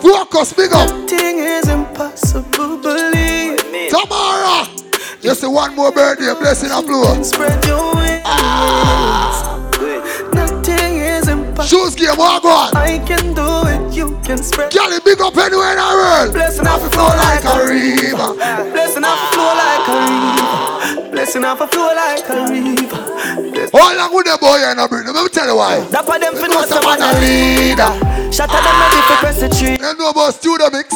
Focus, 0.03 0.53
big 0.53 0.71
up. 0.71 0.87
Nothing 0.87 1.39
is 1.39 1.67
impossible, 1.67 2.77
believe. 2.77 3.57
Tomorrow. 3.89 4.67
Just 5.19 5.43
one 5.49 5.75
more 5.75 5.91
birthday, 5.91 6.31
blessing 6.39 6.69
a 6.69 6.83
floor. 6.83 7.23
Spread 7.23 7.65
your 7.65 7.95
wings. 7.95 8.21
Ah. 8.23 9.57
Nothing 10.31 10.97
is 10.97 11.27
impossible. 11.27 11.63
Shoes 11.63 11.95
game, 11.95 12.15
go 12.15 12.21
on? 12.21 12.75
I 12.77 12.99
can 12.99 13.33
do 13.33 13.65
it, 13.65 13.80
you 14.01 14.17
can 14.25 14.41
spread. 14.41 14.73
Girl, 14.73 14.89
big 15.05 15.21
up 15.21 15.37
anywhere 15.37 15.71
in 15.71 15.77
the 15.77 15.85
world. 15.85 16.33
Blessing 16.33 16.65
off 16.65 16.81
a 16.81 16.89
flow 16.89 17.13
like 17.13 17.45
a 17.45 17.53
river. 17.69 18.33
Blessing 18.73 19.05
off 19.05 19.21
a 19.21 19.27
flow 19.37 19.53
like 19.53 19.85
a 19.85 19.97
river. 20.09 21.11
Blessing 21.11 21.45
off 21.45 21.61
a 21.61 21.67
flow 21.67 21.93
like 21.93 22.25
a 22.25 22.49
river. 22.49 22.97
How 23.77 23.95
long 23.95 24.13
with 24.15 24.25
the 24.25 24.37
boy 24.41 24.57
and 24.57 24.79
a 24.79 24.87
bring? 24.87 25.05
Let 25.05 25.21
me 25.21 25.29
tell 25.29 25.47
you 25.47 25.55
why. 25.55 25.79
That 25.93 26.05
for 26.05 26.17
them 26.17 26.33
Because 26.33 26.69
some 26.69 26.83
man 26.83 27.01
a 27.01 27.13
leader. 27.21 27.93
Shut 28.33 28.49
at 28.49 28.63
them 28.65 28.77
ready 28.81 29.01
for 29.05 29.17
press 29.21 29.39
the 29.39 29.49
tree. 29.49 29.77
Them 29.77 29.97
know 29.97 30.09
about 30.09 30.33
studio 30.33 30.69
mix. 30.71 30.89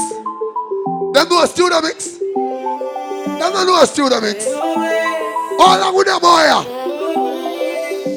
Them 1.14 1.30
know 1.30 1.45
studio 1.45 1.82
mix. 1.82 2.18
Them 2.18 3.52
don't 3.53 3.68
know 3.68 3.86
studio 3.86 4.19
mix. 4.22 4.45
How 4.49 5.77
long 5.80 5.95
with 5.95 6.07
the 6.07 6.18
boy? 6.19 6.49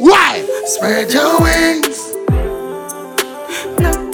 Why? 0.00 0.44
Spread 0.64 1.12
your 1.12 1.40
wings. 1.40 2.14
Nothing 3.80 4.07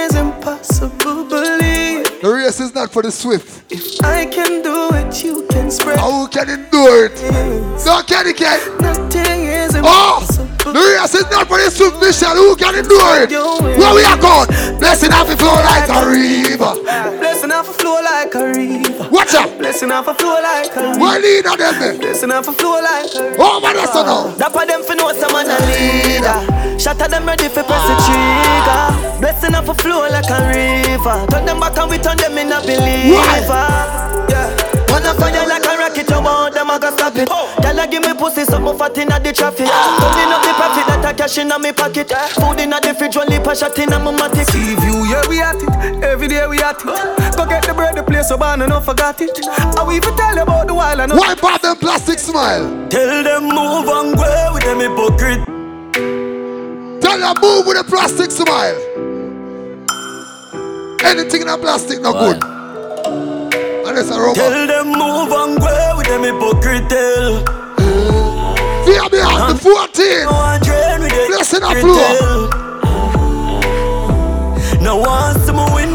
is 0.00 0.14
impossible, 0.14 1.24
believe. 1.24 2.20
The 2.22 2.30
race 2.32 2.60
is 2.60 2.74
not 2.74 2.90
for 2.92 3.02
the 3.02 3.10
swift. 3.10 3.70
If 3.72 4.02
I 4.04 4.26
can 4.26 4.62
do 4.62 4.90
it, 4.94 5.22
you 5.24 5.46
can 5.50 5.70
spread. 5.70 5.98
How 5.98 6.26
can 6.26 6.48
endure 6.48 7.06
it? 7.06 7.22
No, 7.84 8.02
can 8.06 8.26
it, 8.26 8.36
can 8.36 8.58
Nothing 8.80 9.44
is 9.44 9.74
Oh! 9.76 9.78
impossible. 9.78 10.46
The 10.58 10.59
race 10.66 11.14
is 11.14 11.24
not 11.30 11.48
for 11.48 11.58
the 11.58 11.70
swift 11.70 12.00
mission. 12.00 12.36
Who 12.36 12.56
can 12.56 12.76
endure 12.76 13.24
it? 13.24 13.30
Where 13.30 13.94
we 13.94 14.04
are 14.04 14.18
going? 14.20 14.48
Blessing 14.78 15.12
off 15.12 15.28
the 15.28 15.36
flow 15.36 15.56
like 15.64 15.88
a 15.88 16.04
river. 16.04 16.72
Blessing 17.18 17.52
off 17.52 17.68
a 17.68 17.72
flow 17.72 18.00
like 18.02 18.34
a 18.34 18.44
river. 18.46 19.08
Watch 19.10 19.34
out. 19.34 19.56
Blessing 19.58 19.90
off 19.90 20.08
a 20.08 20.14
flow 20.14 20.40
like 20.40 20.74
a 20.76 20.92
river. 20.92 21.00
Where 21.00 21.20
leader 21.20 21.56
them? 21.56 21.98
Blessing 21.98 22.30
off 22.30 22.48
a 22.48 22.52
flow 22.52 22.80
like 22.80 23.14
a 23.14 23.22
river. 23.30 23.60
There, 23.70 23.86
so 23.86 24.02
now. 24.04 24.28
That 24.36 24.52
for 24.52 24.66
them 24.66 24.82
for 24.82 24.94
know 24.94 25.12
some 25.12 25.32
man 25.32 25.46
a 25.48 25.56
leader. 25.64 26.60
At 26.90 26.98
them 26.98 27.26
ready 27.26 27.48
for 27.48 27.62
press 27.62 27.86
the 27.86 27.94
trigger. 28.04 29.20
Blessing 29.20 29.54
off 29.54 29.68
a 29.68 29.74
flow 29.74 30.08
like 30.08 30.28
a 30.28 30.40
river. 30.48 31.26
Turn 31.30 31.44
them 31.46 31.60
back 31.60 31.78
and 31.78 31.90
we 31.90 31.98
turn 31.98 32.16
them 32.16 32.36
in 32.36 32.50
a 32.50 32.60
believer. 32.60 33.16
Yeah. 34.28 34.59
Wanna 35.00 35.14
fire 35.18 35.48
like 35.48 35.64
a 35.64 35.78
rocket, 35.78 36.10
you 36.10 36.20
want 36.20 36.54
them, 36.54 36.70
I 36.70 36.78
got 36.78 36.92
stop 36.92 37.16
it. 37.16 37.28
Girl, 37.28 37.80
I 37.80 37.86
give 37.86 38.02
me 38.02 38.12
pussy, 38.14 38.44
something 38.44 38.76
fat 38.76 38.98
inna 38.98 39.18
the 39.18 39.32
traffic. 39.32 39.66
Counting 39.66 40.28
up 40.28 40.42
the 40.44 40.52
profit 40.52 40.86
that 40.86 41.04
I 41.04 41.12
cash 41.14 41.38
inna 41.38 41.58
me 41.58 41.72
pocket. 41.72 42.12
Food 42.36 42.60
inna 42.60 42.80
the 42.80 42.92
fridge, 42.92 43.16
one 43.16 43.28
lip 43.28 43.46
a 43.46 43.56
shot 43.56 43.78
inna 43.78 43.98
my 43.98 44.12
matic. 44.12 44.44
See 44.52 44.76
view, 44.76 45.08
yeah 45.08 45.24
we 45.28 45.40
at 45.40 45.56
it. 45.56 46.04
Every 46.04 46.28
day 46.28 46.46
we 46.46 46.60
at 46.60 46.76
it. 46.76 47.36
Go 47.36 47.46
get 47.46 47.64
the 47.64 47.72
bread, 47.72 47.96
the 47.96 48.02
place 48.02 48.28
so 48.28 48.36
bad, 48.36 48.60
and 48.60 48.72
I 48.72 48.80
forgot 48.80 49.20
it. 49.20 49.30
I 49.48 49.82
will 49.82 49.92
even 49.92 50.14
tell 50.16 50.36
you 50.36 50.42
about 50.42 50.66
the 50.66 50.74
wild 50.74 51.00
and 51.00 51.12
Why 51.12 51.32
about 51.32 51.62
them 51.62 51.76
plastic 51.76 52.18
smile? 52.18 52.68
Tell 52.90 53.24
them 53.24 53.44
move 53.44 53.88
and 53.88 54.16
go 54.16 54.50
with 54.52 54.64
them 54.64 54.80
hypocrite. 54.80 55.40
Tell 57.00 57.18
them 57.18 57.36
move 57.40 57.66
with 57.66 57.80
a 57.80 57.84
plastic 57.84 58.30
smile. 58.30 58.76
Anything 61.02 61.42
in 61.42 61.48
a 61.48 61.56
plastic 61.56 62.02
no 62.02 62.12
good. 62.12 62.59
A. 63.98 64.34
Tell 64.34 64.66
them 64.66 64.88
move 64.88 65.32
and 65.32 65.58
go 65.60 65.94
with 65.96 66.06
them 66.06 66.22
hypocrite. 66.22 66.92
Fear 68.86 69.08
behind 69.10 69.58
the 69.58 69.62
14. 69.62 70.26
Blessing 71.28 71.62
a 71.62 71.74
floor. 71.80 72.60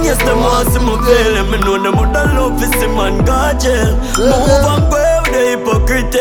Yes, 0.05 0.19
them 0.19 0.37
want 0.39 0.67
see 0.69 0.79
me 0.79 0.95
fail. 1.03 1.35
And 1.37 1.49
me 1.49 1.57
know 1.57 1.81
them 1.81 1.97
would 1.97 2.13
love 2.13 2.59
to 2.59 2.67
see 2.77 2.87
man 2.87 3.25
go 3.25 3.53
jail. 3.57 3.97
Move 4.21 4.65
and 4.69 4.85
go 4.91 5.01
with 5.23 5.33
the 5.33 5.41
hypocrite 5.49 6.15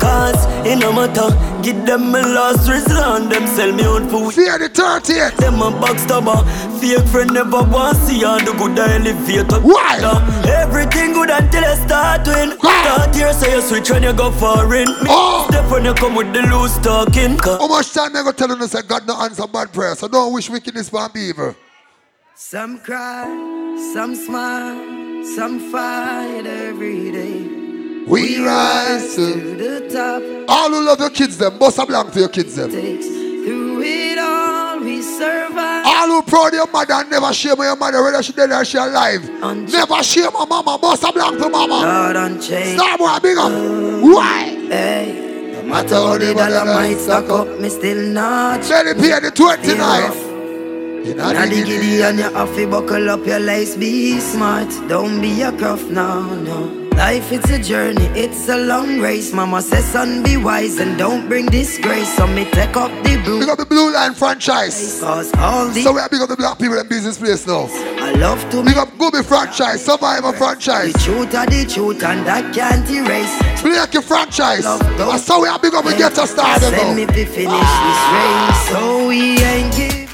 Cause 0.00 0.42
it 0.66 0.76
no 0.76 0.92
matter. 0.92 1.28
Give 1.66 1.84
them 1.84 2.12
my 2.12 2.20
last 2.20 2.68
resort 2.68 3.28
Them 3.28 3.44
sell 3.48 3.72
me 3.72 3.82
out 3.82 4.08
for 4.08 4.30
Fear 4.30 4.58
the 4.58 4.68
30th 4.68 5.36
Them 5.36 5.60
a 5.60 5.72
backstabber 5.72 6.44
Fake 6.80 7.06
friend 7.08 7.32
never 7.32 7.62
want 7.62 7.96
see 7.98 8.24
on 8.24 8.44
the 8.44 8.52
good 8.52 8.78
elevator 8.78 9.60
Why? 9.60 9.98
Everything 10.46 11.12
good 11.12 11.30
until 11.30 11.64
I 11.64 11.74
start 11.74 12.26
win 12.26 12.58
Start 12.58 13.14
here 13.14 13.32
so 13.32 13.46
you 13.48 13.60
switch 13.62 13.90
when 13.90 14.02
you 14.02 14.12
go 14.12 14.30
foreign 14.32 14.88
Me 14.88 15.08
Oh. 15.08 15.46
step 15.50 15.70
when 15.70 15.84
you 15.84 15.94
come 15.94 16.14
with 16.14 16.32
the 16.32 16.42
loose 16.42 16.76
talking 16.78 17.36
Cause 17.38 17.58
How 17.60 17.66
much 17.68 17.92
time 17.92 18.14
I 18.16 18.22
go 18.22 18.32
tell 18.32 18.48
you 18.56 18.66
say 18.66 18.82
God 18.82 19.06
no 19.06 19.20
answer 19.20 19.46
bad 19.46 19.72
prayer, 19.72 19.94
so 19.94 20.08
don't 20.08 20.32
wish 20.32 20.50
wickedness 20.50 20.88
for 20.88 21.08
beaver. 21.08 21.56
Some 22.34 22.78
cry, 22.80 23.24
some 23.94 24.14
smile, 24.14 25.24
some 25.36 25.72
fight 25.72 26.44
every 26.46 27.10
day. 27.10 28.04
We 28.06 28.44
rise 28.44 29.14
to 29.16 29.56
the 29.56 29.88
top. 29.88 30.22
All 30.48 30.68
who 30.70 30.84
love 30.84 31.00
your 31.00 31.10
kids, 31.10 31.38
them, 31.38 31.58
bust 31.58 31.78
a 31.78 31.86
blank 31.86 32.12
for 32.12 32.18
your 32.20 32.28
kids, 32.28 32.54
them. 32.56 32.70
Takes 32.70 33.06
Through 33.06 33.82
it 33.82 34.18
all, 34.18 34.80
we 34.80 35.00
survive. 35.02 35.85
All 36.06 36.22
who 36.22 36.30
proud 36.30 36.48
of 36.48 36.54
your 36.54 36.70
mother 36.70 36.94
and 36.94 37.10
never 37.10 37.32
shame 37.32 37.56
your 37.58 37.74
mother, 37.76 38.02
whether 38.02 38.22
she 38.22 38.32
dead 38.32 38.52
or 38.52 38.64
she 38.64 38.78
alive. 38.78 39.28
Never 39.68 40.02
shame 40.04 40.32
my 40.32 40.44
mama, 40.44 40.78
bust 40.80 41.02
a 41.02 41.12
blank 41.12 41.38
for 41.40 41.50
mama. 41.50 41.74
Lord 41.82 42.16
unchanged. 42.16 42.80
Star 42.80 42.96
boy, 42.96 43.18
big 43.20 43.36
up. 43.36 43.50
Why? 43.50 44.44
Hey, 44.68 45.52
no 45.52 45.62
matter 45.64 45.94
how 45.96 46.18
the 46.18 46.32
dollar 46.32 46.64
might 46.64 46.98
stack 46.98 47.28
up, 47.28 47.58
me 47.58 47.68
still 47.68 48.06
not. 48.12 48.60
Let 48.68 48.86
it 48.86 48.98
pay 48.98 49.18
the 49.18 49.32
29. 49.32 51.16
Now 51.16 51.32
the 51.32 51.62
giddy 51.64 52.02
and 52.02 52.18
you 52.18 52.24
have 52.24 52.54
to 52.54 52.66
buckle 52.68 53.10
up 53.10 53.26
your 53.26 53.40
lace, 53.40 53.76
be 53.76 54.20
smart. 54.20 54.68
Don't 54.88 55.20
be 55.20 55.42
a 55.42 55.50
cuff, 55.52 55.82
no, 55.84 56.34
no. 56.34 56.85
Life 56.96 57.30
it's 57.30 57.50
a 57.50 57.58
journey, 57.58 58.06
it's 58.14 58.48
a 58.48 58.56
long 58.56 59.00
race. 59.00 59.30
Mama 59.30 59.60
says, 59.60 59.84
son, 59.84 60.22
be 60.22 60.38
wise 60.38 60.78
and 60.78 60.96
don't 60.96 61.28
bring 61.28 61.44
disgrace. 61.44 62.16
So 62.16 62.26
me 62.26 62.46
take 62.46 62.74
up 62.74 62.90
the 63.04 63.20
blue. 63.22 63.40
Big 63.40 63.50
up 63.50 63.58
the 63.58 63.66
Blue 63.66 63.92
Line 63.92 64.14
franchise. 64.14 65.00
Cause 65.00 65.30
all 65.34 65.68
the 65.68 65.82
So 65.82 65.92
we 65.92 66.00
are 66.00 66.08
big 66.08 66.22
up 66.22 66.30
the 66.30 66.36
black 66.36 66.58
people 66.58 66.78
in 66.78 66.88
business 66.88 67.18
place 67.18 67.46
now. 67.46 67.68
I 68.00 68.12
love 68.12 68.40
to 68.50 68.64
Big 68.64 68.78
up 68.78 68.88
Gooby 68.96 69.22
franchise, 69.22 69.84
Survivor 69.84 70.32
franchise. 70.32 70.94
The 70.94 70.98
truth 71.00 71.34
are 71.34 71.44
the 71.44 71.66
truth 71.66 72.02
and 72.02 72.26
that 72.26 72.54
can't 72.54 72.88
erase. 72.88 73.62
Blake 73.62 74.02
franchise. 74.02 74.64
That's 74.64 75.28
how 75.28 75.42
we 75.42 75.48
are 75.48 75.58
big 75.58 75.74
up 75.74 75.84
we 75.84 75.96
get 75.96 76.16
us 76.16 76.30
started 76.30 76.70
Send 76.70 76.96
me 76.96 77.04
to 77.04 77.26
finish 77.26 77.70
this 77.84 78.00
race. 78.16 78.68
So 78.70 79.08
we 79.08 79.36
ain't 79.44 79.76
giving 79.76 80.08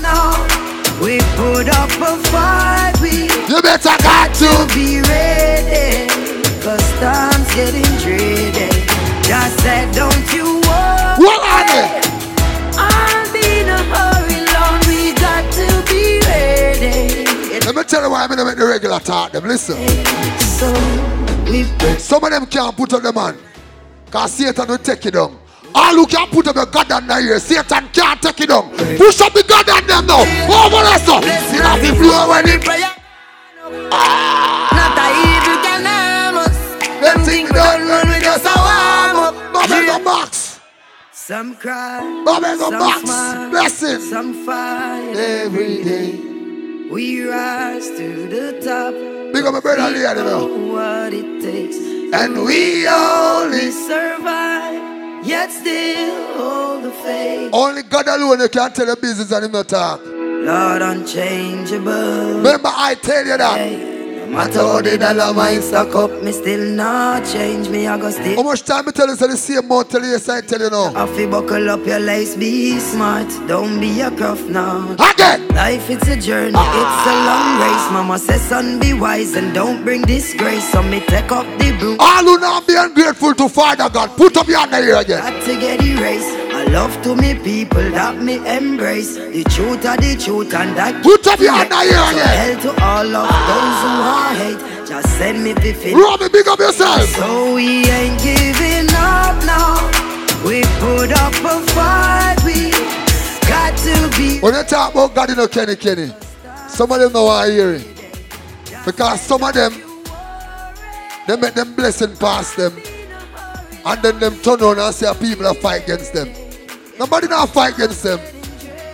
now. 0.00 0.67
We 1.00 1.18
put 1.36 1.68
up 1.68 1.90
a 2.02 2.16
fight. 2.28 2.94
We 3.00 3.30
You 3.48 3.62
better 3.62 3.96
got 4.02 4.34
to 4.42 4.74
be 4.74 5.00
ready. 5.00 6.08
Cause 6.60 6.82
time's 6.98 7.48
getting 7.54 7.86
dreary. 8.02 8.68
Just 9.22 9.60
said, 9.60 9.94
don't 9.94 10.34
you 10.34 10.60
worry. 10.66 11.22
What 11.22 11.40
are 11.46 11.66
they? 11.70 12.00
I'll 12.76 13.32
be 13.32 13.60
in 13.60 13.68
a 13.68 13.78
hurry, 13.94 14.40
Lord. 14.52 14.86
We 14.86 15.14
got 15.14 15.44
to 15.54 15.66
be 15.86 16.18
ready. 16.26 17.60
Let 17.64 17.74
me 17.76 17.82
tell 17.84 18.02
you 18.02 18.10
why 18.10 18.24
I'm 18.24 18.28
gonna 18.30 18.44
make 18.44 18.56
the 18.56 18.66
regular 18.66 18.98
talk 18.98 19.32
them. 19.32 19.44
Listen. 19.46 19.76
So 20.58 20.72
we 21.50 21.64
Some 21.98 22.24
of 22.24 22.30
them 22.30 22.46
can't 22.46 22.76
put 22.76 22.92
up 22.92 23.02
the 23.02 23.12
man. 23.12 23.36
Cause 24.10 24.32
Satan 24.32 24.66
will 24.66 24.78
take 24.78 25.06
it 25.06 25.12
down. 25.12 25.38
All 25.78 25.94
who 25.94 26.06
can 26.06 26.26
put 26.28 26.46
up 26.48 26.56
the 26.56 26.64
God 26.66 26.90
on 26.92 27.06
the 27.06 27.16
ear, 27.20 27.38
Satan 27.38 27.88
can't 27.92 28.20
take 28.20 28.40
it 28.40 28.48
down. 28.48 28.68
Push 28.98 29.20
up 29.20 29.32
the 29.32 29.44
God 29.46 29.68
on 29.70 29.86
them 29.86 30.06
now. 30.06 30.24
Oh, 30.50 30.66
Over 30.66 30.82
there, 30.82 30.98
so. 31.06 31.14
You 31.54 31.62
have 31.62 31.80
to 31.86 31.92
blow 31.94 32.28
when 32.30 32.48
it. 32.48 32.64
Ah. 33.92 34.68
Not 34.78 34.98
a 34.98 35.06
evil 35.22 35.58
can 35.62 35.84
harm 35.86 36.36
us. 36.44 36.58
Them 37.02 37.18
think 37.24 37.48
we 37.48 37.54
don't 37.54 37.88
run, 37.88 38.08
we 38.08 38.18
just 38.20 38.44
a 38.44 38.54
warm 38.66 39.16
up. 39.26 39.34
Bobby 39.52 39.86
go 39.86 40.02
box. 40.04 40.60
Some 41.12 41.54
cry, 41.56 42.00
Bobby 42.24 42.58
some 42.58 42.78
box. 42.78 43.02
Blessing. 43.50 44.00
some 44.00 44.46
fight 44.46 45.14
Every 45.16 45.84
day. 45.84 46.10
We 46.90 47.22
rise 47.28 47.86
to 47.98 48.26
the 48.28 48.60
top. 48.64 48.94
Big 49.32 49.44
up 49.44 49.52
my 49.52 49.60
brother 49.60 49.90
Lee, 49.90 50.00
you 50.00 50.14
know. 50.14 50.72
what 50.72 51.12
it 51.12 51.42
takes. 51.42 51.76
And 52.18 52.42
we 52.44 52.88
only 52.88 53.70
survive, 53.70 54.97
yet 55.28 55.50
still 55.50 56.36
hold 56.38 56.84
the 56.84 56.90
faith. 56.90 57.50
Only 57.52 57.82
God 57.82 58.08
alone 58.08 58.40
you 58.40 58.48
can 58.48 58.72
tell 58.72 58.86
the 58.86 58.96
business 58.96 59.30
and 59.30 59.44
him 59.44 59.52
not 59.52 59.68
talk. 59.68 60.00
Lord 60.04 60.82
unchangeable. 60.82 62.38
Remember 62.38 62.70
I 62.72 62.94
tell 62.94 63.26
you 63.26 63.36
that. 63.36 63.70
No 63.70 63.97
matter 64.30 64.58
how 64.58 64.80
the 64.80 64.98
dollar 64.98 65.32
might 65.34 65.60
stack 65.60 65.94
up, 65.94 66.10
me 66.22 66.32
still 66.32 66.74
not 66.74 67.24
change 67.26 67.68
me. 67.68 67.86
I 67.86 67.98
go 67.98 68.10
still. 68.10 68.36
How 68.36 68.42
much 68.42 68.62
time 68.62 68.88
I 68.88 68.90
tell 68.92 69.08
you 69.08 69.16
say 69.16 69.26
the 69.28 69.36
same 69.36 69.58
amount 69.58 69.90
tell 69.90 70.02
you 70.02 70.10
yes 70.10 70.28
I 70.28 70.40
tell 70.40 70.60
you 70.60 70.70
now. 70.70 70.92
I 70.94 71.06
feel 71.14 71.30
buckle 71.30 71.70
up 71.70 71.84
your 71.86 71.98
lace, 71.98 72.36
be 72.36 72.78
smart. 72.78 73.28
Don't 73.46 73.80
be 73.80 74.00
a 74.00 74.10
cuff 74.10 74.42
now. 74.48 74.92
Again. 74.94 75.48
Life 75.48 75.90
it's 75.90 76.08
a 76.08 76.16
journey, 76.16 76.52
ah. 76.54 76.80
it's 76.80 77.06
a 77.06 77.14
long 77.28 77.48
race. 77.62 77.92
Mama 77.92 78.18
says, 78.18 78.42
son, 78.42 78.78
be 78.80 78.92
wise 78.92 79.34
and 79.34 79.54
don't 79.54 79.84
bring 79.84 80.02
disgrace. 80.02 80.70
So 80.72 80.82
me 80.82 81.00
take 81.00 81.32
up 81.32 81.46
the 81.58 81.76
broom. 81.78 81.96
All 82.00 82.24
who 82.24 82.38
not 82.38 82.66
be 82.66 82.74
ungrateful 82.76 83.34
to 83.34 83.48
Father 83.48 83.88
God, 83.90 84.16
put 84.16 84.36
up 84.36 84.46
your 84.48 84.58
hand 84.58 84.84
here 84.84 84.96
again. 84.96 85.20
Got 85.20 85.44
to 85.46 85.60
get 85.60 85.82
erased. 85.82 86.47
Love 86.72 87.00
to 87.02 87.16
me 87.16 87.34
people 87.34 87.82
that 87.92 88.20
me 88.20 88.36
embrace. 88.46 89.14
The 89.16 89.42
truth 89.44 89.86
are 89.86 89.96
the 89.96 90.16
truth 90.22 90.52
and 90.54 90.76
that 90.76 91.02
Put 91.02 91.26
up 91.26 91.40
your 91.40 91.52
hand 91.52 91.72
here 91.72 91.96
So 91.96 92.10
again. 92.12 92.36
hell 92.38 92.60
to 92.62 92.70
all 92.84 93.16
of 93.16 93.28
those 93.48 93.78
who 93.82 93.92
are 94.04 94.34
hate. 94.36 94.86
Just 94.86 95.08
send 95.18 95.42
me 95.42 95.54
to 95.54 95.72
finish. 95.72 95.94
Robbie, 95.94 96.28
big 96.28 96.46
up 96.46 96.58
yourself. 96.58 97.02
So 97.16 97.54
we 97.54 97.84
ain't 97.88 98.20
giving 98.20 98.88
up 98.94 99.36
now. 99.48 99.80
We 100.44 100.60
put 100.78 101.10
up 101.12 101.32
a 101.40 101.56
fight. 101.72 102.36
We 102.44 102.70
got 103.48 103.72
to 103.78 104.18
be. 104.18 104.38
When 104.40 104.54
you 104.54 104.62
talk 104.64 104.92
about 104.92 105.14
God, 105.14 105.30
you 105.30 105.36
know 105.36 105.48
Kenny 105.48 105.74
Kenny. 105.74 106.12
Some 106.68 106.92
of 106.92 107.00
them 107.00 107.12
know 107.12 107.24
what 107.24 107.48
I 107.48 107.50
hear 107.50 107.72
it. 107.72 107.86
Because 108.84 109.20
some 109.22 109.42
of 109.42 109.52
them, 109.54 109.72
they 111.26 111.36
make 111.36 111.54
them 111.54 111.74
blessing 111.74 112.14
pass 112.16 112.54
them. 112.54 112.76
And 113.84 114.02
then 114.02 114.18
them 114.20 114.36
turn 114.40 114.60
on 114.62 114.78
and 114.78 114.94
say 114.94 115.10
people 115.18 115.46
are 115.46 115.54
fight 115.54 115.84
against 115.84 116.12
them. 116.12 116.28
Nobody 116.98 117.28
not 117.28 117.48
fight 117.50 117.74
against 117.74 118.02
them. 118.02 118.18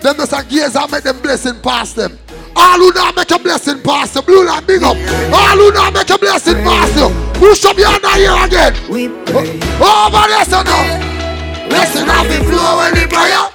Them 0.02 0.16
just 0.16 0.32
a 0.32 0.44
gaze 0.46 0.76
and 0.76 0.92
make 0.92 1.02
them 1.04 1.20
blessing 1.20 1.60
pass 1.62 1.92
them. 1.94 2.18
All 2.56 2.78
who 2.78 2.92
not 2.92 3.16
make 3.16 3.30
a 3.30 3.38
blessing 3.38 3.82
pass 3.82 4.12
them, 4.14 4.24
blue 4.24 4.46
line 4.46 4.64
big 4.66 4.82
up. 4.82 4.96
All 5.32 5.56
who 5.56 5.72
not 5.72 5.92
make 5.94 6.10
a 6.10 6.18
blessing 6.18 6.56
pass 6.62 6.94
you, 6.96 7.08
push 7.40 7.64
up 7.64 7.76
your 7.78 7.88
hand 7.88 8.04
here 8.16 8.36
again. 8.44 8.74
We 8.90 9.08
Oh, 9.80 10.06
over 10.06 10.28
there, 10.28 10.44
so 10.44 10.62
now. 10.62 11.68
Blessing 11.68 12.06
have 12.06 12.28
the 12.28 12.44
flow 12.44 12.76
when 12.78 12.94
the 12.94 13.06
prayer. 13.08 13.48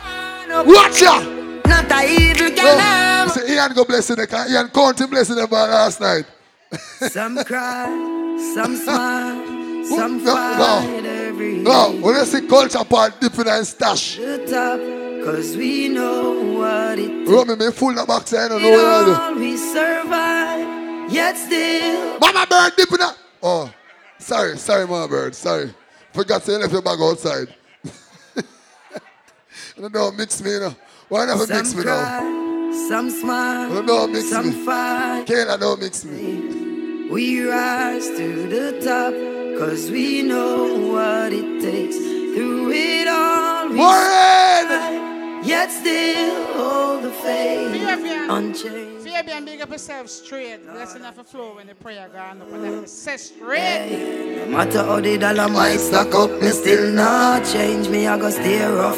Watch 0.66 1.02
ya. 1.02 1.22
Not 1.68 1.92
a 1.92 2.10
evil 2.10 2.50
can. 2.50 2.66
Oh, 2.66 3.26
no. 3.28 3.34
See, 3.34 3.54
Ian 3.54 3.74
go 3.74 3.86
blessing 3.86 4.16
the 4.18 4.28
car. 4.28 4.50
Ian 4.50 4.70
counting 4.70 5.08
blessing 5.08 5.36
the 5.36 5.48
bar 5.48 5.68
last 5.68 6.02
night. 6.02 6.26
Some 7.10 7.42
cry, 7.46 7.86
some 8.56 8.76
smile, 8.76 9.59
some 9.96 10.24
No, 10.24 10.34
fight 10.36 11.02
no. 11.04 11.10
every 11.10 11.58
No, 11.58 11.92
when 12.02 12.16
you 12.16 12.26
see 12.26 12.48
culture 12.48 12.84
part 12.84 13.20
dipping 13.20 13.48
and 13.48 13.66
stash. 13.66 14.18
the 14.18 14.38
top. 14.48 14.80
Cause 15.26 15.56
we 15.58 15.90
know 15.90 16.32
what 16.60 16.98
it 16.98 17.28
Run 17.28 17.48
me, 17.50 17.56
me 17.56 17.72
full 17.72 17.94
the 17.94 18.06
box, 18.06 18.34
I 18.34 18.48
don't 18.48 18.62
know 18.62 18.70
what 18.72 19.20
all 19.20 19.36
we 19.36 19.58
survive, 19.58 21.12
yet 21.12 21.36
still. 21.38 22.18
Mama 22.20 22.48
bird 22.50 22.72
dipping 22.78 23.02
up. 23.02 23.18
Oh, 23.44 23.72
sorry, 24.18 24.58
sorry, 24.58 24.88
mama 24.88 25.08
bird, 25.10 25.36
sorry. 25.36 25.74
Forgot 26.14 26.42
to 26.44 26.52
say 26.52 26.58
left 26.58 26.72
your 26.72 26.82
bag 26.82 27.00
outside. 27.02 27.54
you 29.78 29.90
don't 29.90 30.18
mix 30.18 30.42
me, 30.42 30.52
you 30.52 30.60
know. 30.62 30.76
Why 31.10 31.26
never 31.26 31.46
mix 31.48 31.76
me 31.76 31.84
now? 31.84 32.00
cry, 32.00 32.86
some 32.88 33.10
smile, 33.10 33.76
You 33.76 33.86
don't 33.86 34.12
mix 34.14 34.30
some 34.30 34.50
me. 34.50 34.66
fight. 34.66 35.26
Kayla, 35.28 35.60
don't 35.60 35.82
mix 35.82 36.06
me. 36.06 37.08
We 37.10 37.42
rise 37.42 38.08
to 38.08 38.48
the 38.48 38.80
top, 38.84 39.14
cause 39.60 39.92
we 39.92 40.24
know 40.24 40.92
what 40.94 41.34
it 41.34 41.62
takes. 41.62 41.98
Through 41.98 42.72
it 42.72 43.08
all, 43.08 43.68
we 43.68 43.76
survive, 43.76 45.46
yet 45.46 45.70
still 45.70 46.46
hold 46.54 47.04
the 47.04 47.12
faith 47.12 48.30
unchanged. 48.30 49.04
Fabian, 49.04 49.44
big 49.44 49.62
up 49.62 49.70
yourself 49.70 50.08
straight. 50.08 50.66
Blessing 50.66 51.04
of 51.04 51.18
a 51.18 51.24
flow 51.26 51.56
when 51.56 51.68
the 51.68 51.76
prayer 51.76 52.08
gone 52.14 52.42
up. 52.42 52.54
And 52.54 52.84
that 52.84 52.90
say 52.90 53.18
straight. 53.18 54.46
No 54.48 54.58
matter 54.58 54.84
how 54.84 55.02
the 55.02 55.18
dollar 55.18 55.50
might 55.50 55.78
stack 55.78 56.14
up, 56.16 56.32
me 56.42 56.50
still 56.50 56.94
not 56.94 57.44
change 57.44 57.90
me. 57.90 58.08
I 58.08 58.18
go 58.18 58.30
stay 58.30 58.64
rough. 58.66 58.98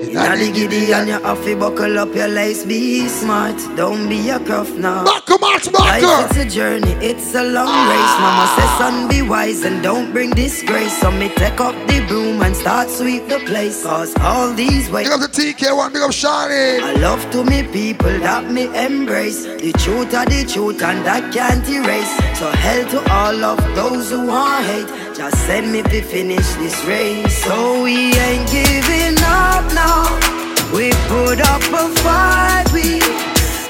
The 0.00 0.52
giddy 0.54 0.92
and 0.92 1.08
you 1.08 1.18
have 1.20 1.44
to 1.44 1.56
buckle 1.56 1.98
up 1.98 2.14
your 2.14 2.28
lace. 2.28 2.64
Be 2.64 3.08
smart, 3.08 3.56
don't 3.76 4.08
be 4.08 4.30
a 4.30 4.38
cuff 4.38 4.70
now. 4.76 5.04
Buckle, 5.04 5.38
march, 5.40 5.66
Life 5.72 6.02
buckle. 6.02 6.24
it's 6.26 6.36
a 6.36 6.56
journey, 6.56 6.92
it's 7.04 7.34
a 7.34 7.42
long 7.42 7.66
ah. 7.68 7.90
race. 7.90 8.14
Mama 8.22 8.46
says, 8.54 8.78
son, 8.78 9.08
be 9.08 9.28
wise 9.28 9.64
and 9.64 9.82
don't 9.82 10.12
bring 10.12 10.30
disgrace. 10.30 10.96
So 11.00 11.10
me 11.10 11.30
take 11.30 11.60
up 11.60 11.74
the 11.88 12.04
broom 12.06 12.42
and 12.42 12.54
start 12.54 12.88
sweep 12.90 13.26
the 13.28 13.40
place. 13.40 13.82
Cause 13.82 14.14
all 14.20 14.52
these 14.52 14.88
ways. 14.88 15.08
Big 15.08 15.14
up 15.14 15.20
the 15.20 15.26
TK1, 15.26 15.92
big 15.92 16.02
up 16.02 16.12
Shani. 16.12 16.80
I 16.80 16.92
love 16.92 17.28
to 17.32 17.42
me 17.42 17.64
people 17.64 18.16
that 18.20 18.52
me 18.52 18.66
embrace. 18.78 19.42
The 19.42 19.72
truth 19.72 20.14
are 20.14 20.26
the 20.26 20.44
truth 20.48 20.80
and 20.80 21.04
that 21.06 21.34
can't 21.34 21.68
erase. 21.68 22.38
So 22.38 22.48
hell 22.50 22.88
to 22.90 23.12
all 23.12 23.44
of 23.44 23.58
those 23.74 24.10
who 24.10 24.28
want 24.28 24.64
hate. 24.64 25.07
Just 25.18 25.46
send 25.46 25.72
me 25.72 25.82
to 25.82 26.00
finish 26.00 26.46
this 26.62 26.84
race. 26.84 27.42
So 27.42 27.82
we 27.82 28.14
ain't 28.14 28.48
giving 28.48 29.18
up 29.24 29.66
now. 29.74 30.14
We 30.72 30.92
put 31.10 31.40
up 31.40 31.60
a 31.74 31.88
fight. 32.04 32.66
We 32.72 33.00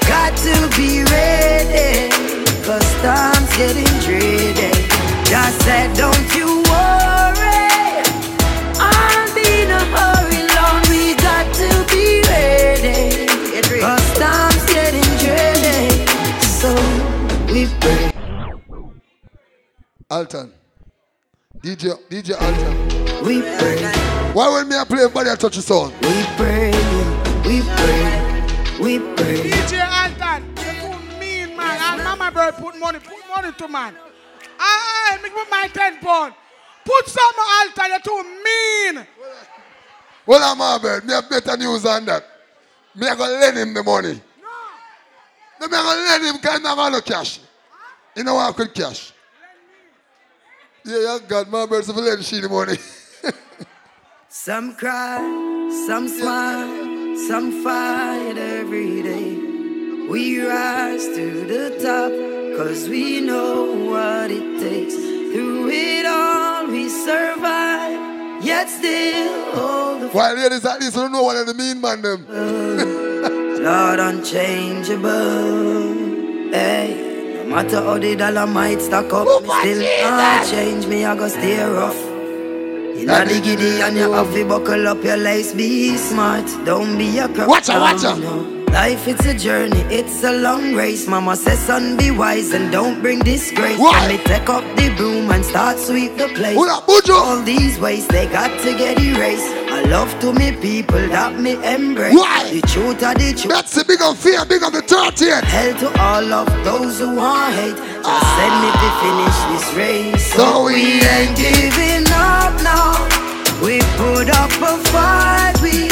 got 0.05 0.37
to 0.45 0.55
be 0.77 1.01
ready. 1.09 2.11
Cause 2.61 2.85
time's 3.01 3.49
getting 3.57 3.89
dreary. 4.05 4.53
Just 5.25 5.59
said, 5.65 5.97
don't 5.97 6.35
you 6.37 6.61
worry. 6.69 8.05
I'll 8.77 9.33
be 9.33 9.63
in 9.63 9.71
a 9.71 9.83
hurry, 9.97 10.45
Lord. 10.53 10.83
We 10.93 11.15
got 11.15 11.49
to 11.61 11.69
be 11.89 12.21
ready. 12.29 13.25
Cause 13.81 14.07
time's 14.19 14.65
getting 14.67 15.09
dreary. 15.17 16.05
So 16.61 16.69
we 17.51 17.65
pray. 17.81 18.11
Alton. 20.11 20.58
DJ, 21.61 21.91
DJ 22.09 22.39
Alton. 22.39 23.25
We 23.27 23.41
pray. 23.41 23.83
Why 24.31 24.49
when 24.49 24.69
me 24.69 24.77
I 24.77 24.85
play 24.85 25.05
body 25.09 25.29
I 25.29 25.35
touch 25.35 25.57
the 25.57 25.61
sound? 25.61 25.91
We 26.01 26.23
pray. 26.37 26.71
We 27.43 27.59
pray. 27.59 28.39
We 28.79 28.99
pray. 29.15 29.51
DJ 29.51 29.83
Alton, 29.83 30.47
you 30.55 30.79
too 30.79 31.19
mean, 31.19 31.57
man. 31.57 31.81
And 31.81 32.03
mama 32.03 32.31
boy 32.31 32.51
put 32.63 32.79
money, 32.79 32.99
put 32.99 33.17
money 33.27 33.51
to 33.51 33.67
man. 33.67 33.93
I, 34.57 35.19
make 35.21 35.33
me 35.33 35.37
put 35.37 35.51
my 35.51 35.67
10 35.67 35.97
pound. 35.99 36.33
Put 36.85 37.07
some 37.09 37.23
Alton, 37.37 37.91
you 37.91 37.99
too 38.05 38.23
mean. 38.95 39.07
Well, 40.25 40.41
I'm 40.41 40.79
Abel. 40.79 41.05
Me 41.05 41.13
have 41.13 41.29
better 41.29 41.57
news 41.57 41.83
than 41.83 42.05
that. 42.05 42.23
Me 42.95 43.05
I 43.05 43.15
gonna 43.15 43.33
lend 43.33 43.57
him 43.57 43.73
the 43.73 43.83
money. 43.83 44.13
No. 45.59 45.67
Me 45.67 45.75
I 45.75 45.83
gonna 45.83 46.01
lend 46.01 46.23
him 46.23 46.35
because 46.41 46.61
me 46.61 46.69
I 46.69 46.75
got 46.75 46.91
no 46.93 47.01
cash. 47.01 47.41
You 48.15 48.23
know 48.23 48.35
what 48.35 48.49
I 48.49 48.51
could 48.53 48.73
cash? 48.73 49.11
Yeah, 50.89 50.97
yeah, 50.97 51.19
God, 51.27 51.49
my 51.49 51.67
birds 51.67 51.87
of 51.87 51.97
lend 51.97 52.25
she 52.25 52.39
the 52.39 52.49
money. 52.49 52.77
Some 54.27 54.73
cry, 54.75 55.19
some 55.87 56.07
smile, 56.07 57.15
some 57.27 57.63
fight 57.63 58.35
every 58.37 59.03
day. 59.03 59.35
We 60.09 60.41
rise 60.41 61.05
to 61.05 61.45
the 61.45 61.77
top, 61.77 62.11
cause 62.57 62.89
we 62.89 63.21
know 63.21 63.71
what 63.91 64.31
it 64.31 64.59
takes. 64.59 64.95
Through 64.95 65.69
it 65.69 66.07
all, 66.07 66.65
we 66.67 66.89
survive, 66.89 68.43
yet 68.43 68.67
still 68.67 69.51
hold 69.53 70.01
the 70.01 70.07
While 70.09 70.35
ladies 70.37 70.65
at 70.65 70.79
least 70.79 70.95
don't 70.95 71.11
know 71.11 71.21
what 71.21 71.45
they 71.45 71.53
mean, 71.53 71.79
man, 71.79 72.01
them. 72.01 72.25
Lord 73.63 73.99
unchangeable. 73.99 76.49
Hey, 76.51 77.08
matter 77.49 77.81
how 77.81 77.97
the 77.97 78.15
dollar 78.15 78.47
might 78.47 78.81
stack 78.81 79.11
up, 79.11 79.25
me 79.25 79.49
still 79.61 79.81
can't 79.83 80.49
change 80.49 80.87
me. 80.87 81.05
I 81.05 81.15
go 81.15 81.27
stay 81.27 81.61
rough. 81.63 81.97
Inna 82.99 83.25
the 83.25 83.39
giddy 83.41 83.81
and 83.81 83.95
you 83.95 84.11
have 84.11 84.33
to 84.33 84.45
buckle 84.45 84.87
up 84.87 85.03
your 85.03 85.17
lace. 85.17 85.53
Be 85.53 85.97
smart, 85.97 86.45
don't 86.65 86.97
be 86.97 87.17
a 87.19 87.27
crop. 87.29 87.47
Watch 87.47 87.69
out, 87.69 87.81
watch 87.81 88.03
out. 88.03 88.19
Life 88.69 89.07
it's 89.07 89.25
a 89.25 89.33
journey, 89.33 89.79
it's 89.89 90.23
a 90.23 90.31
long 90.31 90.75
race. 90.75 91.07
Mama 91.07 91.35
says, 91.35 91.59
son, 91.59 91.97
be 91.97 92.11
wise 92.11 92.53
and 92.53 92.71
don't 92.71 93.01
bring 93.01 93.19
disgrace. 93.19 93.79
Why? 93.79 94.07
When 94.07 94.17
me 94.17 94.23
take 94.25 94.47
up 94.49 94.63
the 94.75 94.93
broom 94.95 95.31
and 95.31 95.43
start 95.43 95.79
sweep 95.79 96.17
the 96.17 96.27
place. 96.35 96.55
Who 96.55 96.65
that, 96.65 96.83
Bujo? 96.85 97.15
All 97.15 97.41
these 97.41 97.79
ways 97.79 98.07
they 98.09 98.27
got 98.27 98.51
to 98.61 98.77
get 98.77 98.99
erased. 98.99 99.58
I 99.71 99.81
love 99.83 100.19
to 100.21 100.33
me 100.33 100.51
people 100.51 101.07
that 101.09 101.39
me 101.39 101.53
embrace. 101.61 102.15
Why? 102.15 102.49
The 102.49 102.61
truth 102.65 103.03
are 103.03 103.13
the 103.13 103.33
truth. 103.37 103.53
That's 103.53 103.73
the 103.75 103.85
big 103.85 104.01
of 104.01 104.17
fear, 104.17 104.43
big 104.45 104.63
of 104.63 104.73
the 104.73 104.81
30th. 104.81 105.43
Hell 105.43 105.73
to 105.77 105.87
all 106.01 106.33
of 106.33 106.47
those 106.65 106.99
who 106.99 107.15
want 107.15 107.53
hate. 107.53 107.77
Just 107.77 108.09
ah. 108.09 108.33
send 108.37 108.55
me 108.65 108.69
to 108.73 108.89
finish 109.05 109.37
this 109.53 109.65
race. 109.77 110.33
So 110.33 110.65
we 110.65 111.05
ain't 111.05 111.37
giving 111.37 112.09
up 112.09 112.57
now. 112.65 112.97
We 113.61 113.77
put 114.01 114.33
up 114.33 114.49
a 114.57 114.73
fight. 114.89 115.53
We 115.61 115.85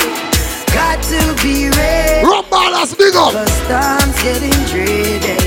got 0.73 0.97
to 1.13 1.21
be 1.45 1.69
ready. 1.69 2.25
Rumba, 2.25 2.73
that's 2.73 2.95
big 2.95 3.13
up. 3.13 3.33
Cause 3.33 3.59
time's 3.69 4.17
getting 4.25 4.57
dreary. 4.73 5.37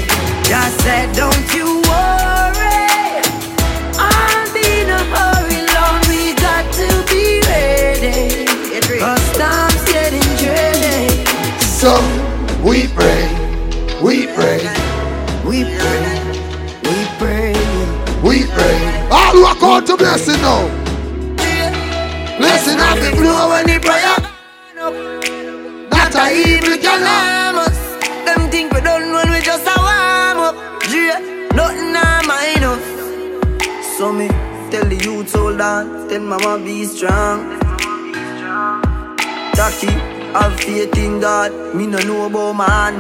Just 0.47 0.81
said, 0.87 1.11
don't 1.17 1.55
you 1.55 1.80
So 11.81 11.97
we 12.63 12.89
pray, 12.89 13.25
we 14.03 14.27
pray, 14.35 14.61
We 15.47 15.65
pray, 15.65 16.03
we 16.85 17.07
pray. 17.17 17.55
we 18.23 18.45
pray. 18.53 19.09
All 19.11 19.33
who 19.33 19.45
are 19.47 19.55
called 19.55 19.87
to 19.87 19.97
blessing 19.97 20.43
now. 20.43 20.69
Blessing 22.37 22.79
of 22.79 23.01
the 23.01 23.17
flow 23.17 23.49
when 23.49 23.65
the 23.65 23.79
prayer. 23.81 24.17
Not 25.89 26.15
a 26.17 26.31
evil 26.37 26.77
can 26.77 27.01
Them 28.27 28.51
think 28.51 28.75
we 28.75 28.83
done 28.83 29.15
when 29.15 29.31
we 29.31 29.41
just 29.41 29.67
a 29.67 29.75
warm 29.81 30.39
up. 30.49 30.57
Yeah, 30.91 31.19
nothing 31.55 31.97
I 31.97 32.21
mind 32.29 32.63
us. 32.63 33.97
So 33.97 34.13
me 34.13 34.29
tell 34.71 34.85
the 34.85 34.97
youth 35.03 35.33
hold 35.33 35.63
on, 35.63 36.11
tell 36.11 36.21
mama 36.21 36.63
be 36.63 36.85
strong. 36.85 37.59
Taki, 39.55 40.20
have 40.33 40.59
faith 40.61 40.97
in 40.97 41.21
God. 41.21 41.75
Me 41.75 41.87
no 41.87 41.99
know 41.99 42.27
about 42.27 42.53
man. 42.55 42.95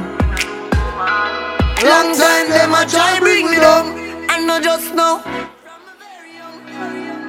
Long 1.82 2.14
time 2.16 2.48
them 2.50 2.74
a 2.74 2.84
try 2.86 3.18
bring 3.20 3.50
me 3.50 3.56
down, 3.56 3.86
and 4.30 4.46
no 4.46 4.60
just 4.60 4.94
now. 4.94 5.22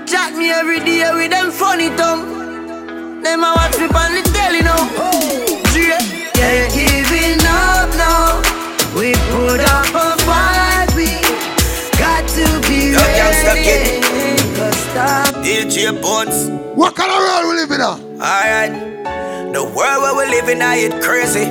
Chat 0.06 0.36
me 0.36 0.52
every 0.52 0.80
day 0.80 1.10
with 1.14 1.32
them 1.32 1.52
funny 1.52 1.90
tongue. 1.96 3.22
Them 3.24 3.44
a 3.44 3.54
watch 3.56 3.78
me 3.80 3.86
on 3.86 4.12
the 4.16 4.24
telly 4.34 4.62
now. 4.62 4.82
Yeah, 5.76 6.02
yeah, 6.36 6.68
giving 6.74 7.40
up 7.48 7.90
now. 7.96 8.42
We 8.98 9.14
put 9.32 9.62
up 9.62 9.94
a 9.94 10.18
fight. 10.26 10.90
We 10.96 11.08
got 11.98 12.28
to 12.28 12.46
be 12.68 12.92
Yo, 12.92 13.00
ready. 13.00 14.02
Cause 14.58 14.82
DJ 15.46 16.02
Bones. 16.02 16.50
What 16.76 16.96
kind 16.96 17.12
of 17.12 17.18
world 17.18 17.46
we 17.50 17.62
live 17.62 17.72
in? 17.72 17.82
Alright. 17.82 19.01
The 19.52 19.64
world 19.64 20.02
where 20.02 20.16
we 20.16 20.32
live 20.32 20.48
in, 20.48 20.62
I 20.62 20.88
it 20.88 21.04
crazy. 21.04 21.44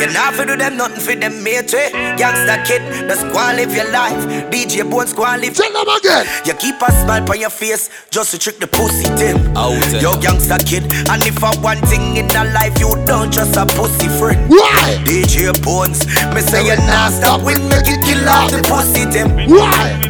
You 0.00 0.08
not 0.16 0.32
fi 0.32 0.44
do 0.46 0.56
them 0.56 0.78
nothing 0.78 1.04
for 1.04 1.14
them 1.14 1.44
mate 1.44 1.72
way. 1.74 1.92
Gangsta 2.16 2.64
kid, 2.64 2.80
just 3.06 3.20
go 3.28 3.38
and 3.38 3.58
live 3.58 3.74
your 3.74 3.90
life. 3.92 4.16
DJ 4.48 4.88
Bones 4.88 5.12
go 5.12 5.26
and 5.26 5.42
live. 5.42 5.54
Tell 5.54 5.70
them 5.70 5.84
again. 5.84 6.24
You 6.46 6.54
keep 6.54 6.80
a 6.80 6.90
smile 7.04 7.28
on 7.28 7.38
your 7.38 7.50
face 7.50 7.90
just 8.08 8.30
to 8.32 8.38
trick 8.38 8.60
the 8.60 8.66
pussy 8.66 9.04
them. 9.20 9.54
Out 9.56 9.76
eh. 9.92 10.00
Yo, 10.00 10.16
gangsta 10.16 10.56
kid, 10.64 10.84
and 11.12 11.20
if 11.28 11.44
I 11.44 11.54
one 11.60 11.84
thing 11.84 12.16
in 12.16 12.28
the 12.28 12.48
life, 12.56 12.80
you 12.80 12.88
don't 13.04 13.30
trust 13.30 13.56
a 13.60 13.66
pussy 13.76 14.08
friend. 14.08 14.48
Why? 14.48 14.96
DJ 15.04 15.52
Bones, 15.62 16.06
me 16.32 16.40
say 16.40 16.64
you 16.64 16.76
not 16.88 17.12
stop 17.12 17.44
with 17.44 17.60
make 17.68 17.84
it 17.84 18.00
kill 18.08 18.24
off 18.26 18.50
the 18.50 18.64
pussy 18.64 19.04
them. 19.04 19.36
Why? 19.52 20.00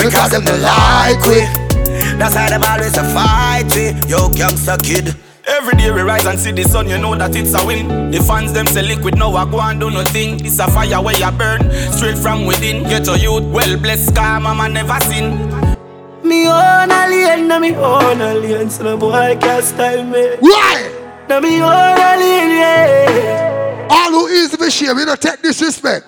Because 0.00 0.30
them 0.32 0.44
no 0.44 0.56
like 0.56 1.20
we. 1.28 1.44
That's 2.16 2.34
how 2.34 2.48
them 2.48 2.64
always 2.64 2.96
a 2.96 3.04
fight 3.04 3.68
we. 3.76 3.92
Yo, 4.08 4.32
gangsta 4.32 4.80
kid. 4.82 5.14
Every 5.48 5.74
day 5.78 5.90
we 5.90 6.02
rise 6.02 6.26
and 6.26 6.38
see 6.38 6.52
the 6.52 6.64
sun, 6.64 6.88
you 6.88 6.98
know 6.98 7.16
that 7.16 7.34
it's 7.34 7.54
a 7.54 7.66
win. 7.66 8.10
The 8.10 8.20
fans 8.20 8.52
them 8.52 8.66
say 8.66 8.82
liquid, 8.82 9.16
now 9.16 9.34
I 9.34 9.50
go 9.50 9.60
and 9.60 9.80
do 9.80 9.90
nothing. 9.90 10.44
It's 10.44 10.58
a 10.58 10.70
fire 10.70 11.00
where 11.02 11.16
you 11.16 11.30
burn, 11.32 11.70
straight 11.92 12.18
from 12.18 12.44
within. 12.44 12.82
Get 12.82 13.06
your 13.06 13.16
youth 13.16 13.44
well 13.44 13.78
blessed, 13.78 14.14
car 14.14 14.40
mama 14.40 14.68
never 14.68 15.00
sin. 15.00 15.48
Me 16.22 16.46
own 16.46 16.90
alien, 16.90 17.48
na 17.48 17.58
me 17.58 17.74
own 17.74 18.20
alien, 18.20 18.68
so 18.68 18.84
no 18.84 18.98
boy 18.98 19.38
can't 19.40 19.64
style 19.64 20.04
me. 20.04 20.36
Why? 20.40 20.92
Na 21.28 21.40
me 21.40 21.62
own 21.62 21.98
alien, 21.98 22.50
yeah. 22.50 23.88
All 23.90 24.10
who 24.10 24.28
easy 24.28 24.56
to 24.58 24.70
shame, 24.70 24.96
we 24.96 25.06
don't 25.06 25.20
take 25.20 25.40
disrespect. 25.40 26.06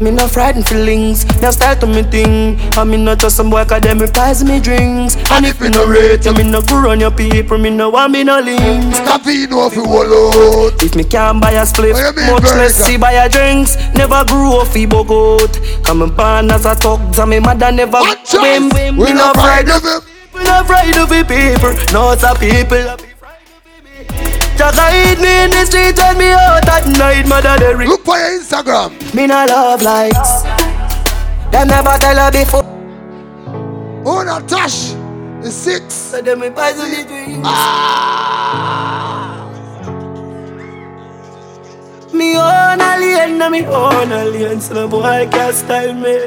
Me 0.00 0.10
no 0.10 0.26
frightened 0.26 0.66
feelings, 0.66 1.24
now 1.40 1.50
start 1.50 1.78
to 1.80 1.86
me 1.86 2.02
thing. 2.02 2.58
And 2.76 2.90
me 2.90 2.96
not 2.96 3.20
just 3.20 3.36
some 3.36 3.48
boy, 3.48 3.64
cause 3.64 3.80
them 3.80 3.98
replies 4.00 4.42
me 4.42 4.58
drinks. 4.58 5.14
And 5.30 5.46
if 5.46 5.60
me 5.60 5.68
no 5.68 5.86
rate 5.86 6.24
you, 6.24 6.34
me 6.34 6.42
no 6.42 6.62
go 6.62 6.80
run 6.82 6.98
your 6.98 7.12
people, 7.12 7.58
me 7.58 7.70
no 7.70 7.90
want 7.90 8.12
me 8.12 8.24
no 8.24 8.40
links. 8.40 8.96
Stop 8.98 9.24
know 9.24 9.66
if 9.66 9.76
you 9.76 9.84
will 9.84 10.68
out. 10.68 10.82
If 10.82 10.96
me 10.96 11.04
can't 11.04 11.40
buy 11.40 11.52
a 11.52 11.64
split, 11.64 11.94
much 11.94 12.42
less 12.42 12.74
see 12.74 12.96
buy 12.96 13.12
a 13.12 13.28
drinks. 13.28 13.76
Never 13.94 14.24
grew 14.24 14.64
fi 14.64 14.84
bug 14.84 15.10
out. 15.12 15.60
Come 15.84 16.02
and 16.02 16.16
pan 16.16 16.50
as 16.50 16.66
a 16.66 16.74
talk, 16.74 17.00
and 17.16 17.30
me 17.30 17.38
mother 17.38 17.70
never 17.70 17.92
Watch 18.00 18.34
win, 18.34 18.64
out. 18.64 18.74
win. 18.74 18.96
We 18.96 19.04
Me 19.04 19.12
no 19.12 19.32
frightened 19.32 19.70
of 19.70 19.82
him. 19.84 20.10
We 20.34 20.42
not 20.42 20.64
afraid 20.64 20.96
of 20.96 21.08
the 21.08 21.22
people, 21.22 21.72
no 21.92 22.10
it's 22.10 22.24
a 22.24 22.34
people. 22.34 23.03
Just 24.56 24.78
hide 24.78 25.18
me 25.18 25.44
in 25.44 25.50
the 25.50 25.64
street 25.66 25.98
when 25.98 26.18
me 26.18 26.30
out 26.30 26.68
at 26.68 26.86
night, 26.86 27.26
mother 27.26 27.76
read. 27.76 27.88
Look 27.88 28.04
for 28.04 28.16
your 28.16 28.38
Instagram. 28.40 28.92
Me 29.14 29.26
no 29.26 29.44
love 29.46 29.82
likes. 29.82 30.42
Them 31.50 31.68
never 31.68 31.98
tell 31.98 32.16
her 32.16 32.30
before. 32.30 32.62
Oh, 34.06 34.22
Natash. 34.24 34.94
The 35.42 35.50
six. 35.50 35.92
So 35.92 36.22
them 36.22 36.40
me 36.40 36.50
poison 36.50 36.88
the 36.90 37.04
dreams. 37.06 37.42
Ah! 37.44 39.50
Me 42.12 42.36
own 42.36 42.80
alien, 42.80 43.38
na 43.38 43.48
me 43.50 43.66
own 43.66 44.12
alien, 44.12 44.60
so 44.60 44.74
no 44.74 44.88
boy 44.88 45.28
can't 45.32 45.54
style 45.54 45.94
me. 45.94 46.26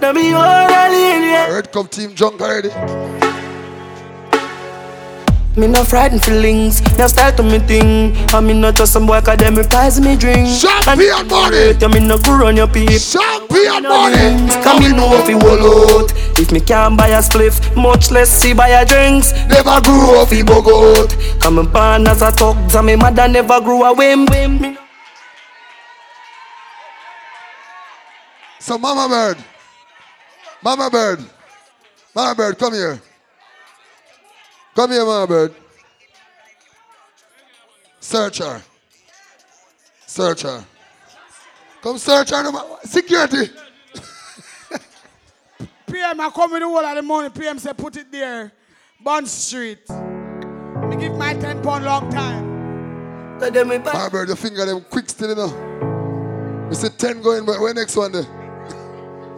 Na 0.00 0.12
me 0.12 0.32
own 0.32 0.70
alien, 0.70 1.22
yeah. 1.22 1.54
Red 1.54 1.70
Cup 1.70 1.90
team 1.90 2.14
junk 2.14 2.40
already. 2.40 2.70
Me 5.56 5.66
no 5.66 5.84
frightened 5.84 6.22
feelings, 6.22 6.82
now 6.98 7.06
start 7.06 7.34
to 7.38 7.42
me 7.42 7.58
thing. 7.60 8.14
I 8.34 8.40
me 8.40 8.52
not 8.52 8.76
just 8.76 8.92
some 8.92 9.06
boy 9.06 9.22
cause 9.22 9.38
them 9.38 9.54
reprise 9.54 9.98
me 9.98 10.14
drink. 10.14 10.48
Champion 10.60 11.26
money. 11.28 11.72
Yeah, 11.80 11.88
me 11.88 12.00
no 12.00 12.18
go 12.18 12.36
run 12.36 12.58
your 12.58 12.68
peep. 12.68 13.00
Champion 13.00 13.82
money. 13.84 14.36
Come 14.62 14.80
me 14.80 14.92
know 14.92 15.08
if 15.16 15.26
you 15.26 15.38
will 15.38 16.02
out. 16.02 16.12
If 16.38 16.52
me 16.52 16.60
can't 16.60 16.98
buy 16.98 17.08
a 17.08 17.22
spliff, 17.22 17.74
much 17.74 18.10
less 18.10 18.28
see 18.28 18.52
buy 18.52 18.68
a 18.68 18.84
drinks. 18.84 19.32
Never 19.48 19.80
grew 19.80 20.20
up, 20.20 20.28
he 20.28 20.42
bug 20.42 20.68
out. 20.68 21.16
Come 21.40 21.58
and 21.60 21.72
pan 21.72 22.06
as 22.06 22.20
a 22.20 22.30
talk, 22.30 22.58
and 22.74 22.86
me 22.86 22.96
mother 22.96 23.26
never 23.26 23.58
grew 23.62 23.82
a 23.82 23.94
whim. 23.94 24.26
So 28.60 28.76
Mama 28.76 29.08
Bird. 29.08 29.38
Mama 30.62 30.90
Bird. 30.90 31.24
Mama 32.14 32.34
Bird, 32.34 32.58
come 32.58 32.74
here. 32.74 33.00
Come 34.76 34.90
here, 34.90 35.06
Mama 35.06 35.26
Bird. 35.26 35.54
Search 37.98 38.38
her. 38.38 38.62
Search 40.06 40.42
her. 40.42 40.62
Come 41.80 41.96
search 41.96 42.28
her. 42.28 42.52
Security. 42.84 43.48
PM, 45.90 46.20
I 46.20 46.28
come 46.28 46.50
with 46.52 46.60
the 46.60 46.66
whole 46.66 46.84
of 46.84 46.94
the 46.94 47.00
money. 47.00 47.30
PM 47.30 47.58
say 47.58 47.72
put 47.72 47.96
it 47.96 48.12
there. 48.12 48.52
Bond 49.02 49.26
Street. 49.26 49.88
Me 49.88 50.96
give 50.96 51.16
my 51.16 51.32
10 51.32 51.62
pound 51.62 51.86
long 51.86 52.12
time. 52.12 52.44
Mama 53.40 54.10
Bird, 54.10 54.28
your 54.28 54.36
finger 54.36 54.66
them 54.66 54.84
quick 54.90 55.08
still, 55.08 55.30
you 55.30 55.36
know. 55.36 56.66
We 56.68 56.74
said 56.74 56.98
10 56.98 57.22
going, 57.22 57.46
but 57.46 57.60
where 57.60 57.72
next 57.72 57.96
one 57.96 58.12
there? 58.12 58.45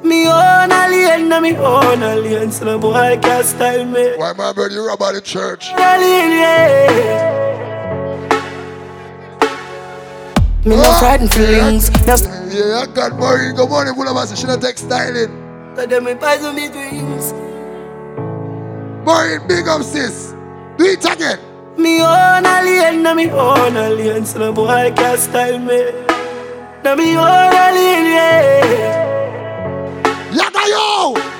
Me 0.02 0.28
own 0.28 0.70
alien, 0.70 1.28
na 1.28 1.40
me 1.40 1.56
own 1.56 2.02
alien, 2.02 2.52
so 2.52 2.64
no 2.64 2.78
boy 2.78 3.18
can't 3.20 3.44
style 3.44 3.84
me. 3.84 4.16
Why, 4.16 4.32
Mama 4.32 4.54
Bird, 4.54 4.72
you 4.72 4.86
rob 4.86 5.02
out 5.02 5.14
the 5.14 5.20
church? 5.20 5.70
Alien, 5.72 6.30
yeah. 6.38 7.58
Me 10.64 10.76
no 10.76 10.92
frightened 10.98 11.32
feelings, 11.32 11.90
now 12.06 12.16
Yeah, 12.48 12.82
I 12.82 12.86
got 12.94 13.18
Maureen, 13.18 13.56
good 13.56 13.68
morning, 13.68 13.94
full 13.94 14.06
of 14.08 14.16
us. 14.16 14.38
She 14.38 14.46
not 14.46 14.60
take 14.60 14.78
styling. 14.78 15.32
so 15.74 15.86
them 15.86 16.04
me 16.04 16.14
poison 16.14 16.54
me 16.54 16.68
dreams. 16.68 17.32
Maureen, 19.04 19.46
big 19.48 19.66
up, 19.66 19.82
sis. 19.82 20.32
Do 20.76 20.84
it 20.84 21.04
again. 21.04 21.40
Me 21.76 22.02
own 22.02 22.46
alien, 22.46 23.02
na 23.02 23.14
me 23.14 23.30
own 23.30 23.76
alien, 23.76 24.24
so 24.24 24.38
no 24.38 24.52
boy 24.52 24.92
can't 24.94 25.18
style 25.18 25.58
me. 25.58 25.90
Na 26.84 26.94
me 26.94 27.16
own 27.16 27.54
alien, 27.54 28.04
yeah. 28.14 29.27
Yaga 30.30 30.60
yo! 30.68 31.37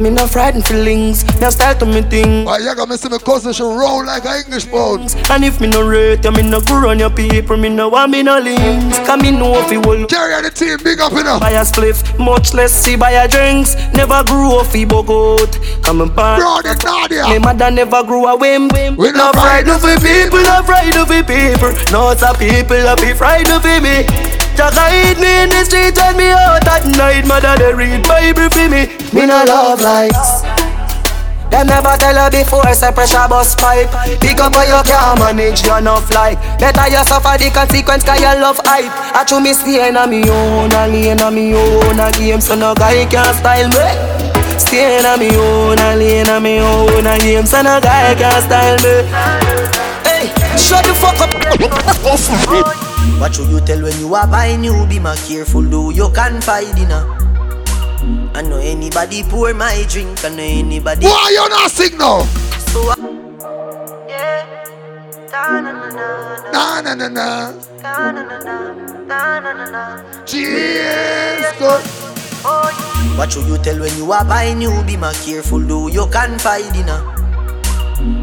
Me 0.00 0.10
no 0.10 0.28
frightened 0.28 0.64
feelings, 0.64 1.24
now 1.40 1.50
start 1.50 1.80
to 1.80 1.86
me 1.86 2.02
thing. 2.02 2.44
Why, 2.44 2.58
Yaga, 2.58 2.86
me 2.86 2.96
see 2.96 3.08
my 3.08 3.18
cousin, 3.18 3.52
she 3.52 3.64
roll 3.64 4.06
like 4.06 4.24
an 4.24 4.44
English 4.44 4.70
pound. 4.70 5.16
And 5.28 5.44
if 5.44 5.60
me 5.60 5.66
no 5.66 5.82
rate 5.82 6.24
you, 6.24 6.30
me 6.30 6.48
no 6.48 6.60
go 6.60 6.80
run 6.80 7.00
your 7.00 7.10
people, 7.10 7.56
me 7.56 7.68
no 7.68 7.88
want 7.88 8.12
me 8.12 8.22
no 8.22 8.38
links. 8.38 8.96
Cause 9.00 9.20
me 9.20 9.32
know 9.32 9.58
if 9.58 9.72
you 9.72 9.80
will 9.80 10.06
Carry 10.06 10.34
on 10.34 10.44
the 10.44 10.50
team, 10.50 10.78
big 10.84 11.00
up 11.00 11.10
enough. 11.14 11.40
buy 11.40 11.50
a 11.50 11.62
spliff, 11.62 12.16
much 12.16 12.54
less 12.54 12.72
see 12.72 12.94
buy 12.94 13.10
a 13.10 13.26
drinks. 13.26 13.74
Never 13.92 14.22
grew 14.22 14.62
fi 14.70 14.84
bug 14.84 15.10
out. 15.10 15.58
Come 15.82 16.02
and 16.02 16.14
pan. 16.14 16.38
Brody, 16.38 16.78
Nadia. 16.84 17.26
Me 17.26 17.40
mother 17.40 17.68
never 17.72 18.04
grew 18.04 18.26
a 18.26 18.36
whim. 18.36 18.68
We 18.68 19.10
no 19.10 19.18
not 19.18 19.34
frightened 19.34 19.80
frightened 19.80 19.82
fi 19.82 20.22
people, 20.22 20.42
no 20.42 20.62
frightened 20.62 21.08
fi 21.08 21.22
people. 21.26 21.74
No 21.90 22.14
some 22.14 22.36
people 22.36 22.86
a 22.86 22.94
be 22.94 23.14
frightened 23.14 23.62
fi 23.62 23.80
me. 23.80 24.06
Just 24.54 24.74
hide 24.74 25.18
me 25.22 25.42
in 25.42 25.50
the 25.50 25.62
street 25.62 25.94
when 25.94 26.16
me 26.18 26.30
out 26.30 26.66
at 26.66 26.86
night. 26.86 27.26
Mother 27.26 27.54
they 27.58 27.74
read 27.74 28.02
Bible 28.06 28.50
fi 28.50 28.66
me. 28.66 28.90
Me 29.14 29.26
no 29.26 29.42
love 29.46 29.80
likes. 29.88 30.44
Them 31.48 31.66
never 31.66 31.96
tell 31.96 32.12
her 32.12 32.30
before, 32.30 32.68
say 32.76 32.92
pressure 32.92 33.24
bus 33.24 33.56
pipe. 33.56 33.88
Pick 34.20 34.36
up 34.38 34.52
what 34.52 34.68
you 34.68 34.80
can't 34.84 35.16
manage, 35.18 35.64
you 35.64 35.80
no 35.80 35.96
fly. 35.96 36.36
Better 36.60 36.92
you 36.92 37.00
suffer 37.08 37.40
the 37.40 37.48
consequence 37.48 38.04
cause 38.04 38.20
you 38.20 38.28
love 38.36 38.60
hype. 38.68 38.92
I 39.16 39.24
chew 39.24 39.40
me 39.40 39.54
stay 39.56 39.88
in 39.88 39.96
me 40.10 40.28
own, 40.28 40.72
a 40.76 40.84
lane 40.86 41.20
a 41.20 41.30
me 41.30 41.54
own 41.56 41.98
a 41.98 42.12
game. 42.12 42.40
So 42.42 42.54
no 42.54 42.74
guy 42.74 43.06
can 43.08 43.32
style 43.32 43.68
me. 43.72 43.86
Stay 44.60 45.00
in 45.00 45.08
me 45.18 45.32
own, 45.32 45.80
a 45.80 45.96
lane 45.96 46.28
a 46.28 46.36
me 46.38 46.60
own 46.60 47.06
a 47.08 47.16
game. 47.18 47.46
So 47.46 47.62
no 47.62 47.80
guy 47.80 48.12
can 48.14 48.42
style 48.44 48.76
me. 48.84 49.08
Hey, 50.04 50.28
shut 50.60 50.84
the 50.84 50.92
fuck 51.00 51.16
up. 51.24 51.32
Oh, 52.10 53.18
what 53.20 53.34
should 53.34 53.48
you 53.48 53.60
tell 53.60 53.82
when 53.82 53.98
you 53.98 54.14
are 54.14 54.26
buying? 54.26 54.62
You? 54.62 54.86
Be 54.86 55.00
more 55.00 55.16
careful, 55.16 55.62
do 55.62 55.90
you 55.92 56.08
confide 56.10 56.78
in 56.78 56.90
her. 56.90 57.17
I 58.34 58.42
know 58.42 58.58
anybody 58.58 59.22
pour 59.24 59.52
my 59.54 59.84
drink, 59.88 60.24
I 60.24 60.28
know 60.30 60.42
anybody. 60.42 61.06
Why 61.06 61.30
you 61.32 61.48
not 61.48 61.70
sing 61.70 61.98
now? 61.98 62.22
So, 62.72 62.94
Na 66.52 66.80
na 66.80 66.94
na 66.94 67.08
na. 67.08 67.52
Cheers. 70.26 71.46
Good. 71.58 71.82
what 73.18 73.32
should 73.32 73.46
you 73.46 73.58
tell 73.58 73.78
when 73.80 73.96
you 73.96 74.12
are 74.12 74.24
buying 74.24 74.62
you? 74.62 74.70
Be 74.84 74.96
more 74.96 75.12
careful, 75.24 75.60
do 75.60 75.88
you 75.90 76.06
confide 76.06 76.74
in 76.76 76.86
her. 76.88 77.02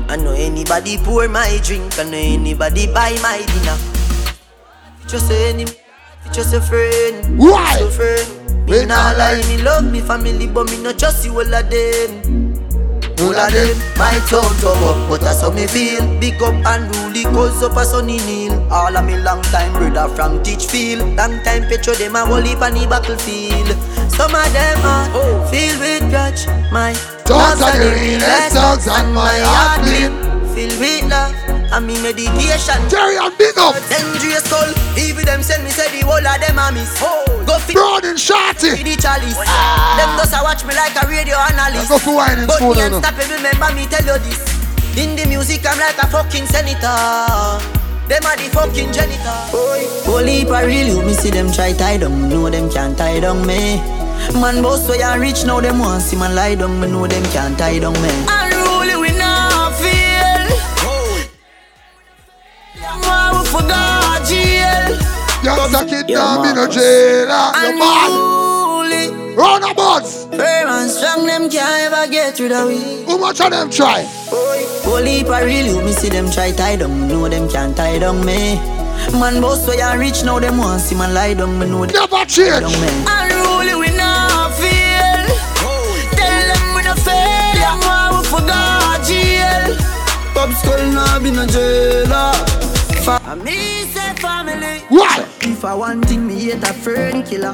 I 0.08 0.16
know 0.16 0.32
anybody 0.32 0.98
pour 0.98 1.28
my 1.28 1.60
drink, 1.64 1.98
I 2.00 2.04
know 2.04 2.18
anybody 2.18 2.88
buy 2.88 3.18
my 3.22 3.44
dinner. 3.44 3.78
Just 5.08 5.30
any, 5.32 5.66
just 6.32 6.54
a 6.54 6.62
friend. 6.62 7.38
Why? 7.38 7.78
Just 7.80 7.82
a 7.82 7.92
friend. 7.92 8.45
Me 8.68 8.84
nah 8.84 9.14
lie, 9.14 9.42
me 9.48 9.62
love 9.62 9.86
me 9.92 10.02
family, 10.02 10.48
but 10.48 10.70
me 10.72 10.82
not 10.82 10.98
trust 10.98 11.24
you 11.24 11.32
all 11.34 11.54
of 11.54 11.70
them. 11.70 12.56
All 13.22 13.38
of 13.38 13.54
them, 13.54 13.78
my 13.96 14.18
tongue 14.26 14.58
come 14.60 14.84
up, 14.84 15.08
but 15.08 15.22
that's 15.22 15.42
how 15.42 15.52
me 15.52 15.68
feel. 15.68 16.02
Big 16.20 16.42
up 16.42 16.54
and 16.66 16.90
rule, 16.96 17.32
cause 17.32 17.62
up 17.62 17.78
a 17.78 17.86
sunny 17.86 18.18
kneel. 18.26 18.54
All 18.74 18.98
of 18.98 19.06
me 19.06 19.18
long 19.18 19.44
time 19.54 19.72
brother 19.74 20.14
from 20.16 20.42
Teachfield. 20.44 21.16
Long 21.16 21.44
time 21.44 21.70
petro 21.70 21.94
them 21.94 22.16
a 22.16 22.26
whole 22.26 22.42
heap 22.42 22.62
on 22.62 22.74
the 22.74 22.88
battlefield. 22.88 23.70
Some 24.12 24.34
of 24.34 24.52
them 24.52 24.80
are 24.82 25.10
oh. 25.14 25.48
filled 25.52 25.80
with 25.80 26.10
grudge. 26.10 26.48
My 26.72 26.94
thoughts 27.24 27.62
are 27.62 27.78
the 27.78 27.92
realest 27.94 28.56
realest 28.56 28.88
and 28.88 29.14
my 29.14 29.38
heart 29.46 29.82
clean. 29.86 30.12
Filled 30.56 30.80
with 30.80 31.10
love 31.12 31.55
and 31.72 31.86
me 31.88 31.96
meditation. 32.02 32.78
Carry 32.90 33.18
on, 33.18 33.34
big 33.38 33.58
up. 33.58 33.76
Dangerous 33.90 34.46
call. 34.50 34.68
Even 34.98 35.26
them 35.26 35.42
send 35.42 35.64
me 35.64 35.72
say 35.72 35.88
the 35.94 36.06
whole 36.06 36.20
of 36.22 36.38
them 36.42 36.58
a 36.60 36.72
miss. 36.72 36.92
Go 37.46 37.58
fit 37.60 37.76
Broad 37.76 38.06
and 38.06 38.20
shorty. 38.20 38.82
the 38.84 38.96
chalice. 38.98 39.38
Ah. 39.46 39.98
Them 40.00 40.10
just 40.20 40.34
a 40.34 40.42
watch 40.44 40.64
me 40.66 40.74
like 40.76 40.96
a 40.98 41.08
radio 41.08 41.36
analyst. 41.38 41.90
Go 41.90 41.98
for 42.00 42.16
wine 42.18 42.40
and 42.40 42.48
But 42.48 42.58
spoon, 42.58 42.76
me 42.78 42.84
you 42.84 42.90
know. 42.90 42.98
unstoppable, 42.98 43.36
remember 43.38 43.70
me 43.76 43.84
tell 43.88 44.06
you 44.06 44.18
this. 44.26 44.42
In 44.98 45.16
the 45.16 45.26
music, 45.28 45.66
I'm 45.68 45.78
like 45.80 45.98
a 46.00 46.08
fucking 46.08 46.48
senator. 46.48 47.60
Them 48.08 48.22
are 48.24 48.38
the 48.38 48.48
fucking 48.54 48.94
janitor. 48.94 49.38
Holy 50.06 50.46
heap 50.46 50.50
a 50.50 50.66
real 50.66 50.88
you, 50.88 51.02
me 51.06 51.14
see 51.14 51.32
them 51.32 51.52
try 51.52 51.74
tie 51.74 51.98
down. 51.98 52.30
Know 52.30 52.50
them 52.50 52.70
can't 52.70 52.96
tie 52.98 53.20
down 53.20 53.46
me. 53.46 53.78
Man 54.40 54.62
boss 54.62 54.88
way 54.88 55.02
I 55.04 55.18
rich 55.18 55.44
now, 55.46 55.60
them 55.60 55.80
want 55.80 56.02
see 56.04 56.16
man 56.16 56.36
lie 56.36 56.56
down. 56.56 56.80
Me 56.80 56.88
know 56.88 57.08
them 57.08 57.24
can't 57.34 57.58
tie 57.58 57.80
down 57.80 57.94
me. 57.94 58.55
Why 63.04 63.32
we 63.34 63.42
forgot 63.48 64.26
jail? 64.28 64.98
Youngster 65.44 65.86
kid 65.86 66.08
now 66.10 66.42
be 66.44 66.54
no 66.54 66.68
jailer. 66.68 67.52
You 67.62 67.78
mad? 67.80 68.10
Unruly. 68.10 69.36
Roundabouts. 69.36 70.26
Firm 70.26 70.70
and 70.70 70.90
strong, 70.90 71.26
them 71.26 71.50
can't 71.50 71.94
ever 71.94 72.10
get 72.12 72.40
rid 72.40 72.52
of 72.52 72.68
we. 72.68 73.04
How 73.06 73.18
much 73.18 73.42
of 73.42 73.52
them 73.52 73.70
try? 73.70 74.04
Holy 74.86 75.18
heap 75.20 75.28
a 75.28 75.46
real 75.46 75.66
you, 75.76 75.82
me 75.84 75.92
see 75.92 76.10
them 76.10 76.30
try 76.32 76.52
tie 76.52 76.76
down. 76.78 77.08
Know 77.08 77.28
them 77.28 77.50
can't 77.50 77.76
tie 77.76 78.00
down 78.00 78.26
me. 78.26 78.56
Man 79.20 79.42
boss 79.42 79.68
way 79.68 79.82
I 79.82 79.96
rich 79.96 80.24
now, 80.24 80.40
them 80.40 80.58
want 80.58 80.82
see 80.82 80.96
man 80.96 81.14
lie 81.14 81.34
down. 81.34 81.60
Me 81.60 81.66
know 81.68 81.86
them 81.86 81.94
Never 81.94 82.26
change. 82.26 82.62
down 82.62 82.72
me. 82.82 82.88
Unruly 83.06 83.76
we 83.76 83.96
not 83.98 84.54
feel. 84.56 85.26
Tell 86.16 86.46
them 86.50 86.76
we 86.76 86.82
not 86.84 86.98
fail. 87.00 87.54
Them 87.60 87.80
want 87.86 88.16
we 88.18 88.30
forgot 88.30 89.04
jail. 89.06 89.76
Pop 90.34 90.50
skull 90.56 90.86
now 90.94 91.20
be 91.20 91.30
no 91.32 91.46
jailer. 91.46 92.32
Me 93.44 93.84
say 93.94 94.14
family. 94.16 94.80
What? 94.90 95.28
If 95.42 95.66
I 95.66 95.74
want 95.76 96.06
thing, 96.08 96.26
me 96.28 96.36
hate 96.36 96.64
a 96.64 96.74
fern 96.74 97.24
killer. 97.24 97.54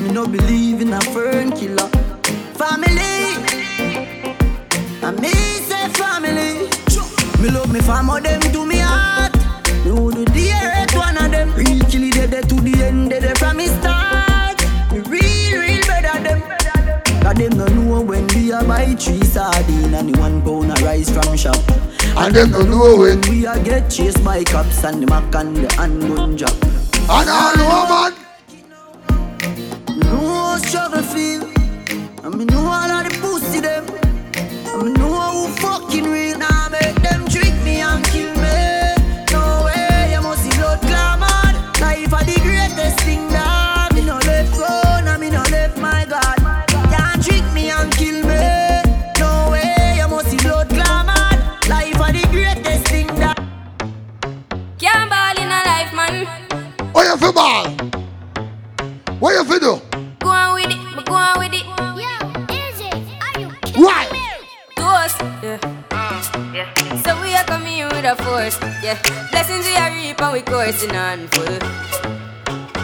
Me 0.00 0.10
no 0.12 0.26
believe 0.26 0.82
in 0.82 0.92
a 0.92 1.00
fern 1.00 1.50
killer. 1.52 1.88
Family. 2.54 3.14
And 5.02 5.20
me 5.20 5.32
say 5.68 5.88
family. 6.00 6.68
Me 7.40 7.50
love 7.50 7.72
me 7.72 7.80
family, 7.80 8.20
them 8.20 8.40
to 8.40 8.66
me 8.66 8.78
heart. 8.78 9.32
Me 9.84 9.92
would 9.92 10.14
do 10.14 10.24
the 10.26 10.52
earth 10.52 10.94
one 10.94 11.16
of 11.16 11.30
them. 11.30 11.54
Real 11.54 11.84
killy 11.86 12.10
dead 12.10 12.48
to 12.48 12.54
the 12.60 12.84
end, 12.84 13.10
dead 13.10 13.38
from 13.38 13.56
me 13.56 13.68
start. 13.68 14.60
Me 14.92 15.00
real, 15.00 15.60
real 15.60 15.80
better 15.86 16.22
them. 16.22 16.40
Cause 17.22 17.34
them 17.34 17.56
no 17.56 17.66
know 17.66 18.02
when 18.02 18.26
a 18.54 18.64
buy 18.64 18.94
three 18.94 19.22
sardine 19.24 19.94
and 19.94 20.16
one 20.16 20.40
pound 20.42 20.70
of 20.70 20.82
rice 20.82 21.10
from 21.10 21.36
shop. 21.36 21.56
And, 22.16 22.34
them 22.34 22.52
don't 22.52 22.70
know 22.70 22.96
when 22.96 23.20
we 23.22 23.46
a 23.46 23.58
get 23.62 23.90
chased 23.90 24.22
by 24.24 24.44
cops 24.44 24.84
and 24.84 25.02
the 25.02 25.06
mac 25.06 25.34
and 25.34 25.56
the 25.56 25.72
handgun 25.74 26.36
job. 26.36 26.56
And 27.10 27.28
all 27.28 27.60
over. 27.74 28.16
No 30.10 30.56
struggle 30.58 31.02
feel. 31.02 31.42
I 32.24 32.28
mean, 32.28 32.46
no 32.46 32.60
all 32.60 32.90
of 32.90 33.04
the 33.04 33.18
pussy 33.20 33.60
them. 33.60 33.84
I 34.66 34.82
mean, 34.82 34.94
no 34.94 35.08
who 35.32 35.48
fucking 35.56 36.04
real. 36.04 36.38
Now 36.38 36.53
you 57.14 57.20
feel 57.20 57.32
ball? 57.32 57.66
What 59.20 59.34
you 59.34 59.44
feel 59.44 59.60
do? 59.60 59.82
Go 60.18 60.30
on 60.30 60.54
with 60.54 60.66
it, 60.66 60.96
but 60.96 61.06
go 61.06 61.14
on 61.14 61.38
with 61.38 61.54
it. 61.54 61.64
Why? 63.76 64.06
Toast. 64.74 65.20
Yeah. 65.42 65.58
yeah. 66.52 67.02
So 67.02 67.20
we 67.22 67.34
are 67.36 67.44
coming 67.44 67.78
in 67.78 67.88
with 67.88 68.04
a 68.04 68.16
force. 68.16 68.58
Yeah. 68.82 68.98
Blessings 69.30 69.64
we 69.64 69.76
are 69.76 69.90
reap 69.90 70.20
and 70.20 70.32
we 70.32 70.40
coursing 70.42 70.96
on 70.96 71.28
full. 71.28 71.58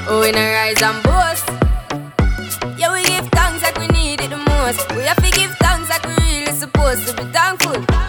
Oh, 0.06 0.20
we 0.20 0.30
not 0.30 0.46
rise 0.46 0.80
and 0.82 1.02
boast. 1.02 1.48
Yeah, 2.78 2.92
we 2.92 3.02
give 3.02 3.26
thanks 3.32 3.62
like 3.62 3.78
we 3.78 3.88
need 3.88 4.20
it 4.20 4.30
the 4.30 4.36
most. 4.36 4.88
We 4.94 5.02
have 5.02 5.16
to 5.16 5.30
give 5.32 5.50
thanks 5.58 5.90
like 5.90 6.06
we 6.06 6.14
really 6.14 6.52
supposed 6.52 7.08
to 7.08 7.14
be 7.16 7.24
thankful. 7.32 7.99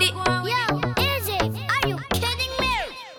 With 0.00 0.08
it. 0.08 0.14
Yo, 0.14 1.02
is 1.02 1.28
it? 1.28 1.60
Are 1.70 1.88
you 1.88 1.98
kidding 2.12 2.54
me? 2.60 2.74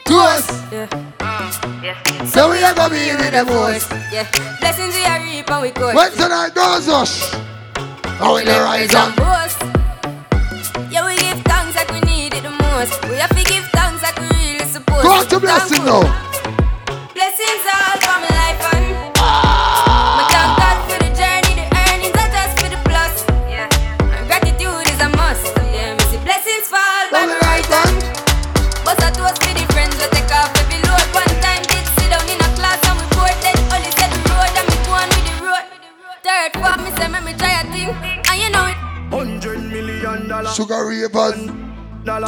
To 0.05 0.15
us. 0.15 0.45
Yeah. 0.71 0.87
Mm, 1.19 1.83
yeah. 1.83 2.25
So 2.25 2.49
we 2.51 2.63
are 2.63 2.73
gonna 2.73 2.93
be 2.93 3.09
in 3.09 3.17
the 3.17 3.45
force. 3.45 3.87
Yeah. 4.11 4.27
Blessings 4.59 4.95
we 4.95 5.05
are 5.05 5.19
reap 5.21 5.49
and 5.49 5.61
we 5.61 5.71
course. 5.71 5.95
When 5.95 6.11
tonight 6.13 6.53
goes 6.55 6.87
us. 6.89 7.33
How 8.19 8.35
we 8.35 8.43
the 8.43 8.51
rise 8.61 8.93
and 8.93 9.13
up. 9.13 9.15
boast. 9.17 9.59
Yeah, 10.91 11.05
we 11.05 11.15
give 11.17 11.41
thanks 11.45 11.75
like 11.75 11.91
we 11.91 11.99
need 12.01 12.33
it 12.33 12.43
the 12.43 12.49
most. 12.51 13.01
We 13.09 13.15
have 13.17 13.29
to 13.35 13.43
give 13.43 13.63
thanks 13.73 14.03
like 14.03 14.17
we 14.19 14.27
really 14.27 14.65
supposed 14.65 15.03
Go 15.03 15.11
on 15.11 15.27
to 15.27 15.35
be 15.39 15.41
blessing 15.47 15.77
thankful. 15.83 16.03
now. 16.03 16.20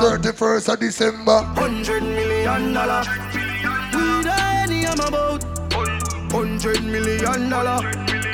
31st 0.03 0.73
of 0.73 0.79
December. 0.81 1.39
Hundred 1.55 2.03
million 2.03 2.73
dollar. 2.73 3.03
We 3.95 4.21
the 4.27 4.35
any 4.59 4.85
I'm 4.85 4.99
about. 4.99 5.43
Hundred 6.29 6.83
million 6.83 7.49
dollar. 7.49 7.79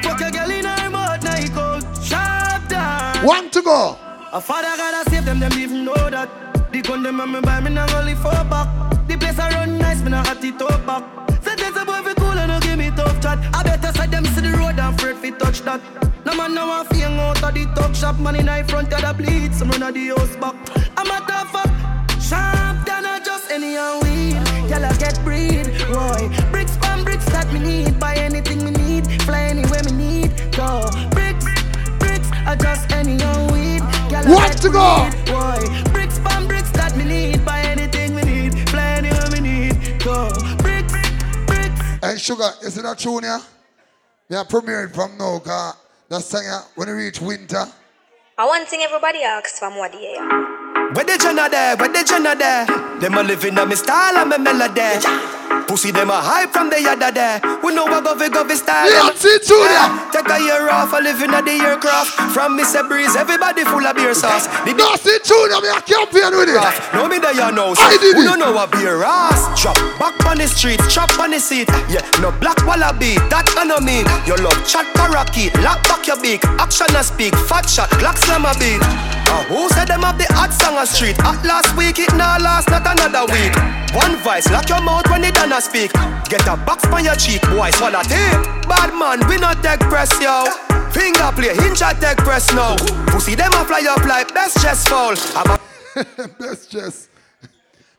Fuck 0.01 0.21
a 0.21 0.31
girl 0.31 0.49
in 0.49 0.65
her 0.65 0.89
mouth, 0.89 1.21
night 1.21 1.55
out. 1.55 1.85
Sharp 2.03 2.67
down. 2.69 3.23
One 3.23 3.51
to 3.51 3.61
go. 3.61 3.95
A 4.33 4.41
father 4.41 4.75
gotta 4.77 5.07
save 5.11 5.25
them, 5.25 5.39
them 5.39 5.53
even 5.53 5.85
know 5.85 6.09
that. 6.09 6.71
The 6.71 6.81
gun 6.81 7.03
them 7.03 7.19
and 7.19 7.33
me 7.33 7.41
buy 7.41 7.59
me 7.59 7.69
not 7.69 7.93
only 7.93 8.15
for 8.15 8.31
back. 8.49 9.07
The 9.07 9.15
place 9.15 9.37
I 9.37 9.51
run 9.51 9.77
nice, 9.77 10.01
me 10.01 10.09
not 10.09 10.25
hot 10.25 10.43
it 10.43 10.59
up 10.59 10.85
back. 10.87 11.28
Tough 13.21 13.41
chat. 13.41 13.55
I 13.55 13.63
better 13.63 13.91
side 13.97 14.11
them 14.11 14.25
see 14.25 14.41
the 14.41 14.51
road 14.57 14.79
and 14.79 14.95
afraid 14.95 15.17
fi 15.17 15.31
touch 15.31 15.61
that. 15.61 15.81
No 16.25 16.35
man 16.35 16.53
now 16.53 16.67
want 16.67 16.89
fi 16.89 17.03
out 17.03 17.43
of 17.43 17.53
the 17.53 17.65
talk 17.75 17.95
shop. 17.95 18.19
Man 18.19 18.35
in 18.35 18.47
high 18.47 18.63
front 18.63 18.93
of 18.93 19.01
the 19.01 19.13
bleed, 19.13 19.53
some 19.53 19.69
run 19.71 19.83
of 19.83 19.93
the 19.93 20.07
house 20.09 20.35
back. 20.37 20.55
I'm 20.97 21.07
a 21.07 21.25
tough 21.27 21.51
fuck. 21.51 21.71
Sharp 22.21 22.85
than 22.85 23.05
a 23.05 23.23
just 23.23 23.51
any 23.51 23.75
and 23.77 24.03
weed. 24.03 24.69
Girl 24.69 24.85
I 24.85 24.93
get 24.97 25.19
breed, 25.23 25.65
boy. 25.89 26.29
Bricks 26.51 26.75
from 26.77 27.03
bricks 27.03 27.25
that 27.25 27.51
me 27.53 27.59
need. 27.59 27.99
Buy 27.99 28.15
anything 28.15 28.63
me 28.63 28.71
need, 28.71 29.07
fly 29.23 29.41
anywhere 29.41 29.83
me 29.85 29.91
need. 29.91 30.31
Go 30.55 30.89
bricks, 31.11 31.45
bricks. 31.99 32.29
I 32.45 32.55
just 32.55 32.91
any 32.91 33.21
and 33.21 33.51
weed. 33.51 33.79
Girl, 34.09 34.25
I 34.27 34.31
What 34.33 34.51
get 34.51 34.61
to 34.61 34.69
go? 34.69 35.09
breed, 35.09 35.25
Boy, 35.25 35.91
bricks 35.91 36.19
from 36.19 36.47
bricks 36.47 36.71
that 36.71 36.95
me 36.97 37.05
need. 37.05 37.45
Buy 37.45 37.58
Hey, 42.01 42.17
Sugar, 42.17 42.49
you 42.61 42.69
see 42.69 42.81
that 42.81 42.97
tune 42.97 43.23
here? 43.23 43.41
Me 44.29 44.37
a 44.37 44.45
premiere 44.45 44.85
it 44.85 44.95
from 44.95 45.17
now, 45.17 45.39
cause 45.39 45.75
that 46.07 46.21
song 46.21 46.43
here, 46.43 46.61
when 46.75 46.87
you 46.87 46.95
reach 46.95 47.19
winter, 47.19 47.65
I 48.37 48.45
one 48.45 48.65
thing 48.65 48.79
everybody 48.83 49.21
asks 49.21 49.59
from 49.59 49.75
what 49.75 49.91
the 49.91 49.97
air. 49.97 50.23
Where 50.93 51.03
the 51.03 51.17
Jenna 51.21 51.49
there? 51.49 51.75
Where 51.75 51.89
the 51.89 52.05
Jenna 52.07 52.35
there? 52.37 52.65
Them 53.01 53.15
a 53.15 53.23
living 53.23 53.59
on 53.59 53.67
me 53.67 53.75
style 53.75 54.15
and 54.15 54.29
me 54.29 54.37
melody. 54.37 55.38
Pussy 55.69 55.91
them 55.91 56.09
a 56.09 56.17
hype 56.17 56.49
from 56.49 56.73
the 56.73 56.81
yada 56.81 57.13
there. 57.13 57.37
We 57.61 57.75
know 57.77 57.85
what 57.85 58.01
govy 58.01 58.25
govy 58.33 58.57
style. 58.57 58.89
Yeah, 58.89 59.13
see 59.13 59.37
through 59.37 59.69
there. 59.69 59.85
Take 60.09 60.25
a 60.25 60.41
year 60.41 60.65
off, 60.65 60.89
a 60.89 60.97
living 60.97 61.29
at 61.29 61.45
the 61.45 61.61
aircraft. 61.61 62.33
From 62.33 62.57
Mr. 62.57 62.81
Breeze, 62.89 63.13
everybody 63.15 63.61
full 63.69 63.85
of 63.85 63.93
beer 63.95 64.17
sauce. 64.17 64.49
The 64.65 64.73
no, 64.73 64.97
see 64.97 65.21
there, 65.21 65.61
me 65.61 65.69
a 65.69 65.77
campaign 65.85 66.33
with 66.33 66.49
it. 66.49 66.57
No 66.97 67.05
me 67.05 67.21
there 67.21 67.37
you 67.37 67.53
know. 67.53 67.77
I 67.77 68.01
did 68.01 68.17
we 68.17 68.25
it. 68.25 68.33
don't 68.33 68.39
know 68.41 68.49
what 68.51 68.71
beer 68.73 69.05
ass. 69.05 69.45
Drop 69.61 69.77
back 70.01 70.17
on 70.25 70.41
the 70.41 70.47
street, 70.49 70.81
chop 70.89 71.13
on 71.21 71.29
the 71.29 71.39
seat. 71.39 71.69
Yeah, 71.85 72.01
no 72.17 72.33
black 72.41 72.57
wallaby, 72.65 73.21
that 73.29 73.45
I 73.53 73.61
know 73.61 73.77
mean. 73.77 74.09
Your 74.25 74.41
love 74.41 74.57
chat 74.65 74.89
parakeet, 74.97 75.53
lock 75.61 75.85
back 75.85 76.09
your 76.09 76.17
beak. 76.17 76.41
Action 76.57 76.89
and 76.97 77.05
speak, 77.05 77.37
fat 77.45 77.69
shot, 77.69 77.93
Glock 78.01 78.17
slam 78.17 78.49
a 78.49 78.57
beat. 78.57 78.81
Uh, 79.29 79.45
who 79.53 79.69
said 79.77 79.85
them 79.85 80.01
have 80.01 80.17
the 80.17 80.25
hot 80.33 80.49
song 80.49 80.81
a 80.81 80.85
street? 80.89 81.13
At 81.21 81.37
last 81.45 81.77
week, 81.77 82.01
it 82.01 82.09
now 82.17 82.41
last, 82.41 82.73
not 82.73 82.81
another 82.89 83.29
week. 83.29 83.53
One 83.93 84.17
vice, 84.25 84.49
lock 84.49 84.69
your 84.69 84.81
mouth 84.81 85.05
when 85.09 85.23
it 85.23 85.35
done 85.35 85.53
a 85.59 85.61
speak. 85.61 85.91
Get 86.29 86.47
a 86.47 86.55
box 86.55 86.85
on 86.87 87.03
your 87.03 87.15
cheek, 87.15 87.41
boy, 87.43 87.69
swallow 87.71 88.01
tape. 88.03 88.43
Bad 88.67 88.91
man, 88.97 89.27
we 89.27 89.37
not 89.37 89.61
take 89.61 89.79
press, 89.81 90.11
yo. 90.21 90.45
Finger 90.91 91.31
play, 91.35 91.53
hinge 91.55 91.81
at 91.81 91.99
take 91.99 92.17
press 92.17 92.51
now. 92.53 92.75
Pussy 93.07 93.35
them 93.35 93.51
a 93.53 93.65
fly 93.65 93.85
up 93.89 94.03
like 94.05 94.33
best 94.33 94.61
chest 94.61 94.87
fall. 94.89 95.13
A 95.13 95.59
Best 96.39 96.71
just. 96.71 97.09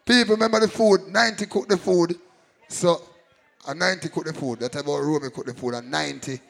People 0.07 0.35
remember 0.35 0.61
the 0.61 0.69
food, 0.69 1.01
90 1.09 1.47
cook 1.47 1.69
the 1.69 1.77
food. 1.77 2.17
So, 2.69 3.03
a 3.69 3.75
90 3.75 4.09
cook 4.09 4.25
the 4.25 4.33
food. 4.33 4.61
That's 4.61 4.77
about 4.77 5.03
Romie 5.03 5.33
cook 5.33 5.47
the 5.47 5.55
food. 5.55 5.75
And 5.75 5.91
90, 5.91 6.41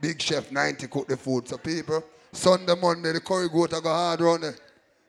big 0.00 0.20
chef, 0.22 0.52
90 0.52 0.86
cook 0.86 1.08
the 1.08 1.16
food. 1.16 1.48
So 1.48 1.58
people, 1.58 2.04
Sunday, 2.32 2.74
Monday, 2.80 3.12
the 3.12 3.20
curry 3.20 3.48
goat 3.48 3.74
I 3.74 3.80
go 3.80 3.88
hard 3.88 4.20
round 4.20 4.42
there. 4.44 4.54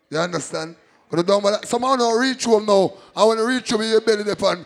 You 0.10 0.20
understand? 0.20 0.76
But 1.10 1.26
don't 1.26 1.42
bother- 1.42 1.66
somehow 1.66 1.96
now 1.96 2.12
reach 2.14 2.44
home 2.46 2.66
now. 2.66 2.94
I 3.16 3.24
want 3.24 3.40
to 3.40 3.46
reach 3.46 3.70
home 3.70 3.82
in 3.82 3.90
your 3.90 4.02
belly 4.02 4.22
and 4.22 4.30
budum, 4.30 4.66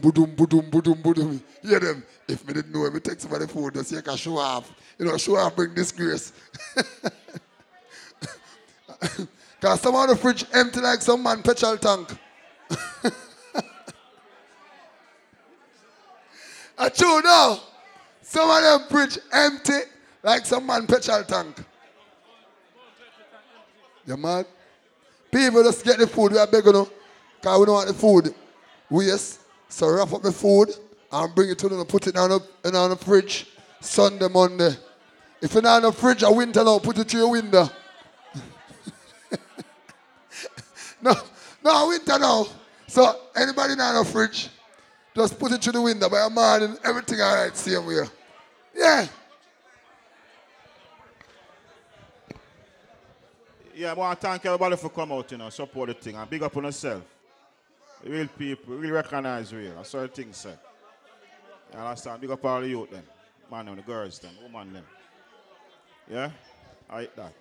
budum, 0.00 0.36
budum, 0.36 0.70
budum, 0.70 1.02
budum. 1.02 1.40
Hear 1.62 1.80
them. 1.80 2.04
If 2.28 2.46
me 2.46 2.52
didn't 2.52 2.72
know, 2.74 2.90
me 2.90 3.00
take 3.00 3.20
some 3.20 3.32
of 3.32 3.40
the 3.40 3.48
food 3.48 3.72
just 3.74 3.90
you 3.90 4.02
can 4.02 4.16
show 4.16 4.36
off. 4.36 4.70
You 4.98 5.06
know, 5.06 5.16
show 5.16 5.36
off 5.36 5.56
bring 5.56 5.72
disgrace. 5.74 6.32
Because 9.60 9.80
some 9.80 9.94
of 9.94 10.08
the 10.08 10.16
fridge 10.16 10.44
empty 10.52 10.80
like 10.80 11.00
some 11.00 11.22
man 11.22 11.42
petrol 11.42 11.76
tank. 11.78 12.08
I 16.78 16.88
true 16.90 17.22
now. 17.22 17.60
Some 18.22 18.50
of 18.50 18.62
them 18.62 18.88
fridge 18.88 19.18
empty 19.32 19.80
like 20.22 20.44
some 20.44 20.66
man 20.66 20.86
petrol 20.86 21.24
tank. 21.24 21.64
You 24.06 24.16
mad? 24.16 24.46
People 25.30 25.62
just 25.62 25.84
get 25.84 25.98
the 25.98 26.06
food 26.06 26.32
we 26.32 26.38
are 26.38 26.46
begging 26.46 26.74
you. 26.74 26.88
Because 27.40 27.60
we 27.60 27.66
don't 27.66 27.74
want 27.74 27.88
the 27.88 27.94
food 27.94 28.34
waste. 28.90 29.40
So 29.68 29.88
wrap 29.88 30.12
up 30.12 30.22
the 30.22 30.32
food 30.32 30.70
and 31.12 31.34
bring 31.34 31.50
it 31.50 31.58
to 31.58 31.68
them 31.68 31.80
and 31.80 31.88
put 31.88 32.06
it 32.06 32.14
down 32.14 32.32
in 32.64 32.74
on 32.74 32.90
the 32.90 32.96
fridge 32.96 33.46
Sunday, 33.80 34.28
Monday. 34.28 34.70
If 35.40 35.54
you're 35.54 35.62
not 35.62 35.76
in 35.78 35.82
the 35.84 35.92
fridge, 35.92 36.22
a 36.22 36.32
winter 36.32 36.64
now, 36.64 36.78
put 36.78 36.98
it 36.98 37.08
to 37.10 37.16
your 37.16 37.30
window. 37.30 37.68
no, 41.02 41.14
no, 41.62 41.88
winter 41.88 42.18
now. 42.18 42.46
So 42.88 43.20
anybody 43.36 43.76
not 43.76 43.96
in 43.96 44.04
the 44.04 44.10
fridge, 44.10 44.48
just 45.14 45.38
put 45.38 45.52
it 45.52 45.62
to 45.62 45.72
the 45.72 45.80
window 45.80 46.08
by 46.08 46.26
a 46.26 46.30
morning, 46.30 46.76
everything 46.84 47.20
all 47.20 47.34
right, 47.34 47.56
same 47.56 47.86
way. 47.86 48.04
Yeah. 48.74 49.06
Yeah, 53.78 53.92
I 53.92 53.94
want 53.94 54.20
to 54.20 54.26
thank 54.26 54.44
everybody 54.44 54.74
for 54.74 54.88
coming 54.88 55.16
out, 55.16 55.30
you 55.30 55.38
know, 55.38 55.50
support 55.50 55.88
the 55.88 55.94
thing, 55.94 56.16
and 56.16 56.28
big 56.28 56.42
up 56.42 56.56
on 56.56 56.64
yourself. 56.64 57.04
Real 58.04 58.26
people, 58.26 58.74
really 58.74 58.90
recognize 58.90 59.54
real. 59.54 59.76
That's 59.76 59.94
what 59.94 60.12
the 60.12 60.20
thing 60.20 60.32
say. 60.32 60.54
You 61.72 61.78
understand? 61.78 62.20
Big 62.20 62.28
up 62.28 62.44
all 62.44 62.60
the 62.60 62.68
youth 62.68 62.90
then. 62.90 63.04
Man 63.48 63.66
them, 63.66 63.76
the 63.76 63.82
girls 63.82 64.18
then, 64.18 64.32
woman 64.42 64.72
them. 64.72 64.84
Yeah? 66.10 66.30
I 66.90 66.96
like 66.96 67.14
that. 67.14 67.32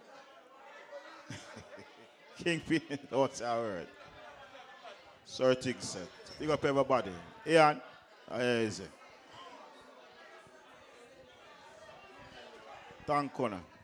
Kingpin, 2.43 2.99
what's 3.09 3.41
our 3.41 3.59
word? 3.59 3.87
Sir 5.25 5.55
thing 5.55 5.75
said. 5.79 6.07
Big 6.37 6.51
up 6.51 6.63
everybody. 6.63 7.09
Ian, 7.47 7.81
it? 8.29 8.81
Thank 13.07 13.31
you. 13.39 13.76